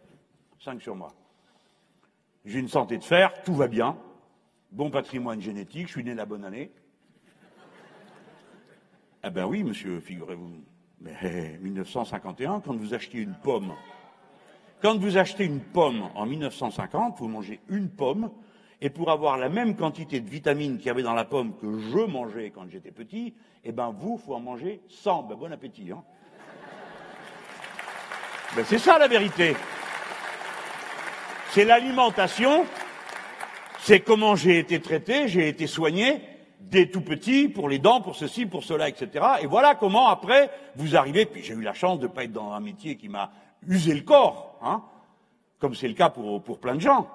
Cinq 0.61 0.81
sur 0.81 0.95
moi. 0.95 1.13
J'ai 2.45 2.59
une 2.59 2.69
santé 2.69 2.99
de 2.99 3.05
fer, 3.05 3.43
tout 3.43 3.55
va 3.55 3.69
bien. 3.69 3.97
Bon 4.73 4.89
patrimoine 4.89 5.41
génétique, 5.41 5.89
je 5.89 5.93
suis 5.93 6.05
né 6.05 6.15
la 6.15 6.27
bonne 6.27 6.45
année. 6.45 6.71
Ah 9.23 9.31
ben 9.31 9.45
oui, 9.45 9.65
monsieur, 9.65 9.99
figurez-vous. 9.99 10.63
Mais 11.01 11.59
1951, 11.61 12.61
quand 12.61 12.77
vous 12.77 12.95
achetez 12.95 13.19
une 13.19 13.35
pomme, 13.35 13.75
quand 14.81 14.97
vous 14.97 15.17
achetez 15.17 15.45
une 15.45 15.61
pomme 15.61 16.09
en 16.15 16.25
1950, 16.25 17.19
vous 17.19 17.27
mangez 17.27 17.61
une 17.69 17.91
pomme, 17.91 18.31
et 18.81 18.91
pour 18.91 19.11
avoir 19.11 19.39
la 19.39 19.49
même 19.49 19.75
quantité 19.75 20.21
de 20.21 20.31
vitamines 20.31 20.79
qu'il 20.79 20.87
y 20.87 20.91
avait 20.91 21.03
dans 21.03 21.15
la 21.15 21.25
pomme 21.25 21.57
que 21.57 21.79
je 21.79 21.99
mangeais 21.99 22.51
quand 22.51 22.71
j'étais 22.71 22.93
petit, 22.93 23.35
eh 23.65 23.73
ben 23.73 23.91
vous, 23.91 24.19
faut 24.19 24.35
en 24.35 24.41
manger 24.41 24.83
100. 24.89 25.25
Ben 25.25 25.35
bon 25.35 25.53
appétit, 25.53 25.91
hein. 25.91 26.05
Ben, 28.55 28.65
c'est 28.65 28.79
ça 28.79 28.99
la 28.99 29.09
vérité. 29.09 29.57
C'est 31.51 31.65
l'alimentation, 31.65 32.65
c'est 33.83 34.01
comment 34.01 34.37
j'ai 34.37 34.59
été 34.59 34.81
traité, 34.81 35.29
j'ai 35.29 35.49
été 35.49 35.67
soigné, 35.67 36.23
dès 36.61 36.87
tout 36.87 37.01
petit, 37.01 37.49
pour 37.49 37.69
les 37.69 37.79
dents, 37.79 38.01
pour 38.01 38.17
ceci, 38.17 38.47
pour 38.47 38.63
cela, 38.63 38.89
etc. 38.89 39.25
Et 39.43 39.47
voilà 39.47 39.75
comment 39.75 40.09
après 40.09 40.51
vous 40.77 40.97
arrivez, 40.97 41.27
puis 41.27 41.43
j'ai 41.43 41.55
eu 41.55 41.63
la 41.63 41.75
chance 41.75 41.99
de 41.99 42.07
ne 42.07 42.13
pas 42.13 42.25
être 42.25 42.33
dans 42.33 42.53
un 42.53 42.61
métier 42.61 42.97
qui 42.97 43.09
m'a 43.09 43.33
usé 43.67 43.95
le 43.95 44.03
corps, 44.03 44.59
hein, 44.63 44.83
comme 45.59 45.75
c'est 45.75 45.89
le 45.89 45.95
cas 45.95 46.11
pour, 46.11 46.43
pour 46.43 46.59
plein 46.59 46.75
de 46.75 46.81
gens. 46.81 47.09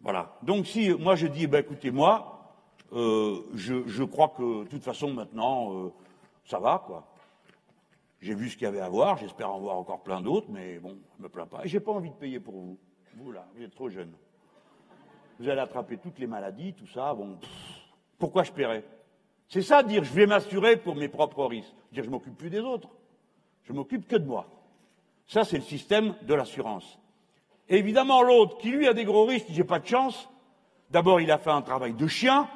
Voilà. 0.00 0.36
Donc 0.42 0.66
si 0.66 0.90
moi 0.90 1.16
je 1.16 1.26
dis, 1.26 1.46
ben 1.46 1.58
écoutez, 1.58 1.90
moi, 1.90 2.54
euh, 2.92 3.40
je, 3.54 3.86
je, 3.86 4.04
crois 4.04 4.32
que 4.36 4.64
de 4.64 4.68
toute 4.68 4.82
façon 4.82 5.12
maintenant, 5.12 5.72
euh, 5.74 5.92
ça 6.44 6.58
va, 6.58 6.82
quoi. 6.86 7.06
J'ai 8.22 8.34
vu 8.34 8.48
ce 8.48 8.56
qu'il 8.56 8.64
y 8.64 8.68
avait 8.68 8.80
à 8.80 8.88
voir, 8.88 9.18
j'espère 9.18 9.52
en 9.52 9.58
voir 9.58 9.76
encore 9.76 10.02
plein 10.02 10.20
d'autres, 10.22 10.46
mais 10.48 10.78
bon, 10.78 10.96
je 11.18 11.22
me 11.22 11.28
plains 11.28 11.46
pas. 11.46 11.64
Et 11.64 11.68
j'ai 11.68 11.80
pas 11.80 11.92
envie 11.92 12.10
de 12.10 12.14
payer 12.14 12.40
pour 12.40 12.54
vous. 12.54 12.78
Vous 13.16 13.32
là, 13.32 13.46
vous 13.54 13.62
êtes 13.62 13.74
trop 13.74 13.88
jeune. 13.88 14.12
Vous 15.38 15.48
allez 15.48 15.60
attraper 15.60 15.98
toutes 15.98 16.18
les 16.18 16.26
maladies, 16.26 16.72
tout 16.72 16.86
ça, 16.86 17.12
bon. 17.14 17.38
pourquoi 18.18 18.42
je 18.42 18.52
paierais? 18.52 18.84
C'est 19.48 19.62
ça 19.62 19.82
dire 19.82 20.02
je 20.02 20.12
vais 20.12 20.26
m'assurer 20.26 20.76
pour 20.76 20.96
mes 20.96 21.08
propres 21.08 21.44
risques. 21.44 21.74
Dire 21.92 22.04
je 22.04 22.10
m'occupe 22.10 22.36
plus 22.36 22.50
des 22.50 22.60
autres. 22.60 22.88
Je 23.64 23.72
m'occupe 23.72 24.06
que 24.06 24.16
de 24.16 24.26
moi. 24.26 24.46
Ça, 25.26 25.44
c'est 25.44 25.56
le 25.56 25.62
système 25.62 26.14
de 26.22 26.34
l'assurance. 26.34 26.98
évidemment, 27.68 28.22
l'autre, 28.22 28.58
qui 28.58 28.70
lui 28.70 28.86
a 28.86 28.94
des 28.94 29.04
gros 29.04 29.24
risques, 29.24 29.48
j'ai 29.50 29.64
pas 29.64 29.80
de 29.80 29.86
chance. 29.86 30.28
D'abord, 30.90 31.20
il 31.20 31.30
a 31.32 31.38
fait 31.38 31.50
un 31.50 31.62
travail 31.62 31.94
de 31.94 32.06
chien. 32.06 32.48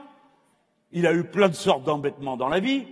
Il 0.92 1.06
a 1.06 1.12
eu 1.12 1.24
plein 1.24 1.48
de 1.48 1.54
sortes 1.54 1.82
d'embêtements 1.82 2.36
dans 2.36 2.48
la 2.48 2.60
vie. 2.60 2.86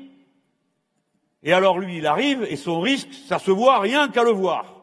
Et 1.43 1.53
alors 1.53 1.78
lui, 1.78 1.99
il 1.99 2.07
arrive 2.07 2.45
et 2.45 2.57
son 2.57 2.80
risque, 2.80 3.12
ça 3.12 3.39
se 3.39 3.51
voit 3.51 3.78
rien 3.78 4.09
qu'à 4.09 4.24
le 4.24 4.30
voir. 4.30 4.78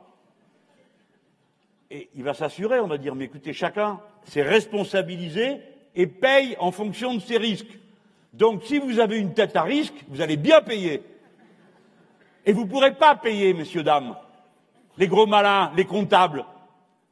Il 2.15 2.23
va 2.23 2.33
s'assurer, 2.33 2.79
on 2.79 2.87
va 2.87 2.97
dire, 2.97 3.15
mais 3.15 3.25
écoutez, 3.25 3.53
chacun 3.53 3.99
s'est 4.23 4.41
responsabilisé 4.41 5.57
et 5.95 6.07
paye 6.07 6.55
en 6.59 6.71
fonction 6.71 7.13
de 7.13 7.19
ses 7.19 7.37
risques. 7.37 7.79
Donc 8.33 8.63
si 8.63 8.79
vous 8.79 8.99
avez 8.99 9.17
une 9.17 9.33
tête 9.33 9.55
à 9.55 9.63
risque, 9.63 9.95
vous 10.09 10.21
allez 10.21 10.37
bien 10.37 10.61
payer. 10.61 11.03
Et 12.45 12.53
vous 12.53 12.65
ne 12.65 12.69
pourrez 12.69 12.93
pas 12.93 13.15
payer, 13.15 13.53
messieurs, 13.53 13.83
dames, 13.83 14.15
les 14.97 15.07
gros 15.07 15.25
malins, 15.25 15.71
les 15.75 15.85
comptables. 15.85 16.45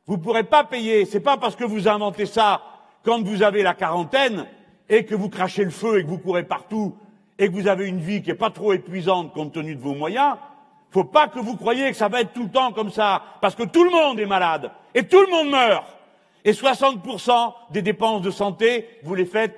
Vous 0.05 0.17
ne 0.17 0.21
pourrez 0.21 0.43
pas 0.43 0.63
payer. 0.63 1.05
C'est 1.05 1.21
pas 1.21 1.37
parce 1.37 1.55
que 1.55 1.63
vous 1.63 1.87
inventez 1.87 2.25
ça 2.25 2.61
quand 3.03 3.21
vous 3.23 3.41
avez 3.41 3.63
la 3.63 3.73
quarantaine 3.73 4.45
et 4.89 5.05
que 5.05 5.15
vous 5.15 5.29
crachez 5.29 5.63
le 5.63 5.71
feu 5.71 5.99
et 5.99 6.03
que 6.03 6.09
vous 6.09 6.17
courez 6.17 6.43
partout 6.43 6.95
et 7.39 7.47
que 7.47 7.53
vous 7.53 7.67
avez 7.67 7.87
une 7.87 7.99
vie 7.99 8.21
qui 8.21 8.29
n'est 8.29 8.35
pas 8.35 8.51
trop 8.51 8.73
épuisante 8.73 9.33
compte 9.33 9.53
tenu 9.53 9.75
de 9.75 9.81
vos 9.81 9.95
moyens, 9.95 10.35
faut 10.93 11.03
pas 11.03 11.27
que 11.27 11.39
vous 11.39 11.57
croyiez 11.57 11.89
que 11.89 11.97
ça 11.97 12.07
va 12.07 12.21
être 12.21 12.33
tout 12.33 12.43
le 12.43 12.51
temps 12.51 12.71
comme 12.71 12.91
ça, 12.91 13.21
parce 13.41 13.55
que 13.55 13.63
tout 13.63 13.83
le 13.83 13.89
monde 13.89 14.19
est 14.19 14.25
malade 14.25 14.71
et 14.93 15.07
tout 15.07 15.21
le 15.21 15.27
monde 15.27 15.49
meurt. 15.49 15.85
Et 16.45 16.51
60% 16.51 17.53
des 17.71 17.81
dépenses 17.81 18.21
de 18.21 18.31
santé, 18.31 18.99
vous 19.03 19.15
les 19.15 19.25
faites 19.25 19.57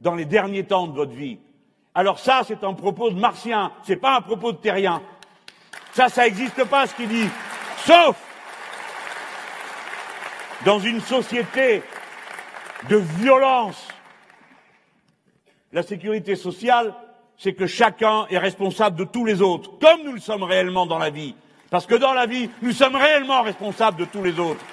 dans 0.00 0.14
les 0.14 0.26
derniers 0.26 0.64
temps 0.64 0.86
de 0.86 0.92
votre 0.92 1.12
vie. 1.12 1.38
Alors 1.94 2.18
ça, 2.18 2.42
c'est 2.46 2.62
un 2.62 2.74
propos 2.74 3.10
de 3.10 3.18
martien, 3.18 3.72
c'est 3.82 3.96
pas 3.96 4.16
un 4.16 4.20
propos 4.20 4.52
de 4.52 4.58
terrien. 4.58 5.02
Ça, 5.92 6.08
ça 6.08 6.24
n'existe 6.24 6.62
pas 6.64 6.86
ce 6.86 6.94
qu'il 6.94 7.08
dit. 7.08 7.28
Sauf 7.78 8.16
dans 10.64 10.78
une 10.78 11.00
société 11.00 11.82
de 12.88 12.96
violence. 12.96 13.88
La 15.72 15.82
sécurité 15.82 16.36
sociale, 16.36 16.94
c'est 17.38 17.54
que 17.54 17.66
chacun 17.66 18.26
est 18.28 18.38
responsable 18.38 18.96
de 18.96 19.04
tous 19.04 19.24
les 19.24 19.42
autres, 19.42 19.78
comme 19.78 20.04
nous 20.04 20.12
le 20.12 20.20
sommes 20.20 20.42
réellement 20.42 20.86
dans 20.86 20.98
la 20.98 21.10
vie. 21.10 21.34
Parce 21.70 21.86
que 21.86 21.94
dans 21.94 22.12
la 22.12 22.26
vie, 22.26 22.48
nous 22.62 22.72
sommes 22.72 22.96
réellement 22.96 23.42
responsables 23.42 23.98
de 23.98 24.04
tous 24.04 24.22
les 24.22 24.38
autres. 24.38 24.64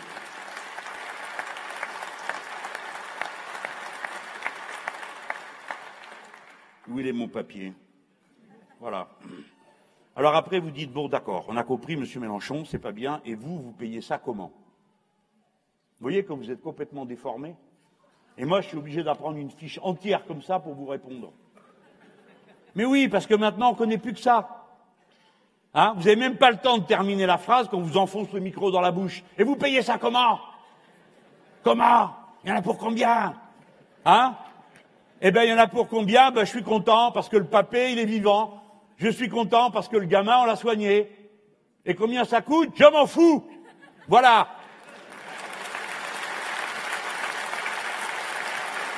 Où 6.88 6.99
est 6.99 7.11
mon 7.11 7.28
papier? 7.28 7.74
Voilà. 8.80 9.07
Alors 10.16 10.36
après, 10.36 10.59
vous 10.59 10.70
dites, 10.70 10.91
bon 10.91 11.07
d'accord, 11.07 11.45
on 11.47 11.57
a 11.57 11.64
compris, 11.64 11.95
monsieur 11.95 12.20
Mélenchon, 12.20 12.66
c'est 12.66 12.78
pas 12.78 12.91
bien, 12.91 13.22
et 13.26 13.34
vous, 13.34 13.61
vous 13.61 13.72
payez 13.72 14.01
ça 14.01 14.20
comment? 14.20 14.51
Vous 15.99 16.03
voyez 16.09 16.24
que 16.24 16.34
vous 16.34 16.51
êtes 16.51 16.61
complètement 16.61 17.05
déformé? 17.05 17.55
Et 18.38 18.45
moi, 18.45 18.61
je 18.61 18.68
suis 18.68 18.78
obligé 18.78 19.03
d'apprendre 19.03 19.38
une 19.38 19.49
fiche 19.49 19.80
entière 19.82 20.26
comme 20.26 20.41
ça 20.41 20.59
pour 20.59 20.76
vous 20.76 20.86
répondre. 20.86 21.34
Mais 22.76 22.86
oui, 22.86 23.08
parce 23.08 23.28
que 23.28 23.36
maintenant, 23.36 23.70
on 23.70 23.74
ne 23.74 23.78
connaît 23.78 23.98
plus 23.98 24.14
que 24.14 24.20
ça. 24.20 24.64
Hein 25.74 25.94
vous 25.96 26.04
n'avez 26.04 26.16
même 26.16 26.38
pas 26.38 26.52
le 26.52 26.58
temps 26.58 26.78
de 26.78 26.84
terminer 26.84 27.26
la 27.26 27.38
phrase 27.38 27.68
quand 27.70 27.80
vous 27.80 27.98
enfonce 27.98 28.32
le 28.32 28.40
micro 28.40 28.72
dans 28.72 28.82
la 28.82 28.92
bouche. 28.92 29.24
Et 29.38 29.44
vous 29.44 29.56
payez 29.56 29.82
ça 29.82 29.98
comment? 29.98 30.40
Comment? 31.64 32.12
Il 32.44 32.50
y 32.50 32.54
en 32.54 32.58
a 32.58 32.62
pour 32.62 32.78
combien? 32.78 33.34
Hein? 34.06 34.36
Eh 35.22 35.32
bien, 35.32 35.44
il 35.44 35.50
y 35.50 35.54
en 35.54 35.58
a 35.58 35.68
pour 35.68 35.88
combien? 35.88 36.32
Ben, 36.32 36.46
Je 36.46 36.50
suis 36.50 36.64
content 36.64 37.12
parce 37.12 37.30
que 37.30 37.38
le 37.38 37.46
papé, 37.46 37.92
il 37.92 38.00
est 38.00 38.06
vivant. 38.06 38.62
Je 38.98 39.10
suis 39.10 39.30
content 39.30 39.72
parce 39.72 39.88
que 39.88 39.98
le 39.98 40.06
gamin, 40.06 40.40
on 40.42 40.46
l'a 40.46 40.56
soigné. 40.56 41.10
Et 41.86 41.96
combien 41.96 42.26
ça 42.26 42.42
coûte? 42.42 42.72
Je 42.76 42.86
m'en 42.86 43.08
fous. 43.08 43.48
Voilà. 44.08 44.48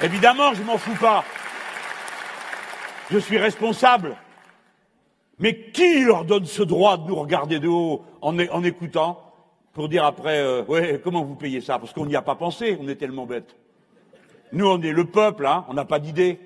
Évidemment, 0.02 0.54
je 0.54 0.64
m'en 0.64 0.78
fous 0.78 0.96
pas. 1.00 1.24
Je 3.12 3.18
suis 3.20 3.38
responsable. 3.38 4.18
Mais 5.40 5.70
qui 5.72 6.04
leur 6.04 6.26
donne 6.26 6.46
ce 6.46 6.64
droit 6.64 6.98
de 6.98 7.08
nous 7.08 7.16
regarder 7.16 7.60
de 7.60 7.68
haut 7.68 8.04
en, 8.22 8.64
écoutant 8.64 9.22
pour 9.74 9.90
dire 9.90 10.06
après, 10.06 10.40
euh, 10.40 10.64
ouais, 10.64 11.02
comment 11.04 11.24
vous 11.24 11.36
payez 11.36 11.60
ça? 11.60 11.78
Parce 11.78 11.94
qu'on 11.94 12.06
n'y 12.06 12.16
a 12.16 12.22
pas 12.22 12.36
pensé, 12.36 12.78
on 12.80 12.88
est 12.88 12.96
tellement 12.96 13.26
bêtes. 13.26 13.56
Nous, 14.54 14.66
on 14.66 14.82
est 14.82 14.94
le 14.94 15.06
peuple, 15.06 15.46
hein, 15.46 15.66
on 15.68 15.74
n'a 15.74 15.84
pas 15.84 16.00
d'idée. 16.00 16.40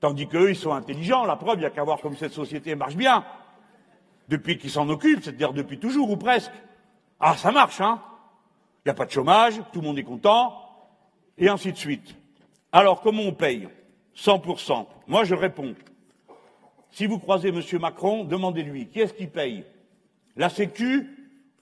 Tandis 0.00 0.28
qu'eux, 0.28 0.50
ils 0.50 0.56
sont 0.56 0.72
intelligents. 0.72 1.24
La 1.24 1.36
preuve, 1.36 1.56
il 1.56 1.60
n'y 1.60 1.66
a 1.66 1.70
qu'à 1.70 1.82
voir 1.82 2.00
comme 2.00 2.16
cette 2.16 2.32
société 2.32 2.74
marche 2.74 2.94
bien. 2.94 3.24
Depuis 4.28 4.58
qu'ils 4.58 4.70
s'en 4.70 4.88
occupent, 4.90 5.24
c'est-à-dire 5.24 5.54
depuis 5.54 5.78
toujours 5.78 6.10
ou 6.10 6.16
presque. 6.16 6.52
Ah, 7.18 7.36
ça 7.36 7.50
marche, 7.50 7.80
hein 7.80 8.00
Il 8.84 8.88
n'y 8.88 8.90
a 8.90 8.94
pas 8.94 9.06
de 9.06 9.10
chômage, 9.10 9.54
tout 9.72 9.80
le 9.80 9.86
monde 9.86 9.98
est 9.98 10.04
content, 10.04 10.54
et 11.38 11.48
ainsi 11.48 11.72
de 11.72 11.78
suite. 11.78 12.14
Alors, 12.70 13.00
comment 13.00 13.22
on 13.22 13.32
paye? 13.32 13.68
100%. 14.18 14.86
Moi, 15.06 15.24
je 15.24 15.34
réponds. 15.34 15.74
Si 16.90 17.06
vous 17.06 17.18
croisez 17.18 17.48
M. 17.48 17.62
Macron, 17.80 18.24
demandez-lui 18.24 18.88
qui 18.88 19.00
est-ce 19.00 19.14
qui 19.14 19.26
paye? 19.26 19.64
La 20.36 20.48
Sécu 20.48 21.06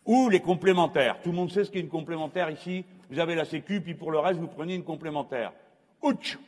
ou 0.05 0.29
les 0.29 0.41
complémentaires? 0.41 1.21
Tout 1.23 1.31
le 1.31 1.37
monde 1.37 1.51
sait 1.51 1.65
ce 1.65 1.71
qu'est 1.71 1.81
une 1.81 1.89
complémentaire 1.89 2.51
ici. 2.51 2.85
Vous 3.11 3.19
avez 3.19 3.35
la 3.35 3.45
Sécu, 3.45 3.81
puis 3.81 3.95
pour 3.95 4.11
le 4.11 4.19
reste, 4.19 4.41
vous 4.41 4.47
prenez 4.47 4.75
une 4.75 4.85
complémentaire. 4.85 5.53
Ouch 6.03 6.39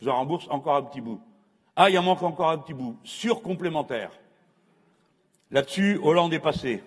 vous 0.00 0.08
en 0.08 0.16
rembourse 0.16 0.46
encore 0.50 0.76
un 0.76 0.82
petit 0.82 1.00
bout. 1.00 1.20
Ah, 1.74 1.88
il 1.88 1.98
en 1.98 2.02
manque 2.02 2.22
encore 2.22 2.50
un 2.50 2.58
petit 2.58 2.74
bout. 2.74 2.96
Sur 3.02 3.42
complémentaire. 3.42 4.10
Là-dessus, 5.50 5.98
Hollande 6.02 6.34
est 6.34 6.40
passé. 6.40 6.82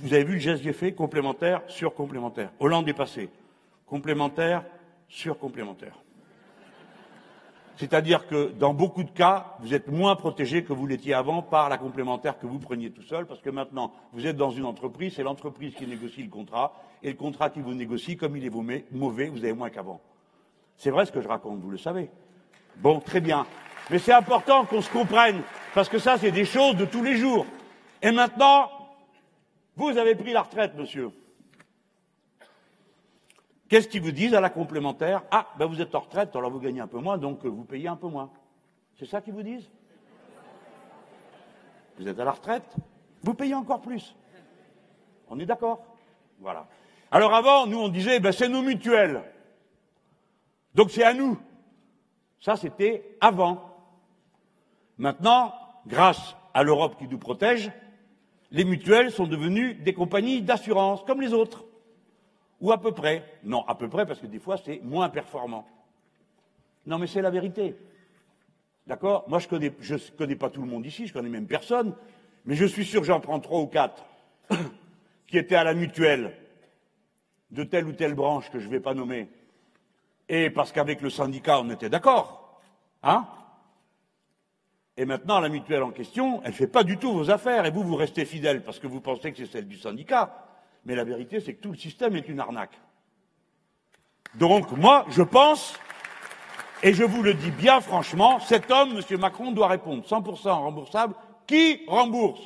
Vous 0.00 0.14
avez 0.14 0.22
vu 0.22 0.34
le 0.34 0.38
geste 0.38 0.58
que 0.58 0.64
j'ai 0.64 0.72
fait? 0.72 0.92
Complémentaire, 0.92 1.62
sur 1.66 1.94
complémentaire. 1.94 2.52
Hollande 2.60 2.88
est 2.88 2.94
passé. 2.94 3.28
Complémentaire, 3.86 4.64
sur 5.08 5.38
complémentaire. 5.38 6.03
C'est-à-dire 7.76 8.28
que 8.28 8.52
dans 8.52 8.72
beaucoup 8.72 9.02
de 9.02 9.10
cas, 9.10 9.56
vous 9.60 9.74
êtes 9.74 9.88
moins 9.88 10.14
protégé 10.14 10.62
que 10.62 10.72
vous 10.72 10.86
l'étiez 10.86 11.12
avant 11.12 11.42
par 11.42 11.68
la 11.68 11.76
complémentaire 11.76 12.38
que 12.38 12.46
vous 12.46 12.58
preniez 12.58 12.90
tout 12.90 13.02
seul, 13.02 13.26
parce 13.26 13.40
que 13.40 13.50
maintenant, 13.50 13.92
vous 14.12 14.26
êtes 14.26 14.36
dans 14.36 14.50
une 14.50 14.64
entreprise, 14.64 15.14
c'est 15.16 15.24
l'entreprise 15.24 15.74
qui 15.74 15.86
négocie 15.86 16.22
le 16.22 16.30
contrat, 16.30 16.72
et 17.02 17.08
le 17.08 17.16
contrat 17.16 17.50
qui 17.50 17.60
vous 17.60 17.74
négocie, 17.74 18.16
comme 18.16 18.36
il 18.36 18.44
est 18.46 18.50
mauvais, 18.92 19.28
vous 19.28 19.38
avez 19.38 19.52
moins 19.52 19.70
qu'avant. 19.70 20.00
C'est 20.76 20.90
vrai 20.90 21.04
ce 21.04 21.12
que 21.12 21.20
je 21.20 21.28
raconte, 21.28 21.60
vous 21.60 21.70
le 21.70 21.78
savez. 21.78 22.10
Bon, 22.76 23.00
très 23.00 23.20
bien. 23.20 23.46
Mais 23.90 23.98
c'est 23.98 24.12
important 24.12 24.64
qu'on 24.64 24.80
se 24.80 24.90
comprenne, 24.90 25.42
parce 25.74 25.88
que 25.88 25.98
ça, 25.98 26.16
c'est 26.16 26.30
des 26.30 26.44
choses 26.44 26.76
de 26.76 26.84
tous 26.84 27.02
les 27.02 27.16
jours. 27.16 27.44
Et 28.02 28.12
maintenant, 28.12 28.70
vous 29.76 29.98
avez 29.98 30.14
pris 30.14 30.32
la 30.32 30.42
retraite, 30.42 30.74
monsieur. 30.76 31.10
Qu'est-ce 33.68 33.88
qu'ils 33.88 34.02
vous 34.02 34.12
disent 34.12 34.34
à 34.34 34.40
la 34.40 34.50
complémentaire 34.50 35.22
Ah, 35.30 35.48
ben 35.58 35.66
vous 35.66 35.80
êtes 35.80 35.94
en 35.94 36.00
retraite, 36.00 36.36
alors 36.36 36.50
vous 36.50 36.60
gagnez 36.60 36.80
un 36.80 36.86
peu 36.86 36.98
moins, 36.98 37.18
donc 37.18 37.44
euh, 37.44 37.48
vous 37.48 37.64
payez 37.64 37.88
un 37.88 37.96
peu 37.96 38.08
moins. 38.08 38.30
C'est 38.98 39.06
ça 39.06 39.20
qu'ils 39.20 39.32
vous 39.32 39.42
disent? 39.42 39.70
Vous 41.98 42.08
êtes 42.08 42.18
à 42.18 42.24
la 42.24 42.32
retraite, 42.32 42.76
vous 43.22 43.34
payez 43.34 43.54
encore 43.54 43.80
plus. 43.80 44.14
On 45.28 45.38
est 45.38 45.46
d'accord? 45.46 45.82
Voilà. 46.40 46.66
Alors 47.10 47.34
avant, 47.34 47.66
nous, 47.66 47.78
on 47.78 47.88
disait, 47.88 48.20
ben, 48.20 48.32
c'est 48.32 48.48
nos 48.48 48.62
mutuelles. 48.62 49.22
Donc 50.74 50.90
c'est 50.90 51.04
à 51.04 51.14
nous. 51.14 51.38
Ça, 52.40 52.56
c'était 52.56 53.16
avant. 53.20 53.70
Maintenant, 54.98 55.54
grâce 55.86 56.36
à 56.52 56.62
l'Europe 56.62 56.96
qui 56.98 57.08
nous 57.08 57.18
protège, 57.18 57.70
les 58.50 58.64
mutuelles 58.64 59.10
sont 59.10 59.26
devenues 59.26 59.74
des 59.74 59.94
compagnies 59.94 60.42
d'assurance, 60.42 61.02
comme 61.04 61.20
les 61.20 61.32
autres. 61.32 61.64
Ou 62.64 62.72
à 62.72 62.80
peu 62.80 62.92
près. 62.92 63.22
Non, 63.42 63.62
à 63.68 63.74
peu 63.74 63.90
près, 63.90 64.06
parce 64.06 64.20
que 64.20 64.26
des 64.26 64.38
fois, 64.38 64.56
c'est 64.56 64.80
moins 64.82 65.10
performant. 65.10 65.68
Non, 66.86 66.98
mais 66.98 67.06
c'est 67.06 67.20
la 67.20 67.28
vérité. 67.28 67.76
D'accord? 68.86 69.26
Moi, 69.28 69.38
je 69.38 69.48
connais, 69.48 69.70
je 69.80 69.96
connais 70.16 70.34
pas 70.34 70.48
tout 70.48 70.62
le 70.62 70.66
monde 70.66 70.86
ici, 70.86 71.06
je 71.06 71.12
connais 71.12 71.28
même 71.28 71.46
personne, 71.46 71.94
mais 72.46 72.54
je 72.54 72.64
suis 72.64 72.86
sûr 72.86 73.02
que 73.02 73.06
j'en 73.06 73.20
prends 73.20 73.38
trois 73.38 73.60
ou 73.60 73.66
quatre 73.66 74.06
qui 75.26 75.36
étaient 75.36 75.56
à 75.56 75.64
la 75.64 75.74
mutuelle 75.74 76.32
de 77.50 77.64
telle 77.64 77.86
ou 77.86 77.92
telle 77.92 78.14
branche 78.14 78.50
que 78.50 78.58
je 78.58 78.66
ne 78.66 78.70
vais 78.70 78.80
pas 78.80 78.94
nommer, 78.94 79.28
et 80.30 80.48
parce 80.48 80.72
qu'avec 80.72 81.02
le 81.02 81.10
syndicat, 81.10 81.60
on 81.60 81.68
était 81.68 81.90
d'accord. 81.90 82.62
Hein? 83.02 83.28
Et 84.96 85.04
maintenant, 85.04 85.38
la 85.38 85.50
mutuelle 85.50 85.82
en 85.82 85.90
question, 85.90 86.40
elle 86.44 86.52
ne 86.52 86.56
fait 86.56 86.66
pas 86.66 86.82
du 86.82 86.96
tout 86.96 87.12
vos 87.12 87.30
affaires. 87.30 87.66
Et 87.66 87.70
vous, 87.70 87.82
vous 87.82 87.96
restez 87.96 88.24
fidèle 88.24 88.62
parce 88.62 88.78
que 88.78 88.86
vous 88.86 89.02
pensez 89.02 89.32
que 89.32 89.36
c'est 89.36 89.52
celle 89.52 89.68
du 89.68 89.76
syndicat. 89.76 90.43
Mais 90.84 90.94
la 90.94 91.04
vérité, 91.04 91.40
c'est 91.40 91.54
que 91.54 91.62
tout 91.62 91.72
le 91.72 91.78
système 91.78 92.16
est 92.16 92.28
une 92.28 92.40
arnaque. 92.40 92.78
Donc, 94.34 94.70
moi, 94.72 95.06
je 95.08 95.22
pense, 95.22 95.78
et 96.82 96.92
je 96.92 97.04
vous 97.04 97.22
le 97.22 97.34
dis 97.34 97.50
bien 97.50 97.80
franchement, 97.80 98.40
cet 98.40 98.70
homme, 98.70 99.00
M. 99.10 99.20
Macron, 99.20 99.52
doit 99.52 99.68
répondre 99.68 100.04
100% 100.04 100.48
remboursable. 100.50 101.14
Qui 101.46 101.82
rembourse? 101.86 102.40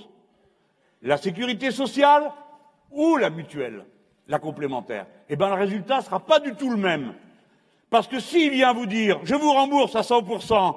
La 1.02 1.16
sécurité 1.16 1.70
sociale 1.70 2.32
ou 2.90 3.16
la 3.16 3.30
mutuelle, 3.30 3.84
la 4.26 4.38
complémentaire? 4.38 5.06
Eh 5.28 5.36
bien, 5.36 5.48
le 5.48 5.54
résultat 5.54 5.98
ne 5.98 6.02
sera 6.02 6.20
pas 6.20 6.40
du 6.40 6.54
tout 6.54 6.70
le 6.70 6.76
même. 6.76 7.14
Parce 7.90 8.06
que 8.06 8.20
s'il 8.20 8.50
vient 8.50 8.72
vous 8.72 8.86
dire 8.86 9.20
je 9.24 9.34
vous 9.34 9.52
rembourse 9.52 9.96
à 9.96 10.02
100% 10.02 10.76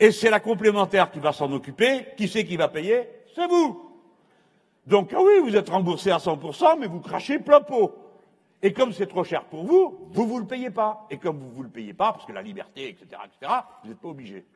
et 0.00 0.10
c'est 0.10 0.30
la 0.30 0.40
complémentaire 0.40 1.10
qui 1.10 1.18
va 1.18 1.32
s'en 1.32 1.52
occuper. 1.52 2.06
Qui 2.16 2.28
c'est 2.28 2.44
qui 2.44 2.56
va 2.56 2.68
payer? 2.68 3.08
C'est 3.34 3.46
vous. 3.46 3.85
Donc, 4.86 5.12
ah 5.12 5.20
oui, 5.20 5.40
vous 5.42 5.56
êtes 5.56 5.68
remboursé 5.68 6.10
à 6.10 6.18
100%, 6.18 6.78
mais 6.78 6.86
vous 6.86 7.00
crachez 7.00 7.38
plein 7.38 7.60
pot. 7.60 7.94
Et 8.62 8.72
comme 8.72 8.92
c'est 8.92 9.06
trop 9.06 9.24
cher 9.24 9.44
pour 9.44 9.64
vous, 9.64 10.08
vous 10.10 10.26
vous 10.26 10.38
le 10.38 10.46
payez 10.46 10.70
pas. 10.70 11.06
Et 11.10 11.18
comme 11.18 11.38
vous 11.38 11.50
vous 11.50 11.62
le 11.62 11.68
payez 11.68 11.92
pas, 11.92 12.12
parce 12.12 12.24
que 12.24 12.32
la 12.32 12.42
liberté, 12.42 12.88
etc., 12.88 13.20
etc., 13.24 13.52
vous 13.82 13.90
n'êtes 13.90 14.00
pas 14.00 14.08
obligé. 14.08 14.46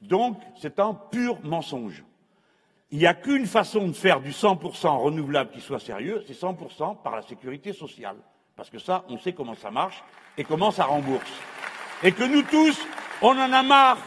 Donc, 0.00 0.38
c'est 0.60 0.78
un 0.78 0.94
pur 0.94 1.38
mensonge. 1.42 2.04
Il 2.90 2.98
n'y 2.98 3.06
a 3.06 3.14
qu'une 3.14 3.46
façon 3.46 3.88
de 3.88 3.92
faire 3.92 4.20
du 4.20 4.30
100% 4.30 4.96
renouvelable 4.96 5.50
qui 5.50 5.60
soit 5.60 5.80
sérieux, 5.80 6.24
c'est 6.26 6.38
100% 6.38 7.02
par 7.02 7.16
la 7.16 7.22
sécurité 7.22 7.72
sociale. 7.72 8.16
Parce 8.56 8.70
que 8.70 8.78
ça, 8.78 9.04
on 9.08 9.18
sait 9.18 9.34
comment 9.34 9.54
ça 9.54 9.70
marche 9.70 10.02
et 10.36 10.44
comment 10.44 10.70
ça 10.70 10.84
rembourse. 10.84 11.30
Et 12.02 12.12
que 12.12 12.24
nous 12.24 12.42
tous, 12.42 12.80
on 13.20 13.30
en 13.30 13.52
a 13.52 13.62
marre 13.62 13.98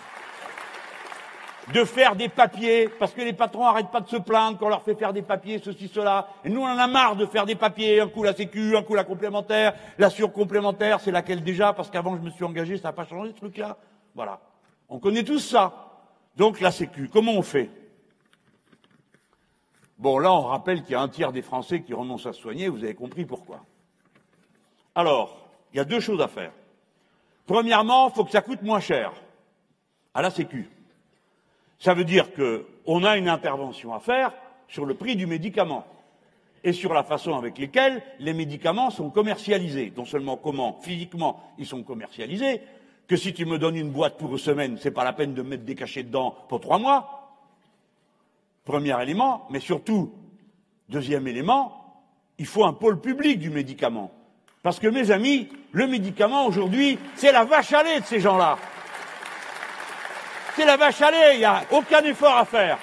de 1.74 1.84
faire 1.86 2.16
des 2.16 2.28
papiers, 2.28 2.90
parce 2.90 3.14
que 3.14 3.22
les 3.22 3.34
patrons 3.34 3.64
n'arrêtent 3.64 3.92
pas 3.92 4.02
de 4.02 4.10
se 4.10 4.18
plaindre 4.18 4.58
qu'on 4.58 4.70
leur 4.70 4.82
fait 4.82 4.96
faire 4.96 5.14
des 5.14 5.22
papiers, 5.22 5.60
ceci, 5.64 5.88
cela. 5.88 6.28
Et 6.44 6.50
nous, 6.50 6.62
on 6.62 6.66
en 6.66 6.78
a 6.78 6.88
marre 6.88 7.16
de 7.16 7.26
faire 7.26 7.46
des 7.46 7.56
papiers, 7.56 8.02
un 8.02 8.08
coup 8.08 8.24
la 8.24 8.34
sécu, 8.34 8.76
un 8.76 8.84
coup 8.84 8.96
la 8.96 9.04
complémentaire, 9.04 9.74
la 9.98 10.10
surcomplémentaire, 10.10 11.00
c'est 11.00 11.12
laquelle 11.12 11.44
déjà, 11.44 11.74
parce 11.74 11.90
qu'avant 11.90 12.16
je 12.18 12.22
me 12.22 12.32
suis 12.32 12.44
engagé, 12.44 12.78
ça 12.78 12.90
n'a 12.90 12.94
pas 12.94 13.06
changé 13.06 13.32
ce 13.32 13.38
truc-là. 13.38 13.78
Voilà. 14.16 14.40
On 14.90 15.00
connaît 15.00 15.24
tous 15.24 15.40
ça. 15.40 15.74
Donc 16.36 16.60
la 16.60 16.72
sécu, 16.72 17.10
comment 17.12 17.34
on 17.34 17.42
fait? 17.42 17.70
Bon, 19.98 20.18
là, 20.18 20.34
on 20.34 20.42
rappelle 20.42 20.82
qu'il 20.82 20.94
y 20.94 20.96
a 20.96 21.02
un 21.02 21.08
tiers 21.08 21.32
des 21.32 21.44
Français 21.44 21.84
qui 21.84 21.94
renoncent 21.94 22.26
à 22.26 22.34
se 22.34 22.42
soigner, 22.42 22.70
vous 22.70 22.84
avez 22.84 22.96
compris 22.96 23.26
pourquoi. 23.26 23.60
Alors, 24.96 25.48
il 25.72 25.78
y 25.78 25.80
a 25.80 25.86
deux 25.86 26.00
choses 26.00 26.22
à 26.22 26.28
faire. 26.28 26.52
Premièrement, 27.46 28.10
il 28.10 28.14
faut 28.16 28.26
que 28.26 28.32
ça 28.32 28.42
coûte 28.42 28.64
moins 28.64 28.80
cher 28.80 29.14
à 30.14 30.22
la 30.22 30.32
Sécu. 30.32 30.70
Ça 31.82 31.96
veut 31.96 32.04
dire 32.06 32.28
qu'on 32.34 33.04
a 33.04 33.18
une 33.18 33.28
intervention 33.28 33.92
à 33.96 34.00
faire 34.00 34.32
sur 34.68 34.86
le 34.86 34.94
prix 34.94 35.16
du 35.16 35.26
médicament 35.26 35.84
et 36.64 36.74
sur 36.74 36.94
la 36.94 37.02
façon 37.02 37.36
avec 37.36 37.58
laquelle 37.58 38.04
les 38.20 38.34
médicaments 38.34 38.92
sont 38.92 39.10
commercialisés. 39.10 39.92
Non 39.98 40.06
seulement 40.06 40.38
comment 40.38 40.80
physiquement 40.80 41.42
ils 41.58 41.66
sont 41.66 41.82
commercialisés, 41.82 42.62
que 43.08 43.16
si 43.16 43.34
tu 43.34 43.46
me 43.46 43.58
donnes 43.58 43.78
une 43.78 43.90
boîte 43.90 44.20
pour 44.20 44.32
une 44.32 44.38
semaine, 44.38 44.78
c'est 44.80 44.92
pas 44.92 45.04
la 45.04 45.14
peine 45.14 45.34
de 45.34 45.42
mettre 45.42 45.64
des 45.64 45.74
cachets 45.74 46.04
dedans 46.04 46.36
pour 46.50 46.62
trois 46.62 46.78
mois, 46.78 47.18
Premier 48.64 49.02
élément, 49.02 49.48
mais 49.50 49.60
surtout, 49.60 50.14
deuxième 50.88 51.28
élément, 51.28 52.04
il 52.38 52.46
faut 52.46 52.64
un 52.64 52.74
pôle 52.74 53.02
public 53.02 53.40
du 53.40 53.50
médicament. 53.50 54.12
Parce 54.62 54.80
que, 54.80 54.88
mes 54.88 55.10
amis, 55.10 55.50
le 55.72 55.88
médicament 55.88 56.46
aujourd'hui, 56.46 57.00
c'est 57.16 57.32
la 57.32 57.44
vache 57.44 57.74
à 57.74 57.82
lait 57.82 58.02
de 58.02 58.06
ces 58.06 58.20
gens-là. 58.20 58.60
La 60.66 60.78
vache 60.78 61.02
à 61.02 61.34
il 61.34 61.40
n'y 61.40 61.46
a 61.46 61.64
aucun 61.72 62.04
effort 62.04 62.38
à 62.38 62.46
faire. 62.46 62.78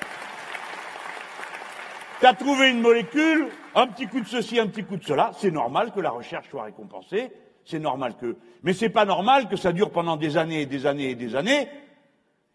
Tu 2.18 2.26
as 2.26 2.34
trouvé 2.34 2.70
une 2.70 2.80
molécule, 2.80 3.48
un 3.74 3.86
petit 3.86 4.08
coup 4.08 4.20
de 4.20 4.26
ceci, 4.26 4.58
un 4.58 4.66
petit 4.66 4.84
coup 4.84 4.96
de 4.96 5.04
cela, 5.04 5.30
c'est 5.38 5.52
normal 5.52 5.92
que 5.92 6.00
la 6.00 6.10
recherche 6.10 6.48
soit 6.50 6.64
récompensée, 6.64 7.30
c'est 7.64 7.78
normal 7.78 8.16
que. 8.16 8.36
Mais 8.64 8.72
c'est 8.72 8.88
pas 8.90 9.04
normal 9.04 9.48
que 9.48 9.56
ça 9.56 9.72
dure 9.72 9.92
pendant 9.92 10.16
des 10.16 10.36
années 10.36 10.62
et 10.62 10.66
des 10.66 10.86
années 10.86 11.10
et 11.10 11.14
des 11.14 11.36
années 11.36 11.68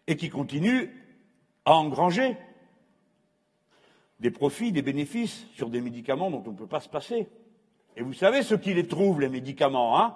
et 0.06 0.16
qui 0.16 0.28
continue 0.28 0.94
à 1.64 1.74
engranger 1.74 2.36
des 4.20 4.30
profits, 4.30 4.72
des 4.72 4.82
bénéfices 4.82 5.46
sur 5.54 5.70
des 5.70 5.80
médicaments 5.80 6.30
dont 6.30 6.42
on 6.46 6.52
ne 6.52 6.56
peut 6.56 6.66
pas 6.66 6.80
se 6.80 6.88
passer. 6.88 7.26
Et 7.96 8.02
vous 8.02 8.12
savez 8.12 8.42
ce 8.42 8.54
qui 8.54 8.74
les 8.74 8.86
trouve, 8.86 9.20
les 9.20 9.30
médicaments, 9.30 9.98
hein? 9.98 10.14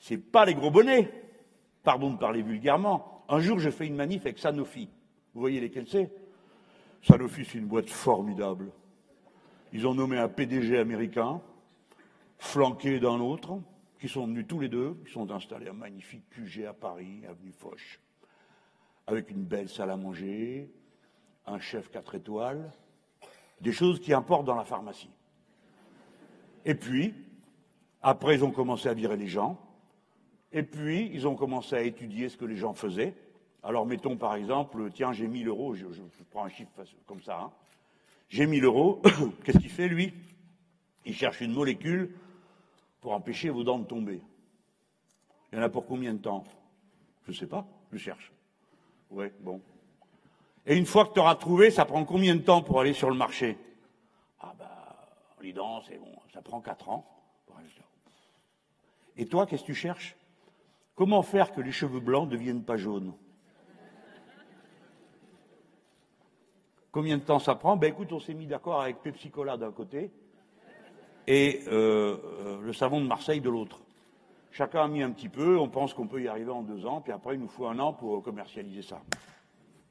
C'est 0.00 0.18
pas 0.18 0.44
les 0.44 0.54
gros 0.54 0.70
bonnets. 0.70 1.27
Pardon 1.88 2.10
de 2.10 2.18
parler 2.18 2.42
vulgairement. 2.42 3.24
Un 3.30 3.40
jour, 3.40 3.58
je 3.58 3.70
fais 3.70 3.86
une 3.86 3.96
manif 3.96 4.26
avec 4.26 4.38
Sanofi. 4.38 4.90
Vous 5.32 5.40
voyez 5.40 5.58
lesquels 5.58 5.88
c'est? 5.88 6.12
Sanofi, 7.02 7.46
c'est 7.46 7.56
une 7.56 7.64
boîte 7.64 7.88
formidable. 7.88 8.70
Ils 9.72 9.86
ont 9.86 9.94
nommé 9.94 10.18
un 10.18 10.28
PDG 10.28 10.76
américain, 10.76 11.40
flanqué 12.36 13.00
d'un 13.00 13.18
autre, 13.20 13.58
qui 13.98 14.06
sont 14.06 14.26
venus 14.26 14.44
tous 14.46 14.60
les 14.60 14.68
deux, 14.68 14.98
ils 15.06 15.10
sont 15.10 15.30
installés 15.30 15.68
un 15.68 15.72
magnifique 15.72 16.28
QG 16.28 16.66
à 16.66 16.74
Paris, 16.74 17.22
avenue 17.26 17.52
Foch, 17.52 18.00
avec 19.06 19.30
une 19.30 19.44
belle 19.44 19.70
salle 19.70 19.90
à 19.90 19.96
manger, 19.96 20.70
un 21.46 21.58
chef 21.58 21.90
quatre 21.90 22.16
étoiles, 22.16 22.70
des 23.62 23.72
choses 23.72 23.98
qui 23.98 24.12
importent 24.12 24.44
dans 24.44 24.56
la 24.56 24.64
pharmacie. 24.64 25.08
Et 26.66 26.74
puis, 26.74 27.14
après, 28.02 28.34
ils 28.34 28.44
ont 28.44 28.52
commencé 28.52 28.90
à 28.90 28.92
virer 28.92 29.16
les 29.16 29.28
gens. 29.28 29.58
Et 30.52 30.62
puis, 30.62 31.10
ils 31.12 31.26
ont 31.26 31.34
commencé 31.34 31.76
à 31.76 31.82
étudier 31.82 32.28
ce 32.28 32.36
que 32.36 32.44
les 32.44 32.56
gens 32.56 32.72
faisaient. 32.72 33.14
Alors, 33.62 33.86
mettons 33.86 34.16
par 34.16 34.34
exemple, 34.34 34.90
tiens, 34.92 35.12
j'ai 35.12 35.28
1000 35.28 35.48
euros, 35.48 35.74
je, 35.74 35.84
prends 36.30 36.44
un 36.44 36.48
chiffre 36.48 36.70
comme 37.06 37.22
ça. 37.22 37.40
Hein. 37.40 37.52
J'ai 38.28 38.46
1000 38.46 38.64
euros, 38.64 39.02
qu'est-ce 39.44 39.58
qu'il 39.58 39.70
fait, 39.70 39.88
lui? 39.88 40.14
Il 41.04 41.14
cherche 41.14 41.40
une 41.40 41.52
molécule 41.52 42.14
pour 43.00 43.12
empêcher 43.12 43.50
vos 43.50 43.64
dents 43.64 43.78
de 43.78 43.84
tomber. 43.84 44.20
Il 45.52 45.58
y 45.58 45.60
en 45.60 45.64
a 45.64 45.68
pour 45.68 45.86
combien 45.86 46.12
de 46.12 46.18
temps? 46.18 46.44
Je 47.24 47.32
ne 47.32 47.36
sais 47.36 47.46
pas, 47.46 47.66
je 47.92 47.98
cherche. 47.98 48.32
Ouais, 49.10 49.32
bon. 49.40 49.60
Et 50.66 50.76
une 50.76 50.86
fois 50.86 51.06
que 51.06 51.14
tu 51.14 51.20
auras 51.20 51.34
trouvé, 51.34 51.70
ça 51.70 51.84
prend 51.84 52.04
combien 52.04 52.36
de 52.36 52.42
temps 52.42 52.62
pour 52.62 52.80
aller 52.80 52.92
sur 52.92 53.10
le 53.10 53.16
marché? 53.16 53.56
Ah 54.40 54.54
bah, 54.58 55.08
les 55.40 55.52
dents, 55.52 55.82
c'est 55.86 55.98
bon, 55.98 56.14
ça 56.32 56.42
prend 56.42 56.60
quatre 56.60 56.88
ans. 56.88 57.06
Et 59.16 59.26
toi, 59.26 59.46
qu'est-ce 59.46 59.62
que 59.62 59.66
tu 59.66 59.74
cherches? 59.74 60.14
Comment 60.98 61.22
faire 61.22 61.52
que 61.52 61.60
les 61.60 61.70
cheveux 61.70 62.00
blancs 62.00 62.26
ne 62.26 62.32
deviennent 62.32 62.64
pas 62.64 62.76
jaunes? 62.76 63.14
Combien 66.90 67.18
de 67.18 67.22
temps 67.22 67.38
ça 67.38 67.54
prend? 67.54 67.76
Ben 67.76 67.92
écoute, 67.92 68.12
on 68.12 68.18
s'est 68.18 68.34
mis 68.34 68.48
d'accord 68.48 68.82
avec 68.82 69.00
Pepsi 69.00 69.30
Cola 69.30 69.56
d'un 69.56 69.70
côté 69.70 70.10
et 71.28 71.62
euh, 71.68 72.16
euh, 72.40 72.60
le 72.62 72.72
savon 72.72 73.00
de 73.00 73.06
Marseille 73.06 73.40
de 73.40 73.48
l'autre. 73.48 73.80
Chacun 74.50 74.82
a 74.82 74.88
mis 74.88 75.00
un 75.00 75.12
petit 75.12 75.28
peu, 75.28 75.56
on 75.56 75.68
pense 75.68 75.94
qu'on 75.94 76.08
peut 76.08 76.20
y 76.20 76.26
arriver 76.26 76.50
en 76.50 76.62
deux 76.62 76.84
ans, 76.84 77.00
puis 77.00 77.12
après 77.12 77.34
il 77.34 77.40
nous 77.40 77.48
faut 77.48 77.68
un 77.68 77.78
an 77.78 77.92
pour 77.92 78.20
commercialiser 78.24 78.82
ça. 78.82 79.00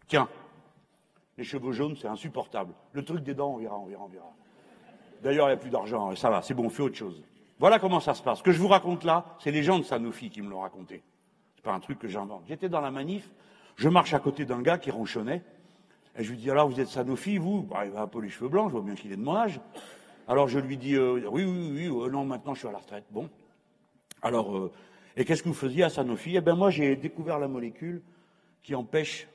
Tiens, 0.10 0.28
les 1.38 1.46
cheveux 1.46 1.72
jaunes, 1.72 1.96
c'est 1.96 2.10
insupportable. 2.10 2.74
Le 2.92 3.06
truc 3.06 3.24
des 3.24 3.34
dents, 3.34 3.54
on 3.54 3.58
verra, 3.58 3.80
on 3.80 3.86
verra, 3.86 4.04
on 4.04 4.10
verra. 4.10 4.34
D'ailleurs, 5.24 5.48
il 5.48 5.52
n'y 5.52 5.58
a 5.58 5.62
plus 5.62 5.70
d'argent, 5.70 6.14
ça 6.18 6.30
va, 6.30 6.42
c'est 6.42 6.54
bon, 6.54 6.66
on 6.66 6.70
fait 6.70 6.84
autre 6.84 6.98
chose. 6.98 7.24
Voilà 7.60 7.80
comment 7.80 8.00
ça 8.00 8.14
se 8.14 8.22
passe. 8.22 8.40
Ce 8.40 8.44
que 8.44 8.52
je 8.52 8.60
vous 8.60 8.68
raconte 8.68 9.04
là, 9.04 9.38
c'est 9.40 9.52
les 9.52 9.64
gens 9.64 9.80
de 9.80 9.84
Sanofi 9.84 10.30
qui 10.30 10.42
me 10.42 10.50
l'ont 10.50 10.62
raconté. 10.62 11.04
C'est 11.56 11.64
pas 11.64 11.74
un 11.74 11.80
truc 11.80 12.00
que 12.00 12.08
j'invente. 12.08 12.44
J'étais 12.48 12.70
dans 12.70 12.82
la 12.82 12.92
manif, 12.92 13.32
je 13.76 13.90
marche 13.90 14.14
à 14.14 14.20
côté 14.20 14.46
d'un 14.46 14.62
gars 14.62 14.78
qui 14.78 14.92
ronchonnait, 14.92 15.44
et 16.16 16.24
je 16.24 16.32
lui 16.32 16.38
dis 16.38 16.52
alors 16.52 16.70
vous 16.70 16.80
êtes 16.80 16.88
Sanofi, 16.88 17.38
vous? 17.38 17.64
Bah, 17.64 17.86
Il 17.86 17.96
a 17.96 18.02
un 18.02 18.08
peu 18.08 18.22
les 18.22 18.30
cheveux 18.30 18.50
blancs, 18.50 18.70
je 18.70 18.74
vois 18.74 18.84
bien 18.84 18.96
qu'il 18.96 19.12
est 19.12 19.18
de 19.18 19.24
mon 19.24 19.36
âge. 19.36 19.60
Alors 20.28 20.48
je 20.48 20.60
lui 20.60 20.78
dis 20.78 20.96
euh, 20.96 21.28
oui, 21.30 21.44
oui, 21.44 21.72
oui, 21.72 21.86
euh, 21.88 22.10
non, 22.10 22.26
maintenant 22.26 22.54
je 22.54 22.60
suis 22.60 22.68
à 22.68 22.72
la 22.72 22.80
retraite. 22.80 23.06
Bon. 23.12 23.30
Alors, 24.22 24.56
euh, 24.56 24.72
et 25.16 25.26
qu'est-ce 25.26 25.42
que 25.42 25.48
vous 25.48 25.56
faisiez 25.56 25.84
à 25.84 25.90
Sanofi? 25.90 26.36
Eh 26.36 26.42
bien 26.42 26.56
moi 26.56 26.70
j'ai 26.70 26.96
découvert 26.96 27.40
la 27.40 27.48
molécule 27.48 28.02
qui 28.62 28.76
empêche 28.76 29.28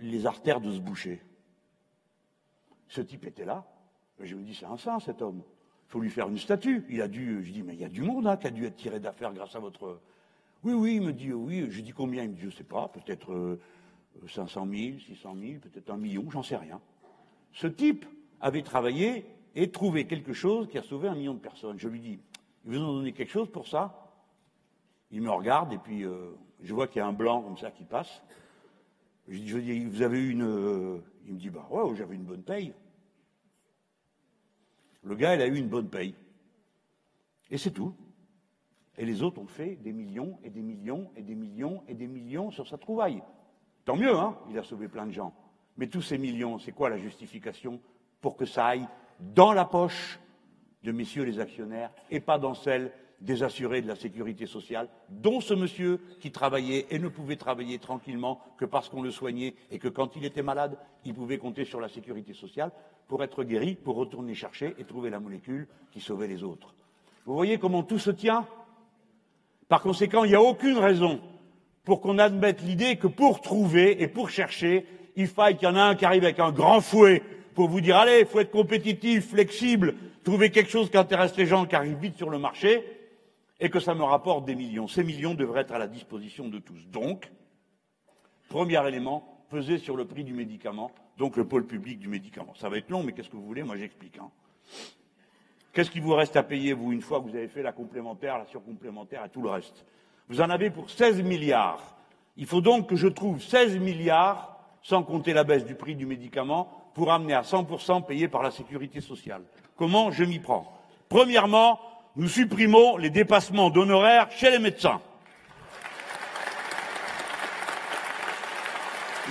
les 0.00 0.24
artères 0.26 0.60
de 0.60 0.70
se 0.70 0.78
boucher. 0.78 1.20
Ce 2.86 3.00
type 3.00 3.26
était 3.26 3.44
là. 3.44 3.64
Je 4.20 4.34
me 4.34 4.42
dis, 4.42 4.54
c'est 4.54 4.66
un 4.66 4.76
saint, 4.76 5.00
cet 5.00 5.20
homme. 5.20 5.42
Il 5.88 5.90
faut 5.90 6.00
lui 6.00 6.10
faire 6.10 6.28
une 6.28 6.38
statue. 6.38 6.84
Il 6.90 7.00
a 7.00 7.08
dû, 7.08 7.42
je 7.44 7.52
dis, 7.52 7.62
mais 7.62 7.74
il 7.74 7.80
y 7.80 7.84
a 7.84 7.88
du 7.88 8.02
monde 8.02 8.26
hein, 8.26 8.36
qui 8.36 8.46
a 8.46 8.50
dû 8.50 8.66
être 8.66 8.76
tiré 8.76 9.00
d'affaire 9.00 9.32
grâce 9.32 9.56
à 9.56 9.58
votre. 9.58 10.00
Oui, 10.62 10.74
oui, 10.74 10.96
il 10.96 11.02
me 11.02 11.12
dit, 11.12 11.32
oui. 11.32 11.66
Je 11.70 11.80
dis 11.80 11.92
combien 11.92 12.24
Il 12.24 12.30
me 12.30 12.34
dit, 12.34 12.42
je 12.42 12.46
ne 12.46 12.52
sais 12.52 12.64
pas, 12.64 12.88
peut-être 12.88 13.58
500 14.26 14.66
000, 14.70 14.98
600 14.98 15.36
000, 15.40 15.52
peut-être 15.60 15.90
un 15.90 15.96
million, 15.96 16.28
j'en 16.30 16.42
sais 16.42 16.56
rien. 16.56 16.80
Ce 17.52 17.66
type 17.66 18.04
avait 18.40 18.62
travaillé 18.62 19.26
et 19.54 19.70
trouvé 19.70 20.06
quelque 20.06 20.32
chose 20.32 20.68
qui 20.68 20.78
a 20.78 20.82
sauvé 20.82 21.08
un 21.08 21.14
million 21.14 21.34
de 21.34 21.40
personnes. 21.40 21.78
Je 21.78 21.88
lui 21.88 22.00
dis, 22.00 22.18
ils 22.64 22.72
vous 22.72 22.78
ont 22.78 22.94
donné 22.94 23.12
quelque 23.12 23.30
chose 23.32 23.50
pour 23.50 23.66
ça? 23.66 24.04
Il 25.10 25.22
me 25.22 25.30
regarde 25.30 25.72
et 25.72 25.78
puis 25.78 26.04
euh, 26.04 26.32
je 26.62 26.74
vois 26.74 26.86
qu'il 26.86 26.98
y 26.98 27.02
a 27.02 27.06
un 27.06 27.12
blanc 27.12 27.42
comme 27.42 27.56
ça 27.56 27.70
qui 27.70 27.84
passe. 27.84 28.22
Je 29.26 29.38
dis, 29.38 29.48
je 29.48 29.58
dis 29.58 29.84
vous 29.84 30.02
avez 30.02 30.20
eu 30.20 30.30
une. 30.30 30.42
Euh, 30.42 30.98
il 31.26 31.34
me 31.34 31.38
dit, 31.38 31.50
bah 31.50 31.66
ouais, 31.70 31.94
j'avais 31.96 32.14
une 32.14 32.24
bonne 32.24 32.42
paye. 32.42 32.72
Le 35.08 35.16
gars, 35.16 35.34
il 35.34 35.40
a 35.40 35.46
eu 35.46 35.56
une 35.56 35.68
bonne 35.68 35.88
paye. 35.88 36.14
Et 37.50 37.56
c'est 37.56 37.70
tout. 37.70 37.94
Et 38.98 39.06
les 39.06 39.22
autres 39.22 39.40
ont 39.40 39.46
fait 39.46 39.76
des 39.76 39.92
millions 39.92 40.38
et 40.44 40.50
des 40.50 40.60
millions 40.60 41.10
et 41.16 41.22
des 41.22 41.34
millions 41.34 41.82
et 41.88 41.94
des 41.94 42.06
millions 42.06 42.50
sur 42.50 42.68
sa 42.68 42.76
trouvaille. 42.76 43.22
Tant 43.86 43.96
mieux, 43.96 44.14
hein, 44.14 44.36
il 44.50 44.58
a 44.58 44.62
sauvé 44.62 44.86
plein 44.86 45.06
de 45.06 45.12
gens. 45.12 45.32
Mais 45.78 45.86
tous 45.86 46.02
ces 46.02 46.18
millions, 46.18 46.58
c'est 46.58 46.72
quoi 46.72 46.90
la 46.90 46.98
justification 46.98 47.80
pour 48.20 48.36
que 48.36 48.44
ça 48.44 48.66
aille 48.66 48.86
dans 49.34 49.54
la 49.54 49.64
poche 49.64 50.20
de 50.82 50.92
messieurs 50.92 51.24
les 51.24 51.40
actionnaires 51.40 51.90
et 52.10 52.20
pas 52.20 52.38
dans 52.38 52.54
celle 52.54 52.92
des 53.22 53.42
assurés 53.42 53.80
de 53.80 53.88
la 53.88 53.96
sécurité 53.96 54.44
sociale, 54.44 54.88
dont 55.08 55.40
ce 55.40 55.54
monsieur 55.54 56.00
qui 56.20 56.30
travaillait 56.30 56.86
et 56.90 56.98
ne 56.98 57.08
pouvait 57.08 57.36
travailler 57.36 57.78
tranquillement 57.78 58.40
que 58.58 58.66
parce 58.66 58.90
qu'on 58.90 59.02
le 59.02 59.10
soignait 59.10 59.54
et 59.70 59.78
que 59.78 59.88
quand 59.88 60.16
il 60.16 60.24
était 60.26 60.42
malade, 60.42 60.76
il 61.06 61.14
pouvait 61.14 61.38
compter 61.38 61.64
sur 61.64 61.80
la 61.80 61.88
sécurité 61.88 62.34
sociale? 62.34 62.72
Pour 63.08 63.24
être 63.24 63.42
guéri, 63.42 63.74
pour 63.74 63.96
retourner 63.96 64.34
chercher 64.34 64.74
et 64.78 64.84
trouver 64.84 65.10
la 65.10 65.18
molécule 65.18 65.66
qui 65.90 66.00
sauvait 66.00 66.28
les 66.28 66.44
autres. 66.44 66.74
Vous 67.24 67.34
voyez 67.34 67.58
comment 67.58 67.82
tout 67.82 67.98
se 67.98 68.10
tient? 68.10 68.46
Par 69.68 69.82
conséquent, 69.82 70.24
il 70.24 70.30
n'y 70.30 70.36
a 70.36 70.42
aucune 70.42 70.78
raison 70.78 71.20
pour 71.84 72.00
qu'on 72.00 72.18
admette 72.18 72.62
l'idée 72.62 72.96
que 72.96 73.06
pour 73.06 73.40
trouver 73.40 74.02
et 74.02 74.08
pour 74.08 74.30
chercher, 74.30 74.86
il 75.16 75.26
faille 75.26 75.56
qu'il 75.56 75.68
y 75.68 75.70
en 75.70 75.76
a 75.76 75.82
un 75.82 75.94
qui 75.94 76.04
arrive 76.04 76.24
avec 76.24 76.38
un 76.38 76.52
grand 76.52 76.80
fouet 76.80 77.22
pour 77.54 77.68
vous 77.68 77.80
dire 77.80 77.96
allez, 77.96 78.20
il 78.20 78.26
faut 78.26 78.40
être 78.40 78.52
compétitif, 78.52 79.30
flexible, 79.30 79.94
trouver 80.22 80.50
quelque 80.50 80.70
chose 80.70 80.90
qui 80.90 80.96
intéresse 80.96 81.36
les 81.36 81.46
gens 81.46 81.66
qui 81.66 81.74
arrivent 81.74 81.98
vite 81.98 82.16
sur 82.16 82.30
le 82.30 82.38
marché, 82.38 82.84
et 83.58 83.70
que 83.70 83.80
ça 83.80 83.94
me 83.94 84.04
rapporte 84.04 84.44
des 84.44 84.54
millions. 84.54 84.86
Ces 84.86 85.02
millions 85.02 85.34
devraient 85.34 85.62
être 85.62 85.72
à 85.72 85.78
la 85.78 85.88
disposition 85.88 86.48
de 86.48 86.58
tous. 86.58 86.86
Donc, 86.92 87.30
premier 88.48 88.86
élément, 88.86 89.44
peser 89.50 89.78
sur 89.78 89.96
le 89.96 90.04
prix 90.04 90.22
du 90.22 90.34
médicament, 90.34 90.92
donc 91.18 91.36
le 91.36 91.44
pôle 91.44 91.66
public 91.66 91.98
du 91.98 92.08
médicament. 92.08 92.54
Ça 92.54 92.68
va 92.68 92.78
être 92.78 92.88
long, 92.88 93.02
mais 93.02 93.12
qu'est-ce 93.12 93.28
que 93.28 93.36
vous 93.36 93.44
voulez? 93.44 93.64
Moi, 93.64 93.76
j'explique. 93.76 94.16
Hein. 94.18 94.30
Qu'est-ce 95.72 95.90
qui 95.90 96.00
vous 96.00 96.14
reste 96.14 96.36
à 96.36 96.44
payer, 96.44 96.72
vous, 96.72 96.92
une 96.92 97.02
fois 97.02 97.20
que 97.20 97.28
vous 97.28 97.36
avez 97.36 97.48
fait 97.48 97.62
la 97.62 97.72
complémentaire, 97.72 98.38
la 98.38 98.46
surcomplémentaire 98.46 99.24
et 99.24 99.28
tout 99.28 99.42
le 99.42 99.50
reste? 99.50 99.84
Vous 100.28 100.40
en 100.40 100.48
avez 100.48 100.70
pour 100.70 100.88
16 100.88 101.22
milliards. 101.22 101.96
Il 102.36 102.46
faut 102.46 102.60
donc 102.60 102.88
que 102.88 102.96
je 102.96 103.08
trouve 103.08 103.42
16 103.42 103.78
milliards, 103.78 104.60
sans 104.80 105.02
compter 105.02 105.32
la 105.32 105.42
baisse 105.42 105.64
du 105.64 105.74
prix 105.74 105.96
du 105.96 106.06
médicament, 106.06 106.70
pour 106.94 107.12
amener 107.12 107.34
à 107.34 107.42
100% 107.42 108.06
payé 108.06 108.28
par 108.28 108.42
la 108.42 108.52
sécurité 108.52 109.00
sociale. 109.00 109.42
Comment? 109.76 110.10
Je 110.12 110.24
m'y 110.24 110.38
prends 110.38 110.72
Premièrement, 111.08 111.80
nous 112.16 112.28
supprimons 112.28 112.96
les 112.96 113.10
dépassements 113.10 113.70
d'honoraires 113.70 114.30
chez 114.30 114.50
les 114.50 114.58
médecins. 114.58 115.00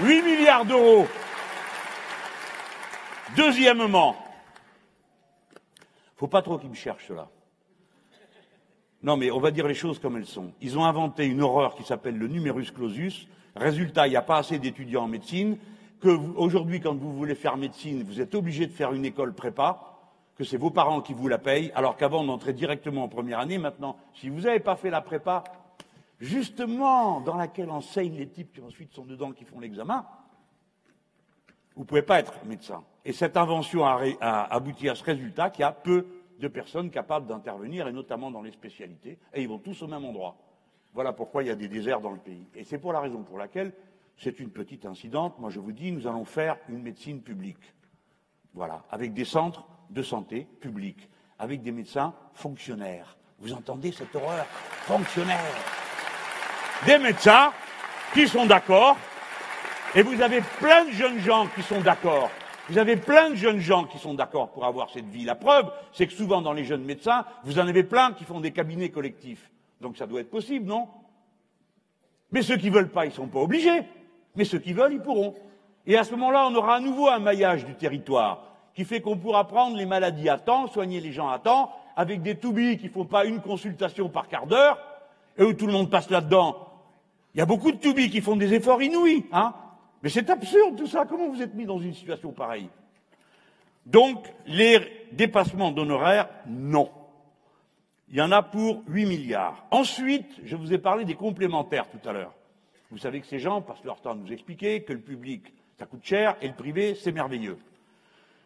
8 0.01 0.21
milliards 0.21 0.65
d'euros. 0.65 1.07
Deuxièmement, 3.35 4.15
faut 6.15 6.27
pas 6.27 6.41
trop 6.41 6.57
qu'ils 6.57 6.69
me 6.69 6.75
cherchent 6.75 7.07
cela. 7.07 7.29
Non, 9.03 9.15
mais 9.17 9.29
on 9.29 9.39
va 9.39 9.51
dire 9.51 9.67
les 9.67 9.75
choses 9.75 9.99
comme 9.99 10.17
elles 10.17 10.25
sont. 10.25 10.51
Ils 10.61 10.77
ont 10.77 10.83
inventé 10.83 11.25
une 11.25 11.41
horreur 11.41 11.75
qui 11.75 11.83
s'appelle 11.83 12.17
le 12.17 12.27
numerus 12.27 12.71
clausus. 12.71 13.27
Résultat, 13.55 14.07
il 14.07 14.11
n'y 14.11 14.15
a 14.15 14.21
pas 14.21 14.37
assez 14.37 14.57
d'étudiants 14.59 15.03
en 15.03 15.07
médecine. 15.07 15.57
Que 15.99 16.09
aujourd'hui, 16.09 16.79
quand 16.79 16.95
vous 16.95 17.13
voulez 17.13 17.35
faire 17.35 17.57
médecine, 17.57 18.03
vous 18.03 18.21
êtes 18.21 18.35
obligé 18.35 18.65
de 18.67 18.71
faire 18.71 18.93
une 18.93 19.05
école 19.05 19.33
prépa, 19.33 19.97
que 20.35 20.43
c'est 20.43 20.57
vos 20.57 20.69
parents 20.69 21.01
qui 21.01 21.13
vous 21.13 21.27
la 21.27 21.39
payent, 21.39 21.71
alors 21.73 21.97
qu'avant 21.97 22.23
on 22.23 22.29
entrait 22.29 22.53
directement 22.53 23.03
en 23.03 23.07
première 23.07 23.39
année. 23.39 23.57
Maintenant, 23.57 23.97
si 24.13 24.29
vous 24.29 24.41
n'avez 24.41 24.59
pas 24.59 24.75
fait 24.75 24.91
la 24.91 25.01
prépa, 25.01 25.43
justement, 26.19 27.21
dans 27.21 27.35
laquelle 27.35 27.71
enseignent 27.71 28.17
les 28.17 28.29
types 28.29 28.53
qui 28.53 28.61
ensuite 28.61 28.93
sont 28.93 29.05
dedans, 29.05 29.31
qui 29.31 29.45
font 29.45 29.59
l'examen, 29.59 30.05
vous 31.77 31.83
ne 31.83 31.87
pouvez 31.87 32.01
pas 32.01 32.19
être 32.19 32.33
médecin. 32.45 32.83
Et 33.05 33.13
cette 33.13 33.37
invention 33.37 33.85
a, 33.85 34.01
abouti 34.19 34.89
à 34.89 34.95
ce 34.95 35.03
résultat 35.03 35.51
qu'il 35.51 35.61
y 35.61 35.63
a 35.63 35.71
peu 35.71 36.07
de 36.39 36.47
personnes 36.47 36.89
capables 36.89 37.27
d'intervenir, 37.27 37.87
et 37.87 37.93
notamment 37.93 38.31
dans 38.31 38.41
les 38.41 38.51
spécialités, 38.51 39.17
et 39.33 39.43
ils 39.43 39.47
vont 39.47 39.59
tous 39.59 39.83
au 39.83 39.87
même 39.87 40.03
endroit. 40.03 40.35
Voilà 40.93 41.13
pourquoi 41.13 41.43
il 41.43 41.47
y 41.47 41.51
a 41.51 41.55
des 41.55 41.67
déserts 41.67 42.01
dans 42.01 42.11
le 42.11 42.17
pays. 42.17 42.47
Et 42.55 42.63
c'est 42.63 42.79
pour 42.79 42.93
la 42.93 42.99
raison 42.99 43.21
pour 43.21 43.37
laquelle 43.37 43.71
c'est 44.17 44.39
une 44.39 44.49
petite 44.49 44.85
incidente. 44.85 45.37
Moi, 45.39 45.51
je 45.51 45.59
vous 45.59 45.71
dis, 45.71 45.91
nous 45.91 46.07
allons 46.07 46.25
faire 46.25 46.57
une 46.67 46.81
médecine 46.81 47.21
publique. 47.21 47.73
Voilà, 48.53 48.83
avec 48.89 49.13
des 49.13 49.25
centres 49.25 49.63
de 49.91 50.01
santé 50.01 50.47
publics, 50.59 51.07
avec 51.37 51.61
des 51.61 51.71
médecins 51.71 52.13
fonctionnaires. 52.33 53.17
Vous 53.39 53.53
entendez 53.53 53.91
cette 53.91 54.15
horreur? 54.15 54.45
Fonctionnaires 54.85 55.37
des 56.85 56.97
médecins 56.97 57.51
qui 58.13 58.27
sont 58.27 58.45
d'accord, 58.45 58.97
et 59.95 60.01
vous 60.01 60.21
avez 60.21 60.41
plein 60.59 60.85
de 60.85 60.91
jeunes 60.91 61.19
gens 61.19 61.47
qui 61.55 61.61
sont 61.61 61.81
d'accord. 61.81 62.29
Vous 62.69 62.77
avez 62.77 62.97
plein 62.97 63.29
de 63.29 63.35
jeunes 63.35 63.59
gens 63.59 63.85
qui 63.85 63.97
sont 63.97 64.13
d'accord 64.13 64.49
pour 64.49 64.65
avoir 64.65 64.89
cette 64.89 65.07
vie. 65.07 65.23
La 65.23 65.35
preuve, 65.35 65.71
c'est 65.93 66.07
que 66.07 66.13
souvent 66.13 66.41
dans 66.41 66.53
les 66.53 66.65
jeunes 66.65 66.83
médecins, 66.83 67.25
vous 67.43 67.59
en 67.59 67.67
avez 67.67 67.83
plein 67.83 68.11
qui 68.11 68.25
font 68.25 68.41
des 68.41 68.51
cabinets 68.51 68.89
collectifs. 68.89 69.49
Donc 69.79 69.97
ça 69.97 70.05
doit 70.05 70.19
être 70.19 70.29
possible, 70.29 70.65
non? 70.65 70.87
Mais 72.31 72.41
ceux 72.41 72.57
qui 72.57 72.69
veulent 72.69 72.89
pas, 72.89 73.05
ils 73.05 73.13
sont 73.13 73.27
pas 73.27 73.39
obligés. 73.39 73.83
Mais 74.35 74.43
ceux 74.43 74.59
qui 74.59 74.73
veulent, 74.73 74.93
ils 74.93 75.01
pourront. 75.01 75.35
Et 75.85 75.97
à 75.97 76.03
ce 76.03 76.11
moment-là, 76.11 76.47
on 76.47 76.55
aura 76.55 76.75
à 76.75 76.79
nouveau 76.81 77.07
un 77.07 77.19
maillage 77.19 77.65
du 77.65 77.75
territoire 77.75 78.43
qui 78.73 78.83
fait 78.83 79.01
qu'on 79.01 79.17
pourra 79.17 79.47
prendre 79.47 79.77
les 79.77 79.85
maladies 79.85 80.29
à 80.29 80.37
temps, 80.37 80.67
soigner 80.67 80.99
les 80.99 81.11
gens 81.11 81.29
à 81.29 81.39
temps, 81.39 81.71
avec 81.95 82.21
des 82.21 82.35
toubis 82.35 82.77
qui 82.77 82.89
font 82.89 83.05
pas 83.05 83.25
une 83.25 83.41
consultation 83.41 84.09
par 84.09 84.27
quart 84.27 84.45
d'heure, 84.45 84.77
et 85.37 85.43
où 85.43 85.53
tout 85.53 85.65
le 85.65 85.73
monde 85.73 85.89
passe 85.89 86.09
là-dedans 86.09 86.67
il 87.37 87.39
y 87.39 87.43
a 87.43 87.45
beaucoup 87.45 87.71
de 87.71 87.77
toubis 87.77 88.09
qui 88.09 88.21
font 88.21 88.35
des 88.35 88.55
efforts 88.55 88.81
inouïs, 88.81 89.23
hein 89.31 89.53
Mais 90.07 90.11
c'est 90.11 90.29
absurde 90.29 90.77
tout 90.77 90.87
ça. 90.87 91.05
Comment 91.05 91.27
vous 91.27 91.41
êtes 91.41 91.53
mis 91.53 91.65
dans 91.65 91.79
une 91.79 91.93
situation 91.93 92.31
pareille? 92.31 92.69
Donc, 93.85 94.25
les 94.45 94.79
dépassements 95.11 95.69
d'honoraires, 95.69 96.29
non. 96.47 96.89
Il 98.07 98.15
y 98.15 98.21
en 98.21 98.31
a 98.31 98.41
pour 98.41 98.83
8 98.87 99.05
milliards. 99.05 99.65
Ensuite, 99.69 100.31
je 100.45 100.55
vous 100.55 100.71
ai 100.71 100.77
parlé 100.77 101.03
des 101.03 101.15
complémentaires 101.15 101.89
tout 101.89 102.07
à 102.07 102.13
l'heure. 102.13 102.33
Vous 102.89 102.97
savez 102.97 103.19
que 103.19 103.27
ces 103.27 103.39
gens 103.39 103.61
passent 103.61 103.83
leur 103.83 103.99
temps 103.99 104.11
à 104.11 104.15
nous 104.15 104.31
expliquer 104.31 104.81
que 104.83 104.93
le 104.93 105.01
public, 105.01 105.53
ça 105.77 105.85
coûte 105.85 106.05
cher, 106.05 106.37
et 106.41 106.47
le 106.47 106.53
privé, 106.53 106.95
c'est 106.95 107.11
merveilleux. 107.11 107.57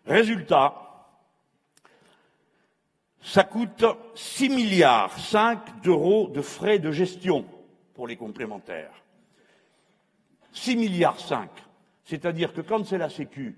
Résultat, 0.07 0.73
ça 3.21 3.43
coûte 3.43 3.85
6 4.15 4.49
milliards 4.49 5.15
5 5.15 5.83
d'euros 5.83 6.27
de 6.27 6.41
frais 6.41 6.79
de 6.79 6.91
gestion 6.91 7.45
pour 7.93 8.07
les 8.07 8.15
complémentaires. 8.15 9.00
6 10.51 10.75
milliards 10.75 11.19
5. 11.19 11.49
C'est-à-dire 12.03 12.53
que 12.53 12.61
quand 12.61 12.85
c'est 12.85 12.97
la 12.97 13.09
Sécu, 13.09 13.57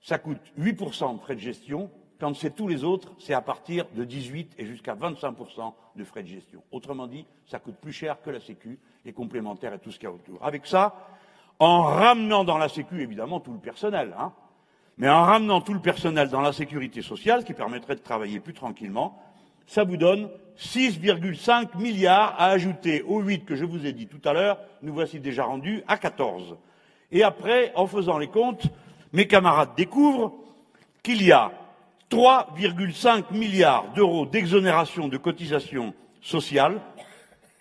ça 0.00 0.18
coûte 0.18 0.40
8% 0.58 1.14
de 1.14 1.20
frais 1.20 1.34
de 1.34 1.40
gestion. 1.40 1.90
Quand 2.18 2.34
c'est 2.34 2.54
tous 2.54 2.68
les 2.68 2.84
autres, 2.84 3.12
c'est 3.18 3.34
à 3.34 3.40
partir 3.40 3.86
de 3.94 4.04
18 4.04 4.54
et 4.58 4.66
jusqu'à 4.66 4.94
25% 4.94 5.74
de 5.96 6.04
frais 6.04 6.22
de 6.22 6.28
gestion. 6.28 6.62
Autrement 6.70 7.06
dit, 7.06 7.26
ça 7.46 7.58
coûte 7.58 7.76
plus 7.76 7.92
cher 7.92 8.20
que 8.22 8.30
la 8.30 8.40
Sécu, 8.40 8.78
les 9.04 9.12
complémentaires 9.12 9.74
et 9.74 9.78
tout 9.78 9.90
ce 9.90 9.98
qu'il 9.98 10.08
y 10.08 10.12
a 10.12 10.14
autour. 10.14 10.44
Avec 10.44 10.66
ça, 10.66 10.94
en 11.58 11.82
ramenant 11.82 12.44
dans 12.44 12.58
la 12.58 12.68
Sécu, 12.68 13.02
évidemment, 13.02 13.40
tout 13.40 13.52
le 13.52 13.58
personnel, 13.58 14.14
hein, 14.18 14.32
mais 14.98 15.08
en 15.08 15.22
ramenant 15.22 15.60
tout 15.60 15.74
le 15.74 15.80
personnel 15.80 16.28
dans 16.28 16.40
la 16.40 16.52
sécurité 16.52 17.02
sociale, 17.02 17.44
qui 17.44 17.54
permettrait 17.54 17.96
de 17.96 18.00
travailler 18.00 18.40
plus 18.40 18.54
tranquillement, 18.54 19.20
ça 19.66 19.84
vous 19.84 19.96
donne 19.96 20.28
6,5 20.58 21.78
milliards 21.78 22.34
à 22.38 22.46
ajouter 22.46 23.02
aux 23.02 23.20
8 23.20 23.44
que 23.44 23.54
je 23.54 23.64
vous 23.64 23.86
ai 23.86 23.92
dit 23.92 24.06
tout 24.06 24.20
à 24.28 24.32
l'heure. 24.32 24.58
Nous 24.82 24.92
voici 24.92 25.20
déjà 25.20 25.44
rendus 25.44 25.82
à 25.86 25.96
14. 25.96 26.56
Et 27.10 27.22
après, 27.22 27.72
en 27.74 27.86
faisant 27.86 28.18
les 28.18 28.28
comptes, 28.28 28.66
mes 29.12 29.26
camarades 29.26 29.74
découvrent 29.76 30.32
qu'il 31.02 31.22
y 31.22 31.32
a 31.32 31.52
3,5 32.10 33.32
milliards 33.32 33.92
d'euros 33.94 34.26
d'exonération 34.26 35.08
de 35.08 35.16
cotisations 35.16 35.94
sociales 36.20 36.80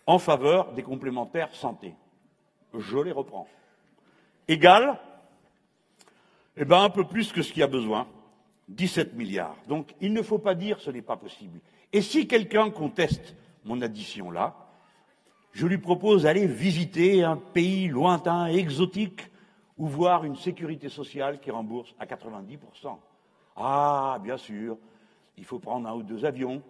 en 0.05 0.19
faveur 0.19 0.73
des 0.73 0.83
complémentaires 0.83 1.53
santé. 1.53 1.93
Je 2.77 2.97
les 2.97 3.11
reprends. 3.11 3.47
Égal, 4.47 4.99
eh 6.57 6.65
ben, 6.65 6.83
un 6.83 6.89
peu 6.89 7.05
plus 7.05 7.31
que 7.31 7.41
ce 7.41 7.51
qu'il 7.51 7.61
y 7.61 7.63
a 7.63 7.67
besoin, 7.67 8.07
17 8.69 9.13
milliards. 9.15 9.55
Donc, 9.67 9.93
il 10.01 10.13
ne 10.13 10.21
faut 10.21 10.37
pas 10.37 10.55
dire 10.55 10.79
ce 10.79 10.91
n'est 10.91 11.01
pas 11.01 11.17
possible. 11.17 11.59
Et 11.93 12.01
si 12.01 12.27
quelqu'un 12.27 12.69
conteste 12.69 13.35
mon 13.65 13.81
addition 13.81 14.31
là, 14.31 14.55
je 15.51 15.67
lui 15.67 15.77
propose 15.77 16.23
d'aller 16.23 16.47
visiter 16.47 17.23
un 17.23 17.35
pays 17.35 17.87
lointain, 17.87 18.45
exotique, 18.47 19.29
ou 19.77 19.87
voir 19.87 20.23
une 20.25 20.35
sécurité 20.35 20.89
sociale 20.89 21.39
qui 21.39 21.49
rembourse 21.49 21.93
à 21.99 22.05
90%. 22.05 22.97
Ah, 23.55 24.19
bien 24.23 24.37
sûr, 24.37 24.77
il 25.37 25.43
faut 25.43 25.59
prendre 25.59 25.89
un 25.89 25.95
ou 25.95 26.03
deux 26.03 26.23
avions, 26.23 26.61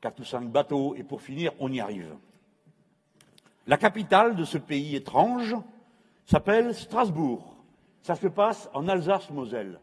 quatre 0.00 0.20
ou 0.20 0.24
cinq 0.24 0.50
bateaux, 0.50 0.94
et 0.94 1.02
pour 1.02 1.22
finir, 1.22 1.52
on 1.58 1.72
y 1.72 1.80
arrive. 1.80 2.14
La 3.66 3.78
capitale 3.78 4.36
de 4.36 4.44
ce 4.44 4.58
pays 4.58 4.94
étrange 4.94 5.56
s'appelle 6.26 6.74
Strasbourg. 6.74 7.56
Ça 8.02 8.14
se 8.14 8.26
passe 8.26 8.68
en 8.74 8.88
Alsace-Moselle. 8.88 9.80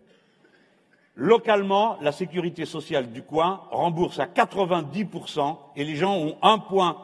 Localement, 1.15 1.97
la 2.01 2.11
sécurité 2.11 2.65
sociale 2.65 3.11
du 3.11 3.21
coin 3.21 3.61
rembourse 3.69 4.19
à 4.19 4.25
90% 4.25 5.57
et 5.75 5.83
les 5.83 5.95
gens 5.95 6.15
ont 6.17 6.37
un 6.41 6.57
point, 6.57 6.97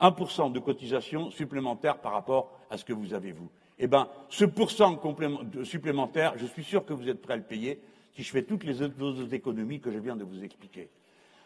1% 0.00 0.52
de 0.52 0.58
cotisation 0.58 1.30
supplémentaire 1.30 1.98
par 1.98 2.12
rapport 2.12 2.50
à 2.70 2.76
ce 2.76 2.84
que 2.84 2.92
vous 2.92 3.14
avez 3.14 3.32
vous. 3.32 3.48
Eh 3.78 3.86
bien, 3.86 4.08
ce 4.28 4.44
pourcent 4.44 5.00
supplémentaire, 5.64 6.34
je 6.36 6.46
suis 6.46 6.62
sûr 6.62 6.84
que 6.84 6.92
vous 6.92 7.08
êtes 7.08 7.22
prêt 7.22 7.34
à 7.34 7.36
le 7.36 7.42
payer 7.42 7.80
si 8.14 8.22
je 8.22 8.30
fais 8.30 8.42
toutes 8.42 8.64
les 8.64 8.82
autres 8.82 9.32
économies 9.32 9.80
que 9.80 9.90
je 9.90 9.98
viens 9.98 10.14
de 10.14 10.24
vous 10.24 10.44
expliquer. 10.44 10.88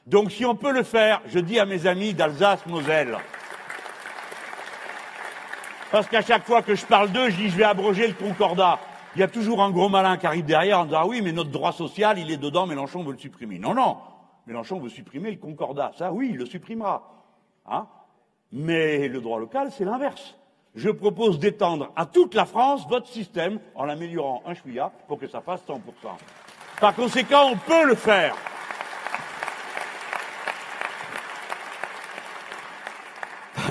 Donc, 0.07 0.33
si 0.33 0.45
on 0.45 0.55
peut 0.55 0.73
le 0.73 0.83
faire, 0.83 1.23
je 1.27 1.39
dis 1.39 1.59
à 1.59 1.67
mes 1.67 1.87
amis 1.87 2.15
d'Alsace-Moselle, 2.15 3.17
parce 5.91 6.07
qu'à 6.09 6.21
chaque 6.21 6.45
fois 6.45 6.63
que 6.63 6.75
je 6.75 6.85
parle 6.85 7.11
d'eux, 7.11 7.31
je 7.31 7.37
dis 7.37 7.49
je 7.49 7.57
vais 7.57 7.65
abroger 7.65 8.07
le 8.07 8.13
concordat 8.13 8.79
il 9.15 9.21
y 9.21 9.23
a 9.23 9.29
toujours 9.29 9.63
un 9.63 9.71
gros 9.71 9.89
malin 9.89 10.17
qui 10.17 10.27
arrive 10.27 10.45
derrière 10.45 10.81
en 10.81 10.85
disant 10.85 11.01
ah 11.03 11.07
oui, 11.07 11.23
mais 11.23 11.33
notre 11.33 11.51
droit 11.51 11.73
social, 11.73 12.19
il 12.19 12.31
est 12.31 12.37
dedans, 12.37 12.67
Mélenchon 12.67 13.03
veut 13.03 13.13
le 13.13 13.19
supprimer. 13.19 13.59
Non, 13.59 13.75
non, 13.75 13.97
Mélenchon 14.47 14.79
veut 14.81 14.89
supprimer 14.89 15.31
le 15.31 15.39
concordat. 15.39 15.93
Ça, 15.97 16.13
oui, 16.13 16.29
il 16.31 16.37
le 16.37 16.47
supprimera. 16.47 17.15
Hein 17.67 17.87
mais 18.53 19.09
le 19.09 19.21
droit 19.21 19.39
local, 19.39 19.71
c'est 19.71 19.85
l'inverse. 19.85 20.35
Je 20.75 20.89
propose 20.91 21.39
d'étendre 21.39 21.93
à 21.97 22.07
toute 22.07 22.35
la 22.35 22.47
France 22.47 22.89
votre 22.89 23.09
système 23.09 23.61
en 23.75 23.85
l'améliorant 23.85 24.43
un 24.47 24.55
chouïa 24.55 24.91
pour 25.07 25.19
que 25.19 25.27
ça 25.27 25.41
fasse 25.41 25.63
100%. 25.67 25.81
Par 26.81 26.95
conséquent, 26.95 27.51
on 27.53 27.57
peut 27.57 27.85
le 27.87 27.95
faire. 27.95 28.37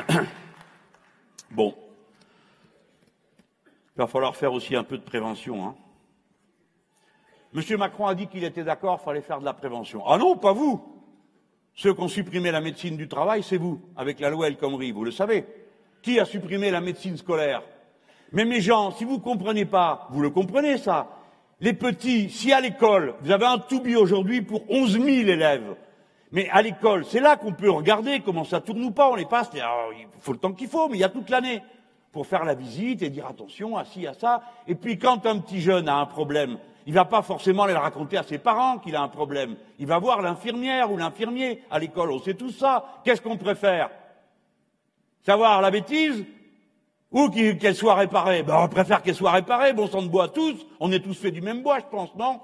bon. 1.52 1.74
Il 3.98 4.02
va 4.02 4.08
falloir 4.08 4.36
faire 4.36 4.54
aussi 4.54 4.76
un 4.76 4.84
peu 4.84 5.00
de 5.00 5.04
prévention. 5.04 5.66
Hein. 5.66 5.76
Monsieur 7.52 7.78
Macron 7.78 8.06
a 8.06 8.14
dit 8.14 8.28
qu'il 8.28 8.44
était 8.44 8.64
d'accord, 8.64 9.00
il 9.02 9.04
fallait 9.04 9.22
faire 9.22 9.40
de 9.40 9.46
la 9.46 9.54
prévention. 9.54 10.04
Ah 10.06 10.20
non, 10.20 10.38
pas 10.38 10.54
vous. 10.54 10.80
Ceux 11.74 11.96
qui 11.96 12.02
ont 12.02 12.08
supprimé 12.08 12.52
la 12.52 12.62
médecine 12.62 12.96
du 12.96 13.08
travail, 13.08 13.42
c'est 13.42 13.58
vous, 13.58 13.82
avec 13.96 14.20
la 14.20 14.30
loi 14.30 14.50
El 14.50 14.58
Khomri, 14.58 14.92
vous 14.92 15.04
le 15.04 15.10
savez. 15.10 15.48
Qui 16.04 16.20
a 16.20 16.26
supprimé 16.26 16.70
la 16.70 16.80
médecine 16.80 17.18
scolaire? 17.18 17.64
Mais 18.34 18.46
mes 18.46 18.62
gens, 18.62 18.92
si 18.92 19.04
vous 19.04 19.16
ne 19.16 19.22
comprenez 19.22 19.66
pas, 19.66 20.08
vous 20.12 20.22
le 20.22 20.30
comprenez 20.30 20.78
ça. 20.78 21.08
Les 21.60 21.74
petits, 21.74 22.30
si 22.30 22.54
à 22.54 22.62
l'école, 22.62 23.16
vous 23.22 23.32
avez 23.32 23.48
un 23.48 23.58
tout 23.58 23.82
aujourd'hui 23.98 24.44
pour 24.44 24.62
11 24.70 24.92
000 24.92 25.08
élèves, 25.08 25.76
mais 26.32 26.48
à 26.52 26.62
l'école, 26.62 27.04
c'est 27.04 27.20
là 27.20 27.36
qu'on 27.36 27.54
peut 27.54 27.72
regarder 27.72 28.20
comment 28.20 28.44
ça 28.44 28.62
tourne 28.62 28.84
ou 28.84 28.92
pas. 28.92 29.10
On 29.10 29.16
les 29.16 29.26
passe, 29.26 29.50
il 29.56 29.64
faut 30.20 30.34
le 30.34 30.38
temps 30.38 30.54
qu'il 30.54 30.68
faut, 30.68 30.88
mais 30.88 30.98
il 30.98 31.02
y 31.02 31.04
a 31.04 31.10
toute 31.10 31.32
l'année 31.32 31.64
pour 32.12 32.26
faire 32.26 32.46
la 32.46 32.56
visite 32.56 33.02
et 33.02 33.10
dire 33.10 33.26
attention 33.28 33.78
à 33.78 33.86
ci, 33.86 34.08
à 34.08 34.14
ça. 34.14 34.42
Et 34.68 34.76
puis 34.76 34.98
quand 34.98 35.26
un 35.26 35.40
petit 35.40 35.62
jeune 35.62 35.88
a 35.90 35.98
un 35.98 36.06
problème, 36.06 36.58
il 36.86 36.94
va 36.94 37.06
pas 37.06 37.22
forcément 37.22 37.64
aller 37.64 37.74
le 37.74 37.80
raconter 37.80 38.18
à 38.18 38.24
ses 38.24 38.38
parents 38.38 38.78
qu'il 38.78 38.96
a 38.96 39.02
un 39.02 39.10
problème. 39.10 39.58
Il 39.78 39.88
va 39.88 40.00
voir 40.00 40.22
l'infirmière 40.22 40.92
ou 40.92 40.98
l'infirmier 40.98 41.62
à 41.70 41.80
l'école. 41.80 42.12
On 42.12 42.20
sait 42.20 42.34
tout 42.34 42.50
ça. 42.50 43.02
Qu'est-ce 43.04 43.22
qu'on 43.22 43.38
préfère? 43.38 43.90
Savoir 45.26 45.62
la 45.62 45.70
bêtise 45.70 46.26
ou 47.12 47.30
qu'elle 47.30 47.76
soit 47.76 47.96
réparée? 47.96 48.44
Ben, 48.44 48.56
On 48.64 48.70
préfère 48.70 49.02
qu'elle 49.02 49.16
soit 49.16 49.32
réparée. 49.32 49.74
Bon 49.74 49.88
sang 49.88 50.02
de 50.02 50.08
bois 50.08 50.30
tous. 50.30 50.66
On 50.80 50.92
est 50.94 51.02
tous 51.02 51.14
faits 51.14 51.34
du 51.34 51.42
même 51.42 51.62
bois, 51.62 51.80
je 51.80 51.86
pense, 51.86 52.16
non? 52.16 52.40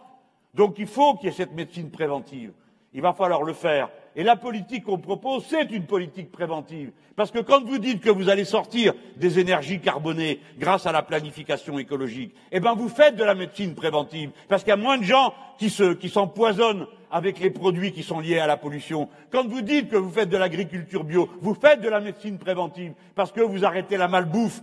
Donc 0.53 0.75
il 0.77 0.87
faut 0.87 1.15
qu'il 1.15 1.29
y 1.29 1.29
ait 1.29 1.35
cette 1.35 1.53
médecine 1.53 1.89
préventive. 1.89 2.51
Il 2.93 3.01
va 3.01 3.13
falloir 3.13 3.43
le 3.43 3.53
faire. 3.53 3.89
Et 4.15 4.23
la 4.23 4.35
politique 4.35 4.83
qu'on 4.83 4.99
propose, 4.99 5.43
c'est 5.49 5.71
une 5.71 5.85
politique 5.85 6.31
préventive. 6.31 6.91
Parce 7.15 7.31
que 7.31 7.39
quand 7.39 7.63
vous 7.63 7.79
dites 7.79 8.01
que 8.01 8.09
vous 8.09 8.29
allez 8.29 8.45
sortir 8.45 8.93
des 9.17 9.39
énergies 9.39 9.79
carbonées 9.79 10.39
grâce 10.59 10.85
à 10.85 10.91
la 10.91 11.01
planification 11.01 11.79
écologique, 11.79 12.33
eh 12.51 12.59
ben 12.59 12.75
vous 12.75 12.89
faites 12.89 13.15
de 13.15 13.23
la 13.23 13.33
médecine 13.33 13.73
préventive. 13.73 14.31
Parce 14.49 14.63
qu'il 14.63 14.69
y 14.69 14.73
a 14.73 14.77
moins 14.77 14.97
de 14.97 15.03
gens 15.03 15.33
qui 15.57 15.69
se, 15.69 15.93
qui 15.93 16.09
s'empoisonnent 16.09 16.85
avec 17.11 17.39
les 17.39 17.49
produits 17.49 17.91
qui 17.91 18.03
sont 18.03 18.19
liés 18.19 18.39
à 18.39 18.47
la 18.47 18.57
pollution. 18.57 19.09
Quand 19.31 19.47
vous 19.47 19.61
dites 19.61 19.89
que 19.89 19.95
vous 19.95 20.11
faites 20.11 20.29
de 20.29 20.37
l'agriculture 20.37 21.03
bio, 21.03 21.29
vous 21.41 21.55
faites 21.55 21.81
de 21.81 21.89
la 21.89 21.99
médecine 21.99 22.37
préventive. 22.37 22.93
Parce 23.15 23.31
que 23.31 23.41
vous 23.41 23.65
arrêtez 23.65 23.97
la 23.97 24.07
malbouffe. 24.07 24.61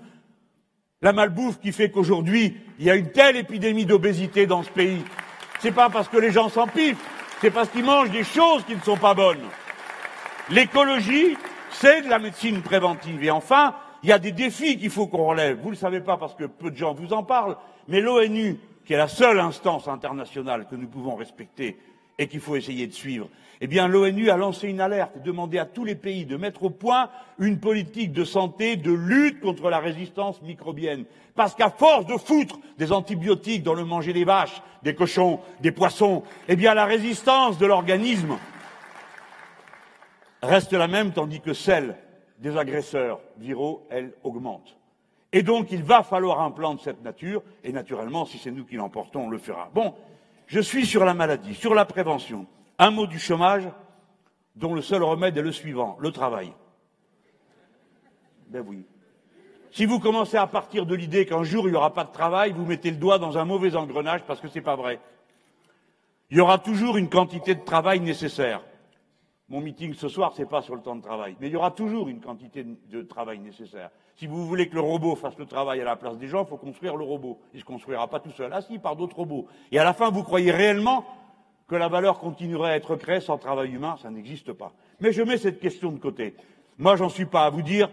La 1.03 1.13
malbouffe 1.13 1.61
qui 1.61 1.73
fait 1.73 1.91
qu'aujourd'hui, 1.91 2.57
il 2.79 2.85
y 2.85 2.91
a 2.91 2.97
une 2.97 3.11
telle 3.11 3.37
épidémie 3.37 3.87
d'obésité 3.87 4.47
dans 4.47 4.63
ce 4.63 4.71
pays. 4.71 5.03
C'est 5.61 5.73
pas 5.73 5.91
parce 5.91 6.09
que 6.09 6.19
les 6.19 6.31
gens 6.31 6.49
s'empiffent 6.49 7.20
c'est 7.41 7.51
parce 7.51 7.71
qu'ils 7.71 7.85
mangent 7.85 8.11
des 8.11 8.25
choses 8.25 8.65
qui 8.65 8.75
ne 8.75 8.81
sont 8.81 8.97
pas 8.97 9.15
bonnes. 9.15 9.49
L'écologie, 10.51 11.37
c'est 11.71 12.03
de 12.03 12.09
la 12.09 12.19
médecine 12.19 12.61
préventive. 12.61 13.23
Et 13.25 13.31
enfin, 13.31 13.75
il 14.03 14.11
y 14.11 14.13
a 14.13 14.19
des 14.19 14.33
défis 14.33 14.77
qu'il 14.77 14.91
faut 14.91 15.07
qu'on 15.07 15.27
relève. 15.27 15.59
Vous 15.59 15.67
ne 15.67 15.75
le 15.75 15.77
savez 15.77 16.01
pas 16.01 16.17
parce 16.17 16.35
que 16.35 16.45
peu 16.45 16.71
de 16.71 16.77
gens 16.77 16.93
vous 16.93 17.13
en 17.13 17.23
parlent, 17.23 17.57
mais 17.89 18.01
l'ONU, 18.01 18.59
qui 18.85 18.93
est 18.93 18.99
la 18.99 19.09
seule 19.09 19.41
instance 19.41 19.89
internationale 19.89 20.67
que 20.69 20.75
nous 20.75 20.89
pouvons 20.89 21.15
respecter 21.15 21.79
et 22.19 22.27
qu'il 22.27 22.41
faut 22.41 22.57
essayer 22.57 22.87
de 22.87 22.93
suivre, 22.93 23.29
eh 23.63 23.67
bien, 23.67 23.89
l'ONU 23.89 24.31
a 24.31 24.39
lancé 24.39 24.69
une 24.69 24.81
alerte 24.81 25.17
et 25.19 25.21
demandé 25.21 25.59
à 25.59 25.67
tous 25.67 25.85
les 25.85 25.95
pays 25.95 26.25
de 26.25 26.39
mettre 26.39 26.63
au 26.63 26.71
point 26.71 27.11
une 27.39 27.61
politique 27.61 28.13
de 28.13 28.25
santé 28.25 28.77
de 28.77 28.91
lutte 28.91 29.41
contre 29.41 29.69
la 29.69 29.81
résistance 29.81 30.41
microbienne. 30.41 31.05
Parce 31.35 31.55
qu'à 31.55 31.69
force 31.69 32.07
de 32.07 32.17
foutre 32.17 32.59
des 32.79 32.91
antibiotiques 32.91 33.63
dans 33.63 33.75
le 33.75 33.85
manger 33.85 34.15
des 34.15 34.25
vaches, 34.25 34.63
des 34.83 34.95
cochons, 34.95 35.41
des 35.61 35.73
poissons, 35.73 36.23
eh 36.49 36.57
bien, 36.57 36.73
la 36.73 36.87
résistance 36.87 37.59
de 37.59 37.67
l'organisme 37.67 38.39
reste 40.43 40.73
la 40.73 40.89
même, 40.89 41.13
tandis 41.13 41.41
que 41.41 41.53
celle 41.53 41.97
des 42.39 42.57
agresseurs 42.57 43.21
viraux, 43.37 43.87
elle, 43.91 44.13
augmente. 44.25 44.79
Et 45.33 45.43
donc, 45.43 45.71
il 45.71 45.83
va 45.83 46.03
falloir 46.03 46.41
un 46.41 46.51
plan 46.51 46.75
de 46.75 46.81
cette 46.81 47.05
nature, 47.05 47.43
et 47.63 47.73
naturellement, 47.73 48.25
si 48.25 48.39
c'est 48.39 48.51
nous 48.51 48.65
qui 48.65 48.77
l'emportons, 48.77 49.27
on 49.27 49.31
le 49.31 49.39
fera. 49.39 49.71
Bon, 49.75 49.95
je 50.47 50.61
suis 50.61 50.87
sur 50.87 51.05
la 51.05 51.13
maladie, 51.13 51.55
sur 51.55 51.75
la 51.75 51.85
prévention. 51.85 52.47
Un 52.83 52.91
mot 52.91 53.07
du 53.07 53.19
chômage, 53.19 53.69
dont 54.57 54.73
le 54.73 54.81
seul 54.81 55.03
remède 55.03 55.37
est 55.37 55.43
le 55.43 55.53
suivant, 55.53 55.99
le 56.01 56.13
travail. 56.13 56.51
Ben 58.49 58.65
oui. 58.67 58.87
Si 59.71 59.85
vous 59.85 60.01
commencez 60.01 60.39
à 60.39 60.47
partir 60.47 60.87
de 60.87 60.95
l'idée 60.95 61.27
qu'un 61.27 61.43
jour 61.43 61.69
il 61.69 61.73
n'y 61.73 61.77
aura 61.77 61.93
pas 61.93 62.05
de 62.05 62.11
travail, 62.11 62.53
vous 62.53 62.65
mettez 62.65 62.91
le 62.91 62.97
doigt 62.97 63.19
dans 63.19 63.37
un 63.37 63.45
mauvais 63.45 63.77
engrenage 63.77 64.23
parce 64.27 64.41
que 64.41 64.49
ce 64.49 64.55
n'est 64.55 64.65
pas 64.65 64.77
vrai. 64.77 64.99
Il 66.31 66.39
y 66.39 66.41
aura 66.41 66.57
toujours 66.57 66.97
une 66.97 67.11
quantité 67.11 67.55
de 67.55 67.63
travail 67.63 68.01
nécessaire. 68.01 68.63
Mon 69.51 69.61
meeting 69.61 69.93
ce 69.93 70.09
soir, 70.09 70.33
ce 70.33 70.41
n'est 70.41 70.49
pas 70.49 70.63
sur 70.63 70.75
le 70.75 70.81
temps 70.81 70.97
de 70.97 71.03
travail, 71.03 71.37
mais 71.39 71.49
il 71.49 71.53
y 71.53 71.57
aura 71.57 71.73
toujours 71.73 72.09
une 72.09 72.23
quantité 72.23 72.65
de 72.65 73.03
travail 73.03 73.41
nécessaire. 73.41 73.91
Si 74.17 74.27
vous 74.27 74.47
voulez 74.47 74.71
que 74.71 74.75
le 74.75 74.81
robot 74.81 75.17
fasse 75.17 75.37
le 75.37 75.45
travail 75.45 75.83
à 75.83 75.85
la 75.85 75.97
place 75.97 76.17
des 76.17 76.29
gens, 76.29 76.45
il 76.45 76.49
faut 76.49 76.57
construire 76.57 76.97
le 76.97 77.05
robot. 77.05 77.41
Il 77.53 77.57
ne 77.57 77.61
se 77.61 77.67
construira 77.67 78.09
pas 78.09 78.21
tout 78.21 78.31
seul. 78.31 78.51
Ah 78.55 78.63
si, 78.63 78.79
par 78.79 78.97
d'autres 78.97 79.17
robots. 79.17 79.49
Et 79.71 79.79
à 79.79 79.85
la 79.85 79.93
fin, 79.93 80.11
vous 80.11 80.23
croyez 80.23 80.51
réellement 80.51 81.05
que 81.71 81.77
la 81.77 81.87
valeur 81.87 82.19
continuerait 82.19 82.73
à 82.73 82.77
être 82.77 82.97
créée 82.97 83.21
sans 83.21 83.39
travail 83.39 83.71
humain, 83.71 83.97
ça 84.03 84.11
n'existe 84.11 84.53
pas. 84.53 84.73
Mais 84.99 85.13
je 85.13 85.23
mets 85.23 85.39
cette 85.39 85.61
question 85.61 85.93
de 85.93 86.01
côté. 86.01 86.35
Moi, 86.79 86.97
j'en 86.97 87.09
suis 87.09 87.27
pas 87.27 87.45
à 87.45 87.51
vous 87.51 87.63
dire 87.63 87.89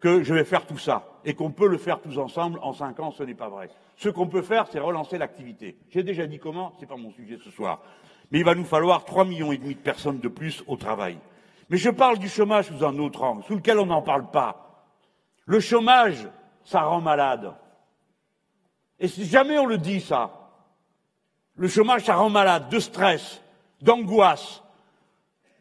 que 0.00 0.22
je 0.22 0.32
vais 0.32 0.44
faire 0.44 0.64
tout 0.64 0.78
ça 0.78 1.06
et 1.26 1.34
qu'on 1.34 1.50
peut 1.50 1.68
le 1.68 1.76
faire 1.76 2.00
tous 2.00 2.16
ensemble 2.16 2.58
en 2.62 2.72
cinq 2.72 2.98
ans, 3.00 3.10
ce 3.10 3.22
n'est 3.22 3.34
pas 3.34 3.50
vrai. 3.50 3.68
Ce 3.96 4.08
qu'on 4.08 4.28
peut 4.28 4.40
faire, 4.40 4.66
c'est 4.72 4.78
relancer 4.78 5.18
l'activité. 5.18 5.76
J'ai 5.90 6.02
déjà 6.02 6.26
dit 6.26 6.38
comment, 6.38 6.72
c'est 6.80 6.86
pas 6.86 6.96
mon 6.96 7.10
sujet 7.10 7.36
ce 7.44 7.50
soir. 7.50 7.82
Mais 8.30 8.38
il 8.38 8.46
va 8.46 8.54
nous 8.54 8.64
falloir 8.64 9.04
trois 9.04 9.26
millions 9.26 9.52
et 9.52 9.58
demi 9.58 9.74
de 9.74 9.80
personnes 9.80 10.20
de 10.20 10.28
plus 10.28 10.64
au 10.66 10.76
travail. 10.76 11.18
Mais 11.68 11.76
je 11.76 11.90
parle 11.90 12.16
du 12.16 12.30
chômage 12.30 12.68
sous 12.68 12.82
un 12.82 12.96
autre 12.98 13.22
angle, 13.22 13.42
sous 13.42 13.56
lequel 13.56 13.78
on 13.78 13.86
n'en 13.86 14.00
parle 14.00 14.30
pas. 14.30 14.86
Le 15.44 15.60
chômage, 15.60 16.26
ça 16.64 16.80
rend 16.80 17.02
malade. 17.02 17.52
Et 18.98 19.06
si 19.06 19.26
jamais 19.26 19.58
on 19.58 19.66
le 19.66 19.76
dit, 19.76 20.00
ça, 20.00 20.37
le 21.58 21.68
chômage, 21.68 22.04
ça 22.04 22.14
rend 22.14 22.30
malade, 22.30 22.68
de 22.70 22.78
stress, 22.78 23.42
d'angoisse, 23.82 24.62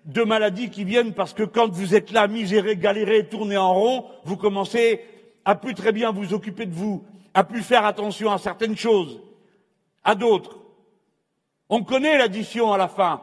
de 0.06 0.24
maladies 0.24 0.70
qui 0.70 0.84
viennent 0.84 1.14
parce 1.14 1.34
que 1.34 1.44
quand 1.44 1.70
vous 1.70 1.96
êtes 1.96 2.12
là, 2.12 2.28
miséré, 2.28 2.78
galéré, 2.78 3.28
tourné 3.28 3.58
en 3.58 3.74
rond, 3.74 4.06
vous 4.24 4.38
commencez 4.38 5.02
à 5.44 5.56
plus 5.56 5.74
très 5.74 5.92
bien 5.92 6.12
vous 6.12 6.34
occuper 6.34 6.68
de 6.68 6.74
vous, 6.74 7.04
à 7.34 7.44
plus 7.44 7.64
faire 7.64 7.84
attention 7.84 8.32
à 8.32 8.38
certaines 8.38 8.78
choses, 8.78 9.20
à 10.04 10.14
d'autres. 10.14 10.60
On 11.68 11.84
connaît 11.84 12.18
l'addition 12.18 12.72
à 12.72 12.78
la 12.78 12.88
fin. 12.88 13.22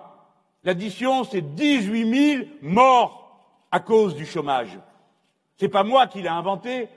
L'addition, 0.64 1.24
c'est 1.24 1.55
18 1.55 2.36
000 2.36 2.44
morts 2.60 3.40
à 3.70 3.78
cause 3.78 4.16
du 4.16 4.26
chômage. 4.26 4.78
C'est 5.59 5.68
pas 5.68 5.84
moi 5.84 6.09
qui 6.09 6.22
l'ai 6.22 6.28
inventé, 6.28 6.88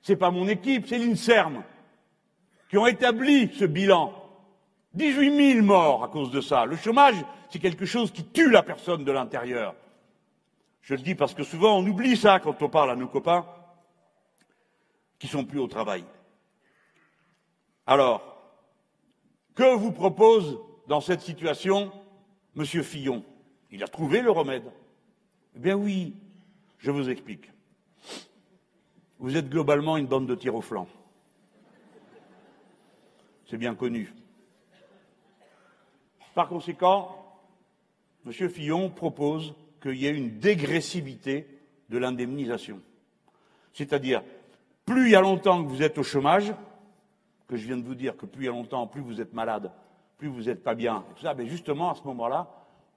c'est 0.00 0.16
pas 0.16 0.30
mon 0.30 0.48
équipe, 0.48 0.86
c'est 0.88 0.98
l'INSERM 0.98 1.62
qui 2.70 2.78
ont 2.78 2.86
établi 2.86 3.50
ce 3.54 3.66
bilan. 3.66 4.19
18 4.94 5.54
000 5.54 5.64
morts 5.64 6.04
à 6.04 6.08
cause 6.08 6.30
de 6.30 6.40
ça. 6.40 6.64
Le 6.64 6.76
chômage, 6.76 7.16
c'est 7.50 7.58
quelque 7.58 7.86
chose 7.86 8.10
qui 8.10 8.24
tue 8.24 8.50
la 8.50 8.62
personne 8.62 9.04
de 9.04 9.12
l'intérieur. 9.12 9.74
Je 10.82 10.94
le 10.94 11.02
dis 11.02 11.14
parce 11.14 11.34
que 11.34 11.42
souvent 11.42 11.78
on 11.78 11.86
oublie 11.86 12.16
ça 12.16 12.40
quand 12.40 12.60
on 12.62 12.68
parle 12.68 12.90
à 12.90 12.96
nos 12.96 13.06
copains 13.06 13.46
qui 15.18 15.28
sont 15.28 15.44
plus 15.44 15.60
au 15.60 15.68
travail. 15.68 16.04
Alors, 17.86 18.30
que 19.54 19.74
vous 19.74 19.92
propose 19.92 20.58
dans 20.88 21.00
cette 21.00 21.20
situation 21.20 21.92
M. 22.56 22.64
Fillon? 22.64 23.24
Il 23.70 23.82
a 23.84 23.88
trouvé 23.88 24.22
le 24.22 24.30
remède. 24.30 24.72
Eh 25.54 25.58
bien 25.58 25.74
oui, 25.74 26.14
je 26.78 26.90
vous 26.90 27.10
explique. 27.10 27.50
Vous 29.18 29.36
êtes 29.36 29.48
globalement 29.48 29.96
une 29.96 30.06
bande 30.06 30.26
de 30.26 30.34
tir 30.34 30.54
au 30.54 30.62
flanc. 30.62 30.88
C'est 33.48 33.58
bien 33.58 33.74
connu. 33.74 34.12
Par 36.34 36.48
conséquent, 36.48 37.16
M. 38.26 38.32
Fillon 38.48 38.90
propose 38.90 39.54
qu'il 39.80 39.96
y 39.96 40.06
ait 40.06 40.16
une 40.16 40.38
dégressivité 40.38 41.46
de 41.88 41.98
l'indemnisation. 41.98 42.80
C'est-à-dire, 43.72 44.22
plus 44.84 45.06
il 45.06 45.12
y 45.12 45.16
a 45.16 45.20
longtemps 45.20 45.62
que 45.62 45.68
vous 45.68 45.82
êtes 45.82 45.98
au 45.98 46.02
chômage, 46.02 46.52
que 47.48 47.56
je 47.56 47.66
viens 47.66 47.76
de 47.76 47.84
vous 47.84 47.94
dire 47.94 48.16
que 48.16 48.26
plus 48.26 48.44
il 48.44 48.46
y 48.46 48.48
a 48.48 48.52
longtemps, 48.52 48.86
plus 48.86 49.00
vous 49.00 49.20
êtes 49.20 49.32
malade, 49.32 49.72
plus 50.18 50.28
vous 50.28 50.42
n'êtes 50.42 50.62
pas 50.62 50.74
bien, 50.74 51.04
et 51.10 51.14
tout 51.14 51.22
ça, 51.22 51.34
mais 51.34 51.46
justement, 51.46 51.90
à 51.90 51.94
ce 51.94 52.04
moment-là, 52.04 52.48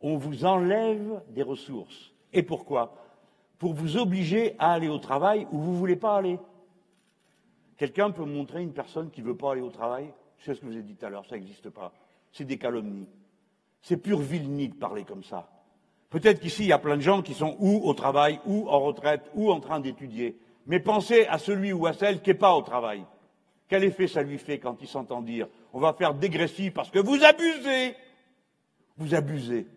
on 0.02 0.18
vous 0.18 0.46
enlève 0.46 1.24
des 1.30 1.44
ressources. 1.44 2.12
Et 2.34 2.44
pourquoi? 2.44 2.96
Pour 3.58 3.74
vous 3.74 3.98
obliger 3.98 4.56
à 4.60 4.74
aller 4.74 4.90
au 4.90 4.98
travail 4.98 5.48
où 5.52 5.60
vous 5.60 5.72
ne 5.72 5.78
voulez 5.78 5.96
pas 5.96 6.18
aller. 6.18 6.38
Quelqu'un 7.78 8.12
peut 8.12 8.26
montrer 8.26 8.62
une 8.62 8.74
personne 8.74 9.10
qui 9.10 9.22
ne 9.22 9.28
veut 9.28 9.38
pas 9.38 9.54
aller 9.54 9.62
au 9.62 9.70
travail 9.70 10.14
C'est 10.40 10.54
ce 10.54 10.62
que 10.62 10.66
vous 10.66 10.74
avez 10.74 10.84
dit 10.84 10.96
tout 10.96 11.06
à 11.06 11.10
l'heure, 11.10 11.26
ça 11.26 11.36
n'existe 11.36 11.70
pas. 11.70 11.94
C'est 12.32 12.44
des 12.44 12.58
calomnies. 12.58 13.08
C'est 13.84 13.98
pure 13.98 14.20
vilenie 14.20 14.70
de 14.70 14.76
parler 14.76 15.04
comme 15.04 15.24
ça. 15.24 15.50
Peut-être 16.10 16.40
qu'ici, 16.40 16.64
il 16.64 16.68
y 16.70 16.74
a 16.74 16.80
plein 16.80 16.96
de 16.96 17.02
gens 17.02 17.22
qui 17.22 17.34
sont 17.34 17.56
ou 17.60 17.82
au 17.84 17.94
travail, 17.94 18.40
ou 18.46 18.68
en 18.70 18.80
retraite, 18.80 19.30
ou 19.36 19.52
en 19.52 19.60
train 19.60 19.80
d'étudier. 19.80 20.38
Mais 20.66 20.80
pensez 20.80 21.28
à 21.28 21.38
celui 21.38 21.74
ou 21.74 21.86
à 21.86 21.94
celle 21.94 22.22
qui 22.22 22.30
n'est 22.30 22.36
pas 22.36 22.56
au 22.56 22.62
travail. 22.62 23.04
Quel 23.68 23.84
effet 23.84 24.08
ça 24.08 24.24
lui 24.24 24.38
fait 24.38 24.58
quand 24.58 24.78
il 24.82 24.88
s'entend 24.88 25.22
dire 25.22 25.48
on 25.74 25.80
va 25.80 25.94
faire 25.94 26.14
dégressif 26.14 26.74
parce 26.74 26.92
que 26.92 27.00
vous 27.00 27.24
abusez? 27.24 27.96
Vous 28.98 29.16
abusez. 29.16 29.68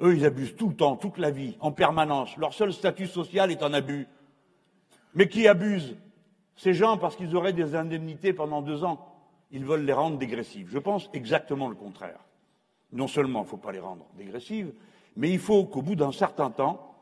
Eux, 0.00 0.16
ils 0.16 0.24
abusent 0.24 0.56
tout 0.56 0.70
le 0.70 0.74
temps, 0.74 0.96
toute 0.96 1.18
la 1.18 1.30
vie, 1.30 1.56
en 1.60 1.70
permanence. 1.70 2.36
Leur 2.38 2.54
seul 2.54 2.72
statut 2.72 3.06
social 3.06 3.52
est 3.52 3.62
un 3.62 3.74
abus. 3.74 4.08
Mais 5.14 5.28
qui 5.28 5.46
abuse? 5.46 5.96
Ces 6.56 6.72
gens, 6.72 6.96
parce 6.96 7.14
qu'ils 7.14 7.36
auraient 7.36 7.52
des 7.52 7.74
indemnités 7.74 8.32
pendant 8.32 8.62
deux 8.62 8.82
ans, 8.84 9.06
ils 9.50 9.64
veulent 9.64 9.84
les 9.84 9.92
rendre 9.92 10.18
dégressives. 10.18 10.68
Je 10.70 10.78
pense 10.78 11.08
exactement 11.12 11.68
le 11.68 11.76
contraire. 11.76 12.18
Non 12.92 13.08
seulement 13.08 13.40
il 13.40 13.44
ne 13.44 13.48
faut 13.48 13.56
pas 13.56 13.72
les 13.72 13.80
rendre 13.80 14.06
dégressives, 14.16 14.72
mais 15.16 15.30
il 15.30 15.38
faut 15.38 15.64
qu'au 15.64 15.82
bout 15.82 15.94
d'un 15.94 16.12
certain 16.12 16.50
temps, 16.50 16.94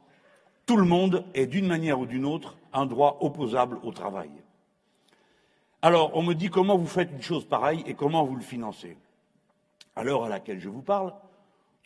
tout 0.67 0.77
le 0.77 0.85
monde 0.85 1.25
ait 1.35 1.47
d'une 1.47 1.67
manière 1.67 1.99
ou 1.99 2.07
d'une 2.07 2.25
autre 2.25 2.57
un 2.73 2.87
droit 2.87 3.19
opposable 3.21 3.79
au 3.83 3.93
travail. 3.93 4.31
Alors, 5.83 6.13
on 6.15 6.23
me 6.23 6.35
dit 6.35 6.51
comment 6.51 6.77
vous 6.77 6.87
faites 6.87 7.11
une 7.11 7.23
chose 7.23 7.45
pareille 7.45 7.83
et 7.87 7.95
comment 7.95 8.25
vous 8.25 8.37
le 8.37 8.43
financez. 8.43 8.97
À 9.97 10.05
l'heure 10.05 10.25
à 10.25 10.29
laquelle 10.29 10.61
je 10.61 10.69
vous 10.69 10.83
parle, 10.83 11.13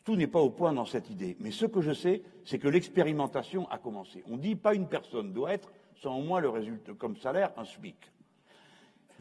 tout 0.05 0.17
n'est 0.17 0.27
pas 0.27 0.41
au 0.41 0.51
point 0.51 0.73
dans 0.73 0.85
cette 0.85 1.11
idée. 1.11 1.37
Mais 1.41 1.51
ce 1.51 1.65
que 1.65 1.81
je 1.81 1.93
sais, 1.93 2.23
c'est 2.45 2.59
que 2.59 2.69
l'expérimentation 2.69 3.69
a 3.71 3.79
commencé. 3.79 4.23
On 4.31 4.37
dit 4.37 4.57
pas 4.57 4.75
une 4.75 4.87
personne 4.87 5.33
doit 5.33 5.53
être, 5.53 5.73
sans 6.03 6.19
au 6.19 6.23
moins 6.23 6.41
le 6.41 6.51
résultat 6.51 6.93
comme 6.99 7.17
salaire, 7.17 7.53
un 7.57 7.65
SMIC. 7.65 7.97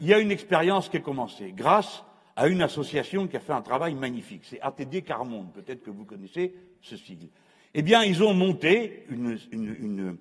Il 0.00 0.08
y 0.08 0.14
a 0.14 0.18
une 0.18 0.32
expérience 0.32 0.88
qui 0.88 0.98
est 0.98 1.02
commencée 1.02 1.52
grâce 1.52 2.04
à 2.36 2.48
une 2.48 2.62
association 2.62 3.26
qui 3.28 3.36
a 3.36 3.40
fait 3.40 3.52
un 3.52 3.62
travail 3.62 3.94
magnifique. 3.94 4.42
C'est 4.44 4.60
ATD 4.60 5.04
Carmonde. 5.04 5.52
Peut-être 5.52 5.82
que 5.82 5.90
vous 5.90 6.04
connaissez 6.04 6.54
ce 6.80 6.96
sigle. 6.96 7.28
Eh 7.74 7.82
bien, 7.82 8.02
ils 8.02 8.22
ont 8.22 8.34
monté 8.34 9.04
une, 9.08 10.18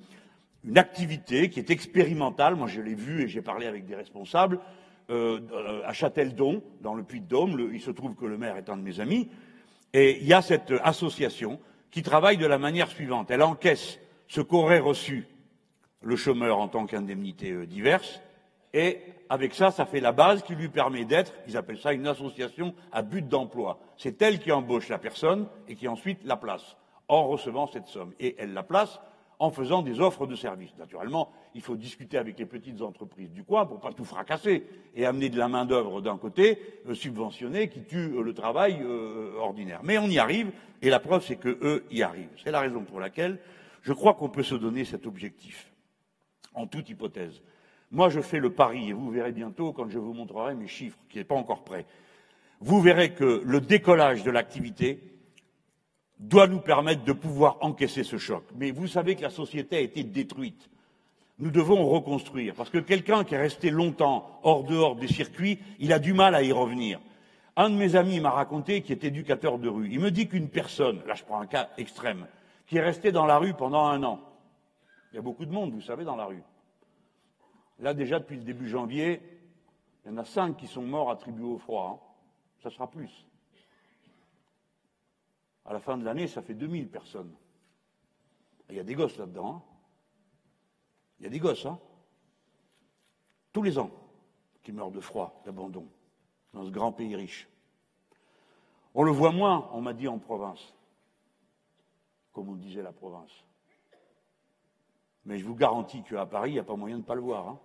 activité 0.75 1.49
qui 1.49 1.59
est 1.59 1.69
expérimentale. 1.69 2.55
Moi, 2.55 2.67
je 2.67 2.81
l'ai 2.81 2.95
vu 2.95 3.23
et 3.23 3.27
j'ai 3.27 3.41
parlé 3.41 3.65
avec 3.67 3.85
des 3.85 3.95
responsables 3.95 4.59
euh, 5.09 5.39
à 5.85 5.93
Châteldon, 5.93 6.63
dans 6.81 6.93
le 6.93 7.03
Puy-de-Dôme. 7.03 7.69
Il 7.73 7.81
se 7.81 7.91
trouve 7.91 8.15
que 8.15 8.25
le 8.25 8.37
maire 8.37 8.57
est 8.57 8.69
un 8.69 8.77
de 8.77 8.81
mes 8.81 8.99
amis. 8.99 9.29
Et 9.93 10.19
il 10.21 10.27
y 10.27 10.33
a 10.33 10.41
cette 10.41 10.73
association 10.83 11.59
qui 11.91 12.01
travaille 12.01 12.37
de 12.37 12.47
la 12.47 12.57
manière 12.57 12.89
suivante. 12.89 13.29
Elle 13.29 13.43
encaisse 13.43 13.99
ce 14.27 14.41
qu'aurait 14.41 14.79
reçu 14.79 15.27
le 16.01 16.15
chômeur 16.15 16.57
en 16.59 16.67
tant 16.67 16.85
qu'indemnité 16.85 17.51
euh, 17.51 17.65
diverse, 17.65 18.21
et 18.73 18.99
avec 19.33 19.55
ça, 19.55 19.71
ça 19.71 19.87
fait 19.87 19.99
la 19.99 20.11
base 20.11 20.43
qui 20.43 20.53
lui 20.53 20.69
permet 20.69 21.05
d'être, 21.05 21.33
ils 21.47 21.57
appellent 21.57 21.79
ça 21.79 21.91
une 21.91 22.05
association 22.05 22.75
à 22.91 23.01
but 23.01 23.27
d'emploi. 23.27 23.79
C'est 23.97 24.21
elle 24.21 24.37
qui 24.37 24.51
embauche 24.51 24.89
la 24.89 24.99
personne 24.99 25.47
et 25.67 25.73
qui 25.75 25.87
ensuite 25.87 26.23
la 26.23 26.37
place, 26.37 26.77
en 27.07 27.25
recevant 27.25 27.65
cette 27.65 27.87
somme. 27.87 28.13
Et 28.19 28.35
elle 28.37 28.53
la 28.53 28.61
place 28.61 28.99
en 29.39 29.49
faisant 29.49 29.81
des 29.81 29.99
offres 29.99 30.27
de 30.27 30.35
services. 30.35 30.77
Naturellement, 30.77 31.31
il 31.55 31.61
faut 31.61 31.75
discuter 31.75 32.19
avec 32.19 32.37
les 32.37 32.45
petites 32.45 32.83
entreprises 32.83 33.31
du 33.31 33.43
coin 33.43 33.65
pour 33.65 33.79
pas 33.79 33.91
tout 33.91 34.05
fracasser 34.05 34.67
et 34.93 35.03
amener 35.07 35.29
de 35.29 35.39
la 35.39 35.47
main 35.47 35.65
d'œuvre 35.65 35.99
d'un 35.99 36.19
côté 36.19 36.59
euh, 36.87 36.93
subventionnée 36.93 37.69
qui 37.69 37.81
tue 37.85 38.13
euh, 38.13 38.21
le 38.21 38.35
travail 38.35 38.83
euh, 38.83 39.33
ordinaire. 39.39 39.79
Mais 39.81 39.97
on 39.97 40.09
y 40.09 40.19
arrive 40.19 40.51
et 40.83 40.91
la 40.91 40.99
preuve 40.99 41.23
c'est 41.25 41.37
que 41.37 41.57
eux 41.63 41.85
y 41.89 42.03
arrivent. 42.03 42.29
C'est 42.43 42.51
la 42.51 42.59
raison 42.59 42.83
pour 42.83 42.99
laquelle 42.99 43.39
je 43.81 43.93
crois 43.93 44.13
qu'on 44.13 44.29
peut 44.29 44.43
se 44.43 44.53
donner 44.53 44.85
cet 44.85 45.07
objectif 45.07 45.71
en 46.53 46.67
toute 46.67 46.87
hypothèse. 46.87 47.41
Moi, 47.93 48.09
je 48.09 48.21
fais 48.21 48.39
le 48.39 48.49
pari 48.49 48.89
et 48.89 48.93
vous 48.93 49.11
verrez 49.11 49.31
bientôt 49.31 49.71
quand 49.71 49.87
je 49.87 49.99
vous 49.99 50.13
montrerai 50.13 50.55
mes 50.55 50.67
chiffres 50.67 50.97
qui 51.09 51.19
n'est 51.19 51.23
pas 51.23 51.35
encore 51.35 51.63
prêt. 51.63 51.85
Vous 52.59 52.81
verrez 52.81 53.13
que 53.13 53.43
le 53.45 53.61
décollage 53.61 54.23
de 54.23 54.31
l'activité 54.31 54.99
doit 56.17 56.47
nous 56.47 56.59
permettre 56.59 57.03
de 57.03 57.13
pouvoir 57.13 57.57
encaisser 57.61 58.03
ce 58.03 58.17
choc. 58.17 58.45
Mais 58.55 58.71
vous 58.71 58.87
savez 58.87 59.15
que 59.15 59.21
la 59.21 59.29
société 59.29 59.75
a 59.75 59.81
été 59.81 60.03
détruite. 60.03 60.71
Nous 61.37 61.51
devons 61.51 61.85
reconstruire, 61.87 62.55
parce 62.55 62.71
que 62.71 62.79
quelqu'un 62.79 63.23
qui 63.23 63.35
est 63.35 63.41
resté 63.41 63.69
longtemps 63.69 64.39
hors 64.41 64.63
dehors 64.63 64.95
des 64.95 65.07
circuits, 65.07 65.59
il 65.77 65.93
a 65.93 65.99
du 65.99 66.13
mal 66.13 66.33
à 66.33 66.41
y 66.41 66.51
revenir. 66.51 66.99
Un 67.55 67.69
de 67.69 67.75
mes 67.75 67.95
amis 67.95 68.19
m'a 68.19 68.31
raconté, 68.31 68.81
qui 68.81 68.91
est 68.91 69.03
éducateur 69.03 69.59
de 69.59 69.69
rue, 69.69 69.89
il 69.91 69.99
me 69.99 70.09
dit 70.09 70.27
qu'une 70.27 70.49
personne, 70.49 71.01
là 71.05 71.13
je 71.13 71.23
prends 71.23 71.41
un 71.41 71.45
cas 71.45 71.69
extrême, 71.77 72.25
qui 72.65 72.77
est 72.77 72.81
restée 72.81 73.11
dans 73.11 73.27
la 73.27 73.37
rue 73.37 73.53
pendant 73.53 73.85
un 73.85 74.01
an, 74.03 74.19
il 75.11 75.17
y 75.17 75.19
a 75.19 75.21
beaucoup 75.21 75.45
de 75.45 75.51
monde, 75.51 75.73
vous 75.73 75.81
savez, 75.81 76.03
dans 76.03 76.15
la 76.15 76.25
rue. 76.25 76.41
Là 77.83 77.93
déjà, 77.93 78.17
depuis 78.17 78.37
le 78.37 78.43
début 78.43 78.69
janvier, 78.69 79.21
il 80.03 80.11
y 80.11 80.13
en 80.13 80.17
a 80.17 80.23
cinq 80.23 80.55
qui 80.55 80.67
sont 80.67 80.83
morts 80.83 81.11
attribués 81.11 81.43
au 81.43 81.57
froid. 81.57 81.99
Hein. 82.01 82.07
Ça 82.63 82.69
sera 82.69 82.89
plus. 82.89 83.27
À 85.65 85.73
la 85.73 85.81
fin 85.81 85.97
de 85.97 86.05
l'année, 86.05 86.27
ça 86.27 86.41
fait 86.41 86.53
2000 86.53 86.87
personnes. 86.87 87.35
Il 88.69 88.77
y 88.77 88.79
a 88.79 88.83
des 88.83 88.95
gosses 88.95 89.17
là-dedans. 89.17 89.55
Hein. 89.55 89.61
Il 91.19 91.23
y 91.23 91.25
a 91.27 91.29
des 91.29 91.39
gosses, 91.39 91.65
hein 91.65 91.77
Tous 93.51 93.61
les 93.61 93.77
ans, 93.77 93.91
qui 94.63 94.71
meurent 94.71 94.91
de 94.91 95.01
froid, 95.01 95.41
d'abandon, 95.43 95.85
dans 96.53 96.63
ce 96.63 96.69
grand 96.69 96.93
pays 96.93 97.17
riche. 97.17 97.49
On 98.95 99.03
le 99.03 99.11
voit 99.11 99.33
moins, 99.33 99.69
on 99.73 99.81
m'a 99.81 99.91
dit, 99.91 100.07
en 100.07 100.19
province, 100.19 100.73
comme 102.31 102.47
on 102.47 102.55
disait 102.55 102.81
la 102.81 102.93
province. 102.93 103.43
Mais 105.25 105.37
je 105.37 105.43
vous 105.43 105.55
garantis 105.55 106.01
qu'à 106.03 106.25
Paris, 106.25 106.51
il 106.51 106.53
n'y 106.53 106.59
a 106.59 106.63
pas 106.63 106.77
moyen 106.77 106.95
de 106.95 107.01
ne 107.01 107.05
pas 107.05 107.15
le 107.15 107.21
voir. 107.21 107.57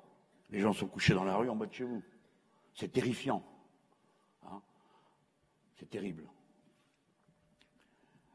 Les 0.50 0.60
gens 0.60 0.72
sont 0.72 0.86
couchés 0.86 1.14
dans 1.14 1.24
la 1.24 1.36
rue 1.36 1.50
en 1.50 1.56
bas 1.56 1.66
de 1.66 1.72
chez 1.72 1.84
vous. 1.84 2.02
C'est 2.74 2.88
terrifiant. 2.88 3.42
Hein. 4.44 4.60
C'est 5.76 5.90
terrible. 5.90 6.24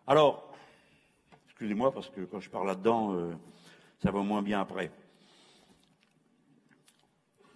Alors, 0.06 0.54
excusez-moi 1.46 1.92
parce 1.92 2.10
que 2.10 2.22
quand 2.22 2.40
je 2.40 2.50
parle 2.50 2.68
là-dedans, 2.68 3.14
euh, 3.14 3.34
ça 4.02 4.12
va 4.12 4.22
moins 4.22 4.42
bien 4.42 4.60
après. 4.60 4.92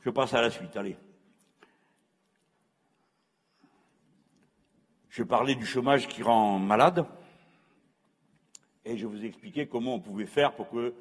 Je 0.01 0.09
passe 0.09 0.33
à 0.33 0.41
la 0.41 0.49
suite, 0.49 0.75
allez. 0.77 0.97
Je 5.09 5.23
parlais 5.23 5.55
du 5.55 5.65
chômage 5.65 6.07
qui 6.07 6.23
rend 6.23 6.59
malade 6.59 7.05
et 8.85 8.97
je 8.97 9.05
vous 9.05 9.25
ai 9.25 9.27
expliqué 9.27 9.67
comment 9.67 9.95
on 9.95 9.99
pouvait 9.99 10.25
faire 10.25 10.55
pour 10.55 10.69
que 10.69 10.93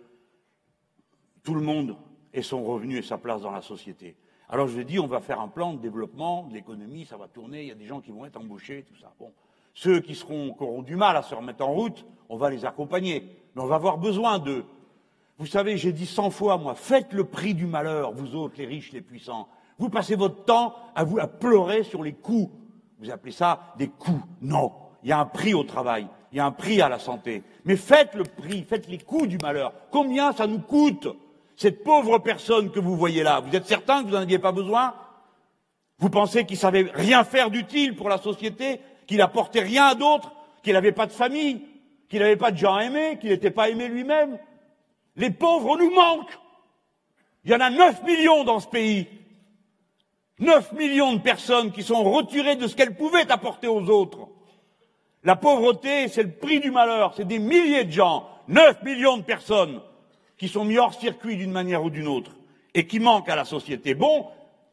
tout 1.44 1.54
le 1.54 1.60
monde 1.60 1.96
ait 2.36 2.42
son 2.42 2.62
revenu 2.62 2.98
et 2.98 3.02
sa 3.02 3.18
place 3.18 3.42
dans 3.42 3.50
la 3.50 3.62
société. 3.62 4.14
Alors 4.48 4.68
je 4.68 4.80
dit, 4.80 5.00
on 5.00 5.08
va 5.08 5.20
faire 5.20 5.40
un 5.40 5.48
plan 5.48 5.72
de 5.72 5.78
développement 5.78 6.44
de 6.44 6.54
l'économie, 6.54 7.04
ça 7.04 7.16
va 7.16 7.26
tourner, 7.26 7.62
il 7.62 7.68
y 7.68 7.72
a 7.72 7.74
des 7.74 7.86
gens 7.86 8.00
qui 8.00 8.12
vont 8.12 8.24
être 8.24 8.36
embauchés, 8.36 8.84
tout 8.86 9.00
ça. 9.00 9.12
Bon, 9.18 9.32
ceux 9.74 10.00
qui, 10.00 10.14
seront, 10.14 10.52
qui 10.52 10.62
auront 10.62 10.82
du 10.82 10.94
mal 10.94 11.16
à 11.16 11.22
se 11.22 11.34
remettre 11.34 11.66
en 11.66 11.72
route, 11.72 12.04
on 12.28 12.36
va 12.36 12.50
les 12.50 12.64
accompagner. 12.64 13.24
Mais 13.54 13.62
on 13.62 13.66
va 13.66 13.76
avoir 13.76 13.98
besoin 13.98 14.38
d'eux. 14.38 14.64
Vous 15.38 15.46
savez, 15.46 15.76
j'ai 15.76 15.92
dit 15.92 16.06
cent 16.06 16.30
fois, 16.30 16.56
moi, 16.58 16.74
faites 16.74 17.12
le 17.12 17.24
prix 17.24 17.54
du 17.54 17.66
malheur, 17.66 18.12
vous 18.12 18.36
autres, 18.36 18.54
les 18.58 18.66
riches, 18.66 18.92
les 18.92 19.02
puissants. 19.02 19.48
Vous 19.78 19.90
passez 19.90 20.14
votre 20.14 20.44
temps 20.44 20.74
à 20.94 21.04
vous 21.04 21.18
à 21.18 21.26
pleurer 21.26 21.82
sur 21.82 22.02
les 22.02 22.12
coûts. 22.14 22.50
Vous 22.98 23.10
appelez 23.10 23.32
ça 23.32 23.74
des 23.76 23.88
coûts. 23.88 24.22
Non. 24.40 24.72
Il 25.02 25.10
y 25.10 25.12
a 25.12 25.18
un 25.18 25.26
prix 25.26 25.52
au 25.52 25.64
travail. 25.64 26.06
Il 26.32 26.38
y 26.38 26.40
a 26.40 26.46
un 26.46 26.52
prix 26.52 26.80
à 26.80 26.88
la 26.88 26.98
santé. 26.98 27.42
Mais 27.64 27.76
faites 27.76 28.14
le 28.14 28.24
prix, 28.24 28.62
faites 28.62 28.88
les 28.88 28.98
coûts 28.98 29.26
du 29.26 29.38
malheur. 29.38 29.72
Combien 29.90 30.32
ça 30.32 30.46
nous 30.46 30.60
coûte? 30.60 31.08
Cette 31.56 31.82
pauvre 31.82 32.18
personne 32.18 32.70
que 32.70 32.80
vous 32.80 32.96
voyez 32.96 33.22
là 33.22 33.40
Vous 33.40 33.54
êtes 33.56 33.66
certain 33.66 34.02
que 34.02 34.08
vous 34.08 34.14
n'en 34.14 34.22
aviez 34.22 34.38
pas 34.38 34.52
besoin? 34.52 34.94
Vous 35.98 36.10
pensez 36.10 36.44
qu'il 36.44 36.58
savait 36.58 36.90
rien 36.92 37.24
faire 37.24 37.50
d'utile 37.50 37.96
pour 37.96 38.08
la 38.08 38.18
société 38.18 38.80
qu'il 39.06 39.22
apportait 39.22 39.62
rien 39.62 39.94
d'autre, 39.94 40.32
qu'il 40.62 40.74
n'avait 40.74 40.92
pas 40.92 41.06
de 41.06 41.12
famille, 41.12 41.62
qu'il 42.08 42.20
n'avait 42.20 42.36
pas 42.36 42.50
de 42.50 42.58
gens 42.58 42.74
à 42.74 42.84
aimer, 42.84 43.18
qu'il 43.18 43.30
n'était 43.30 43.50
pas 43.50 43.70
aimé 43.70 43.88
lui-même? 43.88 44.38
Les 45.16 45.30
pauvres 45.30 45.78
nous 45.78 45.90
manquent. 45.90 46.38
Il 47.44 47.52
y 47.52 47.54
en 47.54 47.60
a 47.60 47.70
9 47.70 48.02
millions 48.02 48.44
dans 48.44 48.60
ce 48.60 48.66
pays. 48.66 49.06
9 50.40 50.72
millions 50.72 51.14
de 51.14 51.20
personnes 51.20 51.72
qui 51.72 51.82
sont 51.82 52.04
retirées 52.04 52.56
de 52.56 52.66
ce 52.66 52.76
qu'elles 52.76 52.96
pouvaient 52.96 53.30
apporter 53.30 53.68
aux 53.68 53.88
autres. 53.88 54.28
La 55.24 55.36
pauvreté, 55.36 56.08
c'est 56.08 56.22
le 56.22 56.32
prix 56.32 56.60
du 56.60 56.70
malheur. 56.70 57.14
C'est 57.16 57.26
des 57.26 57.38
milliers 57.38 57.84
de 57.84 57.92
gens, 57.92 58.28
9 58.48 58.82
millions 58.82 59.16
de 59.16 59.22
personnes 59.22 59.80
qui 60.38 60.48
sont 60.48 60.64
mis 60.64 60.78
hors 60.78 60.94
circuit 60.94 61.36
d'une 61.36 61.52
manière 61.52 61.82
ou 61.82 61.90
d'une 61.90 62.08
autre 62.08 62.32
et 62.74 62.86
qui 62.86 63.00
manquent 63.00 63.28
à 63.28 63.36
la 63.36 63.44
société. 63.44 63.94
Bon, 63.94 64.26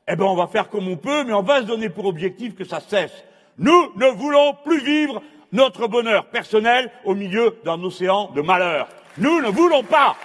eh 0.08 0.16
ben 0.16 0.26
on 0.26 0.36
va 0.36 0.48
faire 0.48 0.70
comme 0.70 0.88
on 0.88 0.98
peut, 0.98 1.24
mais 1.24 1.34
on 1.34 1.42
va 1.42 1.62
se 1.62 1.66
donner 1.66 1.90
pour 1.90 2.06
objectif 2.06 2.56
que 2.56 2.66
ça 2.66 2.80
cesse. 2.82 3.24
Nous 3.58 3.92
ne 3.96 4.08
voulons 4.08 4.56
plus 4.66 4.84
vivre 4.84 5.22
notre 5.52 5.88
bonheur 5.88 6.26
personnel 6.26 6.92
au 7.06 7.16
milieu 7.16 7.58
d'un 7.64 7.82
océan 7.84 8.32
de 8.32 8.42
malheur. 8.42 8.90
Nous 9.18 9.42
ne 9.42 9.48
voulons 9.48 9.84
pas. 9.84 10.18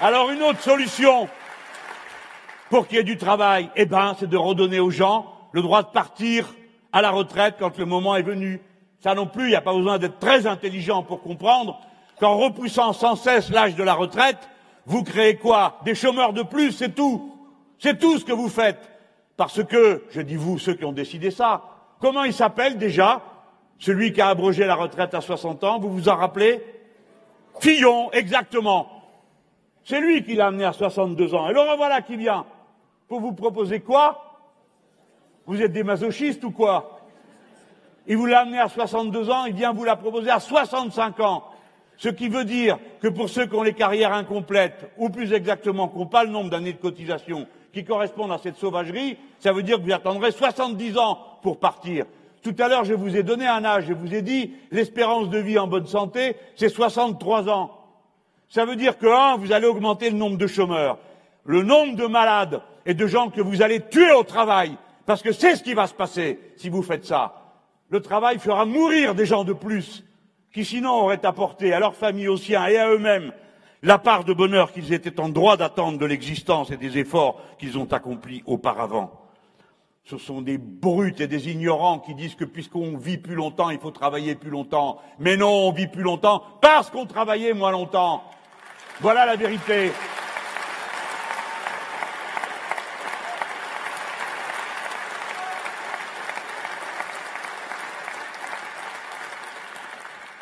Alors 0.00 0.30
une 0.30 0.42
autre 0.42 0.60
solution 0.60 1.28
pour 2.68 2.86
qu'il 2.86 2.98
y 2.98 3.00
ait 3.00 3.04
du 3.04 3.16
travail, 3.16 3.70
eh 3.76 3.86
ben, 3.86 4.16
c'est 4.18 4.28
de 4.28 4.36
redonner 4.36 4.80
aux 4.80 4.90
gens 4.90 5.32
le 5.52 5.62
droit 5.62 5.82
de 5.82 5.88
partir 5.88 6.52
à 6.94 7.02
la 7.02 7.10
retraite 7.10 7.56
quand 7.58 7.76
le 7.76 7.84
moment 7.84 8.14
est 8.14 8.22
venu. 8.22 8.62
Ça 9.00 9.14
non 9.14 9.26
plus, 9.26 9.46
il 9.46 9.50
n'y 9.50 9.56
a 9.56 9.60
pas 9.60 9.74
besoin 9.74 9.98
d'être 9.98 10.20
très 10.20 10.46
intelligent 10.46 11.02
pour 11.02 11.20
comprendre 11.20 11.80
qu'en 12.20 12.36
repoussant 12.36 12.92
sans 12.92 13.16
cesse 13.16 13.50
l'âge 13.50 13.74
de 13.74 13.82
la 13.82 13.94
retraite, 13.94 14.38
vous 14.86 15.02
créez 15.02 15.36
quoi? 15.36 15.80
Des 15.84 15.96
chômeurs 15.96 16.32
de 16.32 16.44
plus, 16.44 16.70
c'est 16.70 16.94
tout. 16.94 17.34
C'est 17.80 17.98
tout 17.98 18.16
ce 18.18 18.24
que 18.24 18.32
vous 18.32 18.48
faites. 18.48 18.88
Parce 19.36 19.64
que, 19.64 20.04
je 20.10 20.20
dis 20.20 20.36
vous, 20.36 20.56
ceux 20.58 20.74
qui 20.74 20.84
ont 20.84 20.92
décidé 20.92 21.32
ça, 21.32 21.62
comment 22.00 22.22
il 22.22 22.32
s'appelle 22.32 22.78
déjà? 22.78 23.20
Celui 23.80 24.12
qui 24.12 24.20
a 24.20 24.28
abrogé 24.28 24.64
la 24.64 24.76
retraite 24.76 25.14
à 25.14 25.20
60 25.20 25.64
ans, 25.64 25.80
vous 25.80 25.90
vous 25.90 26.08
en 26.08 26.14
rappelez? 26.14 26.64
Fillon, 27.58 28.12
exactement. 28.12 28.86
C'est 29.82 30.00
lui 30.00 30.22
qui 30.22 30.34
l'a 30.34 30.46
amené 30.46 30.64
à 30.64 30.72
62 30.72 31.34
ans. 31.34 31.50
Et 31.50 31.52
le 31.52 31.60
revoilà 31.60 32.02
qui 32.02 32.16
vient. 32.16 32.46
Pour 33.08 33.20
vous 33.20 33.32
proposer 33.32 33.80
quoi? 33.80 34.23
Vous 35.46 35.60
êtes 35.60 35.72
des 35.72 35.82
masochistes 35.82 36.44
ou 36.44 36.50
quoi 36.50 37.00
Il 38.06 38.16
vous 38.16 38.26
l'a 38.26 38.40
amené 38.40 38.58
à 38.58 38.68
62 38.68 39.30
ans, 39.30 39.44
il 39.44 39.54
vient 39.54 39.72
vous 39.72 39.84
la 39.84 39.96
proposer 39.96 40.30
à 40.30 40.40
65 40.40 41.20
ans. 41.20 41.44
Ce 41.96 42.08
qui 42.08 42.28
veut 42.28 42.44
dire 42.44 42.78
que 43.00 43.08
pour 43.08 43.28
ceux 43.28 43.46
qui 43.46 43.54
ont 43.54 43.62
les 43.62 43.74
carrières 43.74 44.12
incomplètes, 44.12 44.90
ou 44.96 45.10
plus 45.10 45.32
exactement 45.32 45.88
qui 45.88 45.98
n'ont 45.98 46.06
pas 46.06 46.24
le 46.24 46.30
nombre 46.30 46.50
d'années 46.50 46.72
de 46.72 46.78
cotisation 46.78 47.46
qui 47.72 47.84
correspondent 47.84 48.32
à 48.32 48.38
cette 48.38 48.56
sauvagerie, 48.56 49.18
ça 49.38 49.52
veut 49.52 49.62
dire 49.62 49.78
que 49.78 49.82
vous 49.82 49.92
attendrez 49.92 50.32
70 50.32 50.96
ans 50.98 51.18
pour 51.42 51.58
partir. 51.58 52.06
Tout 52.42 52.54
à 52.58 52.68
l'heure, 52.68 52.84
je 52.84 52.94
vous 52.94 53.16
ai 53.16 53.22
donné 53.22 53.46
un 53.46 53.64
âge, 53.64 53.86
je 53.86 53.94
vous 53.94 54.14
ai 54.14 54.22
dit, 54.22 54.52
l'espérance 54.70 55.28
de 55.30 55.38
vie 55.38 55.58
en 55.58 55.66
bonne 55.66 55.86
santé, 55.86 56.36
c'est 56.56 56.68
63 56.68 57.48
ans. 57.48 57.70
Ça 58.48 58.64
veut 58.64 58.76
dire 58.76 58.98
que, 58.98 59.06
un, 59.06 59.36
vous 59.36 59.52
allez 59.52 59.66
augmenter 59.66 60.10
le 60.10 60.16
nombre 60.16 60.36
de 60.36 60.46
chômeurs, 60.46 60.98
le 61.44 61.62
nombre 61.62 61.96
de 61.96 62.06
malades 62.06 62.60
et 62.86 62.94
de 62.94 63.06
gens 63.06 63.30
que 63.30 63.40
vous 63.40 63.62
allez 63.62 63.80
tuer 63.80 64.12
au 64.12 64.24
travail, 64.24 64.76
parce 65.06 65.22
que 65.22 65.32
c'est 65.32 65.56
ce 65.56 65.62
qui 65.62 65.74
va 65.74 65.86
se 65.86 65.94
passer 65.94 66.38
si 66.56 66.68
vous 66.68 66.82
faites 66.82 67.04
ça. 67.04 67.42
Le 67.90 68.00
travail 68.00 68.38
fera 68.38 68.64
mourir 68.64 69.14
des 69.14 69.26
gens 69.26 69.44
de 69.44 69.52
plus 69.52 70.04
qui 70.52 70.64
sinon 70.64 70.92
auraient 70.92 71.26
apporté 71.26 71.72
à 71.72 71.80
leur 71.80 71.94
famille, 71.94 72.28
aux 72.28 72.36
siens 72.36 72.66
et 72.66 72.78
à 72.78 72.90
eux-mêmes 72.90 73.32
la 73.84 73.98
part 73.98 74.24
de 74.24 74.32
bonheur 74.32 74.72
qu'ils 74.72 74.94
étaient 74.94 75.20
en 75.20 75.28
droit 75.28 75.58
d'attendre 75.58 75.98
de 75.98 76.06
l'existence 76.06 76.70
et 76.70 76.78
des 76.78 76.96
efforts 76.96 77.40
qu'ils 77.58 77.76
ont 77.76 77.92
accomplis 77.92 78.42
auparavant. 78.46 79.20
Ce 80.04 80.16
sont 80.16 80.40
des 80.40 80.58
brutes 80.58 81.20
et 81.20 81.26
des 81.26 81.50
ignorants 81.50 81.98
qui 81.98 82.14
disent 82.14 82.34
que 82.34 82.44
puisqu'on 82.44 82.96
vit 82.96 83.18
plus 83.18 83.34
longtemps, 83.34 83.70
il 83.70 83.78
faut 83.78 83.90
travailler 83.90 84.34
plus 84.34 84.50
longtemps. 84.50 85.00
Mais 85.18 85.36
non, 85.36 85.68
on 85.68 85.72
vit 85.72 85.86
plus 85.86 86.02
longtemps 86.02 86.42
parce 86.62 86.90
qu'on 86.90 87.06
travaillait 87.06 87.52
moins 87.52 87.72
longtemps. 87.72 88.22
Voilà 89.00 89.26
la 89.26 89.36
vérité. 89.36 89.92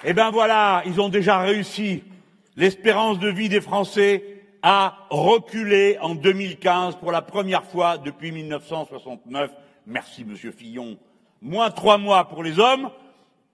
Eh 0.04 0.14
bien 0.14 0.30
voilà, 0.30 0.82
ils 0.84 1.00
ont 1.00 1.08
déjà 1.08 1.38
réussi. 1.38 2.02
L'espérance 2.56 3.20
de 3.20 3.28
vie 3.28 3.48
des 3.48 3.60
Français 3.60 4.42
a 4.62 5.06
reculé 5.10 5.96
en 6.00 6.16
2015 6.16 6.96
pour 6.96 7.12
la 7.12 7.22
première 7.22 7.64
fois 7.64 7.98
depuis 7.98 8.32
1969. 8.32 9.50
Merci, 9.86 10.24
Monsieur 10.24 10.50
Fillon. 10.50 10.98
Moins 11.40 11.70
trois 11.70 11.98
mois 11.98 12.28
pour 12.28 12.42
les 12.42 12.58
hommes, 12.58 12.90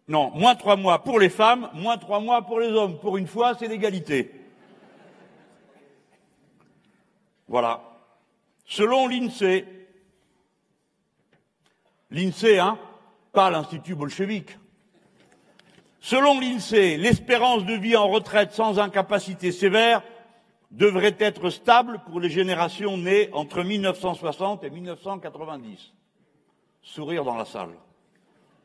non, 0.09 0.31
moins 0.31 0.55
trois 0.55 0.77
mois 0.77 1.05
pour 1.05 1.19
les 1.19 1.29
femmes, 1.29 1.69
moins 1.75 1.99
trois 1.99 2.20
mois 2.20 2.41
pour 2.43 2.61
les 2.61 2.69
hommes. 2.69 2.99
Pour 2.99 3.19
une 3.19 3.27
fois, 3.27 3.55
c'est 3.55 3.69
l'égalité. 3.69 4.33
Voilà. 7.47 7.83
Selon 8.65 9.07
l'INSEE, 9.07 9.66
l'INSEE, 12.11 12.59
hein, 12.59 12.79
pas 13.33 13.51
l'Institut 13.51 13.95
bolchevique, 13.95 14.59
Selon 16.01 16.39
l'INSEE, 16.39 16.97
l'espérance 16.97 17.65
de 17.65 17.75
vie 17.75 17.97
en 17.97 18.09
retraite 18.09 18.53
sans 18.53 18.79
incapacité 18.79 19.51
sévère 19.53 20.03
devrait 20.70 21.16
être 21.19 21.51
stable 21.51 22.01
pour 22.07 22.20
les 22.20 22.31
générations 22.31 22.97
nées 22.97 23.31
entre 23.33 23.62
1960 23.62 24.65
et 24.65 24.70
1990. 24.70 25.93
Sourire 26.83 27.25
dans 27.25 27.37
la 27.37 27.45
salle. 27.45 27.75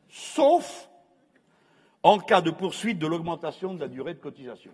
Sauf 0.08 0.88
en 2.02 2.18
cas 2.18 2.40
de 2.40 2.50
poursuite 2.50 2.98
de 2.98 3.06
l'augmentation 3.06 3.74
de 3.74 3.80
la 3.80 3.88
durée 3.88 4.14
de 4.14 4.20
cotisation. 4.20 4.70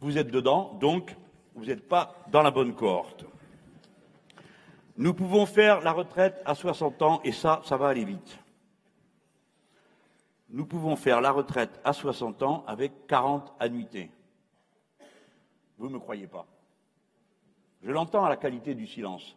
Vous 0.00 0.16
êtes 0.16 0.30
dedans, 0.30 0.76
donc 0.80 1.16
vous 1.54 1.64
n'êtes 1.64 1.88
pas 1.88 2.14
dans 2.30 2.42
la 2.42 2.50
bonne 2.50 2.74
cohorte. 2.74 3.24
Nous 4.96 5.14
pouvons 5.14 5.46
faire 5.46 5.80
la 5.80 5.92
retraite 5.92 6.40
à 6.44 6.54
60 6.54 7.02
ans 7.02 7.20
et 7.24 7.32
ça, 7.32 7.62
ça 7.64 7.76
va 7.76 7.88
aller 7.88 8.04
vite 8.04 8.38
nous 10.50 10.66
pouvons 10.66 10.96
faire 10.96 11.20
la 11.20 11.30
retraite 11.30 11.80
à 11.84 11.92
60 11.92 12.42
ans 12.42 12.64
avec 12.66 13.06
40 13.06 13.54
annuités. 13.60 14.10
Vous 15.78 15.88
ne 15.88 15.94
me 15.94 15.98
croyez 15.98 16.26
pas. 16.26 16.46
Je 17.82 17.90
l'entends 17.90 18.24
à 18.24 18.28
la 18.28 18.36
qualité 18.36 18.74
du 18.74 18.86
silence. 18.86 19.36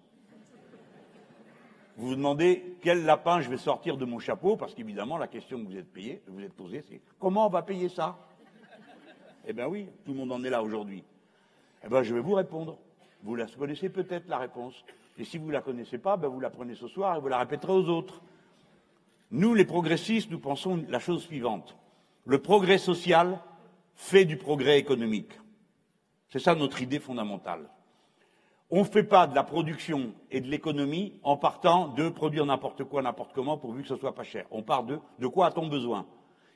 Vous 1.95 2.07
vous 2.07 2.15
demandez 2.15 2.77
quel 2.81 3.05
lapin 3.05 3.39
je 3.39 3.49
vais 3.49 3.57
sortir 3.57 3.97
de 3.97 4.05
mon 4.05 4.17
chapeau, 4.17 4.57
parce 4.57 4.73
qu'évidemment, 4.73 5.17
la 5.17 5.27
question 5.27 5.59
que 5.63 5.67
vous 5.67 5.77
êtes 5.77 5.93
payée, 5.93 6.23
vous 6.27 6.41
êtes 6.41 6.53
posée, 6.53 6.83
c'est 6.89 6.99
comment 7.19 7.45
on 7.45 7.49
va 7.49 7.61
payer 7.61 7.87
ça? 7.87 8.17
Eh 9.45 9.53
bien 9.53 9.67
oui, 9.67 9.87
tout 10.03 10.11
le 10.11 10.17
monde 10.17 10.31
en 10.31 10.43
est 10.43 10.49
là 10.49 10.63
aujourd'hui. 10.63 11.03
Eh 11.83 11.89
bien, 11.89 12.01
je 12.01 12.13
vais 12.15 12.21
vous 12.21 12.33
répondre. 12.33 12.77
Vous 13.21 13.35
la 13.35 13.45
connaissez 13.45 13.89
peut-être 13.89 14.27
la 14.27 14.39
réponse. 14.39 14.83
Et 15.17 15.23
si 15.23 15.37
vous 15.37 15.47
ne 15.47 15.53
la 15.53 15.61
connaissez 15.61 15.99
pas, 15.99 16.17
ben 16.17 16.27
vous 16.27 16.39
la 16.39 16.49
prenez 16.49 16.75
ce 16.75 16.87
soir 16.87 17.15
et 17.15 17.19
vous 17.19 17.27
la 17.27 17.37
répéterez 17.37 17.71
aux 17.71 17.87
autres. 17.87 18.21
Nous, 19.33 19.55
les 19.55 19.65
progressistes, 19.65 20.29
nous 20.29 20.39
pensons 20.39 20.85
la 20.89 20.99
chose 20.99 21.23
suivante. 21.23 21.75
Le 22.23 22.39
progrès 22.39 22.77
social 22.77 23.39
fait 23.95 24.25
du 24.25 24.37
progrès 24.37 24.77
économique. 24.77 25.31
C'est 26.29 26.37
ça 26.37 26.53
notre 26.53 26.83
idée 26.83 26.99
fondamentale. 26.99 27.67
On 28.69 28.81
ne 28.81 28.83
fait 28.83 29.03
pas 29.03 29.25
de 29.25 29.33
la 29.33 29.43
production 29.43 30.13
et 30.29 30.39
de 30.39 30.47
l'économie 30.47 31.19
en 31.23 31.35
partant 31.35 31.87
de 31.87 32.09
produire 32.09 32.45
n'importe 32.45 32.83
quoi, 32.83 33.01
n'importe 33.01 33.33
comment, 33.33 33.57
pourvu 33.57 33.81
que 33.81 33.87
ce 33.87 33.95
soit 33.95 34.13
pas 34.13 34.23
cher. 34.23 34.45
On 34.51 34.61
part 34.61 34.83
de 34.83 34.99
de 35.17 35.25
quoi 35.25 35.47
a-t-on 35.47 35.67
besoin? 35.67 36.05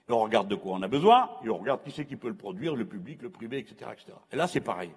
Et 0.07 0.11
On 0.11 0.19
regarde 0.19 0.47
de 0.47 0.53
quoi 0.53 0.73
on 0.73 0.81
a 0.83 0.87
besoin, 0.87 1.31
et 1.43 1.49
on 1.49 1.57
regarde 1.57 1.81
qui 1.83 1.89
c'est 1.89 2.05
qui 2.05 2.15
peut 2.15 2.29
le 2.29 2.37
produire, 2.37 2.75
le 2.75 2.85
public, 2.85 3.23
le 3.23 3.31
privé, 3.31 3.57
etc. 3.57 3.89
etc. 3.91 4.15
Et 4.31 4.35
là, 4.35 4.45
c'est 4.45 4.61
pareil. 4.61 4.91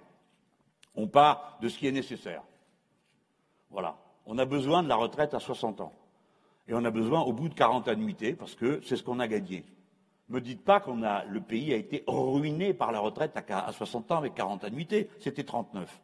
On 0.93 1.07
part 1.07 1.57
de 1.63 1.67
ce 1.67 1.79
qui 1.79 1.87
est 1.87 1.91
nécessaire. 1.91 2.43
Voilà. 3.71 3.97
On 4.27 4.37
a 4.37 4.45
besoin 4.45 4.83
de 4.83 4.87
la 4.87 4.97
retraite 4.97 5.33
à 5.33 5.39
60 5.39 5.81
ans. 5.81 5.93
Et 6.71 6.73
on 6.73 6.85
a 6.85 6.89
besoin 6.89 7.19
au 7.19 7.33
bout 7.33 7.49
de 7.49 7.53
40 7.53 7.89
annuités, 7.89 8.31
parce 8.31 8.55
que 8.55 8.79
c'est 8.85 8.95
ce 8.95 9.03
qu'on 9.03 9.19
a 9.19 9.27
gagné. 9.27 9.65
Ne 10.29 10.35
Me 10.35 10.41
dites 10.41 10.63
pas 10.63 10.81
a, 11.03 11.25
le 11.25 11.41
pays 11.41 11.73
a 11.73 11.75
été 11.75 12.05
ruiné 12.07 12.73
par 12.73 12.93
la 12.93 12.99
retraite 12.99 13.33
à, 13.49 13.71
60 13.73 14.09
ans 14.13 14.17
avec 14.19 14.35
40 14.35 14.63
annuités, 14.63 15.09
c'était 15.19 15.43
39. 15.43 15.99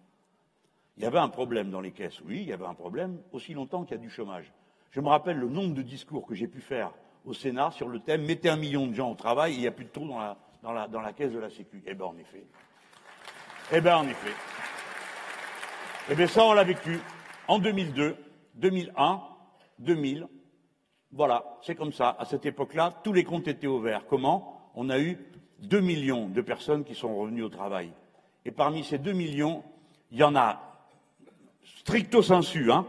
Il 0.98 1.04
y 1.04 1.06
avait 1.06 1.20
un 1.20 1.30
problème 1.30 1.72
dans 1.72 1.80
les 1.80 1.92
caisses, 1.92 2.20
oui, 2.26 2.40
il 2.42 2.50
y 2.50 2.52
avait 2.52 2.66
un 2.66 2.74
problème 2.74 3.18
aussi 3.32 3.54
longtemps 3.54 3.86
qu'il 3.86 3.96
y 3.96 4.00
a 4.00 4.02
du 4.02 4.10
chômage. 4.10 4.52
Je 4.92 5.00
me 5.00 5.08
rappelle 5.08 5.38
le 5.38 5.48
nombre 5.48 5.74
de 5.74 5.82
discours 5.82 6.28
que 6.28 6.36
j'ai 6.36 6.48
pu 6.48 6.60
faire 6.60 6.92
au 7.24 7.34
Sénat 7.34 7.72
sur 7.72 7.88
le 7.88 8.02
thème 8.02 8.26
Mettez 8.26 8.50
un 8.50 8.58
million 8.58 8.88
de 8.88 8.94
gens 8.94 9.10
au 9.10 9.16
travail, 9.16 9.54
il 9.54 9.62
n'y 9.62 9.68
a 9.68 9.72
plus 9.72 9.86
de 9.86 9.90
trou 9.90 10.06
dans 10.06 10.20
la, 10.20 10.38
dans 10.64 10.74
la, 10.74 10.90
dans 10.90 11.00
la 11.00 11.14
caisse 11.14 11.32
de 11.32 11.40
la 11.40 11.50
Sécu. 11.50 11.82
Eh 11.88 11.94
bien, 11.94 12.08
en 12.08 12.18
effet. 12.18 12.44
Eh 13.72 13.80
bien, 13.80 14.00
en 14.00 14.08
effet. 14.10 14.34
Eh 16.10 16.16
bien, 16.16 16.28
ça, 16.28 16.44
on 16.44 16.52
l'a 16.52 16.66
vécu 16.66 17.00
en 17.48 17.58
2002, 17.58 18.18
2001, 18.56 19.22
2000, 19.80 20.28
voilà, 21.12 21.58
c'est 21.62 21.76
comme 21.76 21.94
ça. 21.94 22.16
À 22.20 22.26
cette 22.26 22.46
époque-là, 22.46 22.94
tous 23.04 23.14
les 23.14 23.24
comptes 23.24 23.48
étaient 23.48 23.68
ouverts. 23.68 24.06
Comment? 24.08 24.72
On 24.76 24.90
a 24.90 25.00
eu 25.00 25.18
2 25.60 25.80
millions 25.80 26.28
de 26.28 26.42
personnes 26.42 26.84
qui 26.84 26.96
sont 26.96 27.16
revenues 27.16 27.44
au 27.44 27.50
travail. 27.50 27.92
Et 28.46 28.52
parmi 28.52 28.84
ces 28.84 28.98
2 28.98 29.14
millions, 29.14 29.64
il 30.12 30.20
y 30.20 30.24
en 30.24 30.36
a 30.36 30.62
stricto 31.80 32.22
sensu, 32.22 32.72
hein, 32.72 32.86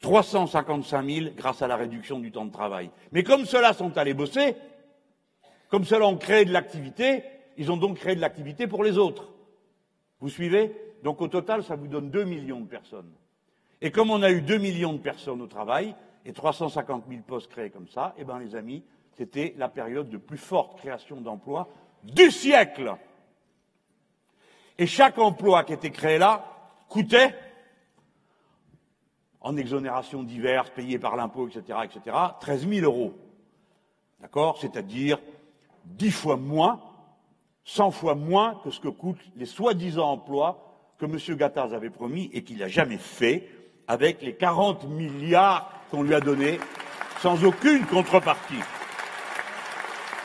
355 0.00 1.08
000 1.08 1.26
grâce 1.36 1.62
à 1.62 1.68
la 1.68 1.76
réduction 1.76 2.18
du 2.18 2.32
temps 2.32 2.46
de 2.46 2.52
travail. 2.52 2.90
Mais 3.12 3.22
comme 3.22 3.44
ceux-là 3.44 3.74
sont 3.74 3.96
allés 3.98 4.14
bosser, 4.14 4.56
comme 5.68 5.84
ceux-là 5.84 6.06
ont 6.06 6.16
créé 6.16 6.44
de 6.44 6.52
l'activité, 6.52 7.22
ils 7.56 7.70
ont 7.70 7.76
donc 7.76 7.98
créé 7.98 8.16
de 8.16 8.20
l'activité 8.20 8.66
pour 8.66 8.82
les 8.82 8.98
autres. 8.98 9.28
Vous 10.20 10.28
suivez? 10.28 10.74
Donc 11.02 11.20
au 11.20 11.28
total, 11.28 11.62
ça 11.62 11.76
vous 11.76 11.86
donne 11.86 12.10
2 12.10 12.24
millions 12.24 12.60
de 12.60 12.66
personnes. 12.66 13.10
Et 13.82 13.90
comme 13.90 14.10
on 14.10 14.22
a 14.22 14.30
eu 14.30 14.42
2 14.42 14.58
millions 14.58 14.92
de 14.92 14.98
personnes 14.98 15.40
au 15.40 15.46
travail, 15.46 15.94
et 16.24 16.32
350 16.32 17.04
000 17.08 17.22
postes 17.22 17.50
créés 17.50 17.70
comme 17.70 17.88
ça, 17.88 18.14
eh 18.18 18.24
bien, 18.24 18.38
les 18.38 18.54
amis, 18.54 18.84
c'était 19.16 19.54
la 19.58 19.68
période 19.68 20.08
de 20.08 20.16
plus 20.16 20.38
forte 20.38 20.78
création 20.78 21.20
d'emplois 21.20 21.68
du 22.04 22.30
siècle. 22.30 22.96
Et 24.78 24.86
chaque 24.86 25.18
emploi 25.18 25.64
qui 25.64 25.72
était 25.72 25.90
créé 25.90 26.18
là 26.18 26.44
coûtait, 26.88 27.34
en 29.40 29.56
exonération 29.56 30.22
diverses, 30.22 30.70
payées 30.70 30.98
par 30.98 31.16
l'impôt, 31.16 31.48
etc., 31.48 31.78
etc., 31.84 32.16
13 32.40 32.68
000 32.68 32.84
euros. 32.84 33.14
D'accord? 34.20 34.58
C'est-à-dire 34.58 35.18
10 35.84 36.10
fois 36.10 36.36
moins, 36.36 36.80
100 37.64 37.90
fois 37.90 38.14
moins 38.14 38.60
que 38.62 38.70
ce 38.70 38.80
que 38.80 38.88
coûtent 38.88 39.24
les 39.36 39.46
soi-disant 39.46 40.10
emplois 40.10 40.66
que 40.98 41.06
M. 41.06 41.36
Gattaz 41.36 41.74
avait 41.74 41.90
promis 41.90 42.28
et 42.32 42.44
qu'il 42.44 42.58
n'a 42.58 42.68
jamais 42.68 42.98
fait 42.98 43.48
avec 43.90 44.22
les 44.22 44.36
40 44.36 44.84
milliards 44.84 45.68
qu'on 45.90 46.04
lui 46.04 46.14
a 46.14 46.20
donné 46.20 46.60
sans 47.18 47.44
aucune 47.44 47.84
contrepartie. 47.86 48.60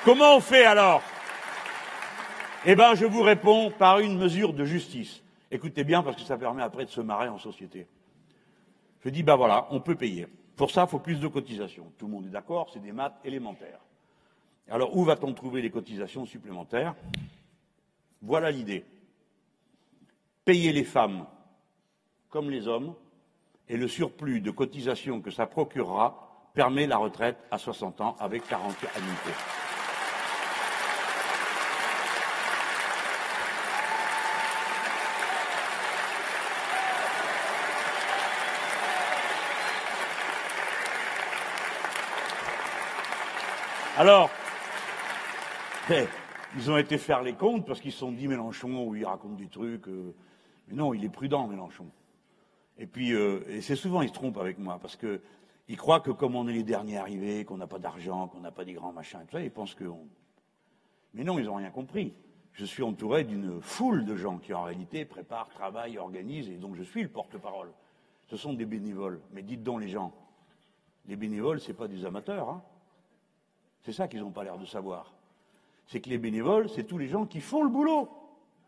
Comment 0.03 0.35
on 0.35 0.39
fait 0.39 0.65
alors? 0.65 1.01
Eh 2.67 2.75
bien, 2.75 2.93
je 2.93 3.05
vous 3.05 3.23
réponds 3.23 3.71
par 3.71 3.97
une 3.97 4.19
mesure 4.19 4.53
de 4.53 4.65
justice. 4.65 5.23
Écoutez 5.49 5.83
bien, 5.83 6.03
parce 6.03 6.15
que 6.15 6.21
ça 6.21 6.37
permet 6.37 6.61
après 6.61 6.85
de 6.85 6.91
se 6.91 7.01
marrer 7.01 7.27
en 7.27 7.39
société. 7.39 7.87
Je 9.03 9.09
dis, 9.09 9.23
ben 9.23 9.35
voilà, 9.35 9.65
on 9.71 9.79
peut 9.79 9.95
payer. 9.95 10.27
Pour 10.55 10.69
ça, 10.69 10.83
il 10.83 10.89
faut 10.91 10.99
plus 10.99 11.19
de 11.19 11.27
cotisations. 11.27 11.91
Tout 11.97 12.05
le 12.05 12.11
monde 12.11 12.27
est 12.27 12.29
d'accord, 12.29 12.69
c'est 12.71 12.83
des 12.83 12.91
maths 12.91 13.19
élémentaires. 13.25 13.79
Alors, 14.69 14.95
où 14.95 15.03
va-t-on 15.03 15.33
trouver 15.33 15.63
les 15.63 15.71
cotisations 15.71 16.27
supplémentaires? 16.27 16.93
Voilà 18.21 18.51
l'idée. 18.51 18.85
Payer 20.43 20.71
les 20.71 20.83
femmes 20.83 21.25
comme 22.29 22.51
les 22.51 22.67
hommes 22.67 22.93
et 23.69 23.77
le 23.77 23.87
surplus 23.87 24.41
de 24.41 24.51
cotisation 24.51 25.21
que 25.21 25.31
ça 25.31 25.45
procurera 25.45 26.49
permet 26.53 26.87
la 26.87 26.97
retraite 26.97 27.37
à 27.51 27.57
60 27.57 28.01
ans 28.01 28.15
avec 28.19 28.47
40 28.47 28.75
annuités. 28.95 29.31
Alors, 43.97 44.29
eh, 45.89 46.05
ils 46.57 46.69
ont 46.69 46.77
été 46.77 46.97
faire 46.97 47.21
les 47.21 47.33
comptes 47.33 47.65
parce 47.65 47.79
qu'ils 47.79 47.93
se 47.93 47.99
sont 47.99 48.11
dit 48.11 48.27
Mélenchon, 48.27 48.87
où 48.87 48.95
il 48.95 49.05
raconte 49.05 49.37
des 49.37 49.47
trucs. 49.47 49.87
Euh, 49.87 50.13
mais 50.67 50.75
non, 50.75 50.93
il 50.93 51.05
est 51.05 51.09
prudent, 51.09 51.47
Mélenchon. 51.47 51.85
Et 52.77 52.87
puis, 52.87 53.13
euh, 53.13 53.41
et 53.47 53.61
c'est 53.61 53.75
souvent, 53.75 54.01
il 54.01 54.09
se 54.09 54.13
trompe 54.13 54.37
avec 54.37 54.57
moi 54.57 54.79
parce 54.81 54.95
que 54.95 55.21
il 55.67 55.77
croit 55.77 55.99
que 55.99 56.11
comme 56.11 56.35
on 56.35 56.47
est 56.47 56.53
les 56.53 56.63
derniers 56.63 56.97
arrivés, 56.97 57.43
qu'on 57.43 57.57
n'a 57.57 57.67
pas 57.67 57.79
d'argent, 57.79 58.27
qu'on 58.27 58.41
n'a 58.41 58.51
pas 58.51 58.65
des 58.65 58.73
grands 58.73 58.93
machins 58.93 59.21
et 59.21 59.25
tout 59.25 59.37
ça, 59.37 59.41
ils 59.41 59.51
pensent 59.51 59.73
que. 59.73 59.85
Mais 61.13 61.23
non, 61.23 61.39
ils 61.39 61.45
n'ont 61.45 61.55
rien 61.55 61.71
compris. 61.71 62.13
Je 62.53 62.65
suis 62.65 62.83
entouré 62.83 63.23
d'une 63.23 63.61
foule 63.61 64.05
de 64.05 64.15
gens 64.15 64.37
qui, 64.37 64.53
en 64.53 64.63
réalité, 64.63 65.05
préparent, 65.05 65.49
travaillent, 65.49 65.97
organisent, 65.97 66.49
et 66.49 66.57
donc 66.57 66.75
je 66.75 66.83
suis 66.83 67.03
le 67.03 67.09
porte-parole. 67.09 67.71
Ce 68.27 68.37
sont 68.37 68.53
des 68.53 68.65
bénévoles. 68.65 69.19
Mais 69.31 69.41
dites 69.41 69.63
donc 69.63 69.81
les 69.81 69.89
gens, 69.89 70.13
les 71.07 71.15
bénévoles, 71.15 71.59
ce 71.59 71.69
n'est 71.69 71.73
pas 71.77 71.87
des 71.87 72.05
amateurs. 72.05 72.49
Hein 72.49 72.61
c'est 73.85 73.93
ça 73.93 74.07
qu'ils 74.07 74.21
n'ont 74.21 74.31
pas 74.31 74.43
l'air 74.43 74.57
de 74.57 74.65
savoir. 74.65 75.13
C'est 75.87 76.01
que 76.01 76.09
les 76.09 76.17
bénévoles, 76.17 76.69
c'est 76.69 76.85
tous 76.85 76.97
les 76.97 77.07
gens 77.07 77.25
qui 77.25 77.39
font 77.39 77.63
le 77.63 77.69
boulot, 77.69 78.09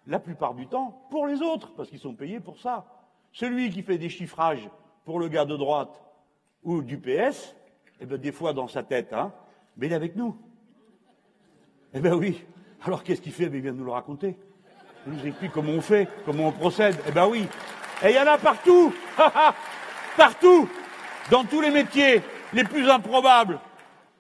la 0.06 0.20
plupart 0.20 0.54
du 0.54 0.68
temps, 0.68 1.08
pour 1.10 1.26
les 1.26 1.42
autres, 1.42 1.74
parce 1.74 1.90
qu'ils 1.90 2.00
sont 2.00 2.14
payés 2.14 2.40
pour 2.40 2.60
ça. 2.60 2.97
Celui 3.32 3.70
qui 3.70 3.84
fait 3.84 3.98
des 3.98 4.10
chiffrages 4.10 4.70
pour 5.06 5.20
le 5.20 5.28
gars 5.28 5.46
de 5.46 5.56
droite 5.56 6.02
ou 6.64 6.82
du 6.82 6.98
PS, 6.98 7.56
eh 8.00 8.06
bien, 8.06 8.18
des 8.18 8.32
fois 8.32 8.54
dans 8.54 8.68
sa 8.68 8.84
tête, 8.84 9.14
hein, 9.14 9.32
mais 9.78 9.88
il 9.88 9.94
est 9.94 9.96
avec 9.96 10.16
nous. 10.16 10.36
Eh 11.94 12.00
bien 12.00 12.16
oui. 12.16 12.44
Alors 12.84 13.04
qu'est-ce 13.04 13.22
qu'il 13.22 13.32
fait? 13.32 13.46
Il 13.46 13.62
vient 13.62 13.72
de 13.72 13.78
nous 13.78 13.86
le 13.86 13.92
raconter. 13.92 14.38
Il 15.06 15.14
nous 15.14 15.26
explique 15.26 15.52
comment 15.52 15.72
on 15.72 15.82
fait, 15.82 16.08
comment 16.26 16.50
on 16.50 16.52
procède. 16.52 16.96
Eh 17.08 17.12
bien 17.12 17.28
oui. 17.28 17.48
Et 18.04 18.10
il 18.10 18.16
y 18.16 18.20
en 18.20 18.28
a 18.28 18.38
partout. 18.38 18.94
partout. 20.18 20.70
Dans 21.32 21.44
tous 21.44 21.62
les 21.62 21.72
métiers 21.72 22.22
les 22.54 22.64
plus 22.64 22.90
improbables 22.90 23.60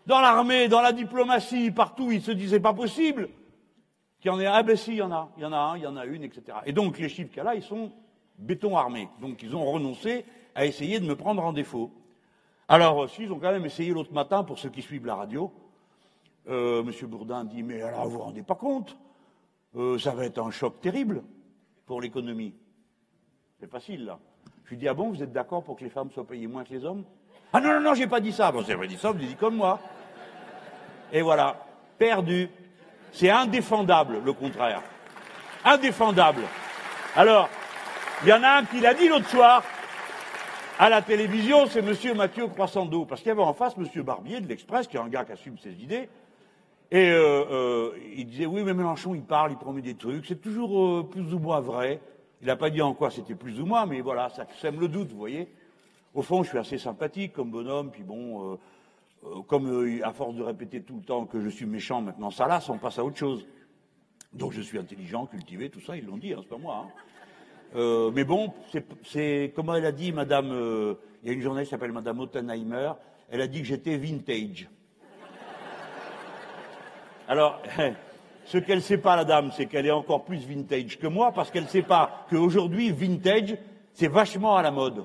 dans 0.05 0.21
l'armée, 0.21 0.69
dans 0.69 0.81
la 0.81 0.93
diplomatie, 0.93 1.69
partout, 1.71 2.11
ils 2.11 2.21
se 2.21 2.31
disaient 2.31 2.61
pas 2.61 2.73
possible 2.73 3.29
qu'il 4.21 4.31
y 4.31 4.33
en 4.33 4.39
ait. 4.39 4.45
Ah 4.45 4.63
ben 4.63 4.75
si, 4.75 4.93
il 4.93 4.97
y 4.97 5.01
en 5.01 5.11
a, 5.11 5.29
il 5.37 5.43
y 5.43 5.45
en 5.45 5.51
a 5.51 5.57
un, 5.57 5.77
il 5.77 5.83
y 5.83 5.87
en 5.87 5.97
a 5.97 6.05
une, 6.05 6.23
etc. 6.23 6.59
Et 6.65 6.71
donc 6.71 6.97
les 6.97 7.09
chiffres 7.09 7.29
qu'il 7.29 7.37
y 7.37 7.41
a 7.41 7.43
là, 7.43 7.55
ils 7.55 7.61
sont 7.61 7.91
béton 8.37 8.77
armé. 8.77 9.09
Donc 9.21 9.43
ils 9.43 9.55
ont 9.55 9.65
renoncé 9.65 10.25
à 10.55 10.65
essayer 10.65 10.99
de 10.99 11.05
me 11.05 11.15
prendre 11.15 11.43
en 11.43 11.53
défaut. 11.53 11.91
Alors, 12.67 13.03
euh, 13.03 13.07
si, 13.07 13.23
ils 13.23 13.31
ont 13.31 13.39
quand 13.39 13.51
même 13.51 13.65
essayé 13.65 13.91
l'autre 13.93 14.13
matin, 14.13 14.43
pour 14.43 14.59
ceux 14.59 14.69
qui 14.69 14.81
suivent 14.81 15.05
la 15.05 15.15
radio, 15.15 15.51
euh, 16.49 16.81
M. 16.81 16.91
Bourdin 17.07 17.45
dit, 17.45 17.63
mais 17.63 17.81
alors 17.81 18.05
vous 18.05 18.11
vous 18.11 18.19
rendez 18.19 18.43
pas 18.43 18.55
compte 18.55 18.97
euh, 19.75 19.97
Ça 19.97 20.11
va 20.11 20.25
être 20.25 20.39
un 20.39 20.51
choc 20.51 20.81
terrible 20.81 21.23
pour 21.85 22.01
l'économie. 22.01 22.53
C'est 23.59 23.71
facile, 23.71 24.05
là. 24.05 24.19
Je 24.65 24.71
lui 24.71 24.77
dis, 24.77 24.87
ah 24.87 24.93
bon, 24.93 25.09
vous 25.11 25.23
êtes 25.23 25.31
d'accord 25.31 25.63
pour 25.63 25.77
que 25.77 25.83
les 25.83 25.89
femmes 25.89 26.11
soient 26.11 26.27
payées 26.27 26.47
moins 26.47 26.65
que 26.65 26.73
les 26.73 26.83
hommes? 26.83 27.05
Ah 27.53 27.61
non, 27.61 27.75
non, 27.75 27.79
non, 27.79 27.93
j'ai 27.93 28.07
pas 28.07 28.19
dit 28.19 28.33
ça. 28.33 28.51
Bon, 28.51 28.63
c'est 28.65 28.75
pas 28.75 28.85
dit 28.85 28.97
ça, 28.97 29.11
vous 29.11 29.17
dit 29.17 29.35
comme 29.35 29.55
moi. 29.55 29.79
Et 31.13 31.21
voilà, 31.21 31.65
perdu. 31.97 32.49
C'est 33.13 33.29
indéfendable, 33.29 34.21
le 34.25 34.33
contraire. 34.33 34.81
Indéfendable. 35.63 36.41
Alors, 37.15 37.49
il 38.23 38.29
y 38.29 38.33
en 38.33 38.43
a 38.43 38.49
un 38.57 38.65
qui 38.65 38.79
l'a 38.79 38.93
dit 38.93 39.07
l'autre 39.07 39.29
soir 39.29 39.63
à 40.79 40.89
la 40.89 41.01
télévision, 41.01 41.65
c'est 41.67 41.79
M. 41.79 42.17
Mathieu 42.17 42.47
Croissando, 42.47 43.05
parce 43.05 43.21
qu'il 43.21 43.29
y 43.29 43.31
avait 43.31 43.41
en 43.41 43.53
face 43.53 43.75
M. 43.77 44.03
Barbier 44.03 44.41
de 44.41 44.47
l'Express, 44.47 44.87
qui 44.87 44.97
est 44.97 44.99
un 44.99 45.07
gars 45.07 45.25
qui 45.25 45.31
assume 45.31 45.57
ses 45.57 45.73
idées, 45.83 46.09
et 46.91 47.11
euh, 47.11 47.45
euh, 47.51 47.91
il 48.15 48.27
disait 48.27 48.45
oui, 48.45 48.63
mais 48.63 48.73
Mélenchon, 48.73 49.13
il 49.13 49.23
parle, 49.23 49.51
il 49.51 49.57
promet 49.57 49.81
des 49.81 49.95
trucs, 49.95 50.25
c'est 50.25 50.41
toujours 50.41 50.99
euh, 50.99 51.03
plus 51.03 51.33
ou 51.33 51.39
moins 51.39 51.59
vrai. 51.59 51.99
Il 52.41 52.47
n'a 52.47 52.55
pas 52.55 52.69
dit 52.69 52.81
en 52.81 52.93
quoi 52.93 53.09
c'était 53.09 53.35
plus 53.35 53.59
ou 53.59 53.65
moins, 53.65 53.85
mais 53.85 54.01
voilà, 54.01 54.29
ça 54.29 54.45
sème 54.59 54.79
le 54.79 54.87
doute, 54.87 55.09
vous 55.09 55.17
voyez. 55.17 55.51
Au 56.13 56.21
fond, 56.21 56.43
je 56.43 56.49
suis 56.49 56.57
assez 56.57 56.77
sympathique 56.77 57.33
comme 57.33 57.51
bonhomme, 57.51 57.91
puis 57.91 58.03
bon, 58.03 58.57
comme 59.47 59.99
à 60.03 60.13
force 60.13 60.35
de 60.35 60.43
répéter 60.43 60.81
tout 60.81 60.95
le 60.95 61.03
temps 61.03 61.25
que 61.25 61.39
je 61.41 61.49
suis 61.49 61.65
méchant, 61.65 62.01
maintenant 62.01 62.31
ça 62.31 62.47
lasse, 62.47 62.69
on 62.69 62.77
passe 62.77 62.99
à 62.99 63.03
autre 63.03 63.17
chose. 63.17 63.47
Donc 64.33 64.53
je 64.53 64.61
suis 64.61 64.77
intelligent, 64.77 65.25
cultivé, 65.25 65.69
tout 65.69 65.81
ça, 65.81 65.97
ils 65.97 66.05
l'ont 66.05 66.17
dit, 66.17 66.33
hein, 66.33 66.39
c'est 66.41 66.49
pas 66.49 66.57
moi. 66.57 66.85
Hein. 66.85 66.91
Euh, 67.77 68.09
mais 68.11 68.23
bon, 68.23 68.53
c'est 69.03 69.53
comment 69.55 69.75
elle 69.75 69.85
a 69.85 69.91
dit, 69.91 70.11
Madame. 70.11 70.51
Euh, 70.51 70.95
il 71.21 71.29
y 71.29 71.31
a 71.31 71.33
une 71.33 71.41
journaliste 71.41 71.69
qui 71.69 71.75
s'appelle 71.75 71.91
Madame 71.91 72.19
Ottenheimer. 72.19 72.93
Elle 73.29 73.41
a 73.41 73.47
dit 73.47 73.59
que 73.61 73.67
j'étais 73.67 73.97
vintage. 73.97 74.67
Alors, 77.27 77.61
ce 78.45 78.57
qu'elle 78.57 78.77
ne 78.77 78.81
sait 78.81 78.97
pas, 78.97 79.15
la 79.15 79.25
dame, 79.25 79.51
c'est 79.55 79.67
qu'elle 79.67 79.85
est 79.85 79.91
encore 79.91 80.25
plus 80.25 80.39
vintage 80.39 80.97
que 80.97 81.07
moi, 81.07 81.31
parce 81.33 81.51
qu'elle 81.51 81.65
ne 81.65 81.69
sait 81.69 81.83
pas 81.83 82.25
qu'aujourd'hui, 82.29 82.91
vintage, 82.91 83.57
c'est 83.93 84.07
vachement 84.07 84.55
à 84.55 84.63
la 84.63 84.71
mode. 84.71 85.03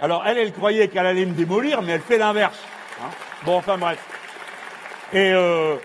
Alors, 0.00 0.26
elle, 0.26 0.38
elle 0.38 0.52
croyait 0.52 0.88
qu'elle 0.88 1.06
allait 1.06 1.26
me 1.26 1.34
démolir, 1.34 1.82
mais 1.82 1.92
elle 1.92 2.00
fait 2.00 2.18
l'inverse. 2.18 2.58
Hein. 3.00 3.10
bon, 3.44 3.56
enfin 3.56 3.78
bref. 3.78 4.04
Et 5.12 5.32
euh, 5.32 5.76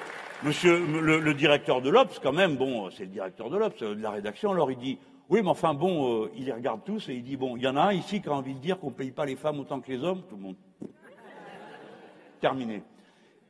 monsieur 0.44 0.80
le, 0.80 1.20
le, 1.20 1.34
directeur 1.34 1.82
de 1.82 1.90
l'Obs, 1.90 2.20
quand 2.24 2.32
même, 2.32 2.56
bon, 2.56 2.90
c'est 2.91 3.03
le 3.03 3.10
directeur 3.10 3.49
de 3.49 3.57
l'Obs, 3.57 3.78
de 3.78 4.02
la 4.02 4.12
rédaction, 4.12 4.52
alors 4.52 4.72
il 4.72 4.78
dit 4.78 4.99
oui, 5.30 5.41
mais 5.41 5.49
enfin 5.49 5.73
bon, 5.73 6.23
euh, 6.23 6.31
il 6.35 6.45
les 6.45 6.53
regarde 6.53 6.84
tous 6.84 7.10
et 7.10 7.15
il 7.15 7.23
dit 7.23 7.35
bon, 7.35 7.57
il 7.57 7.64
y 7.64 7.68
en 7.68 7.76
a 7.76 7.81
un 7.81 7.93
ici 7.93 8.22
qui 8.22 8.30
a 8.30 8.34
envie 8.34 8.53
de 8.53 8.60
dire 8.60 8.80
qu'on 8.80 8.89
ne 8.89 8.95
paye 8.95 9.11
pas 9.11 9.26
les 9.26 9.35
femmes 9.35 9.60
autant 9.60 9.81
que 9.81 9.91
les 9.91 10.03
hommes, 10.03 10.22
tout 10.30 10.35
le 10.35 10.41
monde. 10.41 10.56
Terminé. 12.39 12.84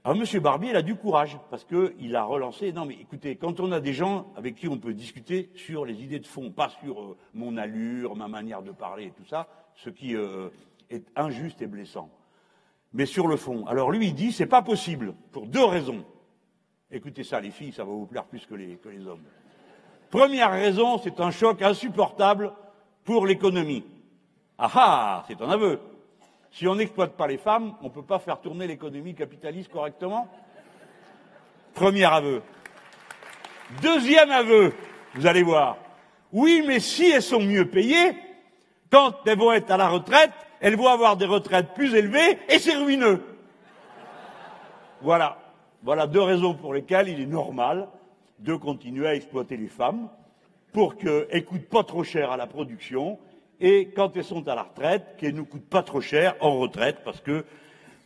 Alors 0.05 0.17
M. 0.17 0.39
Barbier, 0.39 0.69
il 0.69 0.75
a 0.75 0.81
du 0.81 0.95
courage, 0.95 1.37
parce 1.49 1.65
qu'il 1.65 2.15
a 2.15 2.23
relancé. 2.23 2.71
Non, 2.71 2.85
mais 2.85 2.93
écoutez, 2.93 3.35
quand 3.35 3.59
on 3.59 3.71
a 3.73 3.81
des 3.81 3.91
gens 3.91 4.31
avec 4.37 4.55
qui 4.55 4.69
on 4.69 4.77
peut 4.77 4.93
discuter 4.93 5.49
sur 5.55 5.83
les 5.83 6.01
idées 6.01 6.19
de 6.19 6.27
fond, 6.27 6.51
pas 6.51 6.69
sur 6.69 7.01
euh, 7.01 7.17
mon 7.33 7.57
allure, 7.57 8.15
ma 8.15 8.29
manière 8.29 8.61
de 8.61 8.71
parler 8.71 9.05
et 9.05 9.11
tout 9.11 9.25
ça, 9.25 9.47
ce 9.73 9.89
qui 9.89 10.15
euh, 10.15 10.49
est 10.89 11.05
injuste 11.17 11.61
et 11.61 11.67
blessant, 11.67 12.09
mais 12.93 13.05
sur 13.05 13.27
le 13.27 13.35
fond. 13.35 13.65
Alors 13.65 13.91
lui, 13.91 14.07
il 14.07 14.13
dit 14.13 14.31
c'est 14.31 14.45
pas 14.45 14.61
possible, 14.61 15.13
pour 15.33 15.45
deux 15.47 15.65
raisons. 15.65 16.05
Écoutez 16.89 17.23
ça, 17.23 17.41
les 17.41 17.51
filles, 17.51 17.73
ça 17.73 17.83
va 17.83 17.91
vous 17.91 18.05
plaire 18.05 18.25
plus 18.25 18.45
que 18.45 18.55
les 18.55 19.07
hommes. 19.07 19.23
Première 20.09 20.51
raison, 20.51 20.97
c'est 20.97 21.19
un 21.19 21.31
choc 21.31 21.61
insupportable 21.61 22.53
pour 23.03 23.25
l'économie. 23.25 23.83
Ah 24.57 24.71
ah, 24.75 25.23
c'est 25.27 25.41
un 25.41 25.49
aveu. 25.49 25.79
Si 26.51 26.67
on 26.67 26.75
n'exploite 26.75 27.13
pas 27.13 27.27
les 27.27 27.37
femmes, 27.37 27.73
on 27.81 27.85
ne 27.85 27.89
peut 27.89 28.01
pas 28.01 28.19
faire 28.19 28.39
tourner 28.39 28.67
l'économie 28.67 29.13
capitaliste 29.13 29.71
correctement. 29.71 30.27
Premier 31.73 32.05
aveu. 32.05 32.41
Deuxième 33.81 34.31
aveu, 34.31 34.73
vous 35.15 35.27
allez 35.27 35.43
voir. 35.43 35.77
Oui, 36.31 36.63
mais 36.65 36.79
si 36.79 37.09
elles 37.11 37.21
sont 37.21 37.41
mieux 37.41 37.69
payées, 37.69 38.15
quand 38.89 39.13
elles 39.25 39.37
vont 39.37 39.51
être 39.51 39.71
à 39.71 39.77
la 39.77 39.89
retraite, 39.89 40.31
elles 40.61 40.77
vont 40.77 40.87
avoir 40.87 41.17
des 41.17 41.25
retraites 41.25 41.73
plus 41.73 41.93
élevées 41.93 42.39
et 42.47 42.59
c'est 42.59 42.75
ruineux. 42.75 43.21
Voilà. 45.01 45.37
Voilà 45.83 46.07
deux 46.07 46.21
raisons 46.21 46.53
pour 46.53 46.73
lesquelles 46.73 47.09
il 47.09 47.21
est 47.21 47.25
normal 47.25 47.87
de 48.39 48.55
continuer 48.55 49.07
à 49.07 49.15
exploiter 49.15 49.57
les 49.57 49.67
femmes 49.67 50.09
pour 50.73 50.97
qu'elles 50.97 51.27
ne 51.33 51.39
coûtent 51.39 51.69
pas 51.69 51.83
trop 51.83 52.03
cher 52.03 52.31
à 52.31 52.37
la 52.37 52.47
production 52.47 53.17
et 53.59 53.91
quand 53.95 54.15
elles 54.17 54.23
sont 54.23 54.47
à 54.47 54.55
la 54.55 54.63
retraite, 54.63 55.15
qu'elles 55.17 55.35
ne 55.35 55.41
coûtent 55.41 55.69
pas 55.69 55.83
trop 55.83 56.01
cher 56.01 56.35
en 56.41 56.59
retraite 56.59 56.97
parce 57.05 57.21
que 57.21 57.45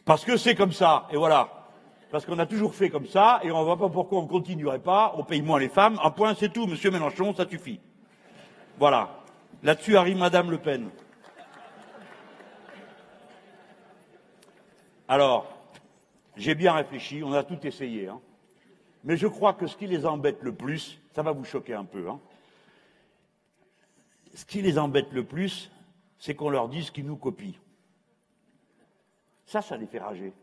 parce 0.06 0.26
que 0.26 0.38
c'est 0.38 0.56
comme 0.56 0.72
ça. 0.72 1.08
Et 1.12 1.18
voilà. 1.18 1.68
Parce 2.10 2.26
qu'on 2.26 2.40
a 2.40 2.48
toujours 2.48 2.74
fait 2.74 2.90
comme 2.90 3.06
ça 3.06 3.40
et 3.44 3.52
on 3.52 3.60
ne 3.60 3.64
voit 3.64 3.78
pas 3.78 3.90
pourquoi 3.90 4.18
on 4.18 4.24
ne 4.24 4.28
continuerait 4.28 4.80
pas. 4.80 5.14
On 5.18 5.24
paye 5.24 5.44
moins 5.44 5.60
les 5.60 5.70
femmes. 5.70 6.00
Un 6.04 6.10
point, 6.10 6.34
c'est 6.34 6.52
tout, 6.52 6.66
Monsieur 6.66 6.90
Mélenchon, 6.90 7.36
ça 7.36 7.48
suffit. 7.48 7.80
Voilà. 8.80 9.20
Là-dessus 9.62 9.98
arrive 9.98 10.18
Madame 10.18 10.50
Le 10.50 10.58
Pen. 10.58 10.90
Alors, 15.08 15.46
j'ai 16.36 16.56
bien 16.56 16.74
réfléchi, 16.74 17.22
on 17.24 17.34
a 17.34 17.44
tout 17.44 17.60
essayé. 17.68 18.08
Hein. 18.08 18.20
Mais 19.04 19.18
je 19.18 19.28
crois 19.28 19.54
que 19.54 19.68
ce 19.68 19.78
qui 19.78 19.88
les 19.88 20.06
embête 20.06 20.42
le 20.42 20.54
plus, 20.54 21.00
ça 21.14 21.24
va 21.24 21.32
vous 21.32 21.46
choquer 21.46 21.74
un 21.74 21.86
peu, 21.86 22.10
hein. 22.10 22.20
ce 24.34 24.46
qui 24.46 24.62
les 24.62 24.78
embête 24.78 25.12
le 25.14 25.24
plus, 25.24 25.72
c'est 26.18 26.36
qu'on 26.36 26.50
leur 26.50 26.68
dise 26.68 26.92
qu'ils 26.92 27.06
nous 27.06 27.16
copient. 27.16 27.54
Ça, 29.46 29.62
ça 29.62 29.78
les 29.78 29.88
fait 29.88 30.00
rager. 30.00 30.34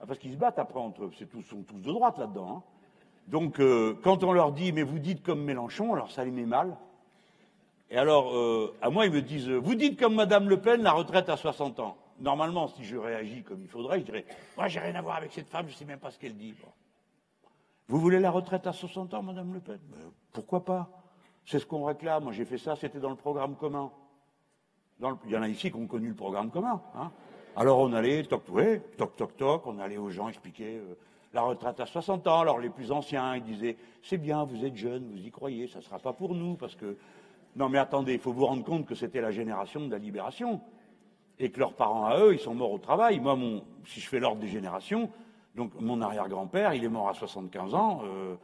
Ah, 0.00 0.06
parce 0.06 0.18
qu'ils 0.18 0.32
se 0.32 0.36
battent 0.36 0.58
après 0.58 0.80
entre 0.80 1.04
eux, 1.04 1.10
tous, 1.30 1.42
sont 1.42 1.62
tous 1.62 1.78
de 1.78 1.92
droite 1.92 2.18
là-dedans. 2.18 2.56
Hein. 2.56 2.62
Donc, 3.28 3.60
euh, 3.60 3.96
quand 4.02 4.24
on 4.24 4.32
leur 4.32 4.52
dit, 4.52 4.72
mais 4.72 4.82
vous 4.82 4.98
dites 4.98 5.22
comme 5.22 5.44
Mélenchon, 5.44 5.94
alors 5.94 6.10
ça 6.10 6.24
les 6.24 6.32
met 6.32 6.44
mal. 6.44 6.76
Et 7.88 7.96
alors, 7.96 8.34
euh, 8.36 8.74
à 8.82 8.90
moi, 8.90 9.06
ils 9.06 9.12
me 9.12 9.22
disent, 9.22 9.48
vous 9.48 9.76
dites 9.76 9.98
comme 9.98 10.16
Madame 10.16 10.48
Le 10.48 10.60
Pen, 10.60 10.82
la 10.82 10.92
retraite 10.92 11.28
à 11.28 11.36
60 11.36 11.78
ans. 11.78 11.96
Normalement, 12.18 12.68
si 12.68 12.84
je 12.84 12.96
réagis 12.96 13.42
comme 13.42 13.62
il 13.62 13.68
faudrait, 13.68 14.00
je 14.00 14.04
dirais, 14.04 14.24
moi, 14.56 14.66
j'ai 14.66 14.80
rien 14.80 14.94
à 14.94 15.02
voir 15.02 15.16
avec 15.16 15.32
cette 15.32 15.48
femme, 15.48 15.66
je 15.68 15.72
ne 15.72 15.76
sais 15.76 15.84
même 15.84 15.98
pas 15.98 16.10
ce 16.10 16.18
qu'elle 16.18 16.36
dit. 16.36 16.54
Vous 17.88 17.98
voulez 17.98 18.20
la 18.20 18.30
retraite 18.30 18.66
à 18.66 18.72
60 18.72 19.14
ans, 19.14 19.22
Madame 19.22 19.52
Le 19.52 19.60
Pen? 19.60 19.78
Ben, 19.88 20.10
Pourquoi 20.32 20.64
pas? 20.64 20.88
C'est 21.44 21.58
ce 21.58 21.66
qu'on 21.66 21.84
réclame. 21.84 22.24
Moi, 22.24 22.32
j'ai 22.32 22.44
fait 22.44 22.58
ça, 22.58 22.76
c'était 22.76 23.00
dans 23.00 23.10
le 23.10 23.16
programme 23.16 23.56
commun. 23.56 23.90
il 25.00 25.30
y 25.30 25.36
en 25.36 25.42
a 25.42 25.48
ici 25.48 25.70
qui 25.70 25.76
ont 25.76 25.86
connu 25.86 26.08
le 26.08 26.14
programme 26.14 26.50
commun. 26.50 26.80
Hein 26.94 27.10
Alors 27.56 27.80
on 27.80 27.92
allait, 27.92 28.22
toc, 28.22 28.44
toc, 28.96 29.16
toc, 29.16 29.36
toc, 29.36 29.66
on 29.66 29.78
allait 29.78 29.98
aux 29.98 30.10
gens 30.10 30.28
expliquer 30.28 30.78
euh, 30.78 30.94
la 31.32 31.42
retraite 31.42 31.80
à 31.80 31.86
60 31.86 32.26
ans. 32.28 32.40
Alors 32.40 32.58
les 32.58 32.70
plus 32.70 32.92
anciens, 32.92 33.36
ils 33.36 33.42
disaient, 33.42 33.76
c'est 34.02 34.18
bien, 34.18 34.44
vous 34.44 34.64
êtes 34.64 34.76
jeunes, 34.76 35.10
vous 35.10 35.26
y 35.26 35.30
croyez, 35.30 35.66
ça 35.66 35.78
ne 35.80 35.84
sera 35.84 35.98
pas 35.98 36.12
pour 36.12 36.34
nous, 36.34 36.54
parce 36.54 36.76
que... 36.76 36.96
Non 37.54 37.68
mais 37.68 37.78
attendez, 37.78 38.14
il 38.14 38.18
faut 38.18 38.32
vous 38.32 38.46
rendre 38.46 38.64
compte 38.64 38.86
que 38.86 38.94
c'était 38.94 39.20
la 39.20 39.30
génération 39.32 39.84
de 39.84 39.90
la 39.90 39.98
libération 39.98 40.60
et 41.38 41.50
que 41.50 41.58
leurs 41.58 41.74
parents 41.74 42.06
à 42.06 42.18
eux, 42.20 42.32
ils 42.32 42.38
sont 42.38 42.54
morts 42.54 42.72
au 42.72 42.78
travail. 42.78 43.20
Moi, 43.20 43.34
mon, 43.36 43.62
si 43.84 44.00
je 44.00 44.08
fais 44.08 44.20
l'ordre 44.20 44.40
des 44.40 44.48
générations, 44.48 45.10
donc 45.54 45.78
mon 45.80 46.00
arrière-grand-père, 46.00 46.74
il 46.74 46.84
est 46.84 46.88
mort 46.88 47.08
à 47.08 47.14
75 47.14 47.74
ans, 47.74 48.02
euh, 48.04 48.36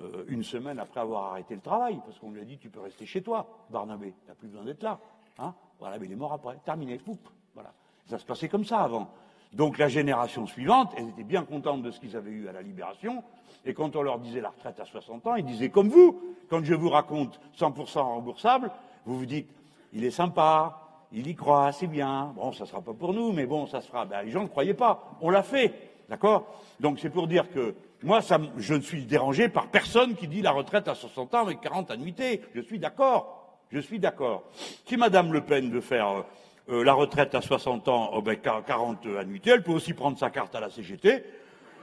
euh, 0.00 0.24
une 0.28 0.42
semaine 0.42 0.78
après 0.78 1.00
avoir 1.00 1.32
arrêté 1.32 1.54
le 1.54 1.60
travail, 1.60 2.00
parce 2.04 2.18
qu'on 2.18 2.30
lui 2.30 2.40
a 2.40 2.44
dit 2.44 2.58
tu 2.58 2.70
peux 2.70 2.80
rester 2.80 3.06
chez 3.06 3.22
toi, 3.22 3.46
Barnabé, 3.70 4.14
t'as 4.26 4.34
plus 4.34 4.48
besoin 4.48 4.64
d'être 4.64 4.82
là. 4.82 4.98
Hein 5.38 5.54
voilà, 5.78 5.98
mais 5.98 6.06
il 6.06 6.12
est 6.12 6.16
mort 6.16 6.32
après, 6.32 6.56
terminé, 6.64 6.98
poup, 6.98 7.20
voilà. 7.54 7.72
Ça 8.06 8.18
se 8.18 8.26
passait 8.26 8.48
comme 8.48 8.64
ça 8.64 8.80
avant. 8.80 9.10
Donc 9.52 9.78
la 9.78 9.88
génération 9.88 10.46
suivante, 10.46 10.92
elles 10.96 11.08
étaient 11.08 11.24
bien 11.24 11.44
contentes 11.44 11.82
de 11.82 11.90
ce 11.90 11.98
qu'ils 11.98 12.16
avaient 12.16 12.30
eu 12.30 12.48
à 12.48 12.52
la 12.52 12.62
libération, 12.62 13.24
et 13.64 13.74
quand 13.74 13.96
on 13.96 14.02
leur 14.02 14.18
disait 14.18 14.40
la 14.40 14.50
retraite 14.50 14.78
à 14.80 14.84
60 14.84 15.26
ans, 15.26 15.34
ils 15.34 15.44
disaient 15.44 15.70
comme 15.70 15.88
vous, 15.88 16.20
quand 16.48 16.62
je 16.62 16.74
vous 16.74 16.90
raconte 16.90 17.40
100% 17.58 18.00
remboursable, 18.00 18.70
vous 19.06 19.18
vous 19.18 19.26
dites, 19.26 19.50
il 19.92 20.04
est 20.04 20.10
sympa, 20.10 20.80
il 21.12 21.26
y 21.26 21.34
croit, 21.34 21.72
c'est 21.72 21.86
bien. 21.86 22.32
Bon, 22.36 22.52
ça 22.52 22.64
ne 22.64 22.68
sera 22.68 22.80
pas 22.80 22.92
pour 22.92 23.12
nous, 23.12 23.32
mais 23.32 23.46
bon, 23.46 23.66
ça 23.66 23.80
se 23.80 23.88
fera. 23.88 24.04
Ben, 24.04 24.22
les 24.22 24.30
gens 24.30 24.42
ne 24.42 24.48
croyaient 24.48 24.74
pas. 24.74 25.16
On 25.20 25.30
l'a 25.30 25.42
fait. 25.42 25.89
D'accord? 26.10 26.52
Donc 26.80 26.98
c'est 26.98 27.08
pour 27.08 27.28
dire 27.28 27.50
que 27.50 27.74
moi, 28.02 28.20
je 28.58 28.74
ne 28.74 28.80
suis 28.80 29.04
dérangé 29.04 29.48
par 29.48 29.68
personne 29.68 30.16
qui 30.16 30.26
dit 30.26 30.42
la 30.42 30.50
retraite 30.50 30.88
à 30.88 30.94
60 30.94 31.34
ans 31.34 31.42
avec 31.42 31.60
40 31.60 31.92
annuités. 31.92 32.42
Je 32.54 32.60
suis 32.60 32.80
d'accord. 32.80 33.56
Je 33.70 33.78
suis 33.78 34.00
d'accord. 34.00 34.42
Si 34.86 34.96
Madame 34.96 35.32
Le 35.32 35.42
Pen 35.42 35.70
veut 35.70 35.80
faire 35.80 36.08
euh, 36.08 36.22
euh, 36.70 36.84
la 36.84 36.94
retraite 36.94 37.34
à 37.36 37.40
60 37.40 37.86
ans 37.88 38.10
avec 38.16 38.40
oh, 38.46 38.62
40 38.66 39.06
annuités, 39.20 39.50
elle 39.50 39.62
peut 39.62 39.70
aussi 39.70 39.94
prendre 39.94 40.18
sa 40.18 40.30
carte 40.30 40.54
à 40.56 40.60
la 40.60 40.70
CGT. 40.70 41.24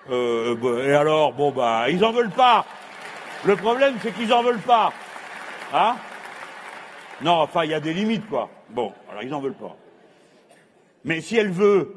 Euh, 0.10 0.86
et 0.86 0.94
alors, 0.94 1.32
bon, 1.32 1.52
bah, 1.52 1.90
ils 1.90 2.04
en 2.04 2.12
veulent 2.12 2.30
pas. 2.30 2.66
Le 3.46 3.56
problème, 3.56 3.96
c'est 4.02 4.14
qu'ils 4.14 4.34
en 4.34 4.44
veulent 4.44 4.60
pas. 4.60 4.92
Hein? 5.74 5.96
Non, 7.22 7.34
enfin, 7.34 7.64
il 7.64 7.72
y 7.72 7.74
a 7.74 7.80
des 7.80 7.94
limites, 7.94 8.28
quoi. 8.28 8.50
Bon, 8.70 8.92
alors 9.10 9.24
ils 9.24 9.30
n'en 9.30 9.40
veulent 9.40 9.54
pas. 9.54 9.78
Mais 11.06 11.22
si 11.22 11.38
elle 11.38 11.52
veut, 11.52 11.96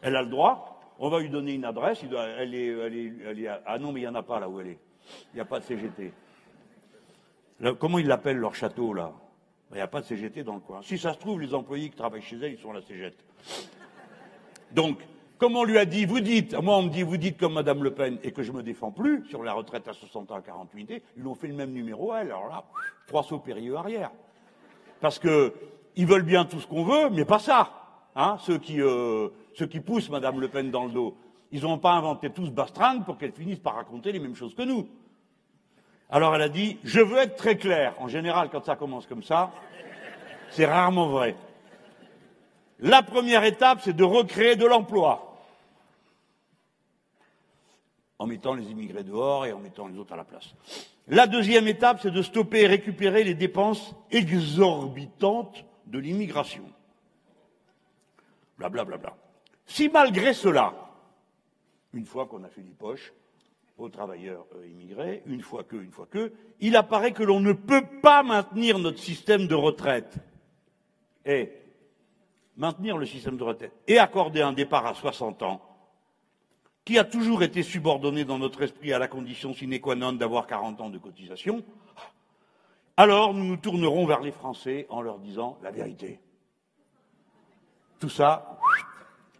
elle 0.00 0.16
a 0.16 0.22
le 0.22 0.28
droit. 0.28 0.75
On 0.98 1.08
va 1.08 1.20
lui 1.20 1.28
donner 1.28 1.54
une 1.54 1.64
adresse. 1.64 2.02
elle, 2.02 2.54
est, 2.54 2.66
elle, 2.66 3.38
est, 3.40 3.48
ah 3.66 3.78
non, 3.78 3.92
mais 3.92 4.00
il 4.00 4.04
n'y 4.04 4.08
en 4.08 4.14
a 4.14 4.22
pas 4.22 4.40
là 4.40 4.48
où 4.48 4.60
elle 4.60 4.68
est. 4.68 4.78
Il 5.32 5.36
n'y 5.36 5.40
a 5.40 5.44
pas 5.44 5.60
de 5.60 5.64
CGT. 5.64 6.12
comment 7.78 7.98
ils 7.98 8.06
l'appellent 8.06 8.38
leur 8.38 8.54
château 8.54 8.92
là? 8.92 9.12
Il 9.70 9.76
n'y 9.76 9.80
a 9.80 9.88
pas 9.88 10.00
de 10.00 10.06
CGT 10.06 10.44
dans 10.44 10.54
le 10.54 10.60
coin. 10.60 10.80
Si 10.82 10.96
ça 10.96 11.12
se 11.12 11.18
trouve, 11.18 11.40
les 11.40 11.52
employés 11.52 11.90
qui 11.90 11.96
travaillent 11.96 12.22
chez 12.22 12.36
elle, 12.36 12.52
ils 12.52 12.58
sont 12.58 12.70
à 12.70 12.74
la 12.74 12.82
CGT. 12.82 13.16
Donc, 14.72 15.00
comme 15.38 15.56
on 15.56 15.64
lui 15.64 15.76
a 15.76 15.84
dit, 15.84 16.06
vous 16.06 16.20
dites, 16.20 16.54
moi 16.54 16.78
on 16.78 16.82
me 16.82 16.88
dit, 16.88 17.02
vous 17.02 17.18
dites 17.18 17.36
comme 17.36 17.54
Madame 17.54 17.82
Le 17.82 17.92
Pen 17.92 18.18
et 18.22 18.32
que 18.32 18.42
je 18.42 18.52
me 18.52 18.62
défends 18.62 18.90
plus 18.90 19.26
sur 19.26 19.42
la 19.42 19.52
retraite 19.52 19.86
à 19.86 19.92
60 19.92 20.30
ans 20.30 20.36
à 20.36 20.40
48 20.40 21.02
ils 21.16 21.26
ont 21.26 21.34
fait 21.34 21.48
le 21.48 21.54
même 21.54 21.72
numéro 21.72 22.14
elle. 22.14 22.28
Alors 22.28 22.48
là, 22.48 22.64
trois 23.06 23.22
sauts 23.22 23.38
périlleux 23.38 23.76
arrière 23.76 24.10
parce 25.00 25.18
qu'ils 25.18 26.06
veulent 26.06 26.22
bien 26.22 26.44
tout 26.44 26.60
ce 26.60 26.66
qu'on 26.66 26.84
veut, 26.84 27.10
mais 27.10 27.24
pas 27.24 27.38
ça. 27.38 27.70
Hein, 28.14 28.38
ceux, 28.40 28.58
qui, 28.58 28.80
euh, 28.80 29.28
ceux 29.56 29.66
qui 29.66 29.80
poussent 29.80 30.10
Madame 30.10 30.38
Le 30.38 30.48
Pen 30.48 30.70
dans 30.70 30.84
le 30.84 30.92
dos. 30.92 31.16
Ils 31.50 31.62
n'ont 31.62 31.78
pas 31.78 31.92
inventé 31.92 32.30
tous 32.30 32.50
Bastring 32.50 33.04
pour 33.04 33.16
qu'elle 33.16 33.32
finisse 33.32 33.58
par 33.58 33.76
raconter 33.76 34.12
les 34.12 34.18
mêmes 34.18 34.34
choses 34.34 34.54
que 34.54 34.62
nous. 34.62 34.86
Alors 36.10 36.34
elle 36.34 36.42
a 36.42 36.48
dit 36.48 36.78
Je 36.84 37.00
veux 37.00 37.16
être 37.16 37.36
très 37.36 37.56
clair. 37.56 37.94
En 37.98 38.08
général, 38.08 38.50
quand 38.50 38.64
ça 38.64 38.76
commence 38.76 39.06
comme 39.06 39.22
ça, 39.22 39.50
c'est 40.50 40.66
rarement 40.66 41.08
vrai. 41.08 41.36
La 42.80 43.02
première 43.02 43.44
étape, 43.44 43.80
c'est 43.82 43.96
de 43.96 44.04
recréer 44.04 44.56
de 44.56 44.66
l'emploi. 44.66 45.22
En 48.18 48.26
mettant 48.26 48.54
les 48.54 48.70
immigrés 48.70 49.04
dehors 49.04 49.46
et 49.46 49.52
en 49.52 49.58
mettant 49.58 49.86
les 49.86 49.98
autres 49.98 50.12
à 50.12 50.16
la 50.16 50.24
place. 50.24 50.54
La 51.08 51.26
deuxième 51.26 51.66
étape, 51.66 52.00
c'est 52.02 52.10
de 52.10 52.22
stopper 52.22 52.62
et 52.62 52.66
récupérer 52.66 53.24
les 53.24 53.34
dépenses 53.34 53.94
exorbitantes 54.10 55.64
de 55.86 55.98
l'immigration. 55.98 56.64
Blablabla. 58.58 58.98
Bla, 58.98 59.10
bla. 59.10 59.25
Si 59.66 59.88
malgré 59.88 60.32
cela, 60.32 60.74
une 61.92 62.06
fois 62.06 62.26
qu'on 62.26 62.44
a 62.44 62.48
fait 62.48 62.62
les 62.62 62.72
poches 62.72 63.12
aux 63.78 63.88
travailleurs 63.88 64.46
euh, 64.54 64.66
immigrés, 64.66 65.22
une 65.26 65.42
fois 65.42 65.64
que, 65.64 65.76
une 65.76 65.90
fois 65.90 66.06
que, 66.06 66.32
il 66.60 66.76
apparaît 66.76 67.12
que 67.12 67.22
l'on 67.22 67.40
ne 67.40 67.52
peut 67.52 67.84
pas 68.00 68.22
maintenir 68.22 68.78
notre 68.78 68.98
système 68.98 69.46
de 69.46 69.54
retraite 69.54 70.16
et 71.26 71.52
maintenir 72.56 72.96
le 72.96 73.04
système 73.04 73.36
de 73.36 73.44
retraite 73.44 73.72
et 73.86 73.98
accorder 73.98 74.40
un 74.40 74.52
départ 74.52 74.86
à 74.86 74.94
60 74.94 75.42
ans 75.42 75.60
qui 76.84 76.98
a 76.98 77.04
toujours 77.04 77.42
été 77.42 77.64
subordonné 77.64 78.24
dans 78.24 78.38
notre 78.38 78.62
esprit 78.62 78.92
à 78.92 78.98
la 78.98 79.08
condition 79.08 79.52
sine 79.52 79.80
qua 79.80 79.96
non 79.96 80.12
d'avoir 80.12 80.46
40 80.46 80.80
ans 80.80 80.88
de 80.88 80.98
cotisation, 80.98 81.64
alors 82.96 83.34
nous 83.34 83.44
nous 83.44 83.56
tournerons 83.56 84.06
vers 84.06 84.20
les 84.20 84.30
Français 84.30 84.86
en 84.88 85.02
leur 85.02 85.18
disant 85.18 85.58
la 85.62 85.72
vérité. 85.72 86.20
Tout 87.98 88.08
ça, 88.08 88.58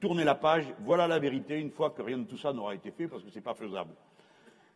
tournez 0.06 0.22
la 0.22 0.36
page, 0.36 0.64
voilà 0.84 1.08
la 1.08 1.18
vérité, 1.18 1.58
une 1.58 1.72
fois 1.72 1.90
que 1.90 2.00
rien 2.00 2.18
de 2.18 2.24
tout 2.24 2.38
ça 2.38 2.52
n'aura 2.52 2.76
été 2.76 2.92
fait, 2.92 3.08
parce 3.08 3.24
que 3.24 3.30
ce 3.30 3.34
n'est 3.34 3.40
pas 3.40 3.54
faisable. 3.54 3.90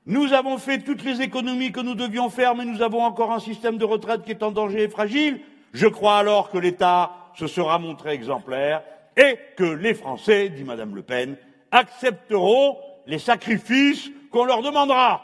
Nous 0.05 0.33
avons 0.33 0.59
fait 0.59 0.81
toutes 0.81 1.05
les 1.05 1.23
économies 1.23 1.71
que 1.71 1.79
nous 1.79 1.95
devions 1.95 2.31
faire, 2.31 2.57
mais 2.57 2.65
nous 2.65 2.83
avons 2.83 3.03
encore 3.03 3.31
un 3.31 3.39
système 3.39 3.79
de 3.79 3.85
retraite 3.85 4.25
qui 4.25 4.33
est 4.33 4.43
en 4.43 4.51
danger 4.51 4.83
et 4.83 4.89
fragile. 4.89 5.41
Je 5.73 5.87
crois 5.87 6.19
alors 6.19 6.51
que 6.51 6.59
l'État 6.59 7.13
se 7.37 7.47
sera 7.47 7.79
montré 7.79 8.11
exemplaire 8.11 8.83
et 9.17 9.39
que 9.57 9.63
les 9.63 9.95
Français, 9.95 10.49
dit 10.49 10.65
Madame 10.65 10.97
Le 10.97 11.03
Pen, 11.03 11.37
accepteront 11.71 12.79
les 13.07 13.21
sacrifices 13.21 14.11
qu'on 14.33 14.45
leur 14.45 14.63
demandera. 14.63 15.23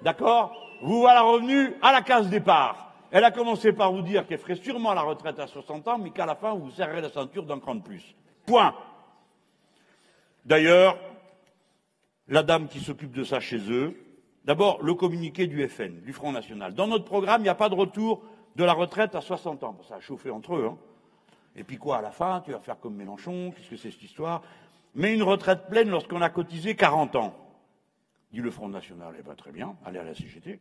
D'accord? 0.00 0.56
Vous 0.80 1.00
voilà 1.00 1.20
revenu 1.20 1.74
à 1.82 1.92
la 1.92 2.00
case 2.00 2.30
départ. 2.30 2.94
Elle 3.10 3.24
a 3.24 3.32
commencé 3.32 3.74
par 3.74 3.92
vous 3.92 4.02
dire 4.02 4.26
qu'elle 4.26 4.38
ferait 4.38 4.54
sûrement 4.54 4.94
la 4.94 5.02
retraite 5.02 5.38
à 5.40 5.46
60 5.46 5.88
ans, 5.88 5.98
mais 5.98 6.10
qu'à 6.10 6.24
la 6.24 6.36
fin, 6.36 6.54
vous 6.54 6.70
serrerez 6.70 7.02
la 7.02 7.10
ceinture 7.10 7.42
d'un 7.42 7.58
cran 7.58 7.74
de 7.74 7.82
plus. 7.82 8.14
Point. 8.48 8.74
D'ailleurs, 10.46 10.98
la 12.28 12.42
dame 12.42 12.66
qui 12.66 12.80
s'occupe 12.80 13.12
de 13.12 13.22
ça 13.22 13.40
chez 13.40 13.70
eux, 13.70 13.94
d'abord, 14.46 14.82
le 14.82 14.94
communiqué 14.94 15.46
du 15.46 15.68
FN, 15.68 16.00
du 16.00 16.14
Front 16.14 16.32
National. 16.32 16.74
Dans 16.74 16.86
notre 16.86 17.04
programme, 17.04 17.42
il 17.42 17.44
n'y 17.44 17.50
a 17.50 17.54
pas 17.54 17.68
de 17.68 17.74
retour 17.74 18.22
de 18.56 18.64
la 18.64 18.72
retraite 18.72 19.14
à 19.14 19.20
60 19.20 19.64
ans. 19.64 19.76
Ça 19.86 19.96
a 19.96 20.00
chauffé 20.00 20.30
entre 20.30 20.56
eux. 20.56 20.64
Hein. 20.64 20.78
Et 21.56 21.62
puis 21.62 21.76
quoi, 21.76 21.98
à 21.98 22.00
la 22.00 22.10
fin, 22.10 22.40
tu 22.40 22.52
vas 22.52 22.58
faire 22.58 22.80
comme 22.80 22.94
Mélenchon, 22.94 23.52
qu'est-ce 23.54 23.68
que 23.68 23.76
c'est 23.76 23.90
cette 23.90 24.02
histoire? 24.02 24.40
Mais 24.94 25.12
une 25.12 25.24
retraite 25.24 25.68
pleine 25.68 25.90
lorsqu'on 25.90 26.22
a 26.22 26.30
cotisé 26.30 26.74
40 26.74 27.16
ans. 27.16 27.34
Dit 28.32 28.40
le 28.40 28.50
Front 28.50 28.70
National, 28.70 29.14
eh 29.18 29.22
bien 29.22 29.34
très 29.34 29.52
bien, 29.52 29.76
allez 29.84 29.98
à 29.98 30.04
la 30.04 30.14
CGT. 30.14 30.58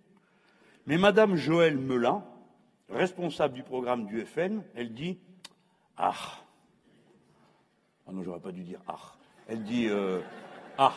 Mais 0.88 0.98
Madame 0.98 1.38
Joëlle 1.38 1.78
Melin, 1.78 2.22
responsable 2.90 3.54
du 3.54 3.64
programme 3.64 4.08
du 4.08 4.26
FN, 4.26 4.62
elle 4.76 4.94
dit 4.94 5.20
Ah 5.96 6.14
Ah 8.08 8.14
non, 8.14 8.24
j'aurais 8.24 8.40
pas 8.40 8.52
dû 8.52 8.64
dire 8.64 8.80
Ah. 8.88 8.96
Elle 9.48 9.64
dit 9.64 9.88
euh, 9.88 10.22
Ah 10.78 10.94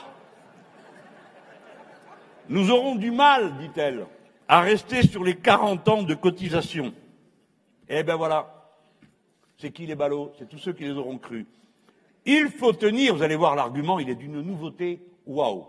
Nous 2.48 2.70
aurons 2.70 2.94
du 2.94 3.10
mal, 3.10 3.56
dit-elle, 3.58 4.06
à 4.48 4.60
rester 4.60 5.02
sur 5.02 5.24
les 5.24 5.36
40 5.36 5.88
ans 5.88 6.02
de 6.02 6.14
cotisation. 6.14 6.92
Eh 7.88 8.02
bien 8.02 8.16
voilà, 8.16 8.70
c'est 9.58 9.72
qui 9.72 9.86
les 9.86 9.96
ballots? 9.96 10.32
C'est 10.38 10.48
tous 10.48 10.58
ceux 10.58 10.72
qui 10.72 10.84
les 10.84 10.92
auront 10.92 11.18
crus. 11.18 11.46
Il 12.24 12.48
faut 12.48 12.72
tenir, 12.72 13.16
vous 13.16 13.22
allez 13.22 13.36
voir 13.36 13.56
l'argument, 13.56 13.98
il 13.98 14.08
est 14.08 14.14
d'une 14.14 14.40
nouveauté, 14.40 15.00
waouh. 15.26 15.66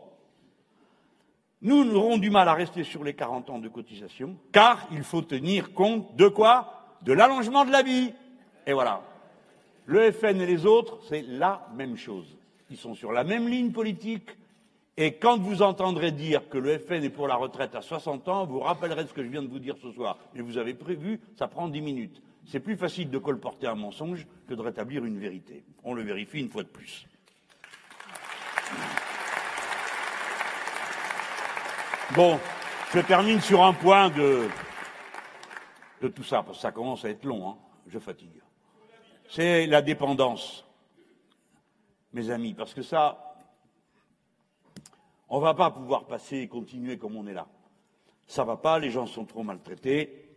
Nous 1.64 1.96
aurons 1.96 2.18
du 2.18 2.30
mal 2.30 2.48
à 2.48 2.54
rester 2.54 2.84
sur 2.84 3.04
les 3.04 3.14
40 3.14 3.50
ans 3.52 3.60
de 3.60 3.70
cotisation, 3.70 4.36
car 4.52 4.88
il 4.92 5.04
faut 5.04 5.22
tenir 5.22 5.74
compte 5.74 6.16
de 6.16 6.28
quoi? 6.28 6.88
De 7.04 7.14
l'allongement 7.14 7.66
de 7.66 7.72
la 7.72 7.84
vie. 7.84 8.14
Et 8.68 8.74
voilà. 8.74 9.02
Le 9.86 10.12
FN 10.12 10.40
et 10.42 10.46
les 10.46 10.66
autres, 10.66 11.00
c'est 11.08 11.24
la 11.24 11.68
même 11.76 11.98
chose. 11.98 12.38
Ils 12.70 12.78
sont 12.78 12.96
sur 12.96 13.12
la 13.12 13.24
même 13.24 13.48
ligne 13.48 13.72
politique. 13.72 14.30
Et 14.98 15.14
quand 15.14 15.40
vous 15.40 15.62
entendrez 15.62 16.12
dire 16.12 16.48
que 16.50 16.58
le 16.58 16.78
FN 16.78 17.04
est 17.04 17.10
pour 17.10 17.28
la 17.28 17.36
retraite 17.36 17.76
à 17.76 17.82
60 17.82 18.28
ans, 18.28 18.46
vous 18.46 18.60
rappellerez 18.60 19.08
ce 19.08 19.14
que 19.14 19.24
je 19.24 19.30
viens 19.30 19.42
de 19.42 19.48
vous 19.48 19.60
dire 19.60 19.76
ce 19.82 19.92
soir. 19.92 20.18
Mais 20.34 20.42
vous 20.42 20.58
avez 20.58 20.74
prévu, 20.74 21.20
ça 21.38 21.48
prend 21.48 21.68
10 21.68 21.82
minutes. 21.82 22.22
C'est 22.46 22.60
plus 22.60 22.76
facile 22.76 23.10
de 23.10 23.18
colporter 23.18 23.68
un 23.68 23.76
mensonge 23.76 24.28
que 24.48 24.54
de 24.54 24.62
rétablir 24.62 25.06
une 25.06 25.20
vérité. 25.20 25.64
On 25.84 25.94
le 25.94 26.04
vérifie 26.04 26.40
une 26.40 26.50
fois 26.50 26.64
de 26.64 26.68
plus. 26.68 27.08
Bon, 32.16 32.40
je 32.94 33.00
termine 33.00 33.40
sur 33.40 33.64
un 33.64 33.74
point 33.74 34.10
de, 34.10 34.48
de 36.02 36.08
tout 36.10 36.24
ça, 36.24 36.44
parce 36.44 36.58
que 36.58 36.62
ça 36.62 36.72
commence 36.72 37.06
à 37.06 37.10
être 37.10 37.24
long, 37.24 37.50
hein. 37.50 37.58
je 37.88 38.00
fatigue. 38.00 38.42
C'est 39.34 39.66
la 39.66 39.82
dépendance, 39.82 40.66
mes 42.12 42.32
amis, 42.32 42.54
parce 42.54 42.74
que 42.74 42.82
ça, 42.82 43.34
on 45.30 45.38
ne 45.38 45.42
va 45.42 45.54
pas 45.54 45.72
pouvoir 45.72 46.06
passer 46.06 46.40
et 46.40 46.50
continuer 46.50 46.98
comme 46.98 47.16
on 47.16 47.26
est 47.26 47.34
là. 47.34 47.48
Ça 48.28 48.42
ne 48.42 48.48
va 48.48 48.58
pas, 48.58 48.78
les 48.78 48.90
gens 48.90 49.06
sont 49.06 49.24
trop 49.24 49.44
maltraités, 49.44 50.36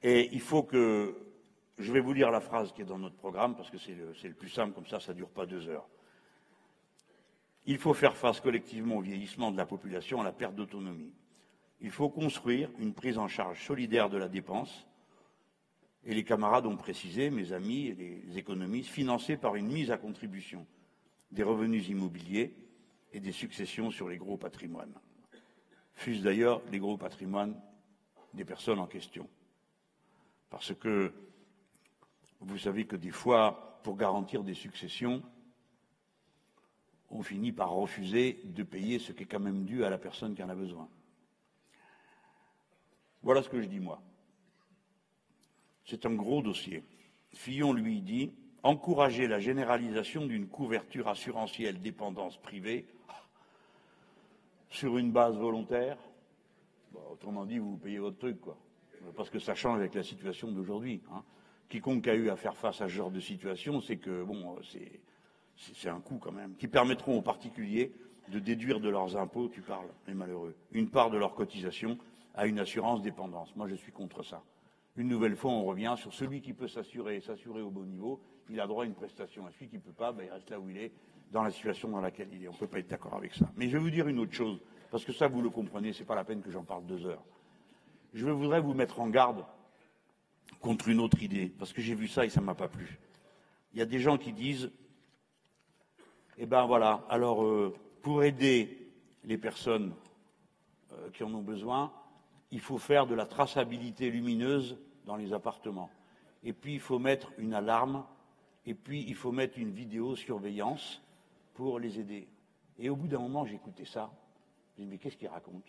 et 0.00 0.28
il 0.32 0.40
faut 0.40 0.62
que 0.62 1.12
je 1.76 1.90
vais 1.90 1.98
vous 1.98 2.12
lire 2.12 2.30
la 2.30 2.38
phrase 2.38 2.70
qui 2.70 2.82
est 2.82 2.84
dans 2.84 3.00
notre 3.00 3.16
programme 3.16 3.56
parce 3.56 3.68
que 3.68 3.78
c'est 3.78 3.96
le, 3.96 4.32
plus 4.32 4.48
simple, 4.48 4.74
comme 4.74 4.86
ça, 4.86 5.00
ça 5.00 5.10
ne 5.10 5.16
dure 5.16 5.30
pas 5.30 5.44
deux 5.44 5.68
heures. 5.68 5.88
Il 7.66 7.78
faut 7.78 7.94
faire 7.94 8.16
face 8.16 8.38
collectivement 8.38 8.98
au 8.98 9.00
vieillissement 9.00 9.50
de 9.50 9.56
la 9.56 9.66
population, 9.66 10.20
à 10.20 10.24
la 10.24 10.30
perte 10.30 10.54
d'autonomie. 10.54 11.10
Il 11.80 11.90
faut 11.90 12.10
construire 12.10 12.70
une 12.78 12.94
prise 12.94 13.18
en 13.18 13.26
charge 13.26 13.66
solidaire 13.66 14.08
de 14.08 14.18
la 14.18 14.28
dépense. 14.28 14.86
Et 16.08 16.14
les 16.14 16.24
camarades 16.24 16.64
ont 16.64 16.78
précisé, 16.78 17.28
mes 17.28 17.52
amis 17.52 17.92
les 17.92 18.38
économistes, 18.38 18.88
financée 18.88 19.36
par 19.36 19.56
une 19.56 19.66
mise 19.70 19.90
à 19.90 19.98
contribution 19.98 20.66
des 21.30 21.42
revenus 21.42 21.86
immobiliers 21.90 22.56
et 23.12 23.20
des 23.20 23.30
successions 23.30 23.90
sur 23.90 24.08
les 24.08 24.16
gros 24.16 24.38
patrimoines. 24.38 24.94
Fût-ce 25.92 26.22
d'ailleurs 26.22 26.62
les 26.72 26.78
gros 26.78 26.96
patrimoines 26.96 27.60
des 28.32 28.46
personnes 28.46 28.78
en 28.78 28.86
question. 28.86 29.28
Parce 30.48 30.74
que 30.74 31.12
vous 32.40 32.56
savez 32.56 32.86
que 32.86 32.96
des 32.96 33.10
fois, 33.10 33.78
pour 33.82 33.98
garantir 33.98 34.42
des 34.42 34.54
successions, 34.54 35.22
on 37.10 37.22
finit 37.22 37.52
par 37.52 37.72
refuser 37.72 38.40
de 38.44 38.62
payer 38.62 38.98
ce 38.98 39.12
qui 39.12 39.24
est 39.24 39.26
quand 39.26 39.40
même 39.40 39.66
dû 39.66 39.84
à 39.84 39.90
la 39.90 39.98
personne 39.98 40.34
qui 40.34 40.42
en 40.42 40.48
a 40.48 40.54
besoin. 40.54 40.88
Voilà 43.22 43.42
ce 43.42 43.50
que 43.50 43.60
je 43.60 43.66
dis 43.66 43.80
moi. 43.80 44.00
C'est 45.88 46.04
un 46.04 46.12
gros 46.12 46.42
dossier. 46.42 46.84
Fillon 47.32 47.72
lui 47.72 48.02
dit 48.02 48.30
encourager 48.62 49.26
la 49.26 49.40
généralisation 49.40 50.26
d'une 50.26 50.46
couverture 50.46 51.08
assurantielle 51.08 51.80
dépendance 51.80 52.36
privée 52.36 52.86
sur 54.68 54.98
une 54.98 55.12
base 55.12 55.34
volontaire. 55.38 55.96
autrement 57.10 57.46
dit, 57.46 57.58
vous 57.58 57.78
payez 57.78 58.00
votre 58.00 58.18
truc, 58.18 58.38
quoi. 58.38 58.58
Parce 59.16 59.30
que 59.30 59.38
ça 59.38 59.54
change 59.54 59.78
avec 59.78 59.94
la 59.94 60.02
situation 60.02 60.52
d'aujourd'hui. 60.52 61.00
Hein. 61.10 61.22
Quiconque 61.70 62.06
a 62.08 62.14
eu 62.14 62.28
à 62.28 62.36
faire 62.36 62.56
face 62.56 62.82
à 62.82 62.88
ce 62.88 62.92
genre 62.92 63.10
de 63.10 63.20
situation, 63.20 63.80
c'est 63.80 63.96
que, 63.96 64.22
bon, 64.24 64.58
c'est 65.74 65.88
un 65.88 66.00
coût 66.00 66.18
quand 66.18 66.32
même, 66.32 66.54
qui 66.56 66.68
permettront 66.68 67.16
aux 67.16 67.22
particuliers 67.22 67.94
de 68.28 68.38
déduire 68.38 68.80
de 68.80 68.90
leurs 68.90 69.16
impôts, 69.16 69.48
tu 69.48 69.62
parles, 69.62 69.88
les 70.06 70.12
malheureux, 70.12 70.54
une 70.72 70.90
part 70.90 71.08
de 71.08 71.16
leur 71.16 71.34
cotisation 71.34 71.96
à 72.34 72.46
une 72.46 72.58
assurance 72.58 73.00
dépendance. 73.00 73.56
Moi, 73.56 73.68
je 73.68 73.74
suis 73.74 73.92
contre 73.92 74.22
ça. 74.22 74.42
Une 74.98 75.06
nouvelle 75.06 75.36
fois, 75.36 75.52
on 75.52 75.64
revient 75.64 75.94
sur 75.96 76.12
celui 76.12 76.40
qui 76.40 76.52
peut 76.52 76.66
s'assurer 76.66 77.18
et 77.18 77.20
s'assurer 77.20 77.62
au 77.62 77.70
bon 77.70 77.84
niveau, 77.84 78.20
il 78.50 78.58
a 78.58 78.66
droit 78.66 78.82
à 78.82 78.86
une 78.86 78.96
prestation. 78.96 79.48
Et 79.48 79.52
celui 79.52 79.68
qui 79.68 79.76
ne 79.76 79.80
peut 79.80 79.92
pas, 79.92 80.10
ben, 80.10 80.24
il 80.26 80.32
reste 80.32 80.50
là 80.50 80.58
où 80.58 80.68
il 80.68 80.76
est, 80.76 80.90
dans 81.30 81.44
la 81.44 81.52
situation 81.52 81.88
dans 81.88 82.00
laquelle 82.00 82.26
il 82.32 82.42
est. 82.42 82.48
On 82.48 82.52
ne 82.52 82.58
peut 82.58 82.66
pas 82.66 82.80
être 82.80 82.88
d'accord 82.88 83.14
avec 83.14 83.32
ça. 83.32 83.48
Mais 83.56 83.68
je 83.68 83.74
vais 83.74 83.78
vous 83.78 83.90
dire 83.90 84.08
une 84.08 84.18
autre 84.18 84.32
chose, 84.32 84.60
parce 84.90 85.04
que 85.04 85.12
ça, 85.12 85.28
vous 85.28 85.40
le 85.40 85.50
comprenez, 85.50 85.92
ce 85.92 86.00
n'est 86.00 86.04
pas 86.04 86.16
la 86.16 86.24
peine 86.24 86.42
que 86.42 86.50
j'en 86.50 86.64
parle 86.64 86.84
deux 86.84 87.06
heures. 87.06 87.22
Je 88.12 88.26
voudrais 88.26 88.60
vous 88.60 88.74
mettre 88.74 88.98
en 88.98 89.06
garde 89.06 89.44
contre 90.60 90.88
une 90.88 90.98
autre 90.98 91.22
idée, 91.22 91.46
parce 91.46 91.72
que 91.72 91.80
j'ai 91.80 91.94
vu 91.94 92.08
ça 92.08 92.24
et 92.24 92.28
ça 92.28 92.40
ne 92.40 92.46
m'a 92.46 92.56
pas 92.56 92.66
plu. 92.66 92.98
Il 93.74 93.78
y 93.78 93.82
a 93.82 93.86
des 93.86 94.00
gens 94.00 94.18
qui 94.18 94.32
disent, 94.32 94.72
eh 96.38 96.46
ben 96.46 96.66
voilà, 96.66 97.04
alors 97.08 97.44
euh, 97.44 97.72
pour 98.02 98.24
aider 98.24 98.90
les 99.22 99.38
personnes 99.38 99.94
euh, 100.92 101.08
qui 101.10 101.22
en 101.22 101.32
ont 101.34 101.42
besoin, 101.42 101.92
il 102.50 102.58
faut 102.58 102.78
faire 102.78 103.06
de 103.06 103.14
la 103.14 103.26
traçabilité 103.26 104.10
lumineuse 104.10 104.76
dans 105.08 105.16
les 105.16 105.32
appartements. 105.32 105.90
Et 106.44 106.52
puis, 106.52 106.74
il 106.74 106.80
faut 106.80 106.98
mettre 106.98 107.32
une 107.38 107.54
alarme. 107.54 108.04
Et 108.66 108.74
puis, 108.74 109.04
il 109.08 109.14
faut 109.14 109.32
mettre 109.32 109.58
une 109.58 109.70
vidéosurveillance 109.70 111.02
pour 111.54 111.78
les 111.78 111.98
aider. 111.98 112.28
Et 112.78 112.90
au 112.90 112.94
bout 112.94 113.08
d'un 113.08 113.18
moment, 113.18 113.46
j'écoutais 113.46 113.86
ça. 113.86 114.10
Je 114.76 114.82
me 114.82 114.90
mais 114.90 114.98
qu'est-ce 114.98 115.16
qu'il 115.16 115.28
raconte? 115.28 115.64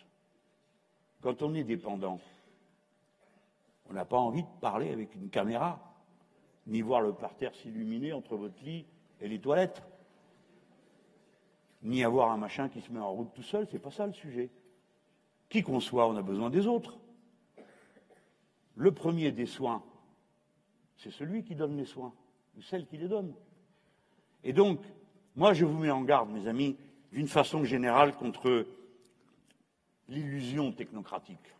Quand 1.21 1.41
on 1.41 1.53
est 1.55 1.63
dépendant, 1.63 2.19
on 3.89 3.93
n'a 3.93 4.03
pas 4.03 4.17
envie 4.17 4.43
de 4.43 4.59
parler 4.59 4.91
avec 4.91 5.15
une 5.15 5.29
caméra, 5.29 5.79
ni 6.67 6.81
voir 6.81 7.01
le 7.01 7.13
parterre 7.13 7.55
s'illuminer 7.55 8.11
entre 8.11 8.35
votre 8.35 8.61
lit 8.63 8.85
et 9.21 9.27
les 9.29 9.39
toilettes, 9.39 9.81
ni 11.81 12.03
avoir 12.03 12.31
un 12.31 12.37
machin 12.37 12.67
qui 12.67 12.81
se 12.81 12.91
met 12.91 12.99
en 12.99 13.11
route 13.11 13.33
tout 13.33 13.41
seul. 13.41 13.67
C'est 13.71 13.79
pas 13.79 13.91
ça 13.91 14.05
le 14.05 14.13
sujet. 14.13 14.49
Qui 15.47 15.63
qu'on 15.63 15.79
soit, 15.79 16.07
on 16.07 16.17
a 16.17 16.21
besoin 16.21 16.49
des 16.49 16.67
autres. 16.67 16.99
Le 18.79 18.93
premier 18.93 19.33
des 19.33 19.45
soins, 19.45 19.83
c'est 20.95 21.11
celui 21.11 21.43
qui 21.43 21.53
donne 21.53 21.75
les 21.75 21.83
soins, 21.83 22.13
ou 22.57 22.61
celle 22.61 22.87
qui 22.87 22.95
les 22.95 23.09
donne. 23.09 23.33
Et 24.45 24.53
donc, 24.53 24.79
moi, 25.35 25.51
je 25.51 25.65
vous 25.65 25.77
mets 25.77 25.91
en 25.91 26.01
garde, 26.01 26.29
mes 26.29 26.47
amis, 26.47 26.77
d'une 27.11 27.27
façon 27.27 27.65
générale 27.65 28.15
contre 28.15 28.65
l'illusion 30.07 30.71
technocratique. 30.71 31.53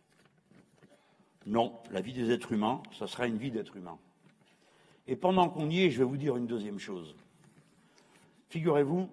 Non, 1.44 1.78
la 1.90 2.00
vie 2.00 2.14
des 2.14 2.30
êtres 2.30 2.52
humains, 2.52 2.82
ça 2.98 3.06
sera 3.06 3.26
une 3.26 3.36
vie 3.36 3.50
d'être 3.50 3.76
humain. 3.76 3.98
Et 5.06 5.14
pendant 5.14 5.50
qu'on 5.50 5.68
y 5.68 5.82
est, 5.82 5.90
je 5.90 5.98
vais 5.98 6.08
vous 6.08 6.16
dire 6.16 6.38
une 6.38 6.46
deuxième 6.46 6.78
chose. 6.78 7.14
Figurez-vous 8.48 9.10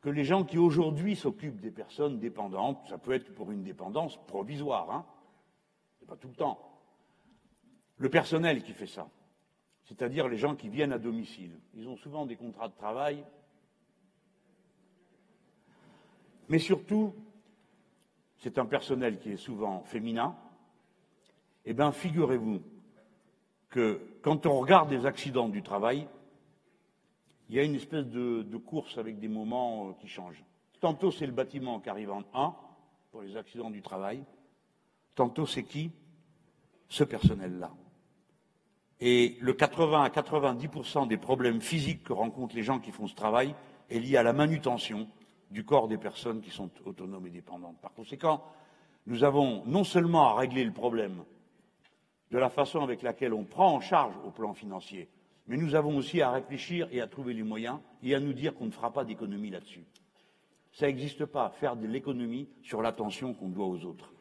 que 0.00 0.08
les 0.08 0.24
gens 0.24 0.44
qui 0.44 0.56
aujourd'hui 0.56 1.14
s'occupent 1.14 1.60
des 1.60 1.72
personnes 1.72 2.18
dépendantes, 2.18 2.88
ça 2.88 2.96
peut 2.96 3.12
être 3.12 3.34
pour 3.34 3.50
une 3.50 3.64
dépendance 3.64 4.16
provisoire, 4.26 4.90
hein, 4.90 5.04
c'est 6.00 6.08
pas 6.08 6.16
tout 6.16 6.28
le 6.28 6.34
temps. 6.34 6.67
Le 7.98 8.08
personnel 8.08 8.62
qui 8.62 8.72
fait 8.72 8.86
ça, 8.86 9.08
c'est-à-dire 9.84 10.28
les 10.28 10.36
gens 10.36 10.54
qui 10.54 10.68
viennent 10.68 10.92
à 10.92 10.98
domicile, 10.98 11.52
ils 11.74 11.88
ont 11.88 11.96
souvent 11.96 12.26
des 12.26 12.36
contrats 12.36 12.68
de 12.68 12.74
travail, 12.74 13.24
mais 16.48 16.58
surtout, 16.58 17.14
c'est 18.38 18.58
un 18.58 18.66
personnel 18.66 19.18
qui 19.18 19.32
est 19.32 19.36
souvent 19.36 19.82
féminin. 19.82 20.36
Eh 21.64 21.74
bien, 21.74 21.92
figurez-vous 21.92 22.62
que 23.68 24.00
quand 24.22 24.46
on 24.46 24.58
regarde 24.60 24.90
les 24.90 25.04
accidents 25.04 25.48
du 25.48 25.62
travail, 25.62 26.08
il 27.48 27.56
y 27.56 27.58
a 27.58 27.62
une 27.62 27.74
espèce 27.74 28.06
de, 28.06 28.56
course 28.56 28.98
avec 28.98 29.18
des 29.18 29.28
moments 29.28 29.88
euh, 29.88 29.92
qui 30.00 30.08
changent. 30.08 30.42
Tantôt 30.80 31.10
c'est 31.10 31.26
le 31.26 31.32
bâtiment 31.32 31.80
qui 31.80 31.88
arrive 31.88 32.10
en 32.10 32.22
1 32.34 32.54
pour 33.10 33.22
les 33.22 33.36
accidents 33.36 33.70
du 33.70 33.82
travail, 33.82 34.22
tantôt 35.14 35.46
c'est 35.46 35.64
qui? 35.64 35.90
Ce 36.88 37.04
personnel-là. 37.04 37.70
Et 39.00 39.36
le 39.40 39.52
80 39.52 40.02
à 40.02 40.08
90% 40.08 41.06
des 41.06 41.16
problèmes 41.16 41.60
physiques 41.60 42.04
que 42.04 42.12
rencontrent 42.12 42.56
les 42.56 42.62
gens 42.62 42.80
qui 42.80 42.90
font 42.90 43.06
ce 43.06 43.14
travail 43.14 43.54
est 43.90 44.00
lié 44.00 44.16
à 44.16 44.22
la 44.22 44.32
manutention 44.32 45.06
du 45.50 45.64
corps 45.64 45.88
des 45.88 45.98
personnes 45.98 46.40
qui 46.40 46.50
sont 46.50 46.70
autonomes 46.84 47.26
et 47.26 47.30
dépendantes. 47.30 47.80
Par 47.80 47.94
conséquent, 47.94 48.42
nous 49.06 49.24
avons 49.24 49.62
non 49.66 49.84
seulement 49.84 50.28
à 50.28 50.34
régler 50.34 50.64
le 50.64 50.72
problème 50.72 51.24
de 52.30 52.38
la 52.38 52.50
façon 52.50 52.82
avec 52.82 53.02
laquelle 53.02 53.32
on 53.32 53.44
prend 53.44 53.74
en 53.74 53.80
charge 53.80 54.14
au 54.26 54.30
plan 54.30 54.52
financier 54.52 55.08
mais 55.48 55.56
nous 55.56 55.74
avons 55.74 55.96
aussi 55.96 56.20
à 56.20 56.30
réfléchir 56.30 56.86
et 56.92 57.00
à 57.00 57.08
trouver 57.08 57.32
les 57.32 57.42
moyens 57.42 57.78
et 58.02 58.14
à 58.14 58.20
nous 58.20 58.34
dire 58.34 58.54
qu'on 58.54 58.66
ne 58.66 58.70
fera 58.70 58.92
pas 58.92 59.04
d'économie 59.04 59.50
là-dessus. 59.50 59.84
Ça 60.72 60.86
n'existe 60.86 61.24
pas, 61.24 61.48
faire 61.48 61.74
de 61.74 61.86
l'économie 61.86 62.48
sur 62.62 62.82
l'attention 62.82 63.32
qu'on 63.32 63.48
doit 63.48 63.66
aux 63.66 63.84
autres. 63.84 64.12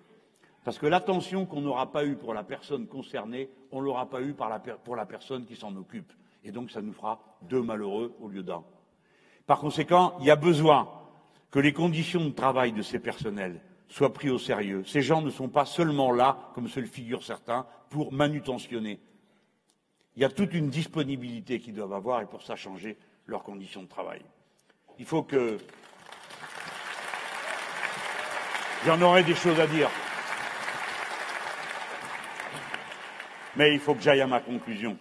Parce 0.63 0.79
que 0.79 0.87
l'attention 0.87 1.45
qu'on 1.45 1.61
n'aura 1.61 1.91
pas 1.91 2.05
eue 2.05 2.15
pour 2.15 2.33
la 2.33 2.43
personne 2.43 2.87
concernée, 2.87 3.49
on 3.71 3.79
ne 3.79 3.85
l'aura 3.85 4.09
pas 4.09 4.21
eue 4.21 4.35
pour 4.83 4.95
la 4.95 5.05
personne 5.05 5.45
qui 5.45 5.55
s'en 5.55 5.75
occupe. 5.75 6.11
Et 6.43 6.51
donc 6.51 6.71
ça 6.71 6.81
nous 6.81 6.93
fera 6.93 7.19
deux 7.41 7.61
malheureux 7.61 8.15
au 8.21 8.27
lieu 8.27 8.43
d'un. 8.43 8.63
Par 9.45 9.59
conséquent, 9.59 10.15
il 10.19 10.25
y 10.25 10.31
a 10.31 10.35
besoin 10.35 10.89
que 11.51 11.59
les 11.59 11.73
conditions 11.73 12.25
de 12.25 12.31
travail 12.31 12.73
de 12.73 12.81
ces 12.81 12.99
personnels 12.99 13.61
soient 13.87 14.13
prises 14.13 14.31
au 14.31 14.39
sérieux. 14.39 14.83
Ces 14.85 15.01
gens 15.01 15.21
ne 15.21 15.29
sont 15.29 15.49
pas 15.49 15.65
seulement 15.65 16.11
là, 16.11 16.51
comme 16.53 16.67
se 16.67 16.79
le 16.79 16.85
figurent 16.85 17.23
certains, 17.23 17.65
pour 17.89 18.11
manutentionner. 18.11 18.99
Il 20.15 20.21
y 20.21 20.25
a 20.25 20.29
toute 20.29 20.53
une 20.53 20.69
disponibilité 20.69 21.59
qu'ils 21.59 21.75
doivent 21.75 21.93
avoir 21.93 22.21
et 22.21 22.25
pour 22.25 22.41
ça 22.41 22.55
changer 22.55 22.97
leurs 23.27 23.43
conditions 23.43 23.83
de 23.83 23.87
travail. 23.87 24.21
Il 24.99 25.05
faut 25.05 25.23
que. 25.23 25.57
J'en 28.85 29.01
aurai 29.01 29.23
des 29.23 29.35
choses 29.35 29.59
à 29.59 29.67
dire. 29.67 29.89
Mais 33.57 33.73
il 33.73 33.79
faut 33.79 33.95
que 33.95 34.01
j'aille 34.01 34.21
à 34.21 34.27
ma 34.27 34.39
conclusion. 34.39 34.99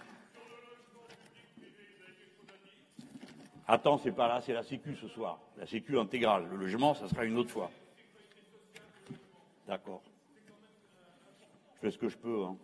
Attends, 3.69 3.99
c'est 3.99 4.13
pas 4.13 4.29
là, 4.29 4.41
c'est 4.41 4.55
la 4.55 4.63
Sécu 4.63 4.97
ce 4.97 5.09
soir. 5.09 5.39
La 5.59 5.67
Sécu 5.67 5.99
intégrale. 5.99 6.49
Le 6.51 6.57
logement, 6.57 6.95
ça 6.95 7.07
sera 7.07 7.27
une 7.27 7.37
autre 7.37 7.51
fois. 7.51 7.71
D'accord. 9.67 10.03
Je 11.75 11.81
fais 11.81 11.91
ce 11.91 11.99
que 11.99 12.09
je 12.09 12.17
peux. 12.17 12.45
Hein. 12.45 12.57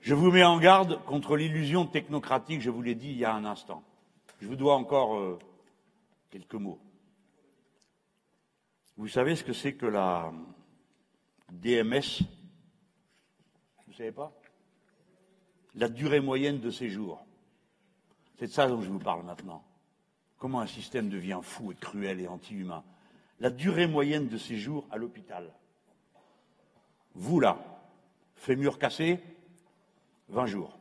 Je 0.00 0.14
vous 0.14 0.30
mets 0.30 0.44
en 0.44 0.58
garde 0.58 1.02
contre 1.04 1.36
l'illusion 1.36 1.84
technocratique, 1.84 2.62
je 2.62 2.70
vous 2.70 2.80
l'ai 2.80 2.94
dit 2.94 3.10
il 3.10 3.18
y 3.18 3.24
a 3.26 3.34
un 3.34 3.44
instant. 3.44 3.84
Je 4.40 4.46
vous 4.46 4.56
dois 4.56 4.76
encore 4.76 5.16
euh, 5.16 5.38
quelques 6.30 6.54
mots. 6.54 6.78
Vous 8.96 9.08
savez 9.08 9.36
ce 9.36 9.44
que 9.44 9.52
c'est 9.52 9.74
que 9.74 9.86
la 9.86 10.32
DMS 11.52 12.22
Vous 13.84 13.92
ne 13.92 13.96
savez 13.96 14.12
pas? 14.12 14.32
La 15.74 15.88
durée 15.88 16.20
moyenne 16.20 16.60
de 16.60 16.70
séjour. 16.70 17.24
C'est 18.38 18.46
de 18.46 18.52
ça 18.52 18.68
dont 18.68 18.80
je 18.80 18.90
vous 18.90 18.98
parle 18.98 19.24
maintenant. 19.24 19.64
Comment 20.38 20.60
un 20.60 20.66
système 20.66 21.08
devient 21.08 21.40
fou 21.42 21.72
et 21.72 21.74
cruel 21.74 22.20
et 22.20 22.28
anti-humain. 22.28 22.84
La 23.40 23.50
durée 23.50 23.86
moyenne 23.86 24.28
de 24.28 24.38
séjour 24.38 24.86
à 24.90 24.96
l'hôpital. 24.96 25.52
Vous 27.14 27.40
là, 27.40 27.58
fémur 28.36 28.78
cassé, 28.78 29.20
20 30.28 30.46
jours. 30.46 30.78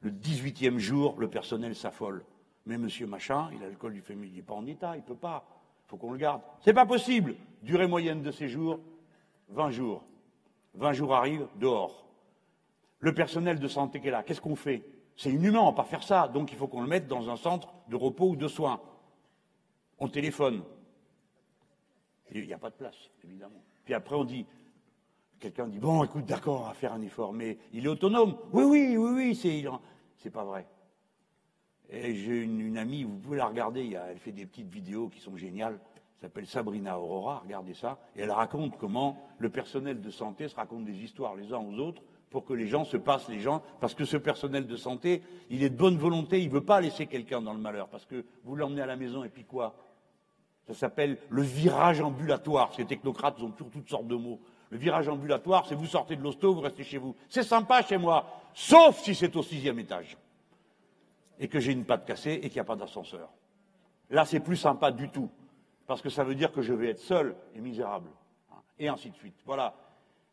Le 0.00 0.10
18e 0.10 0.78
jour, 0.78 1.18
le 1.18 1.28
personnel 1.28 1.74
s'affole. 1.74 2.24
Mais 2.64 2.78
monsieur 2.78 3.06
machin, 3.06 3.50
il 3.54 3.62
a 3.62 3.68
le 3.68 3.76
col 3.76 3.92
du 3.92 4.00
féminin, 4.00 4.30
il 4.32 4.36
n'est 4.36 4.42
pas 4.42 4.54
en 4.54 4.66
état, 4.66 4.96
il 4.96 5.00
ne 5.00 5.06
peut 5.06 5.14
pas. 5.14 5.46
Il 5.84 5.90
faut 5.90 5.96
qu'on 5.96 6.12
le 6.12 6.18
garde. 6.18 6.42
C'est 6.60 6.74
pas 6.74 6.86
possible. 6.86 7.36
Durée 7.62 7.86
moyenne 7.86 8.22
de 8.22 8.30
séjour, 8.30 8.80
20 9.50 9.70
jours. 9.70 10.04
20 10.74 10.92
jours 10.92 11.14
arrivent, 11.14 11.46
dehors. 11.56 12.05
Le 12.98 13.14
personnel 13.14 13.58
de 13.58 13.68
santé 13.68 14.00
qui 14.00 14.08
est 14.08 14.10
là, 14.10 14.22
qu'est-ce 14.22 14.40
qu'on 14.40 14.56
fait? 14.56 14.82
C'est 15.16 15.30
inhumain, 15.30 15.60
on 15.60 15.66
va 15.66 15.72
pas 15.72 15.84
faire 15.84 16.02
ça. 16.02 16.28
Donc 16.28 16.52
il 16.52 16.58
faut 16.58 16.68
qu'on 16.68 16.82
le 16.82 16.88
mette 16.88 17.08
dans 17.08 17.30
un 17.30 17.36
centre 17.36 17.72
de 17.88 17.96
repos 17.96 18.30
ou 18.30 18.36
de 18.36 18.48
soins. 18.48 18.80
On 19.98 20.08
téléphone. 20.08 20.62
Il 22.32 22.46
n'y 22.46 22.52
a 22.52 22.58
pas 22.58 22.70
de 22.70 22.74
place, 22.74 23.10
évidemment. 23.24 23.62
Puis 23.84 23.94
après, 23.94 24.16
on 24.16 24.24
dit, 24.24 24.46
quelqu'un 25.38 25.68
dit, 25.68 25.78
bon, 25.78 26.04
écoute, 26.04 26.26
d'accord, 26.26 26.62
on 26.62 26.68
va 26.68 26.74
faire 26.74 26.92
un 26.92 27.00
effort, 27.02 27.32
mais 27.32 27.58
il 27.72 27.86
est 27.86 27.88
autonome. 27.88 28.36
Oui, 28.52 28.64
oui, 28.64 28.96
oui, 28.96 29.10
oui, 29.14 29.34
c'est, 29.34 29.64
c'est 30.16 30.30
pas 30.30 30.44
vrai. 30.44 30.66
Et 31.88 32.14
j'ai 32.14 32.42
une, 32.42 32.76
amie, 32.76 33.04
vous 33.04 33.18
pouvez 33.18 33.36
la 33.36 33.46
regarder, 33.46 33.96
elle 34.08 34.18
fait 34.18 34.32
des 34.32 34.44
petites 34.44 34.68
vidéos 34.68 35.08
qui 35.08 35.20
sont 35.20 35.36
géniales, 35.36 35.78
elle 36.16 36.28
s'appelle 36.28 36.46
Sabrina 36.46 36.98
Aurora, 36.98 37.40
regardez 37.44 37.74
ça, 37.74 37.98
et 38.16 38.22
elle 38.22 38.32
raconte 38.32 38.76
comment 38.76 39.16
le 39.38 39.50
personnel 39.50 40.00
de 40.00 40.10
santé 40.10 40.48
se 40.48 40.56
raconte 40.56 40.84
des 40.84 41.04
histoires 41.04 41.36
les 41.36 41.52
uns 41.52 41.58
aux 41.58 41.78
autres 41.78 42.02
pour 42.30 42.44
que 42.44 42.52
les 42.52 42.66
gens 42.66 42.84
se 42.84 42.96
passent 42.96 43.28
les 43.28 43.40
gens, 43.40 43.62
parce 43.80 43.94
que 43.94 44.04
ce 44.04 44.16
personnel 44.16 44.66
de 44.66 44.76
santé, 44.76 45.22
il 45.48 45.62
est 45.62 45.70
de 45.70 45.76
bonne 45.76 45.96
volonté, 45.96 46.40
il 46.40 46.48
ne 46.48 46.52
veut 46.52 46.64
pas 46.64 46.80
laisser 46.80 47.06
quelqu'un 47.06 47.40
dans 47.40 47.52
le 47.52 47.60
malheur, 47.60 47.88
parce 47.88 48.04
que 48.04 48.24
vous 48.44 48.56
l'emmenez 48.56 48.82
à 48.82 48.86
la 48.86 48.96
maison 48.96 49.24
et 49.24 49.28
puis 49.28 49.44
quoi? 49.44 49.74
Ça 50.66 50.74
s'appelle 50.74 51.18
le 51.28 51.42
virage 51.42 52.00
ambulatoire. 52.00 52.74
Ces 52.74 52.84
technocrates 52.84 53.40
ont 53.40 53.50
toujours 53.50 53.72
toutes 53.72 53.88
sortes 53.88 54.08
de 54.08 54.16
mots. 54.16 54.40
Le 54.70 54.78
virage 54.78 55.08
ambulatoire, 55.08 55.64
c'est 55.66 55.76
vous 55.76 55.86
sortez 55.86 56.16
de 56.16 56.22
l'hosto, 56.22 56.52
vous 56.52 56.60
restez 56.60 56.82
chez 56.82 56.98
vous. 56.98 57.14
C'est 57.28 57.44
sympa 57.44 57.82
chez 57.82 57.98
moi, 57.98 58.26
sauf 58.52 58.98
si 58.98 59.14
c'est 59.14 59.36
au 59.36 59.42
sixième 59.42 59.78
étage 59.78 60.16
et 61.38 61.46
que 61.48 61.60
j'ai 61.60 61.70
une 61.72 61.84
patte 61.84 62.04
cassée 62.04 62.32
et 62.32 62.48
qu'il 62.48 62.54
n'y 62.54 62.60
a 62.60 62.64
pas 62.64 62.76
d'ascenseur. 62.76 63.28
Là, 64.10 64.24
c'est 64.24 64.40
plus 64.40 64.56
sympa 64.56 64.90
du 64.90 65.08
tout, 65.10 65.30
parce 65.86 66.02
que 66.02 66.08
ça 66.08 66.24
veut 66.24 66.34
dire 66.34 66.50
que 66.50 66.62
je 66.62 66.72
vais 66.72 66.90
être 66.90 67.00
seul 67.00 67.36
et 67.54 67.60
misérable, 67.60 68.08
et 68.78 68.88
ainsi 68.88 69.10
de 69.10 69.16
suite. 69.16 69.36
Voilà 69.44 69.74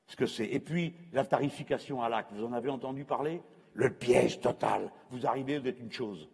ce 0.07 0.15
que 0.15 0.25
c'est. 0.25 0.45
Et 0.45 0.59
puis, 0.59 0.93
la 1.11 1.25
tarification 1.25 2.01
à 2.01 2.09
l'acte, 2.09 2.31
vous 2.34 2.45
en 2.45 2.53
avez 2.53 2.69
entendu 2.69 3.03
parler? 3.03 3.41
Le 3.73 3.89
piège 3.89 4.39
total. 4.39 4.91
Vous 5.09 5.25
arrivez, 5.25 5.57
vous 5.57 5.67
êtes 5.67 5.80
une 5.80 5.91
chose. 5.91 6.30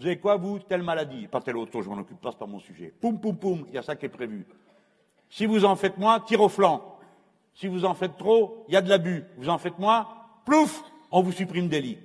Vous 0.00 0.06
avez 0.06 0.18
quoi, 0.18 0.36
vous 0.36 0.58
Telle 0.58 0.82
maladie? 0.82 1.28
Pas 1.28 1.40
telle 1.40 1.56
autre, 1.56 1.80
je 1.80 1.88
m'en 1.88 1.98
occupe 1.98 2.20
pas, 2.20 2.32
c'est 2.32 2.38
pas 2.38 2.46
mon 2.46 2.58
sujet. 2.58 2.92
Poum, 3.00 3.20
poum, 3.20 3.36
poum, 3.36 3.64
il 3.68 3.74
y 3.74 3.78
a 3.78 3.82
ça 3.82 3.94
qui 3.94 4.06
est 4.06 4.08
prévu. 4.08 4.46
Si 5.28 5.46
vous 5.46 5.64
en 5.64 5.76
faites 5.76 5.96
moins, 5.96 6.18
tire 6.20 6.40
au 6.40 6.48
flanc. 6.48 6.98
Si 7.54 7.68
vous 7.68 7.84
en 7.84 7.94
faites 7.94 8.16
trop, 8.16 8.64
il 8.68 8.74
y 8.74 8.76
a 8.76 8.82
de 8.82 8.88
l'abus. 8.88 9.24
Vous 9.36 9.48
en 9.48 9.58
faites 9.58 9.78
moins, 9.78 10.08
plouf, 10.44 10.82
on 11.10 11.22
vous 11.22 11.32
supprime 11.32 11.68
des 11.68 11.80
lits. 11.80 11.98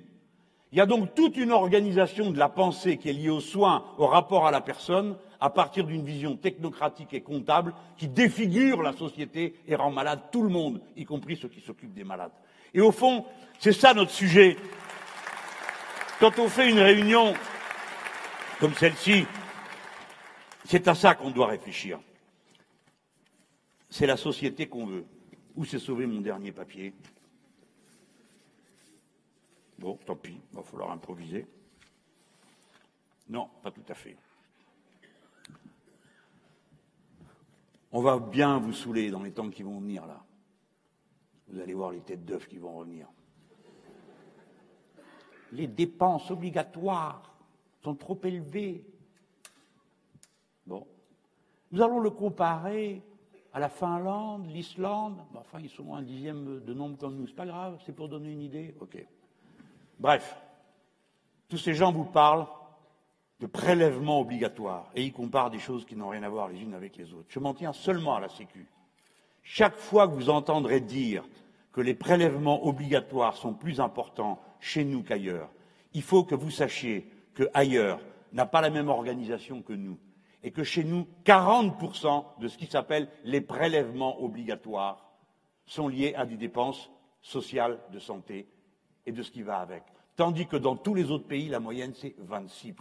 Il 0.70 0.78
y 0.78 0.80
a 0.80 0.86
donc 0.86 1.14
toute 1.14 1.36
une 1.36 1.50
organisation 1.50 2.30
de 2.30 2.38
la 2.38 2.48
pensée 2.48 2.98
qui 2.98 3.08
est 3.08 3.14
liée 3.14 3.30
aux 3.30 3.40
soins, 3.40 3.84
au 3.96 4.06
rapport 4.06 4.46
à 4.46 4.50
la 4.50 4.60
personne, 4.60 5.16
à 5.40 5.50
partir 5.50 5.84
d'une 5.84 6.04
vision 6.04 6.36
technocratique 6.36 7.14
et 7.14 7.22
comptable 7.22 7.74
qui 7.96 8.08
défigure 8.08 8.82
la 8.82 8.92
société 8.92 9.54
et 9.66 9.74
rend 9.74 9.90
malade 9.90 10.20
tout 10.30 10.42
le 10.42 10.50
monde, 10.50 10.80
y 10.96 11.04
compris 11.04 11.36
ceux 11.36 11.48
qui 11.48 11.60
s'occupent 11.60 11.94
des 11.94 12.04
malades. 12.04 12.32
Et 12.74 12.80
au 12.80 12.92
fond, 12.92 13.24
c'est 13.58 13.72
ça 13.72 13.94
notre 13.94 14.10
sujet. 14.10 14.56
Quand 16.20 16.38
on 16.38 16.48
fait 16.48 16.68
une 16.68 16.80
réunion 16.80 17.32
comme 18.60 18.74
celle-ci, 18.74 19.24
c'est 20.64 20.86
à 20.86 20.94
ça 20.94 21.14
qu'on 21.14 21.30
doit 21.30 21.46
réfléchir. 21.46 21.98
C'est 23.88 24.06
la 24.06 24.16
société 24.18 24.66
qu'on 24.66 24.84
veut. 24.84 25.06
Où 25.56 25.64
s'est 25.64 25.78
sauvé 25.78 26.06
mon 26.06 26.20
dernier 26.20 26.52
papier? 26.52 26.92
Bon, 29.78 29.96
tant 30.04 30.16
pis, 30.16 30.40
il 30.50 30.56
va 30.56 30.62
falloir 30.62 30.90
improviser. 30.90 31.46
Non, 33.28 33.48
pas 33.62 33.70
tout 33.70 33.84
à 33.88 33.94
fait. 33.94 34.16
On 37.92 38.02
va 38.02 38.18
bien 38.18 38.58
vous 38.58 38.72
saouler 38.72 39.10
dans 39.10 39.22
les 39.22 39.32
temps 39.32 39.50
qui 39.50 39.62
vont 39.62 39.78
venir 39.78 40.06
là. 40.06 40.22
Vous 41.48 41.60
allez 41.60 41.74
voir 41.74 41.92
les 41.92 42.00
têtes 42.00 42.24
d'œufs 42.24 42.46
qui 42.46 42.58
vont 42.58 42.76
revenir. 42.76 43.06
Les 45.52 45.66
dépenses 45.66 46.30
obligatoires 46.30 47.34
sont 47.82 47.94
trop 47.94 48.18
élevées. 48.24 48.84
Bon. 50.66 50.86
Nous 51.70 51.80
allons 51.80 52.00
le 52.00 52.10
comparer 52.10 53.02
à 53.54 53.60
la 53.60 53.70
Finlande, 53.70 54.46
l'Islande. 54.46 55.22
Enfin, 55.34 55.60
ils 55.60 55.70
sont 55.70 55.94
un 55.94 56.02
dixième 56.02 56.62
de 56.64 56.74
nombre 56.74 56.98
comme 56.98 57.16
nous. 57.16 57.26
C'est 57.26 57.34
pas 57.34 57.46
grave, 57.46 57.80
c'est 57.86 57.94
pour 57.94 58.08
donner 58.08 58.32
une 58.32 58.42
idée. 58.42 58.74
OK. 58.80 59.06
Bref, 59.98 60.36
tous 61.48 61.58
ces 61.58 61.74
gens 61.74 61.92
vous 61.92 62.04
parlent 62.04 62.46
de 63.40 63.46
prélèvements 63.46 64.20
obligatoires 64.20 64.90
et 64.94 65.02
ils 65.02 65.12
comparent 65.12 65.50
des 65.50 65.58
choses 65.58 65.84
qui 65.84 65.96
n'ont 65.96 66.08
rien 66.08 66.22
à 66.22 66.28
voir 66.28 66.48
les 66.48 66.60
unes 66.60 66.74
avec 66.74 66.96
les 66.96 67.12
autres. 67.12 67.26
Je 67.28 67.38
m'en 67.38 67.54
tiens 67.54 67.72
seulement 67.72 68.16
à 68.16 68.20
la 68.20 68.28
Sécu. 68.28 68.66
Chaque 69.42 69.76
fois 69.76 70.08
que 70.08 70.14
vous 70.14 70.30
entendrez 70.30 70.80
dire 70.80 71.24
que 71.72 71.80
les 71.80 71.94
prélèvements 71.94 72.66
obligatoires 72.66 73.36
sont 73.36 73.54
plus 73.54 73.80
importants 73.80 74.40
chez 74.60 74.84
nous 74.84 75.02
qu'ailleurs, 75.02 75.50
il 75.94 76.02
faut 76.02 76.24
que 76.24 76.34
vous 76.34 76.50
sachiez 76.50 77.10
que 77.34 77.48
ailleurs 77.54 78.00
n'a 78.32 78.46
pas 78.46 78.60
la 78.60 78.70
même 78.70 78.88
organisation 78.88 79.62
que 79.62 79.72
nous 79.72 79.98
et 80.42 80.50
que 80.50 80.64
chez 80.64 80.84
nous, 80.84 81.06
40% 81.24 82.24
de 82.40 82.48
ce 82.48 82.58
qui 82.58 82.66
s'appelle 82.66 83.08
les 83.24 83.40
prélèvements 83.40 84.22
obligatoires 84.22 85.12
sont 85.66 85.88
liés 85.88 86.14
à 86.16 86.26
des 86.26 86.36
dépenses 86.36 86.90
sociales 87.20 87.78
de 87.92 87.98
santé 87.98 88.46
et 89.08 89.12
de 89.12 89.22
ce 89.22 89.30
qui 89.30 89.42
va 89.42 89.58
avec. 89.58 89.82
Tandis 90.16 90.46
que 90.46 90.56
dans 90.56 90.76
tous 90.76 90.94
les 90.94 91.10
autres 91.10 91.26
pays, 91.26 91.48
la 91.48 91.60
moyenne, 91.60 91.92
c'est 91.94 92.14
26%. 92.30 92.74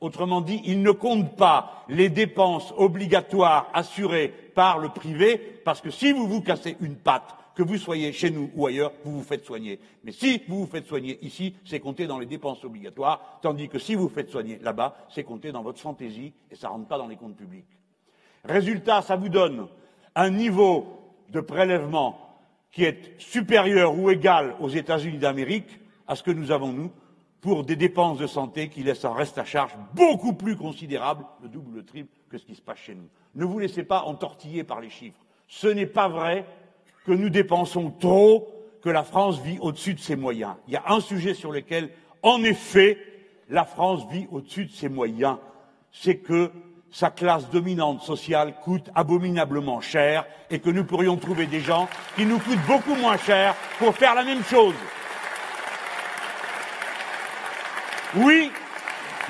Autrement 0.00 0.40
dit, 0.40 0.60
ils 0.64 0.82
ne 0.82 0.90
comptent 0.90 1.36
pas 1.36 1.84
les 1.88 2.08
dépenses 2.08 2.72
obligatoires 2.76 3.70
assurées 3.74 4.28
par 4.54 4.78
le 4.78 4.90
privé, 4.90 5.38
parce 5.64 5.80
que 5.80 5.90
si 5.90 6.12
vous 6.12 6.26
vous 6.26 6.42
cassez 6.42 6.76
une 6.80 6.96
patte, 6.96 7.34
que 7.54 7.62
vous 7.62 7.76
soyez 7.76 8.12
chez 8.12 8.30
nous 8.30 8.50
ou 8.54 8.66
ailleurs, 8.66 8.92
vous 9.04 9.18
vous 9.18 9.22
faites 9.22 9.44
soigner. 9.44 9.80
Mais 10.04 10.12
si 10.12 10.42
vous 10.48 10.60
vous 10.60 10.70
faites 10.70 10.86
soigner 10.86 11.18
ici, 11.22 11.54
c'est 11.66 11.80
compté 11.80 12.06
dans 12.06 12.18
les 12.18 12.26
dépenses 12.26 12.64
obligatoires, 12.64 13.38
tandis 13.42 13.68
que 13.68 13.78
si 13.78 13.94
vous 13.94 14.04
vous 14.04 14.14
faites 14.14 14.30
soigner 14.30 14.58
là-bas, 14.62 14.96
c'est 15.10 15.24
compté 15.24 15.52
dans 15.52 15.62
votre 15.62 15.78
fantaisie 15.78 16.32
et 16.50 16.56
ça 16.56 16.68
ne 16.68 16.72
rentre 16.74 16.88
pas 16.88 16.96
dans 16.96 17.08
les 17.08 17.16
comptes 17.16 17.36
publics. 17.36 17.66
Résultat, 18.44 19.02
ça 19.02 19.16
vous 19.16 19.28
donne 19.28 19.66
un 20.14 20.30
niveau 20.30 20.86
de 21.28 21.40
prélèvement 21.40 22.29
qui 22.72 22.84
est 22.84 23.14
supérieur 23.18 23.98
ou 23.98 24.10
égal 24.10 24.54
aux 24.60 24.68
États-Unis 24.68 25.18
d'Amérique 25.18 25.80
à 26.06 26.16
ce 26.16 26.22
que 26.22 26.30
nous 26.30 26.50
avons, 26.50 26.72
nous, 26.72 26.90
pour 27.40 27.64
des 27.64 27.76
dépenses 27.76 28.18
de 28.18 28.26
santé 28.26 28.68
qui 28.68 28.82
laissent 28.82 29.04
un 29.04 29.14
reste 29.14 29.38
à 29.38 29.44
charge 29.44 29.72
beaucoup 29.94 30.34
plus 30.34 30.56
considérable, 30.56 31.24
le 31.42 31.48
double 31.48 31.70
ou 31.70 31.74
le 31.76 31.84
triple, 31.84 32.10
que 32.28 32.38
ce 32.38 32.44
qui 32.44 32.54
se 32.54 32.62
passe 32.62 32.78
chez 32.78 32.94
nous. 32.94 33.08
Ne 33.34 33.44
vous 33.44 33.58
laissez 33.58 33.82
pas 33.82 34.02
entortiller 34.02 34.62
par 34.62 34.80
les 34.80 34.90
chiffres. 34.90 35.20
Ce 35.48 35.66
n'est 35.66 35.86
pas 35.86 36.08
vrai 36.08 36.44
que 37.04 37.12
nous 37.12 37.30
dépensons 37.30 37.90
trop, 37.90 38.48
que 38.82 38.90
la 38.90 39.02
France 39.02 39.40
vit 39.40 39.58
au-dessus 39.60 39.94
de 39.94 40.00
ses 40.00 40.16
moyens. 40.16 40.54
Il 40.66 40.74
y 40.74 40.76
a 40.76 40.84
un 40.88 41.00
sujet 41.00 41.34
sur 41.34 41.52
lequel, 41.52 41.90
en 42.22 42.42
effet, 42.44 42.98
la 43.48 43.64
France 43.64 44.06
vit 44.10 44.26
au-dessus 44.30 44.66
de 44.66 44.70
ses 44.70 44.88
moyens. 44.88 45.36
C'est 45.92 46.16
que 46.16 46.50
sa 46.90 47.10
classe 47.10 47.48
dominante 47.50 48.02
sociale 48.02 48.54
coûte 48.64 48.90
abominablement 48.94 49.80
cher 49.80 50.24
et 50.50 50.58
que 50.58 50.70
nous 50.70 50.84
pourrions 50.84 51.16
trouver 51.16 51.46
des 51.46 51.60
gens 51.60 51.88
qui 52.16 52.26
nous 52.26 52.38
coûtent 52.38 52.66
beaucoup 52.66 52.94
moins 52.94 53.16
cher 53.16 53.54
pour 53.78 53.94
faire 53.94 54.14
la 54.14 54.24
même 54.24 54.44
chose. 54.44 54.74
Oui, 58.16 58.50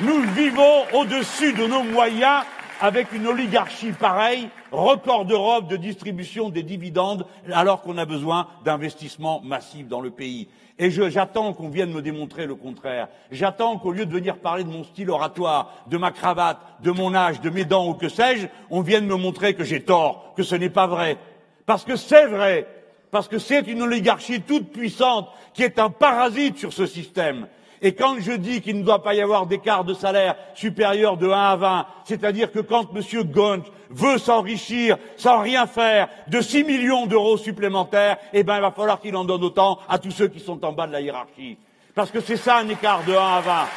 nous 0.01 0.23
vivons 0.33 0.85
au-dessus 0.95 1.53
de 1.53 1.67
nos 1.67 1.83
moyens 1.83 2.45
avec 2.81 3.13
une 3.13 3.27
oligarchie 3.27 3.93
pareille, 3.93 4.49
record 4.73 5.27
d'Europe 5.27 5.69
de 5.69 5.77
distribution 5.77 6.49
des 6.49 6.63
dividendes, 6.63 7.27
alors 7.53 7.83
qu'on 7.83 7.99
a 7.99 8.07
besoin 8.07 8.49
d'investissements 8.65 9.43
massifs 9.43 9.87
dans 9.87 10.01
le 10.01 10.11
pays. 10.11 10.49
Et 10.83 10.91
j'attends 10.91 11.53
qu'on 11.53 11.69
vienne 11.69 11.93
me 11.93 12.01
démontrer 12.01 12.47
le 12.47 12.55
contraire. 12.55 13.09
J'attends 13.31 13.77
qu'au 13.77 13.93
lieu 13.93 14.07
de 14.07 14.13
venir 14.13 14.39
parler 14.39 14.65
de 14.65 14.71
mon 14.71 14.83
style 14.83 15.11
oratoire, 15.11 15.75
de 15.89 15.99
ma 15.99 16.11
cravate, 16.11 16.59
de 16.83 16.91
mon 16.91 17.15
âge, 17.15 17.43
de 17.43 17.51
mes 17.51 17.67
dents 17.67 17.87
ou 17.87 17.93
que 17.93 18.09
sais-je, 18.09 18.47
on 18.71 18.81
vienne 18.81 19.07
me 19.07 19.15
montrer 19.15 19.53
que 19.53 19.63
j'ai 19.63 19.83
tort, 19.83 20.33
que 20.35 20.43
ce 20.43 20.55
n'est 20.55 20.71
pas 20.71 20.87
vrai. 20.87 21.19
Parce 21.67 21.85
que 21.85 21.97
c'est 21.97 22.27
vrai. 22.27 22.67
Parce 23.11 23.29
que 23.29 23.39
c'est 23.39 23.69
une 23.69 23.83
oligarchie 23.83 24.41
toute 24.41 24.73
puissante 24.73 25.29
qui 25.53 25.65
est 25.65 25.79
un 25.79 25.91
parasite 25.91 26.57
sur 26.57 26.73
ce 26.73 26.87
système 26.87 27.47
et 27.83 27.95
quand 27.95 28.17
je 28.21 28.33
dis 28.33 28.61
qu'il 28.61 28.79
ne 28.79 28.85
doit 28.85 29.03
pas 29.03 29.15
y 29.15 29.21
avoir 29.21 29.47
d'écart 29.47 29.85
de 29.85 29.95
salaire 29.95 30.37
supérieur 30.55 31.17
de 31.17 31.29
1 31.29 31.33
à 31.33 31.57
20, 31.57 31.87
c'est-à-dire 32.05 32.53
que 32.53 32.59
quand 32.59 32.91
M. 32.95 33.25
Gonch 33.25 33.67
veut 33.91 34.19
s'enrichir 34.19 34.97
sans 35.17 35.41
rien 35.41 35.67
faire 35.67 36.09
de 36.29 36.41
6 36.41 36.65
millions 36.65 37.07
d'euros 37.07 37.37
supplémentaires, 37.37 38.17
eh 38.33 38.43
ben, 38.43 38.57
il 38.57 38.63
va 38.63 38.71
falloir 38.71 39.01
qu'il 39.01 39.15
en 39.17 39.25
donne 39.25 39.45
autant 39.45 39.79
à 39.89 39.99
tous 39.99 40.13
ceux 40.13 40.29
qui 40.29 40.41
sont 40.41 40.65
en 40.65 40.73
bas 40.73 40.87
de 40.87 40.93
la 40.93 41.01
hiérarchie. 41.01 41.59
Parce 41.95 42.11
que 42.11 42.21
c'est 42.21 42.37
ça 42.37 42.59
un 42.59 42.69
écart 42.69 43.05
de 43.05 43.13
1 43.13 43.19
à 43.19 43.41
20. 43.41 43.69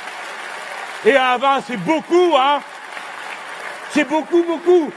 Et 1.05 1.17
1 1.17 1.21
à 1.21 1.37
20, 1.37 1.61
c'est 1.61 1.77
beaucoup, 1.77 2.35
hein 2.37 2.61
C'est 3.89 4.07
beaucoup, 4.07 4.43
beaucoup. 4.43 4.91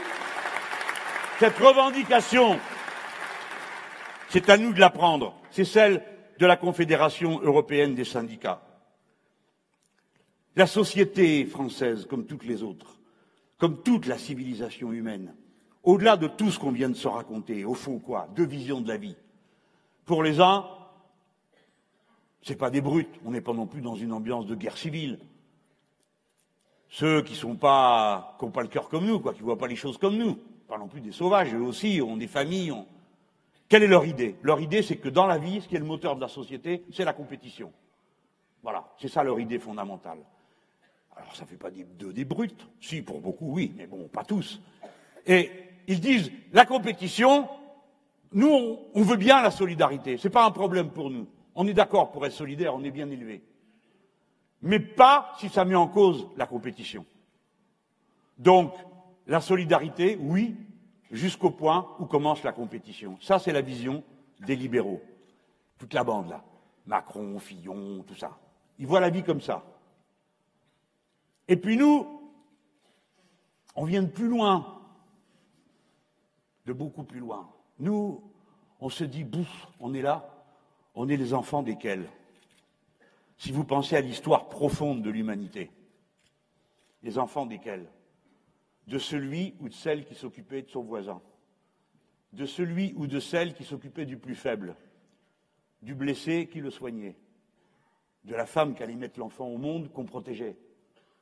Cette 1.39 1.57
revendication, 1.57 2.59
c'est 4.29 4.49
à 4.49 4.57
nous 4.57 4.73
de 4.73 4.79
la 4.79 4.89
prendre. 4.89 5.33
C'est 5.51 5.65
celle 5.65 6.03
de 6.39 6.45
la 6.45 6.55
Confédération 6.55 7.39
européenne 7.41 7.95
des 7.95 8.05
syndicats. 8.05 8.61
La 10.55 10.67
société 10.67 11.45
française, 11.45 12.07
comme 12.09 12.25
toutes 12.25 12.45
les 12.45 12.63
autres, 12.63 12.96
comme 13.57 13.81
toute 13.81 14.05
la 14.05 14.17
civilisation 14.17 14.91
humaine, 14.91 15.33
au-delà 15.83 16.17
de 16.17 16.27
tout 16.27 16.51
ce 16.51 16.59
qu'on 16.59 16.71
vient 16.71 16.89
de 16.89 16.95
se 16.95 17.07
raconter, 17.07 17.65
au 17.65 17.73
fond 17.73 17.99
quoi 17.99 18.27
Deux 18.35 18.45
visions 18.45 18.81
de 18.81 18.87
la 18.87 18.97
vie. 18.97 19.15
Pour 20.05 20.23
les 20.23 20.39
uns, 20.39 20.65
ce 22.41 22.53
pas 22.53 22.69
des 22.69 22.81
brutes, 22.81 23.19
on 23.25 23.31
n'est 23.31 23.41
pas 23.41 23.53
non 23.53 23.67
plus 23.67 23.81
dans 23.81 23.95
une 23.95 24.13
ambiance 24.13 24.45
de 24.45 24.55
guerre 24.55 24.77
civile. 24.77 25.19
Ceux 26.89 27.21
qui 27.21 27.35
sont 27.35 27.55
pas, 27.55 28.37
n'ont 28.41 28.51
pas 28.51 28.61
le 28.61 28.69
cœur 28.69 28.87
comme 28.87 29.05
nous, 29.05 29.19
quoi, 29.19 29.33
qui 29.33 29.41
voient 29.41 29.57
pas 29.57 29.67
les 29.67 29.75
choses 29.75 29.97
comme 29.97 30.15
nous, 30.15 30.37
pas 30.67 30.77
non 30.77 30.87
plus 30.87 31.01
des 31.01 31.11
sauvages, 31.11 31.53
eux 31.53 31.61
aussi 31.61 32.01
ont 32.01 32.15
des 32.15 32.27
familles. 32.27 32.73
Quelle 33.67 33.83
est 33.83 33.87
leur 33.87 34.05
idée? 34.05 34.37
Leur 34.43 34.61
idée, 34.61 34.81
c'est 34.81 34.95
que 34.95 35.09
dans 35.09 35.25
la 35.25 35.37
vie, 35.37 35.61
ce 35.61 35.67
qui 35.67 35.75
est 35.75 35.79
le 35.79 35.85
moteur 35.85 36.15
de 36.15 36.21
la 36.21 36.29
société, 36.29 36.85
c'est 36.91 37.03
la 37.03 37.13
compétition. 37.13 37.73
Voilà, 38.63 38.93
c'est 38.97 39.09
ça 39.09 39.23
leur 39.23 39.39
idée 39.39 39.59
fondamentale. 39.59 40.19
Alors 41.17 41.35
ça 41.35 41.43
ne 41.43 41.47
fait 41.47 41.57
pas 41.57 41.71
d'eux 41.71 42.13
des 42.13 42.25
brutes, 42.25 42.67
si 42.79 43.01
pour 43.01 43.19
beaucoup 43.19 43.51
oui, 43.51 43.73
mais 43.75 43.87
bon, 43.87 44.07
pas 44.07 44.23
tous. 44.23 44.61
Et 45.25 45.51
ils 45.87 45.99
disent 45.99 46.31
la 46.53 46.65
compétition, 46.65 47.49
nous 48.31 48.77
on, 48.93 49.01
veut 49.01 49.17
bien 49.17 49.41
la 49.41 49.51
solidarité, 49.51 50.17
c'est 50.17 50.29
pas 50.29 50.45
un 50.45 50.51
problème 50.51 50.89
pour 50.89 51.09
nous. 51.09 51.27
On 51.55 51.67
est 51.67 51.73
d'accord 51.73 52.11
pour 52.11 52.25
être 52.25 52.33
solidaire, 52.33 52.75
on 52.75 52.83
est 52.83 52.91
bien 52.91 53.09
élevé. 53.09 53.43
Mais 54.61 54.79
pas 54.79 55.33
si 55.39 55.49
ça 55.49 55.65
met 55.65 55.75
en 55.75 55.87
cause 55.87 56.27
la 56.37 56.45
compétition. 56.45 57.05
Donc, 58.37 58.73
la 59.25 59.41
solidarité, 59.41 60.17
oui, 60.21 60.55
jusqu'au 61.11 61.51
point 61.51 61.87
où 61.99 62.05
commence 62.05 62.43
la 62.43 62.51
compétition. 62.51 63.17
Ça, 63.21 63.39
c'est 63.39 63.51
la 63.51 63.61
vision 63.61 64.03
des 64.45 64.55
libéraux. 64.55 65.01
Toute 65.77 65.93
la 65.93 66.03
bande, 66.03 66.29
là. 66.29 66.43
Macron, 66.85 67.37
Fillon, 67.39 68.03
tout 68.07 68.15
ça. 68.15 68.37
Ils 68.79 68.87
voient 68.87 68.99
la 68.99 69.09
vie 69.09 69.23
comme 69.23 69.41
ça. 69.41 69.63
Et 71.47 71.57
puis 71.57 71.77
nous, 71.77 72.05
on 73.75 73.85
vient 73.85 74.03
de 74.03 74.09
plus 74.09 74.27
loin, 74.27 74.81
de 76.65 76.73
beaucoup 76.73 77.03
plus 77.03 77.19
loin. 77.19 77.49
Nous, 77.79 78.23
on 78.79 78.89
se 78.89 79.03
dit, 79.03 79.23
bouf, 79.23 79.67
on 79.79 79.93
est 79.93 80.01
là, 80.01 80.45
on 80.95 81.07
est 81.09 81.17
les 81.17 81.33
enfants 81.33 81.63
desquels? 81.63 82.09
Si 83.37 83.51
vous 83.51 83.63
pensez 83.63 83.95
à 83.95 84.01
l'histoire 84.01 84.49
profonde 84.49 85.03
de 85.03 85.09
l'humanité, 85.09 85.71
les 87.03 87.17
enfants 87.17 87.45
desquels? 87.45 87.87
De 88.87 88.97
celui 88.97 89.55
ou 89.59 89.69
de 89.69 89.73
celle 89.73 90.05
qui 90.05 90.15
s'occupait 90.15 90.61
de 90.61 90.69
son 90.69 90.81
voisin, 90.81 91.21
de 92.33 92.45
celui 92.45 92.93
ou 92.95 93.05
de 93.05 93.19
celle 93.19 93.53
qui 93.53 93.63
s'occupait 93.63 94.05
du 94.05 94.17
plus 94.17 94.35
faible, 94.35 94.75
du 95.81 95.93
blessé 95.93 96.47
qui 96.47 96.61
le 96.61 96.71
soignait, 96.71 97.17
de 98.23 98.33
la 98.33 98.45
femme 98.45 98.75
qui 98.75 98.83
allait 98.83 98.95
mettre 98.95 99.19
l'enfant 99.19 99.47
au 99.47 99.57
monde 99.57 99.91
qu'on 99.91 100.05
protégeait, 100.05 100.57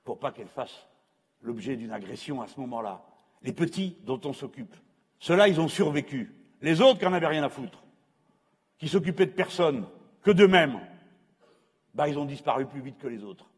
pour 0.05 0.19
pas 0.19 0.31
qu'elle 0.31 0.47
fasse 0.47 0.87
l'objet 1.41 1.75
d'une 1.75 1.91
agression 1.91 2.41
à 2.41 2.47
ce 2.47 2.59
moment-là. 2.61 3.03
Les 3.41 3.51
petits 3.51 3.97
dont 4.03 4.21
on 4.23 4.31
s'occupe. 4.31 4.73
Ceux-là, 5.19 5.49
ils 5.49 5.59
ont 5.59 5.67
survécu. 5.67 6.33
Les 6.61 6.79
autres 6.79 6.99
qui 6.99 7.05
n'en 7.05 7.13
avaient 7.13 7.27
rien 7.27 7.43
à 7.43 7.49
foutre, 7.49 7.83
qui 8.77 8.87
s'occupaient 8.87 9.25
de 9.25 9.31
personne, 9.31 9.85
que 10.21 10.31
d'eux-mêmes, 10.31 10.79
bah, 11.93 12.07
ils 12.07 12.17
ont 12.17 12.25
disparu 12.25 12.65
plus 12.65 12.81
vite 12.81 12.97
que 12.97 13.07
les 13.07 13.23
autres. 13.23 13.49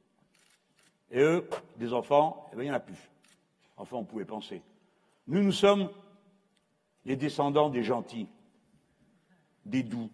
Et 1.11 1.21
eux, 1.21 1.47
des 1.77 1.93
enfants, 1.93 2.49
eh 2.51 2.55
ben, 2.55 2.63
il 2.63 2.65
n'y 2.65 2.71
en 2.71 2.75
a 2.75 2.79
plus. 2.79 3.09
Enfin, 3.77 3.97
on 3.97 4.03
pouvait 4.03 4.25
penser. 4.25 4.61
Nous, 5.27 5.43
nous 5.43 5.51
sommes 5.51 5.89
les 7.05 7.15
descendants 7.15 7.69
des 7.69 7.83
gentils, 7.83 8.27
des 9.65 9.83
doux, 9.83 10.09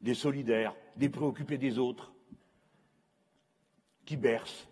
des 0.00 0.14
solidaires, 0.14 0.74
des 0.96 1.08
préoccupés 1.08 1.58
des 1.58 1.78
autres, 1.78 2.12
qui 4.04 4.16
bercent, 4.16 4.69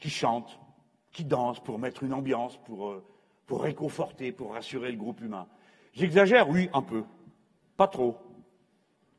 qui 0.00 0.10
chantent, 0.10 0.58
qui 1.12 1.24
dansent 1.24 1.60
pour 1.60 1.78
mettre 1.78 2.02
une 2.02 2.14
ambiance, 2.14 2.56
pour, 2.64 2.88
euh, 2.88 3.04
pour 3.46 3.62
réconforter, 3.62 4.32
pour 4.32 4.54
rassurer 4.54 4.90
le 4.90 4.96
groupe 4.96 5.20
humain. 5.20 5.46
J'exagère, 5.92 6.48
oui, 6.48 6.68
un 6.72 6.82
peu. 6.82 7.04
Pas 7.76 7.88
trop. 7.88 8.16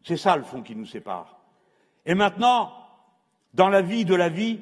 C'est 0.03 0.17
ça 0.17 0.35
le 0.35 0.43
fond 0.43 0.61
qui 0.61 0.75
nous 0.75 0.85
sépare. 0.85 1.39
Et 2.05 2.15
maintenant, 2.15 2.73
dans 3.53 3.69
la 3.69 3.81
vie 3.81 4.05
de 4.05 4.15
la 4.15 4.29
vie, 4.29 4.59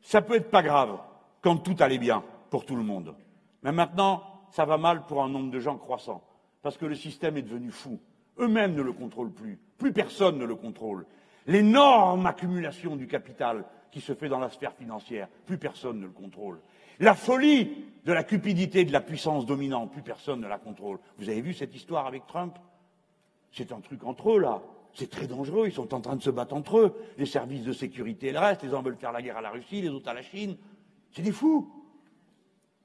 ça 0.00 0.22
peut 0.22 0.36
être 0.36 0.50
pas 0.50 0.62
grave 0.62 0.98
quand 1.42 1.56
tout 1.56 1.76
allait 1.80 1.98
bien 1.98 2.24
pour 2.48 2.64
tout 2.64 2.76
le 2.76 2.82
monde. 2.82 3.14
Mais 3.62 3.72
maintenant, 3.72 4.22
ça 4.50 4.64
va 4.64 4.78
mal 4.78 5.04
pour 5.04 5.22
un 5.22 5.28
nombre 5.28 5.50
de 5.50 5.60
gens 5.60 5.76
croissant, 5.76 6.22
parce 6.62 6.78
que 6.78 6.86
le 6.86 6.94
système 6.94 7.36
est 7.36 7.42
devenu 7.42 7.70
fou. 7.70 8.00
Eux-mêmes 8.38 8.74
ne 8.74 8.82
le 8.82 8.92
contrôlent 8.92 9.32
plus. 9.32 9.58
Plus 9.76 9.92
personne 9.92 10.38
ne 10.38 10.44
le 10.44 10.54
contrôle. 10.54 11.06
L'énorme 11.46 12.26
accumulation 12.26 12.96
du 12.96 13.06
capital 13.06 13.64
qui 13.90 14.00
se 14.00 14.14
fait 14.14 14.28
dans 14.28 14.38
la 14.38 14.50
sphère 14.50 14.74
financière, 14.74 15.28
plus 15.46 15.58
personne 15.58 16.00
ne 16.00 16.06
le 16.06 16.12
contrôle. 16.12 16.60
La 16.98 17.14
folie 17.14 17.84
de 18.04 18.12
la 18.12 18.24
cupidité 18.24 18.84
de 18.84 18.92
la 18.92 19.00
puissance 19.00 19.46
dominante, 19.46 19.90
plus 19.92 20.02
personne 20.02 20.40
ne 20.40 20.48
la 20.48 20.58
contrôle. 20.58 20.98
Vous 21.18 21.28
avez 21.28 21.40
vu 21.40 21.54
cette 21.54 21.74
histoire 21.74 22.06
avec 22.06 22.26
Trump? 22.26 22.58
C'est 23.52 23.72
un 23.72 23.80
truc 23.80 24.04
entre 24.04 24.32
eux, 24.32 24.40
là. 24.40 24.62
C'est 24.92 25.08
très 25.08 25.26
dangereux, 25.26 25.68
ils 25.68 25.72
sont 25.72 25.94
en 25.94 26.00
train 26.00 26.16
de 26.16 26.22
se 26.22 26.30
battre 26.30 26.54
entre 26.54 26.78
eux. 26.78 26.94
Les 27.16 27.26
services 27.26 27.62
de 27.62 27.72
sécurité 27.72 28.28
et 28.28 28.32
le 28.32 28.38
reste, 28.38 28.62
les 28.62 28.74
uns 28.74 28.82
veulent 28.82 28.96
faire 28.96 29.12
la 29.12 29.22
guerre 29.22 29.36
à 29.36 29.40
la 29.40 29.50
Russie, 29.50 29.80
les 29.80 29.88
autres 29.88 30.08
à 30.08 30.14
la 30.14 30.22
Chine. 30.22 30.56
C'est 31.12 31.22
des 31.22 31.32
fous. 31.32 31.70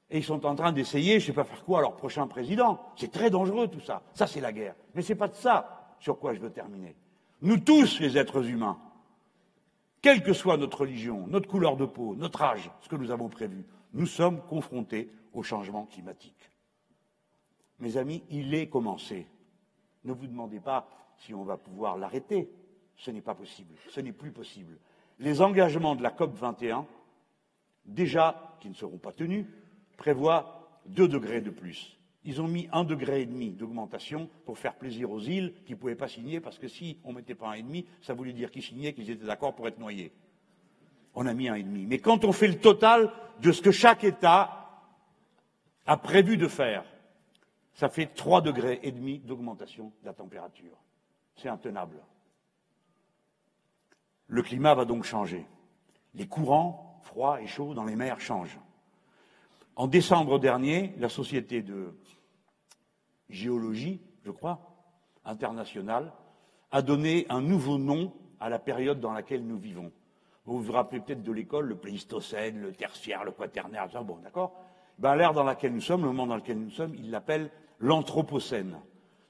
Et 0.08 0.18
ils 0.18 0.24
sont 0.24 0.46
en 0.46 0.54
train 0.54 0.72
d'essayer, 0.72 1.18
je 1.18 1.24
ne 1.24 1.26
sais 1.26 1.32
pas 1.32 1.44
faire 1.44 1.64
quoi, 1.64 1.80
à 1.80 1.82
leur 1.82 1.96
prochain 1.96 2.26
président. 2.28 2.80
C'est 2.96 3.10
très 3.10 3.28
dangereux 3.28 3.66
tout 3.68 3.80
ça. 3.80 4.02
Ça, 4.14 4.26
c'est 4.26 4.40
la 4.40 4.52
guerre. 4.52 4.76
Mais 4.94 5.02
ce 5.02 5.12
n'est 5.12 5.18
pas 5.18 5.28
de 5.28 5.34
ça 5.34 5.96
sur 5.98 6.18
quoi 6.18 6.32
je 6.32 6.38
veux 6.38 6.50
terminer. 6.50 6.94
Nous 7.42 7.58
tous, 7.58 7.98
les 8.00 8.16
êtres 8.16 8.46
humains, 8.46 8.78
quelle 10.06 10.22
que 10.22 10.34
soit 10.34 10.56
notre 10.56 10.82
religion, 10.82 11.26
notre 11.26 11.48
couleur 11.48 11.76
de 11.76 11.84
peau, 11.84 12.14
notre 12.14 12.40
âge, 12.40 12.70
ce 12.80 12.88
que 12.88 12.94
nous 12.94 13.10
avons 13.10 13.28
prévu, 13.28 13.64
nous 13.92 14.06
sommes 14.06 14.40
confrontés 14.46 15.10
au 15.32 15.42
changement 15.42 15.84
climatique. 15.86 16.48
Mes 17.80 17.96
amis, 17.96 18.22
il 18.30 18.54
est 18.54 18.68
commencé. 18.68 19.26
Ne 20.04 20.12
vous 20.12 20.28
demandez 20.28 20.60
pas 20.60 20.88
si 21.16 21.34
on 21.34 21.42
va 21.42 21.56
pouvoir 21.56 21.98
l'arrêter. 21.98 22.48
Ce 22.94 23.10
n'est 23.10 23.20
pas 23.20 23.34
possible. 23.34 23.74
Ce 23.88 23.98
n'est 23.98 24.12
plus 24.12 24.30
possible. 24.30 24.78
Les 25.18 25.42
engagements 25.42 25.96
de 25.96 26.04
la 26.04 26.12
COP 26.12 26.36
21, 26.36 26.86
déjà, 27.84 28.56
qui 28.60 28.68
ne 28.68 28.74
seront 28.74 28.98
pas 28.98 29.10
tenus, 29.10 29.44
prévoit 29.96 30.68
deux 30.86 31.08
degrés 31.08 31.40
de 31.40 31.50
plus. 31.50 31.95
Ils 32.26 32.42
ont 32.42 32.48
mis 32.48 32.68
un 32.72 32.82
degré 32.82 33.22
et 33.22 33.26
demi 33.26 33.52
d'augmentation 33.52 34.28
pour 34.44 34.58
faire 34.58 34.74
plaisir 34.74 35.12
aux 35.12 35.20
îles 35.20 35.54
qui 35.64 35.72
ne 35.72 35.78
pouvaient 35.78 35.94
pas 35.94 36.08
signer 36.08 36.40
parce 36.40 36.58
que 36.58 36.66
si 36.66 36.98
on 37.04 37.10
ne 37.10 37.18
mettait 37.18 37.36
pas 37.36 37.50
un 37.50 37.52
et 37.52 37.62
demi, 37.62 37.86
ça 38.02 38.14
voulait 38.14 38.32
dire 38.32 38.50
qu'ils 38.50 38.64
signaient, 38.64 38.92
qu'ils 38.92 39.08
étaient 39.10 39.24
d'accord 39.24 39.54
pour 39.54 39.68
être 39.68 39.78
noyés. 39.78 40.12
On 41.14 41.24
a 41.26 41.32
mis 41.34 41.48
un 41.48 41.54
et 41.54 41.62
demi. 41.62 41.86
Mais 41.86 42.00
quand 42.00 42.24
on 42.24 42.32
fait 42.32 42.48
le 42.48 42.58
total 42.58 43.12
de 43.40 43.52
ce 43.52 43.62
que 43.62 43.70
chaque 43.70 44.02
État 44.02 44.82
a 45.86 45.96
prévu 45.96 46.36
de 46.36 46.48
faire, 46.48 46.84
ça 47.74 47.88
fait 47.88 48.06
trois 48.06 48.40
degrés 48.40 48.80
et 48.82 48.90
demi 48.90 49.20
d'augmentation 49.20 49.92
de 50.02 50.06
la 50.06 50.12
température. 50.12 50.76
C'est 51.36 51.48
intenable. 51.48 52.02
Le 54.26 54.42
climat 54.42 54.74
va 54.74 54.84
donc 54.84 55.04
changer. 55.04 55.46
Les 56.14 56.26
courants 56.26 57.00
froids 57.04 57.40
et 57.40 57.46
chauds 57.46 57.72
dans 57.72 57.84
les 57.84 57.94
mers 57.94 58.18
changent. 58.18 58.58
En 59.76 59.86
décembre 59.86 60.40
dernier, 60.40 60.92
la 60.98 61.08
société 61.08 61.62
de 61.62 61.94
géologie, 63.28 64.00
je 64.24 64.30
crois, 64.30 64.60
internationale, 65.24 66.12
a 66.70 66.82
donné 66.82 67.26
un 67.28 67.40
nouveau 67.40 67.78
nom 67.78 68.12
à 68.40 68.48
la 68.48 68.58
période 68.58 69.00
dans 69.00 69.12
laquelle 69.12 69.46
nous 69.46 69.58
vivons. 69.58 69.92
Vous 70.44 70.60
vous 70.60 70.72
rappelez 70.72 71.00
peut-être 71.00 71.22
de 71.22 71.32
l'école, 71.32 71.66
le 71.66 71.76
Pléistocène, 71.76 72.60
le 72.60 72.72
Tertiaire, 72.72 73.24
le 73.24 73.32
Quaternaire, 73.32 73.88
ça, 73.92 74.02
bon, 74.02 74.18
d'accord 74.22 74.52
ben, 74.98 75.16
L'ère 75.16 75.32
dans 75.32 75.44
laquelle 75.44 75.72
nous 75.72 75.80
sommes, 75.80 76.02
le 76.02 76.08
moment 76.08 76.26
dans 76.26 76.36
lequel 76.36 76.58
nous 76.58 76.70
sommes, 76.70 76.94
il 76.94 77.10
l'appelle 77.10 77.50
l'Anthropocène, 77.80 78.78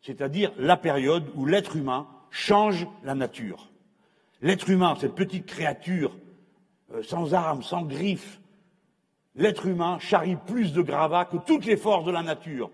c'est-à-dire 0.02 0.52
la 0.59 0.77
période 0.77 1.24
où 1.35 1.47
l'être 1.47 1.77
humain 1.77 2.06
change 2.31 2.86
la 3.02 3.14
nature. 3.14 3.70
L'être 4.43 4.68
humain, 4.68 4.94
cette 5.01 5.14
petite 5.14 5.47
créature 5.47 6.14
euh, 6.93 7.02
sans 7.02 7.35
armes, 7.35 7.62
sans 7.62 7.82
griffes, 7.82 8.40
l'être 9.35 9.66
humain 9.66 9.98
charrie 9.98 10.36
plus 10.36 10.73
de 10.73 10.82
gravats 10.82 11.24
que 11.24 11.39
toutes 11.39 11.64
les 11.64 11.77
forces 11.77 12.05
de 12.05 12.12
la 12.12 12.23
nature, 12.23 12.70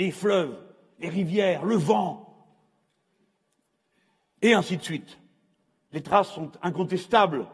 les 0.00 0.10
fleuves, 0.10 0.56
les 0.98 1.10
rivières, 1.10 1.62
le 1.62 1.76
vent, 1.76 2.26
et 4.40 4.54
ainsi 4.54 4.78
de 4.78 4.82
suite. 4.82 5.18
Les 5.92 6.02
traces 6.02 6.32
sont 6.32 6.50
incontestables. 6.62 7.46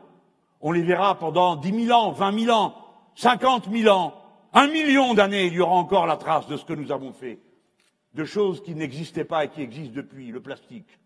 On 0.60 0.70
les 0.70 0.82
verra 0.82 1.18
pendant 1.18 1.56
dix 1.56 1.73
mille 1.73 1.93
ans, 1.93 2.12
vingt 2.12 2.31
mille 2.31 2.52
ans, 2.52 2.77
cinquante 3.16 3.66
mille 3.66 3.90
ans, 3.90 4.14
un 4.52 4.68
million 4.68 5.12
d'années, 5.12 5.47
il 5.47 5.55
y 5.55 5.60
aura 5.60 5.74
encore 5.74 6.06
la 6.06 6.16
trace 6.16 6.47
de 6.47 6.56
ce 6.56 6.64
que 6.64 6.73
nous 6.73 6.93
avons 6.93 7.12
fait. 7.12 7.40
De 8.14 8.24
choses 8.24 8.62
qui 8.62 8.77
n'existaient 8.77 9.24
pas 9.24 9.44
et 9.44 9.48
qui 9.48 9.60
existent 9.60 9.97
depuis, 9.97 10.28
le 10.28 10.40
plastique. 10.40 11.01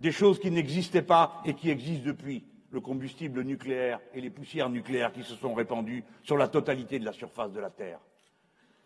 Des 0.00 0.10
choses 0.10 0.40
qui 0.40 0.50
n'existaient 0.50 1.00
pas 1.00 1.42
et 1.44 1.54
qui 1.54 1.70
existent 1.70 2.06
depuis, 2.06 2.44
le 2.70 2.80
combustible 2.80 3.42
nucléaire 3.42 4.00
et 4.14 4.20
les 4.20 4.30
poussières 4.30 4.68
nucléaires 4.68 5.12
qui 5.12 5.22
se 5.22 5.36
sont 5.36 5.54
répandues 5.54 6.04
sur 6.24 6.36
la 6.36 6.48
totalité 6.48 6.98
de 6.98 7.04
la 7.04 7.12
surface 7.12 7.52
de 7.52 7.60
la 7.60 7.70
Terre. 7.70 8.00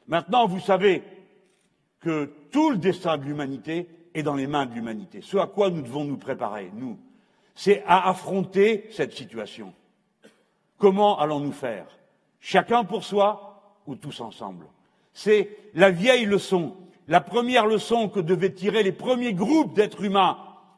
Maintenant, 0.06 0.46
vous 0.46 0.60
savez 0.60 1.02
que 2.04 2.30
tout 2.50 2.70
le 2.70 2.76
destin 2.76 3.16
de 3.16 3.24
l'humanité 3.24 3.88
est 4.14 4.22
dans 4.22 4.34
les 4.34 4.46
mains 4.46 4.66
de 4.66 4.74
l'humanité. 4.74 5.20
Ce 5.22 5.38
à 5.38 5.46
quoi 5.46 5.70
nous 5.70 5.80
devons 5.80 6.04
nous 6.04 6.18
préparer, 6.18 6.70
nous, 6.74 6.98
c'est 7.54 7.82
à 7.86 8.08
affronter 8.08 8.86
cette 8.90 9.14
situation. 9.14 9.72
Comment 10.78 11.18
allons-nous 11.18 11.52
faire? 11.52 11.86
Chacun 12.40 12.84
pour 12.84 13.04
soi 13.04 13.80
ou 13.86 13.96
tous 13.96 14.20
ensemble? 14.20 14.66
C'est 15.14 15.56
la 15.74 15.90
vieille 15.90 16.26
leçon, 16.26 16.76
la 17.08 17.20
première 17.20 17.66
leçon 17.66 18.08
que 18.08 18.20
devaient 18.20 18.52
tirer 18.52 18.82
les 18.82 18.92
premiers 18.92 19.32
groupes 19.32 19.74
d'êtres 19.74 20.04
humains 20.04 20.36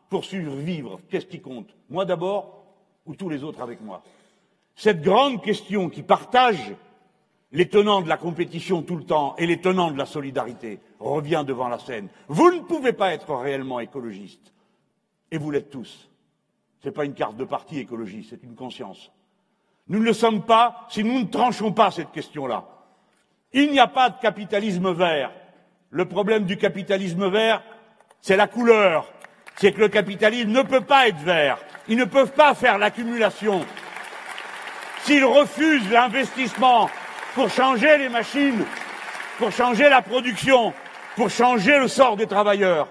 pour 0.09 0.25
survivre. 0.25 1.01
Qu'est-ce 1.11 1.27
qui 1.27 1.41
compte? 1.41 1.75
Moi 1.91 2.05
d'abord 2.05 2.63
ou 3.05 3.17
tous 3.17 3.29
les 3.29 3.43
autres 3.43 3.63
avec 3.63 3.81
moi? 3.81 4.03
Cette 4.77 5.03
grande 5.03 5.43
question 5.43 5.89
qui 5.89 6.03
partage 6.03 6.75
les 7.51 7.69
tenants 7.69 8.03
de 8.03 8.09
la 8.09 8.19
compétition 8.19 8.83
tout 8.83 8.97
le 8.97 9.05
temps 9.05 9.35
et 9.39 9.47
les 9.47 9.61
tenants 9.61 9.91
de 9.91 9.99
la 9.99 10.07
solidarité 10.07 10.79
revient 10.99 11.45
devant 11.47 11.69
la 11.69 11.79
scène. 11.79 12.09
Vous 12.29 12.51
ne 12.51 12.61
pouvez 12.61 12.93
pas 12.93 13.13
être 13.13 13.35
réellement 13.35 13.81
écologiste. 13.81 14.53
Et 15.31 15.39
vous 15.39 15.51
l'êtes 15.51 15.71
tous. 15.71 16.09
Ce 16.83 16.89
n'est 16.89 16.95
pas 16.95 17.05
une 17.05 17.15
carte 17.15 17.37
de 17.37 17.45
parti 17.45 17.79
écologiste, 17.79 18.31
c'est 18.31 18.43
une 18.43 18.55
conscience. 18.55 19.11
Nous 19.89 19.99
ne 19.99 20.05
le 20.05 20.13
sommes 20.13 20.45
pas 20.45 20.87
si 20.89 21.05
nous 21.05 21.21
ne 21.21 21.25
tranchons 21.25 21.73
pas 21.73 21.91
cette 21.91 22.13
question-là. 22.13 22.65
Il 23.53 23.71
n'y 23.71 23.81
a 23.81 23.87
pas 23.87 24.11
de 24.11 24.21
capitalisme 24.21 24.93
vert. 24.93 25.33
Le 25.91 26.05
problème 26.05 26.45
du 26.45 26.57
capitalisme 26.57 27.29
vert, 27.29 27.63
c'est 28.21 28.37
la 28.37 28.47
couleur. 28.47 29.13
C'est 29.57 29.73
que 29.73 29.81
le 29.81 29.89
capitalisme 29.89 30.51
ne 30.51 30.63
peut 30.63 30.83
pas 30.83 31.09
être 31.09 31.19
vert. 31.19 31.59
Ils 31.89 31.97
ne 31.97 32.05
peuvent 32.05 32.33
pas 32.33 32.55
faire 32.55 32.79
l'accumulation. 32.79 33.65
S'ils 35.05 35.25
refusent 35.25 35.91
l'investissement 35.91 36.91
pour 37.35 37.49
changer 37.49 37.97
les 37.99 38.09
machines, 38.09 38.65
pour 39.39 39.53
changer 39.53 39.89
la 39.89 40.03
production, 40.03 40.73
pour 41.17 41.31
changer 41.31 41.79
le 41.79 41.89
sort 41.89 42.17
des 42.17 42.27
travailleurs 42.27 42.91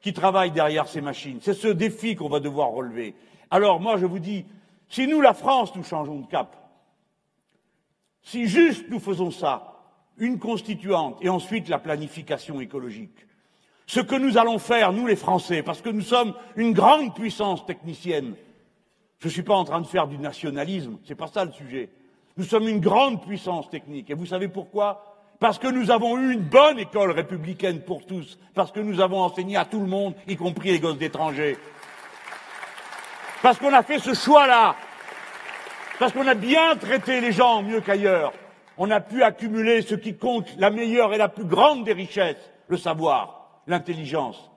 qui 0.00 0.14
travaillent 0.14 0.50
derrière 0.50 0.88
ces 0.88 1.02
machines. 1.02 1.38
C'est 1.42 1.54
ce 1.54 1.68
défi 1.68 2.16
qu'on 2.16 2.30
va 2.30 2.40
devoir 2.40 2.70
relever. 2.70 3.14
Alors 3.50 3.80
moi, 3.80 3.98
je 3.98 4.06
vous 4.06 4.18
dis, 4.18 4.46
si 4.88 5.06
nous, 5.06 5.20
la 5.20 5.34
France, 5.34 5.76
nous 5.76 5.84
changeons 5.84 6.20
de 6.20 6.26
cap, 6.26 6.56
si 8.22 8.46
juste 8.46 8.86
nous 8.88 8.98
faisons 8.98 9.30
ça, 9.30 9.74
une 10.16 10.38
constituante 10.38 11.18
et 11.20 11.28
ensuite 11.28 11.68
la 11.68 11.78
planification 11.78 12.60
écologique, 12.60 13.26
ce 13.86 14.00
que 14.00 14.16
nous 14.16 14.38
allons 14.38 14.58
faire, 14.58 14.92
nous 14.92 15.06
les 15.06 15.14
Français, 15.14 15.62
parce 15.62 15.82
que 15.82 15.90
nous 15.90 16.00
sommes 16.00 16.34
une 16.56 16.72
grande 16.72 17.14
puissance 17.14 17.64
technicienne, 17.66 18.34
je 19.18 19.28
ne 19.28 19.32
suis 19.32 19.42
pas 19.42 19.54
en 19.54 19.64
train 19.64 19.82
de 19.82 19.86
faire 19.86 20.08
du 20.08 20.18
nationalisme, 20.18 20.98
c'est 21.04 21.14
pas 21.14 21.28
ça 21.28 21.44
le 21.44 21.52
sujet. 21.52 21.90
Nous 22.38 22.44
sommes 22.44 22.68
une 22.68 22.80
grande 22.80 23.22
puissance 23.22 23.68
technique. 23.70 24.10
Et 24.10 24.14
vous 24.14 24.26
savez 24.26 24.48
pourquoi? 24.48 25.15
Parce 25.38 25.58
que 25.58 25.68
nous 25.68 25.90
avons 25.90 26.16
eu 26.16 26.32
une 26.32 26.42
bonne 26.42 26.78
école 26.78 27.10
républicaine 27.10 27.82
pour 27.82 28.06
tous, 28.06 28.38
parce 28.54 28.72
que 28.72 28.80
nous 28.80 29.00
avons 29.00 29.20
enseigné 29.20 29.56
à 29.56 29.66
tout 29.66 29.80
le 29.80 29.86
monde, 29.86 30.14
y 30.26 30.36
compris 30.36 30.70
les 30.70 30.80
gosses 30.80 30.98
d'étrangers. 30.98 31.58
Parce 33.42 33.58
qu'on 33.58 33.72
a 33.72 33.82
fait 33.82 33.98
ce 33.98 34.14
choix-là. 34.14 34.76
Parce 35.98 36.12
qu'on 36.12 36.26
a 36.26 36.34
bien 36.34 36.76
traité 36.76 37.20
les 37.20 37.32
gens 37.32 37.62
mieux 37.62 37.80
qu'ailleurs. 37.80 38.32
On 38.78 38.90
a 38.90 39.00
pu 39.00 39.22
accumuler 39.22 39.82
ce 39.82 39.94
qui 39.94 40.16
compte, 40.16 40.48
la 40.58 40.70
meilleure 40.70 41.14
et 41.14 41.18
la 41.18 41.28
plus 41.28 41.44
grande 41.44 41.84
des 41.84 41.92
richesses, 41.92 42.52
le 42.68 42.76
savoir, 42.76 43.60
l'intelligence. 43.66 44.50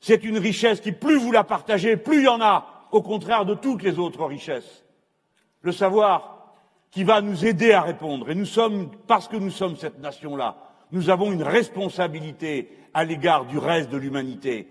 C'est 0.00 0.24
une 0.24 0.38
richesse 0.38 0.80
qui, 0.80 0.92
plus 0.92 1.18
vous 1.18 1.32
la 1.32 1.44
partagez, 1.44 1.96
plus 1.96 2.18
il 2.18 2.24
y 2.24 2.28
en 2.28 2.40
a, 2.40 2.88
au 2.92 3.02
contraire 3.02 3.44
de 3.44 3.54
toutes 3.54 3.82
les 3.82 3.98
autres 3.98 4.24
richesses. 4.24 4.84
Le 5.62 5.72
savoir, 5.72 6.33
qui 6.94 7.02
va 7.02 7.20
nous 7.20 7.44
aider 7.44 7.72
à 7.72 7.82
répondre. 7.82 8.30
Et 8.30 8.36
nous 8.36 8.46
sommes, 8.46 8.88
parce 9.08 9.26
que 9.26 9.36
nous 9.36 9.50
sommes 9.50 9.76
cette 9.76 9.98
nation-là, 9.98 10.56
nous 10.92 11.10
avons 11.10 11.32
une 11.32 11.42
responsabilité 11.42 12.70
à 12.94 13.04
l'égard 13.04 13.46
du 13.46 13.58
reste 13.58 13.90
de 13.90 13.96
l'humanité. 13.96 14.68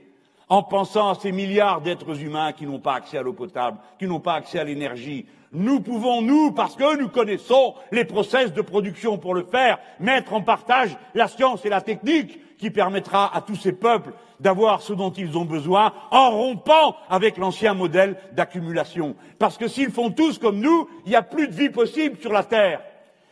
En 0.47 0.63
pensant 0.63 1.09
à 1.09 1.15
ces 1.15 1.33
milliards 1.33 1.81
d'êtres 1.81 2.21
humains 2.21 2.53
qui 2.53 2.65
n'ont 2.65 2.79
pas 2.79 2.95
accès 2.95 3.17
à 3.17 3.23
l'eau 3.23 3.33
potable, 3.33 3.77
qui 3.99 4.07
n'ont 4.07 4.21
pas 4.21 4.35
accès 4.35 4.57
à 4.57 4.63
l'énergie, 4.63 5.25
nous 5.51 5.81
pouvons, 5.81 6.21
nous, 6.21 6.53
parce 6.53 6.77
que 6.77 6.97
nous 6.97 7.09
connaissons 7.09 7.75
les 7.91 8.05
process 8.05 8.53
de 8.53 8.61
production 8.61 9.17
pour 9.17 9.33
le 9.33 9.43
faire, 9.43 9.79
mettre 9.99 10.33
en 10.33 10.41
partage 10.41 10.95
la 11.13 11.27
science 11.27 11.65
et 11.65 11.69
la 11.69 11.81
technique 11.81 12.57
qui 12.57 12.69
permettra 12.69 13.35
à 13.35 13.41
tous 13.41 13.57
ces 13.57 13.73
peuples 13.73 14.13
d'avoir 14.43 14.81
ce 14.81 14.93
dont 14.93 15.11
ils 15.11 15.37
ont 15.37 15.45
besoin 15.45 15.93
en 16.11 16.31
rompant 16.31 16.97
avec 17.09 17.37
l'ancien 17.37 17.73
modèle 17.73 18.17
d'accumulation. 18.33 19.15
Parce 19.39 19.57
que 19.57 19.69
s'ils 19.69 19.89
font 19.89 20.11
tous 20.11 20.37
comme 20.37 20.59
nous, 20.59 20.87
il 21.05 21.09
n'y 21.09 21.15
a 21.15 21.23
plus 21.23 21.47
de 21.47 21.53
vie 21.53 21.69
possible 21.69 22.17
sur 22.19 22.31
la 22.31 22.43
Terre. 22.43 22.81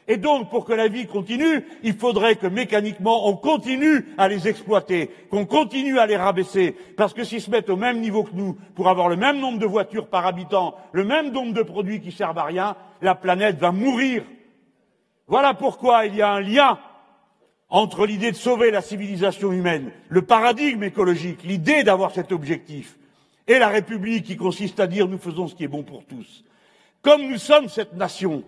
Et 0.08 0.18
donc, 0.18 0.50
pour 0.50 0.66
que 0.66 0.74
la 0.74 0.88
vie 0.88 1.06
continue, 1.06 1.66
il 1.84 1.94
faudrait 1.94 2.36
que 2.36 2.48
mécaniquement, 2.48 3.28
on 3.28 3.36
continue 3.36 4.08
à 4.18 4.28
les 4.28 4.48
exploiter, 4.48 5.12
qu'on 5.30 5.46
continue 5.46 6.00
à 6.00 6.06
les 6.06 6.18
rabaisser, 6.18 6.76
parce 6.98 7.14
que 7.14 7.24
s'ils 7.24 7.42
se 7.42 7.52
mettent 7.52 7.70
au 7.70 7.78
même 7.78 8.00
niveau 8.00 8.24
que 8.24 8.34
nous, 8.34 8.58
pour 8.76 8.90
avoir 8.90 9.10
le 9.10 9.16
même 9.16 9.40
nombre 9.40 9.60
de 9.60 9.66
voitures 9.66 10.08
par 10.08 10.26
habitant, 10.26 10.76
le 10.92 11.04
même 11.04 11.32
nombre 11.32 11.54
de 11.54 11.62
produits 11.62 12.02
qui 12.02 12.12
servent 12.12 12.40
à 12.40 12.46
rien, 12.46 12.76
la 13.02 13.16
planète 13.16 13.58
va 13.58 13.72
mourir. 13.72 14.24
Voilà 15.28 15.54
pourquoi 15.54 16.08
il 16.08 16.16
y 16.16 16.22
a 16.22 16.32
un 16.32 16.42
lien 16.42 16.80
entre 17.72 18.06
l'idée 18.06 18.32
de 18.32 18.36
sauver 18.36 18.70
la 18.70 18.82
civilisation 18.82 19.54
humaine, 19.54 19.92
le 20.10 20.22
paradigme 20.22 20.84
écologique, 20.84 21.44
l'idée 21.44 21.84
d'avoir 21.84 22.12
cet 22.12 22.34
objectif, 22.34 22.98
et 23.48 23.58
la 23.58 23.70
République 23.70 24.26
qui 24.26 24.38
consiste 24.38 24.80
à 24.82 24.88
dire 24.88 25.08
nous 25.08 25.18
faisons 25.18 25.48
ce 25.48 25.56
qui 25.56 25.64
est 25.64 25.70
bon 25.70 25.84
pour 25.84 26.06
tous. 26.06 26.44
Comme 27.02 27.28
nous 27.28 27.38
sommes 27.38 27.70
cette 27.70 27.94
nation, 27.94 28.44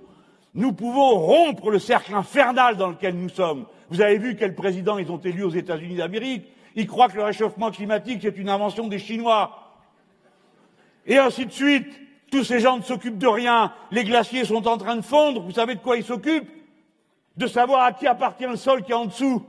nous 0.53 0.73
pouvons 0.73 1.17
rompre 1.17 1.71
le 1.71 1.79
cercle 1.79 2.13
infernal 2.13 2.77
dans 2.77 2.89
lequel 2.89 3.15
nous 3.15 3.29
sommes. 3.29 3.65
Vous 3.89 4.01
avez 4.01 4.17
vu 4.17 4.35
quel 4.35 4.53
président 4.53 4.97
ils 4.97 5.11
ont 5.11 5.17
élu 5.17 5.43
aux 5.43 5.49
États-Unis 5.49 5.95
d'Amérique 5.95 6.45
Ils 6.75 6.85
croient 6.85 7.09
que 7.09 7.15
le 7.15 7.23
réchauffement 7.23 7.71
climatique 7.71 8.19
c'est 8.21 8.37
une 8.37 8.49
invention 8.49 8.87
des 8.87 8.99
Chinois. 8.99 9.73
Et 11.07 11.17
ainsi 11.17 11.45
de 11.45 11.51
suite. 11.51 11.87
Tous 12.31 12.43
ces 12.43 12.59
gens 12.59 12.77
ne 12.77 12.81
s'occupent 12.81 13.19
de 13.19 13.27
rien. 13.27 13.71
Les 13.91 14.03
glaciers 14.03 14.43
sont 14.43 14.67
en 14.67 14.79
train 14.79 14.95
de 14.95 15.03
fondre. 15.03 15.43
Vous 15.43 15.51
savez 15.51 15.75
de 15.75 15.79
quoi 15.79 15.97
ils 15.97 16.03
s'occupent? 16.03 16.49
De 17.37 17.47
savoir 17.47 17.83
à 17.83 17.91
qui 17.93 18.07
appartient 18.07 18.45
le 18.45 18.55
sol 18.55 18.83
qui 18.83 18.91
est 18.91 18.95
en 18.95 19.05
dessous. 19.05 19.43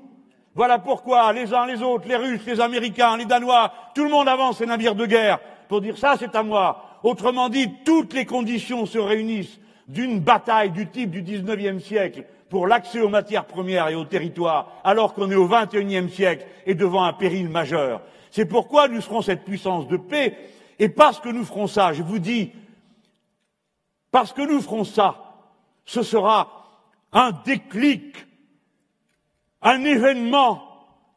Voilà 0.54 0.78
pourquoi 0.78 1.32
les 1.32 1.52
uns 1.52 1.66
les 1.66 1.82
autres, 1.82 2.08
les 2.08 2.16
Russes, 2.16 2.46
les 2.46 2.60
Américains, 2.60 3.16
les 3.16 3.24
Danois, 3.24 3.72
tout 3.94 4.04
le 4.04 4.10
monde 4.10 4.28
avance 4.28 4.58
ses 4.58 4.66
navires 4.66 4.94
de 4.94 5.06
guerre 5.06 5.40
pour 5.68 5.80
dire 5.80 5.98
ça 5.98 6.16
c'est 6.18 6.34
à 6.34 6.42
moi. 6.42 7.00
Autrement 7.02 7.48
dit, 7.48 7.70
toutes 7.84 8.14
les 8.14 8.24
conditions 8.24 8.86
se 8.86 8.98
réunissent 8.98 9.58
d'une 9.88 10.20
bataille 10.20 10.70
du 10.70 10.88
type 10.88 11.10
du 11.10 11.22
XIXe 11.22 11.84
siècle 11.84 12.24
pour 12.48 12.66
l'accès 12.66 13.00
aux 13.00 13.08
matières 13.08 13.44
premières 13.44 13.88
et 13.88 13.94
aux 13.94 14.04
territoires, 14.04 14.68
alors 14.84 15.12
qu'on 15.12 15.30
est 15.30 15.34
au 15.34 15.48
XXIe 15.48 16.08
siècle 16.08 16.46
et 16.64 16.74
devant 16.74 17.04
un 17.04 17.12
péril 17.12 17.48
majeur. 17.48 18.00
C'est 18.30 18.46
pourquoi 18.46 18.88
nous 18.88 19.00
serons 19.00 19.22
cette 19.22 19.44
puissance 19.44 19.86
de 19.88 19.96
paix, 19.96 20.38
et 20.78 20.88
parce 20.88 21.20
que 21.20 21.28
nous 21.28 21.44
ferons 21.44 21.66
ça, 21.66 21.92
je 21.92 22.02
vous 22.02 22.18
dis, 22.18 22.52
parce 24.10 24.32
que 24.32 24.42
nous 24.42 24.60
ferons 24.60 24.84
ça, 24.84 25.16
ce 25.84 26.02
sera 26.02 26.63
un 27.14 27.30
déclic, 27.44 28.26
un 29.62 29.84
événement 29.84 30.62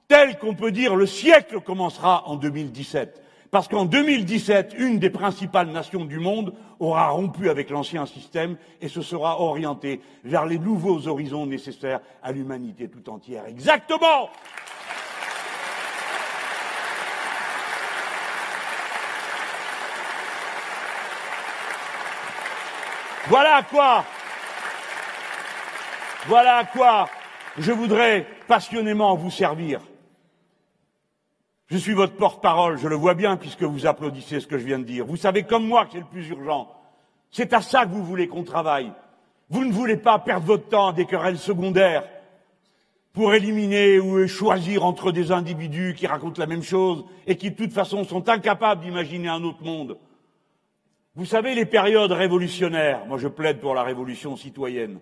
tel 0.08 0.38
qu'on 0.38 0.54
peut 0.54 0.72
dire 0.72 0.96
le 0.96 1.06
siècle 1.06 1.60
commencera 1.60 2.28
en 2.28 2.36
2017. 2.36 3.24
Parce 3.50 3.68
qu'en 3.68 3.86
2017, 3.86 4.76
une 4.78 5.00
des 5.00 5.10
principales 5.10 5.70
nations 5.72 6.06
du 6.06 6.20
monde 6.20 6.54
aura 6.80 7.10
rompu 7.10 7.50
avec 7.50 7.70
l'ancien 7.70 8.06
système 8.06 8.58
et 8.82 8.88
se 8.90 9.02
sera 9.02 9.42
orientée 9.42 10.02
vers 10.24 10.46
les 10.46 10.60
nouveaux 10.60 11.08
horizons 11.08 11.46
nécessaires 11.46 12.02
à 12.22 12.32
l'humanité 12.32 12.90
tout 12.90 13.10
entière. 13.10 13.46
Exactement 13.48 14.30
Voilà 23.30 23.62
quoi 23.70 24.06
voilà 26.28 26.58
à 26.58 26.66
quoi 26.66 27.10
je 27.58 27.72
voudrais 27.72 28.28
passionnément 28.48 29.16
vous 29.16 29.32
servir. 29.32 29.82
Je 31.68 31.78
suis 31.78 31.94
votre 31.94 32.16
porte-parole, 32.16 32.78
je 32.78 32.88
le 32.88 32.96
vois 32.96 33.14
bien 33.14 33.38
puisque 33.38 33.64
vous 33.64 33.86
applaudissez 33.86 34.40
ce 34.40 34.48
que 34.48 34.58
je 34.58 34.66
viens 34.66 34.80
de 34.80 34.84
dire. 34.84 35.06
Vous 35.06 35.18
savez 35.18 35.44
comme 35.44 35.66
moi 35.66 35.86
que 35.86 35.94
c'est 35.94 36.00
le 36.00 36.06
plus 36.06 36.28
urgent. 36.30 36.72
C'est 37.32 37.54
à 37.54 37.62
ça 37.62 37.86
que 37.86 37.92
vous 37.92 38.04
voulez 38.04 38.28
qu'on 38.28 38.44
travaille. 38.44 38.92
Vous 39.50 39.66
ne 39.66 39.72
voulez 39.72 39.98
pas 39.98 40.20
perdre 40.20 40.46
votre 40.46 40.68
temps 40.68 40.90
à 40.90 40.94
des 40.94 41.06
querelles 41.06 41.38
secondaires 41.38 42.04
pour 43.14 43.34
éliminer 43.34 44.00
ou 44.00 44.28
choisir 44.28 44.86
entre 44.86 45.12
des 45.12 45.32
individus 45.32 45.96
qui 45.98 46.08
racontent 46.08 46.40
la 46.40 46.46
même 46.46 46.64
chose 46.64 47.06
et 47.26 47.36
qui 47.36 47.52
de 47.52 47.56
toute 47.56 47.74
façon 47.74 48.04
sont 48.04 48.30
incapables 48.30 48.84
d'imaginer 48.84 49.30
un 49.30 49.44
autre 49.44 49.64
monde. 49.64 49.98
Vous 51.16 51.26
savez, 51.26 51.56
les 51.56 51.66
périodes 51.66 52.12
révolutionnaires, 52.12 53.06
moi 53.08 53.18
je 53.18 53.28
plaide 53.28 53.60
pour 53.60 53.74
la 53.74 53.84
révolution 53.84 54.38
citoyenne, 54.38 55.00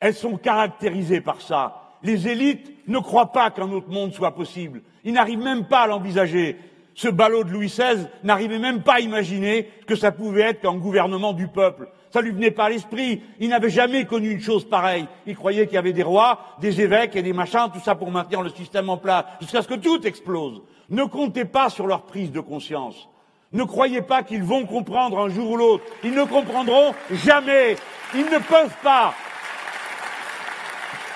elles 0.00 0.14
sont 0.14 0.36
caractérisées 0.36 1.20
par 1.20 1.40
ça. 1.40 1.82
Les 2.02 2.28
élites 2.28 2.88
ne 2.88 2.98
croient 2.98 3.32
pas 3.32 3.50
qu'un 3.50 3.70
autre 3.72 3.88
monde 3.88 4.12
soit 4.12 4.34
possible. 4.34 4.82
Ils 5.04 5.12
n'arrivent 5.12 5.42
même 5.42 5.64
pas 5.64 5.80
à 5.80 5.86
l'envisager. 5.86 6.56
Ce 6.94 7.08
ballot 7.08 7.44
de 7.44 7.50
Louis 7.50 7.66
XVI 7.66 8.06
n'arrivait 8.24 8.58
même 8.58 8.82
pas 8.82 8.94
à 8.94 9.00
imaginer 9.00 9.68
que 9.86 9.96
ça 9.96 10.12
pouvait 10.12 10.42
être 10.42 10.60
qu'un 10.62 10.76
gouvernement 10.76 11.32
du 11.32 11.48
peuple. 11.48 11.88
Ça 12.10 12.20
lui 12.20 12.30
venait 12.30 12.50
pas 12.50 12.64
à 12.64 12.68
l'esprit. 12.70 13.22
Il 13.40 13.50
n'avait 13.50 13.70
jamais 13.70 14.04
connu 14.06 14.30
une 14.30 14.40
chose 14.40 14.66
pareille. 14.66 15.06
Il 15.26 15.36
croyait 15.36 15.66
qu'il 15.66 15.74
y 15.74 15.78
avait 15.78 15.92
des 15.92 16.02
rois, 16.02 16.38
des 16.60 16.80
évêques 16.80 17.16
et 17.16 17.22
des 17.22 17.32
machins, 17.32 17.68
tout 17.72 17.80
ça 17.80 17.94
pour 17.94 18.10
maintenir 18.10 18.42
le 18.42 18.50
système 18.50 18.88
en 18.88 18.96
place, 18.96 19.24
jusqu'à 19.40 19.60
ce 19.60 19.68
que 19.68 19.74
tout 19.74 20.06
explose. 20.06 20.62
Ne 20.88 21.04
comptez 21.04 21.44
pas 21.44 21.68
sur 21.68 21.86
leur 21.86 22.02
prise 22.02 22.32
de 22.32 22.40
conscience. 22.40 23.08
Ne 23.52 23.64
croyez 23.64 24.02
pas 24.02 24.22
qu'ils 24.22 24.42
vont 24.42 24.64
comprendre 24.64 25.18
un 25.18 25.28
jour 25.28 25.50
ou 25.50 25.56
l'autre. 25.56 25.84
Ils 26.04 26.14
ne 26.14 26.24
comprendront 26.24 26.94
jamais. 27.10 27.76
Ils 28.14 28.24
ne 28.24 28.38
peuvent 28.38 28.76
pas. 28.82 29.14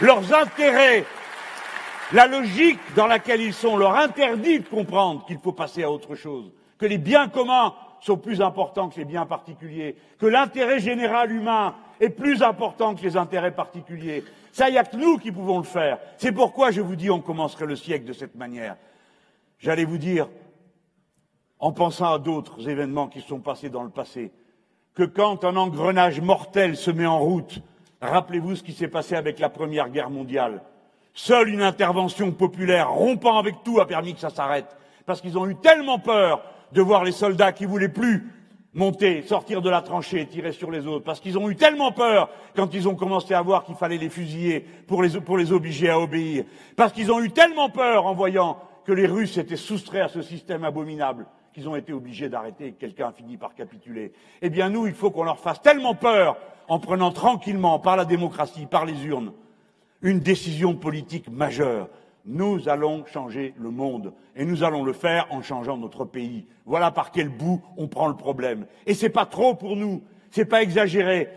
Leurs 0.01 0.33
intérêts, 0.33 1.05
la 2.13 2.27
logique 2.27 2.81
dans 2.97 3.07
laquelle 3.07 3.43
ils 3.43 3.53
sont, 3.53 3.77
leur 3.77 3.97
interdit 3.97 4.61
de 4.61 4.69
comprendre 4.69 5.27
qu'il 5.27 5.39
faut 5.39 5.53
passer 5.53 5.83
à 5.83 5.91
autre 5.91 6.15
chose, 6.15 6.53
que 6.79 6.87
les 6.87 6.99
biens 6.99 7.29
communs 7.29 7.75
sont 8.01 8.17
plus 8.17 8.41
importants 8.41 8.89
que 8.89 8.97
les 8.97 9.05
biens 9.05 9.27
particuliers, 9.27 9.97
que 10.19 10.27
l'intérêt 10.27 10.81
général 10.81 11.31
humain 11.31 11.75
est 12.01 12.09
plus 12.09 12.43
important 12.43 12.95
que 12.95 13.03
les 13.03 13.19
intérêts 13.19 13.55
particuliers. 13.55 14.25
Ça, 14.53 14.71
il 14.71 14.83
nous 14.95 15.19
qui 15.19 15.31
pouvons 15.31 15.59
le 15.59 15.65
faire. 15.65 15.99
C'est 16.17 16.33
pourquoi 16.33 16.71
je 16.71 16.81
vous 16.81 16.97
dis 16.97 17.11
on 17.11 17.21
commencerait 17.21 17.67
le 17.67 17.77
siècle 17.77 18.07
de 18.07 18.15
cette 18.15 18.35
manière. 18.35 18.77
J'allais 19.59 19.85
vous 19.85 19.99
dire, 19.99 20.29
en 21.59 21.73
pensant 21.73 22.15
à 22.15 22.19
d'autres 22.19 22.69
événements 22.71 23.09
qui 23.09 23.21
sont 23.21 23.41
passés 23.41 23.69
dans 23.69 23.83
le 23.83 23.91
passé, 23.91 24.33
que 24.95 25.03
quand 25.03 25.45
un 25.45 25.57
engrenage 25.57 26.23
mortel 26.23 26.77
se 26.77 26.91
met 26.91 27.07
en 27.07 27.19
route, 27.19 27.61
rappelez-vous 28.01 28.57
ce 28.57 28.63
qui 28.63 28.73
s'est 28.73 28.89
passé 28.89 29.15
avec 29.15 29.39
la 29.39 29.49
Première 29.49 29.91
Guerre 29.91 30.11
mondiale. 30.11 30.63
Seule 31.13 31.49
une 31.49 31.63
intervention 31.63 32.31
populaire 32.33 32.91
rompant 32.91 33.39
avec 33.39 33.63
tout 33.65 33.81
a 33.81 33.87
permis 33.87 34.15
que 34.15 34.21
ça 34.21 34.31
s'arrête, 34.31 34.77
parce 35.07 35.21
qu'ils 35.21 35.39
ont 35.39 35.49
eu 35.49 35.57
tellement 35.57 35.99
peur 35.99 36.43
de 36.73 36.81
voir 36.81 37.05
les 37.05 37.13
soldats 37.13 37.53
qui 37.53 37.67
voulaient 37.67 37.89
plus 37.89 38.33
monter, 38.73 39.23
sortir 39.23 39.63
de 39.63 39.69
la 39.69 39.83
tranchée, 39.83 40.27
tirer 40.27 40.53
sur 40.53 40.71
les 40.71 40.87
autres, 40.87 41.05
parce 41.05 41.19
qu'ils 41.19 41.37
ont 41.37 41.51
eu 41.51 41.57
tellement 41.57 41.91
peur 41.91 42.31
quand 42.55 42.73
ils 42.73 42.89
ont 42.89 42.95
commencé 42.95 43.35
à 43.35 43.43
voir 43.43 43.65
qu'il 43.65 43.75
fallait 43.75 43.99
les 43.99 44.09
fusiller 44.09 44.61
pour 44.87 45.03
les, 45.03 45.21
pour 45.21 45.37
les 45.37 45.53
obliger 45.53 45.91
à 45.91 45.99
obéir, 45.99 46.45
parce 46.77 46.93
qu'ils 46.93 47.11
ont 47.11 47.21
eu 47.21 47.31
tellement 47.31 47.71
peur 47.71 48.07
en 48.07 48.15
voyant 48.15 48.59
que 48.85 48.93
les 48.93 49.07
Russes 49.07 49.37
étaient 49.37 49.57
soustraits 49.57 50.03
à 50.03 50.09
ce 50.09 50.23
système 50.23 50.65
abominable 50.65 51.27
qu'ils 51.53 51.69
ont 51.69 51.75
été 51.75 51.93
obligés 51.93 52.29
d'arrêter 52.29 52.67
et 52.67 52.73
que 52.73 52.81
quelqu'un 52.81 53.09
a 53.09 53.13
fini 53.13 53.37
par 53.37 53.55
capituler. 53.55 54.13
Eh 54.41 54.51
bien, 54.51 54.69
nous, 54.69 54.87
il 54.87 54.95
faut 54.95 55.11
qu'on 55.11 55.25
leur 55.25 55.41
fasse 55.41 55.61
tellement 55.61 55.97
peur 55.97 56.37
en 56.71 56.79
prenant 56.79 57.11
tranquillement, 57.11 57.81
par 57.81 57.97
la 57.97 58.05
démocratie, 58.05 58.65
par 58.65 58.87
les 58.87 59.05
urnes, 59.05 59.33
une 60.03 60.21
décision 60.21 60.77
politique 60.77 61.29
majeure. 61.29 61.89
Nous 62.25 62.69
allons 62.69 63.05
changer 63.07 63.55
le 63.59 63.71
monde 63.71 64.13
et 64.37 64.45
nous 64.45 64.63
allons 64.63 64.85
le 64.85 64.93
faire 64.93 65.27
en 65.31 65.43
changeant 65.43 65.77
notre 65.77 66.05
pays. 66.05 66.47
Voilà 66.65 66.93
par 66.93 67.11
quel 67.11 67.29
bout 67.29 67.61
on 67.77 67.89
prend 67.89 68.07
le 68.07 68.15
problème. 68.15 68.67
Et 68.87 68.95
c'est 68.95 69.09
pas 69.11 69.27
trop 69.27 69.57
pour 69.57 69.75
nous, 69.75 70.05
c'est 70.31 70.45
pas 70.45 70.63
exagéré, 70.63 71.29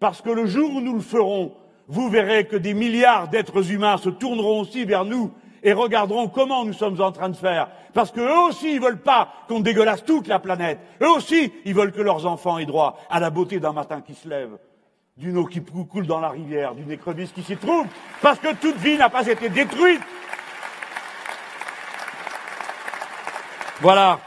parce 0.00 0.22
que 0.22 0.30
le 0.30 0.46
jour 0.46 0.74
où 0.74 0.80
nous 0.80 0.94
le 0.94 1.00
ferons, 1.00 1.52
vous 1.86 2.08
verrez 2.08 2.46
que 2.46 2.56
des 2.56 2.74
milliards 2.74 3.28
d'êtres 3.28 3.70
humains 3.70 3.96
se 3.96 4.10
tourneront 4.10 4.60
aussi 4.60 4.84
vers 4.84 5.04
nous 5.04 5.30
et 5.62 5.72
regarderont 5.72 6.26
comment 6.26 6.64
nous 6.64 6.72
sommes 6.72 7.00
en 7.00 7.12
train 7.12 7.28
de 7.28 7.36
faire. 7.36 7.68
Parce 7.94 8.10
qu'eux 8.10 8.48
aussi, 8.48 8.74
ils 8.74 8.80
veulent 8.80 9.02
pas 9.02 9.28
qu'on 9.46 9.60
dégueulasse 9.60 10.04
toute 10.04 10.26
la 10.26 10.40
planète. 10.40 10.80
Eux 11.00 11.10
aussi, 11.10 11.52
ils 11.64 11.74
veulent 11.74 11.92
que 11.92 12.02
leurs 12.02 12.26
enfants 12.26 12.58
aient 12.58 12.66
droit 12.66 12.98
à 13.08 13.20
la 13.20 13.30
beauté 13.30 13.60
d'un 13.60 13.72
matin 13.72 14.00
qui 14.00 14.14
se 14.14 14.28
lève, 14.28 14.58
d'une 15.20 15.36
eau 15.36 15.44
qui 15.44 15.62
coule 15.62 16.06
dans 16.06 16.18
la 16.18 16.30
rivière, 16.30 16.74
d'une 16.74 16.90
écrevisse 16.90 17.30
qui 17.30 17.42
s'y 17.42 17.56
trouve. 17.56 17.86
Parce 18.22 18.38
que 18.38 18.54
toute 18.54 18.76
vie 18.76 18.96
n'a 18.96 19.10
pas 19.10 19.26
été 19.26 19.50
détruite. 19.50 20.00
Voilà. 23.82 24.18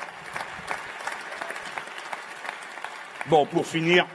Bon, 3.27 3.45
pour 3.47 3.65
finir, 3.65 4.05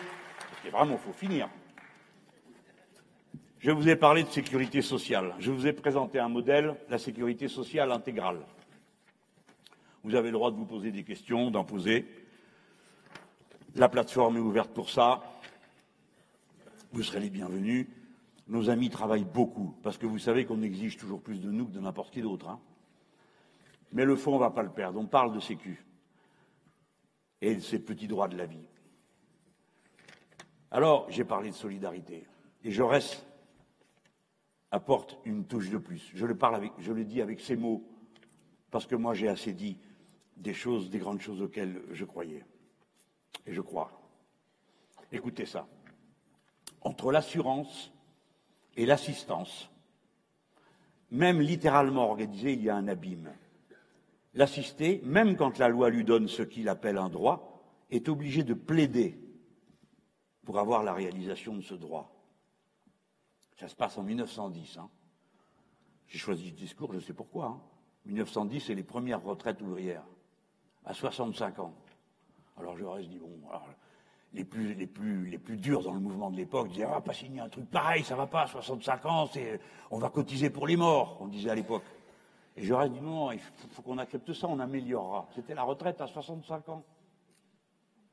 que 0.64 0.70
vraiment, 0.70 0.92
il 0.94 1.04
faut 1.04 1.18
finir. 1.18 1.48
Je 3.58 3.72
vous 3.72 3.88
ai 3.88 3.96
parlé 3.96 4.22
de 4.22 4.28
sécurité 4.28 4.80
sociale. 4.80 5.34
Je 5.40 5.50
vous 5.50 5.66
ai 5.66 5.72
présenté 5.72 6.20
un 6.20 6.28
modèle, 6.28 6.76
la 6.88 6.98
sécurité 6.98 7.48
sociale 7.48 7.90
intégrale. 7.90 8.38
Vous 10.04 10.14
avez 10.14 10.28
le 10.28 10.34
droit 10.34 10.52
de 10.52 10.56
vous 10.56 10.64
poser 10.64 10.92
des 10.92 11.02
questions, 11.02 11.50
d'en 11.50 11.64
poser. 11.64 12.06
La 13.74 13.88
plateforme 13.88 14.36
est 14.36 14.40
ouverte 14.40 14.70
pour 14.70 14.90
ça. 14.90 15.37
Vous 16.92 17.02
serez 17.02 17.20
les 17.20 17.30
bienvenus. 17.30 17.86
Nos 18.46 18.70
amis 18.70 18.88
travaillent 18.88 19.24
beaucoup, 19.24 19.74
parce 19.82 19.98
que 19.98 20.06
vous 20.06 20.18
savez 20.18 20.46
qu'on 20.46 20.62
exige 20.62 20.96
toujours 20.96 21.20
plus 21.20 21.40
de 21.40 21.50
nous 21.50 21.66
que 21.66 21.72
de 21.72 21.80
n'importe 21.80 22.12
qui 22.12 22.22
d'autre. 22.22 22.48
Hein. 22.48 22.60
Mais 23.92 24.04
le 24.04 24.16
fond, 24.16 24.32
on 24.32 24.34
ne 24.34 24.40
va 24.40 24.50
pas 24.50 24.62
le 24.62 24.70
perdre. 24.70 24.98
On 24.98 25.06
parle 25.06 25.34
de 25.34 25.40
sécu 25.40 25.84
et 27.40 27.54
de 27.54 27.60
ces 27.60 27.78
petits 27.78 28.08
droits 28.08 28.28
de 28.28 28.36
la 28.36 28.46
vie. 28.46 28.66
Alors, 30.70 31.10
j'ai 31.10 31.24
parlé 31.24 31.50
de 31.50 31.54
solidarité. 31.54 32.26
Et 32.64 32.82
reste 32.82 33.26
apporte 34.70 35.18
une 35.24 35.44
touche 35.46 35.70
de 35.70 35.78
plus. 35.78 36.10
Je 36.14 36.26
le, 36.26 36.36
parle 36.36 36.56
avec, 36.56 36.72
je 36.78 36.92
le 36.92 37.04
dis 37.04 37.22
avec 37.22 37.40
ces 37.40 37.56
mots, 37.56 37.82
parce 38.70 38.86
que 38.86 38.94
moi 38.94 39.14
j'ai 39.14 39.28
assez 39.28 39.52
dit 39.52 39.78
des 40.36 40.52
choses, 40.52 40.90
des 40.90 40.98
grandes 40.98 41.20
choses 41.20 41.40
auxquelles 41.40 41.82
je 41.92 42.04
croyais. 42.04 42.44
Et 43.46 43.52
je 43.54 43.60
crois. 43.60 43.90
Écoutez 45.10 45.46
ça. 45.46 45.66
Entre 46.82 47.12
l'assurance 47.12 47.92
et 48.76 48.86
l'assistance, 48.86 49.70
même 51.10 51.40
littéralement 51.40 52.08
organisé, 52.08 52.52
il 52.52 52.62
y 52.62 52.70
a 52.70 52.76
un 52.76 52.88
abîme. 52.88 53.32
L'assisté, 54.34 55.00
même 55.04 55.36
quand 55.36 55.58
la 55.58 55.68
loi 55.68 55.90
lui 55.90 56.04
donne 56.04 56.28
ce 56.28 56.42
qu'il 56.42 56.68
appelle 56.68 56.98
un 56.98 57.08
droit, 57.08 57.62
est 57.90 58.08
obligé 58.08 58.44
de 58.44 58.54
plaider 58.54 59.18
pour 60.44 60.58
avoir 60.58 60.82
la 60.82 60.92
réalisation 60.92 61.56
de 61.56 61.62
ce 61.62 61.74
droit. 61.74 62.14
Ça 63.56 63.68
se 63.68 63.74
passe 63.74 63.98
en 63.98 64.02
1910. 64.02 64.78
Hein. 64.78 64.88
J'ai 66.06 66.18
choisi 66.18 66.50
ce 66.50 66.54
discours, 66.54 66.92
je 66.92 67.00
sais 67.00 67.12
pourquoi. 67.12 67.46
Hein. 67.46 67.60
1910, 68.06 68.60
c'est 68.60 68.74
les 68.74 68.82
premières 68.82 69.22
retraites 69.22 69.60
ouvrières, 69.60 70.04
à 70.84 70.94
65 70.94 71.58
ans. 71.58 71.74
Alors 72.56 72.76
je 72.76 72.84
reste 72.84 73.08
dit, 73.08 73.18
bon, 73.18 73.40
les, 74.34 74.44
plus, 74.44 74.74
les, 74.74 74.86
plus, 74.86 75.26
les 75.26 75.38
plus 75.38 75.56
durs 75.56 75.82
dans 75.82 75.94
le 75.94 76.00
mouvement 76.00 76.30
de 76.30 76.36
l'époque 76.36 76.68
disaient, 76.68 76.86
ah, 76.90 77.00
pas 77.00 77.14
signer 77.14 77.40
un 77.40 77.48
truc 77.48 77.70
pareil, 77.70 78.04
ça 78.04 78.14
va 78.14 78.26
pas, 78.26 78.46
65 78.46 79.06
ans, 79.06 79.30
on 79.90 79.98
va 79.98 80.10
cotiser 80.10 80.50
pour 80.50 80.66
les 80.66 80.76
morts, 80.76 81.18
on 81.20 81.26
disait 81.26 81.50
à 81.50 81.54
l'époque. 81.54 81.84
Et 82.56 82.72
reste 82.72 82.92
dit, 82.92 83.00
non, 83.00 83.30
il 83.30 83.38
faut, 83.38 83.68
faut 83.70 83.82
qu'on 83.82 83.98
accepte 83.98 84.32
ça, 84.32 84.48
on 84.48 84.58
améliorera. 84.58 85.28
C'était 85.34 85.54
la 85.54 85.62
retraite 85.62 86.00
à 86.00 86.06
65 86.06 86.68
ans. 86.68 86.82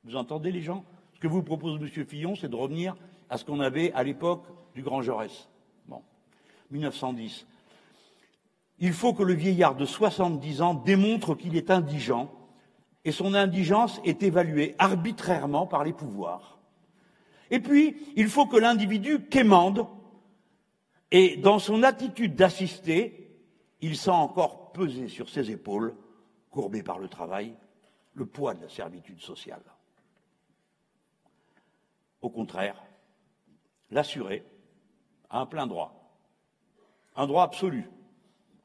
Vous 0.03 0.15
entendez 0.15 0.51
les 0.51 0.61
gens? 0.61 0.85
Ce 1.15 1.19
que 1.19 1.27
vous 1.27 1.41
propose 1.41 1.81
M. 1.81 2.05
Fillon, 2.05 2.35
c'est 2.35 2.49
de 2.49 2.55
revenir 2.55 2.95
à 3.29 3.37
ce 3.37 3.45
qu'on 3.45 3.59
avait 3.59 3.91
à 3.93 4.03
l'époque 4.03 4.43
du 4.75 4.83
grand 4.83 5.01
Jaurès. 5.01 5.49
Bon, 5.87 6.03
1910. 6.69 7.47
Il 8.79 8.93
faut 8.93 9.13
que 9.13 9.23
le 9.23 9.33
vieillard 9.33 9.75
de 9.75 9.85
70 9.85 10.61
ans 10.61 10.73
démontre 10.75 11.33
qu'il 11.33 11.55
est 11.55 11.71
indigent 11.71 12.29
et 13.05 13.11
son 13.11 13.35
indigence 13.35 14.01
est 14.03 14.23
évaluée 14.23 14.75
arbitrairement 14.79 15.67
par 15.67 15.83
les 15.83 15.93
pouvoirs. 15.93 16.57
Et 17.51 17.59
puis, 17.59 17.95
il 18.15 18.27
faut 18.27 18.47
que 18.47 18.57
l'individu 18.57 19.27
quémande 19.27 19.87
et 21.11 21.37
dans 21.37 21.59
son 21.59 21.83
attitude 21.83 22.35
d'assister, 22.35 23.39
il 23.79 23.95
sent 23.95 24.09
encore 24.09 24.71
peser 24.71 25.07
sur 25.07 25.29
ses 25.29 25.51
épaules, 25.51 25.95
courbé 26.49 26.81
par 26.81 26.97
le 26.97 27.07
travail, 27.07 27.55
le 28.15 28.25
poids 28.25 28.55
de 28.55 28.63
la 28.63 28.69
servitude 28.69 29.21
sociale. 29.21 29.61
Au 32.21 32.31
contraire, 32.31 32.83
l'assuré 33.91 34.43
a 35.29 35.41
un 35.41 35.45
plein 35.45 35.67
droit, 35.67 36.17
un 37.15 37.27
droit 37.27 37.43
absolu, 37.43 37.87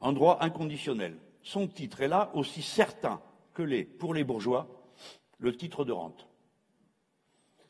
un 0.01 0.13
droit 0.13 0.39
inconditionnel. 0.41 1.19
Son 1.43 1.67
titre 1.67 2.01
est 2.01 2.07
là 2.07 2.31
aussi 2.33 2.63
certain 2.63 3.21
que 3.53 3.61
l'est, 3.61 3.85
pour 3.85 4.13
les 4.13 4.23
bourgeois, 4.23 4.67
le 5.39 5.55
titre 5.55 5.85
de 5.85 5.91
rente. 5.91 6.27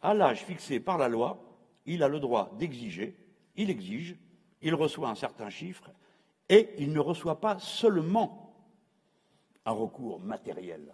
À 0.02 0.14
l'âge 0.14 0.44
fixé 0.44 0.80
par 0.80 0.98
la 0.98 1.08
loi, 1.08 1.44
il 1.86 2.04
a 2.04 2.08
le 2.08 2.20
droit 2.20 2.52
d'exiger, 2.58 3.16
il 3.56 3.70
exige, 3.70 4.16
il 4.62 4.76
reçoit 4.76 5.10
un 5.10 5.16
certain 5.16 5.50
chiffre, 5.50 5.92
et 6.50 6.70
il 6.78 6.92
ne 6.92 7.00
reçoit 7.00 7.40
pas 7.40 7.60
seulement 7.60 8.56
un 9.66 9.72
recours 9.72 10.20
matériel, 10.20 10.94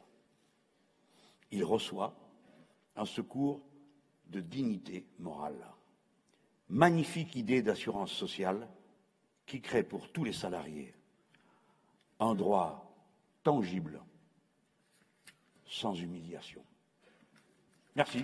il 1.52 1.64
reçoit 1.64 2.14
un 2.96 3.06
secours 3.06 3.62
de 4.28 4.42
dignité 4.42 5.06
morale 5.20 5.66
magnifique 6.70 7.36
idée 7.36 7.62
d'assurance 7.62 8.12
sociale 8.12 8.68
qui 9.46 9.62
crée 9.62 9.84
pour 9.84 10.12
tous 10.12 10.24
les 10.24 10.34
salariés 10.34 10.94
un 12.20 12.36
droit 12.36 12.92
tangible, 13.44 14.02
sans 15.68 15.94
humiliation. 15.94 16.62
Merci. 17.96 18.24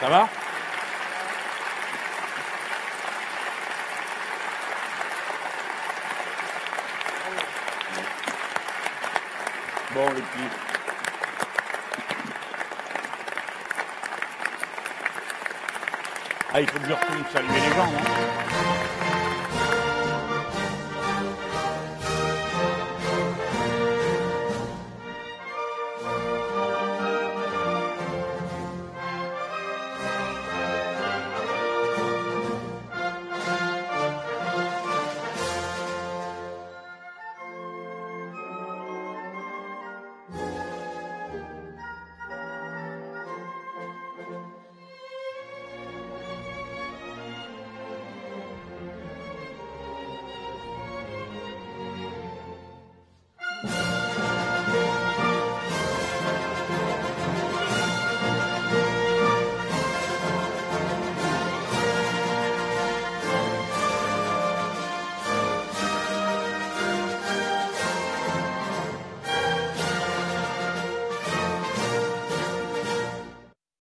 Ça 0.00 0.08
va? 0.08 0.28
Bon, 9.92 10.12
les 10.12 10.20
petits. 10.20 10.77
Ah, 16.58 16.60
il 16.60 16.68
faut 16.68 16.80
que 16.80 16.88
je 16.88 16.92
retourne 16.92 17.24
saluer 17.32 17.54
les 17.54 17.76
gens, 17.76 17.86
non 17.86 18.97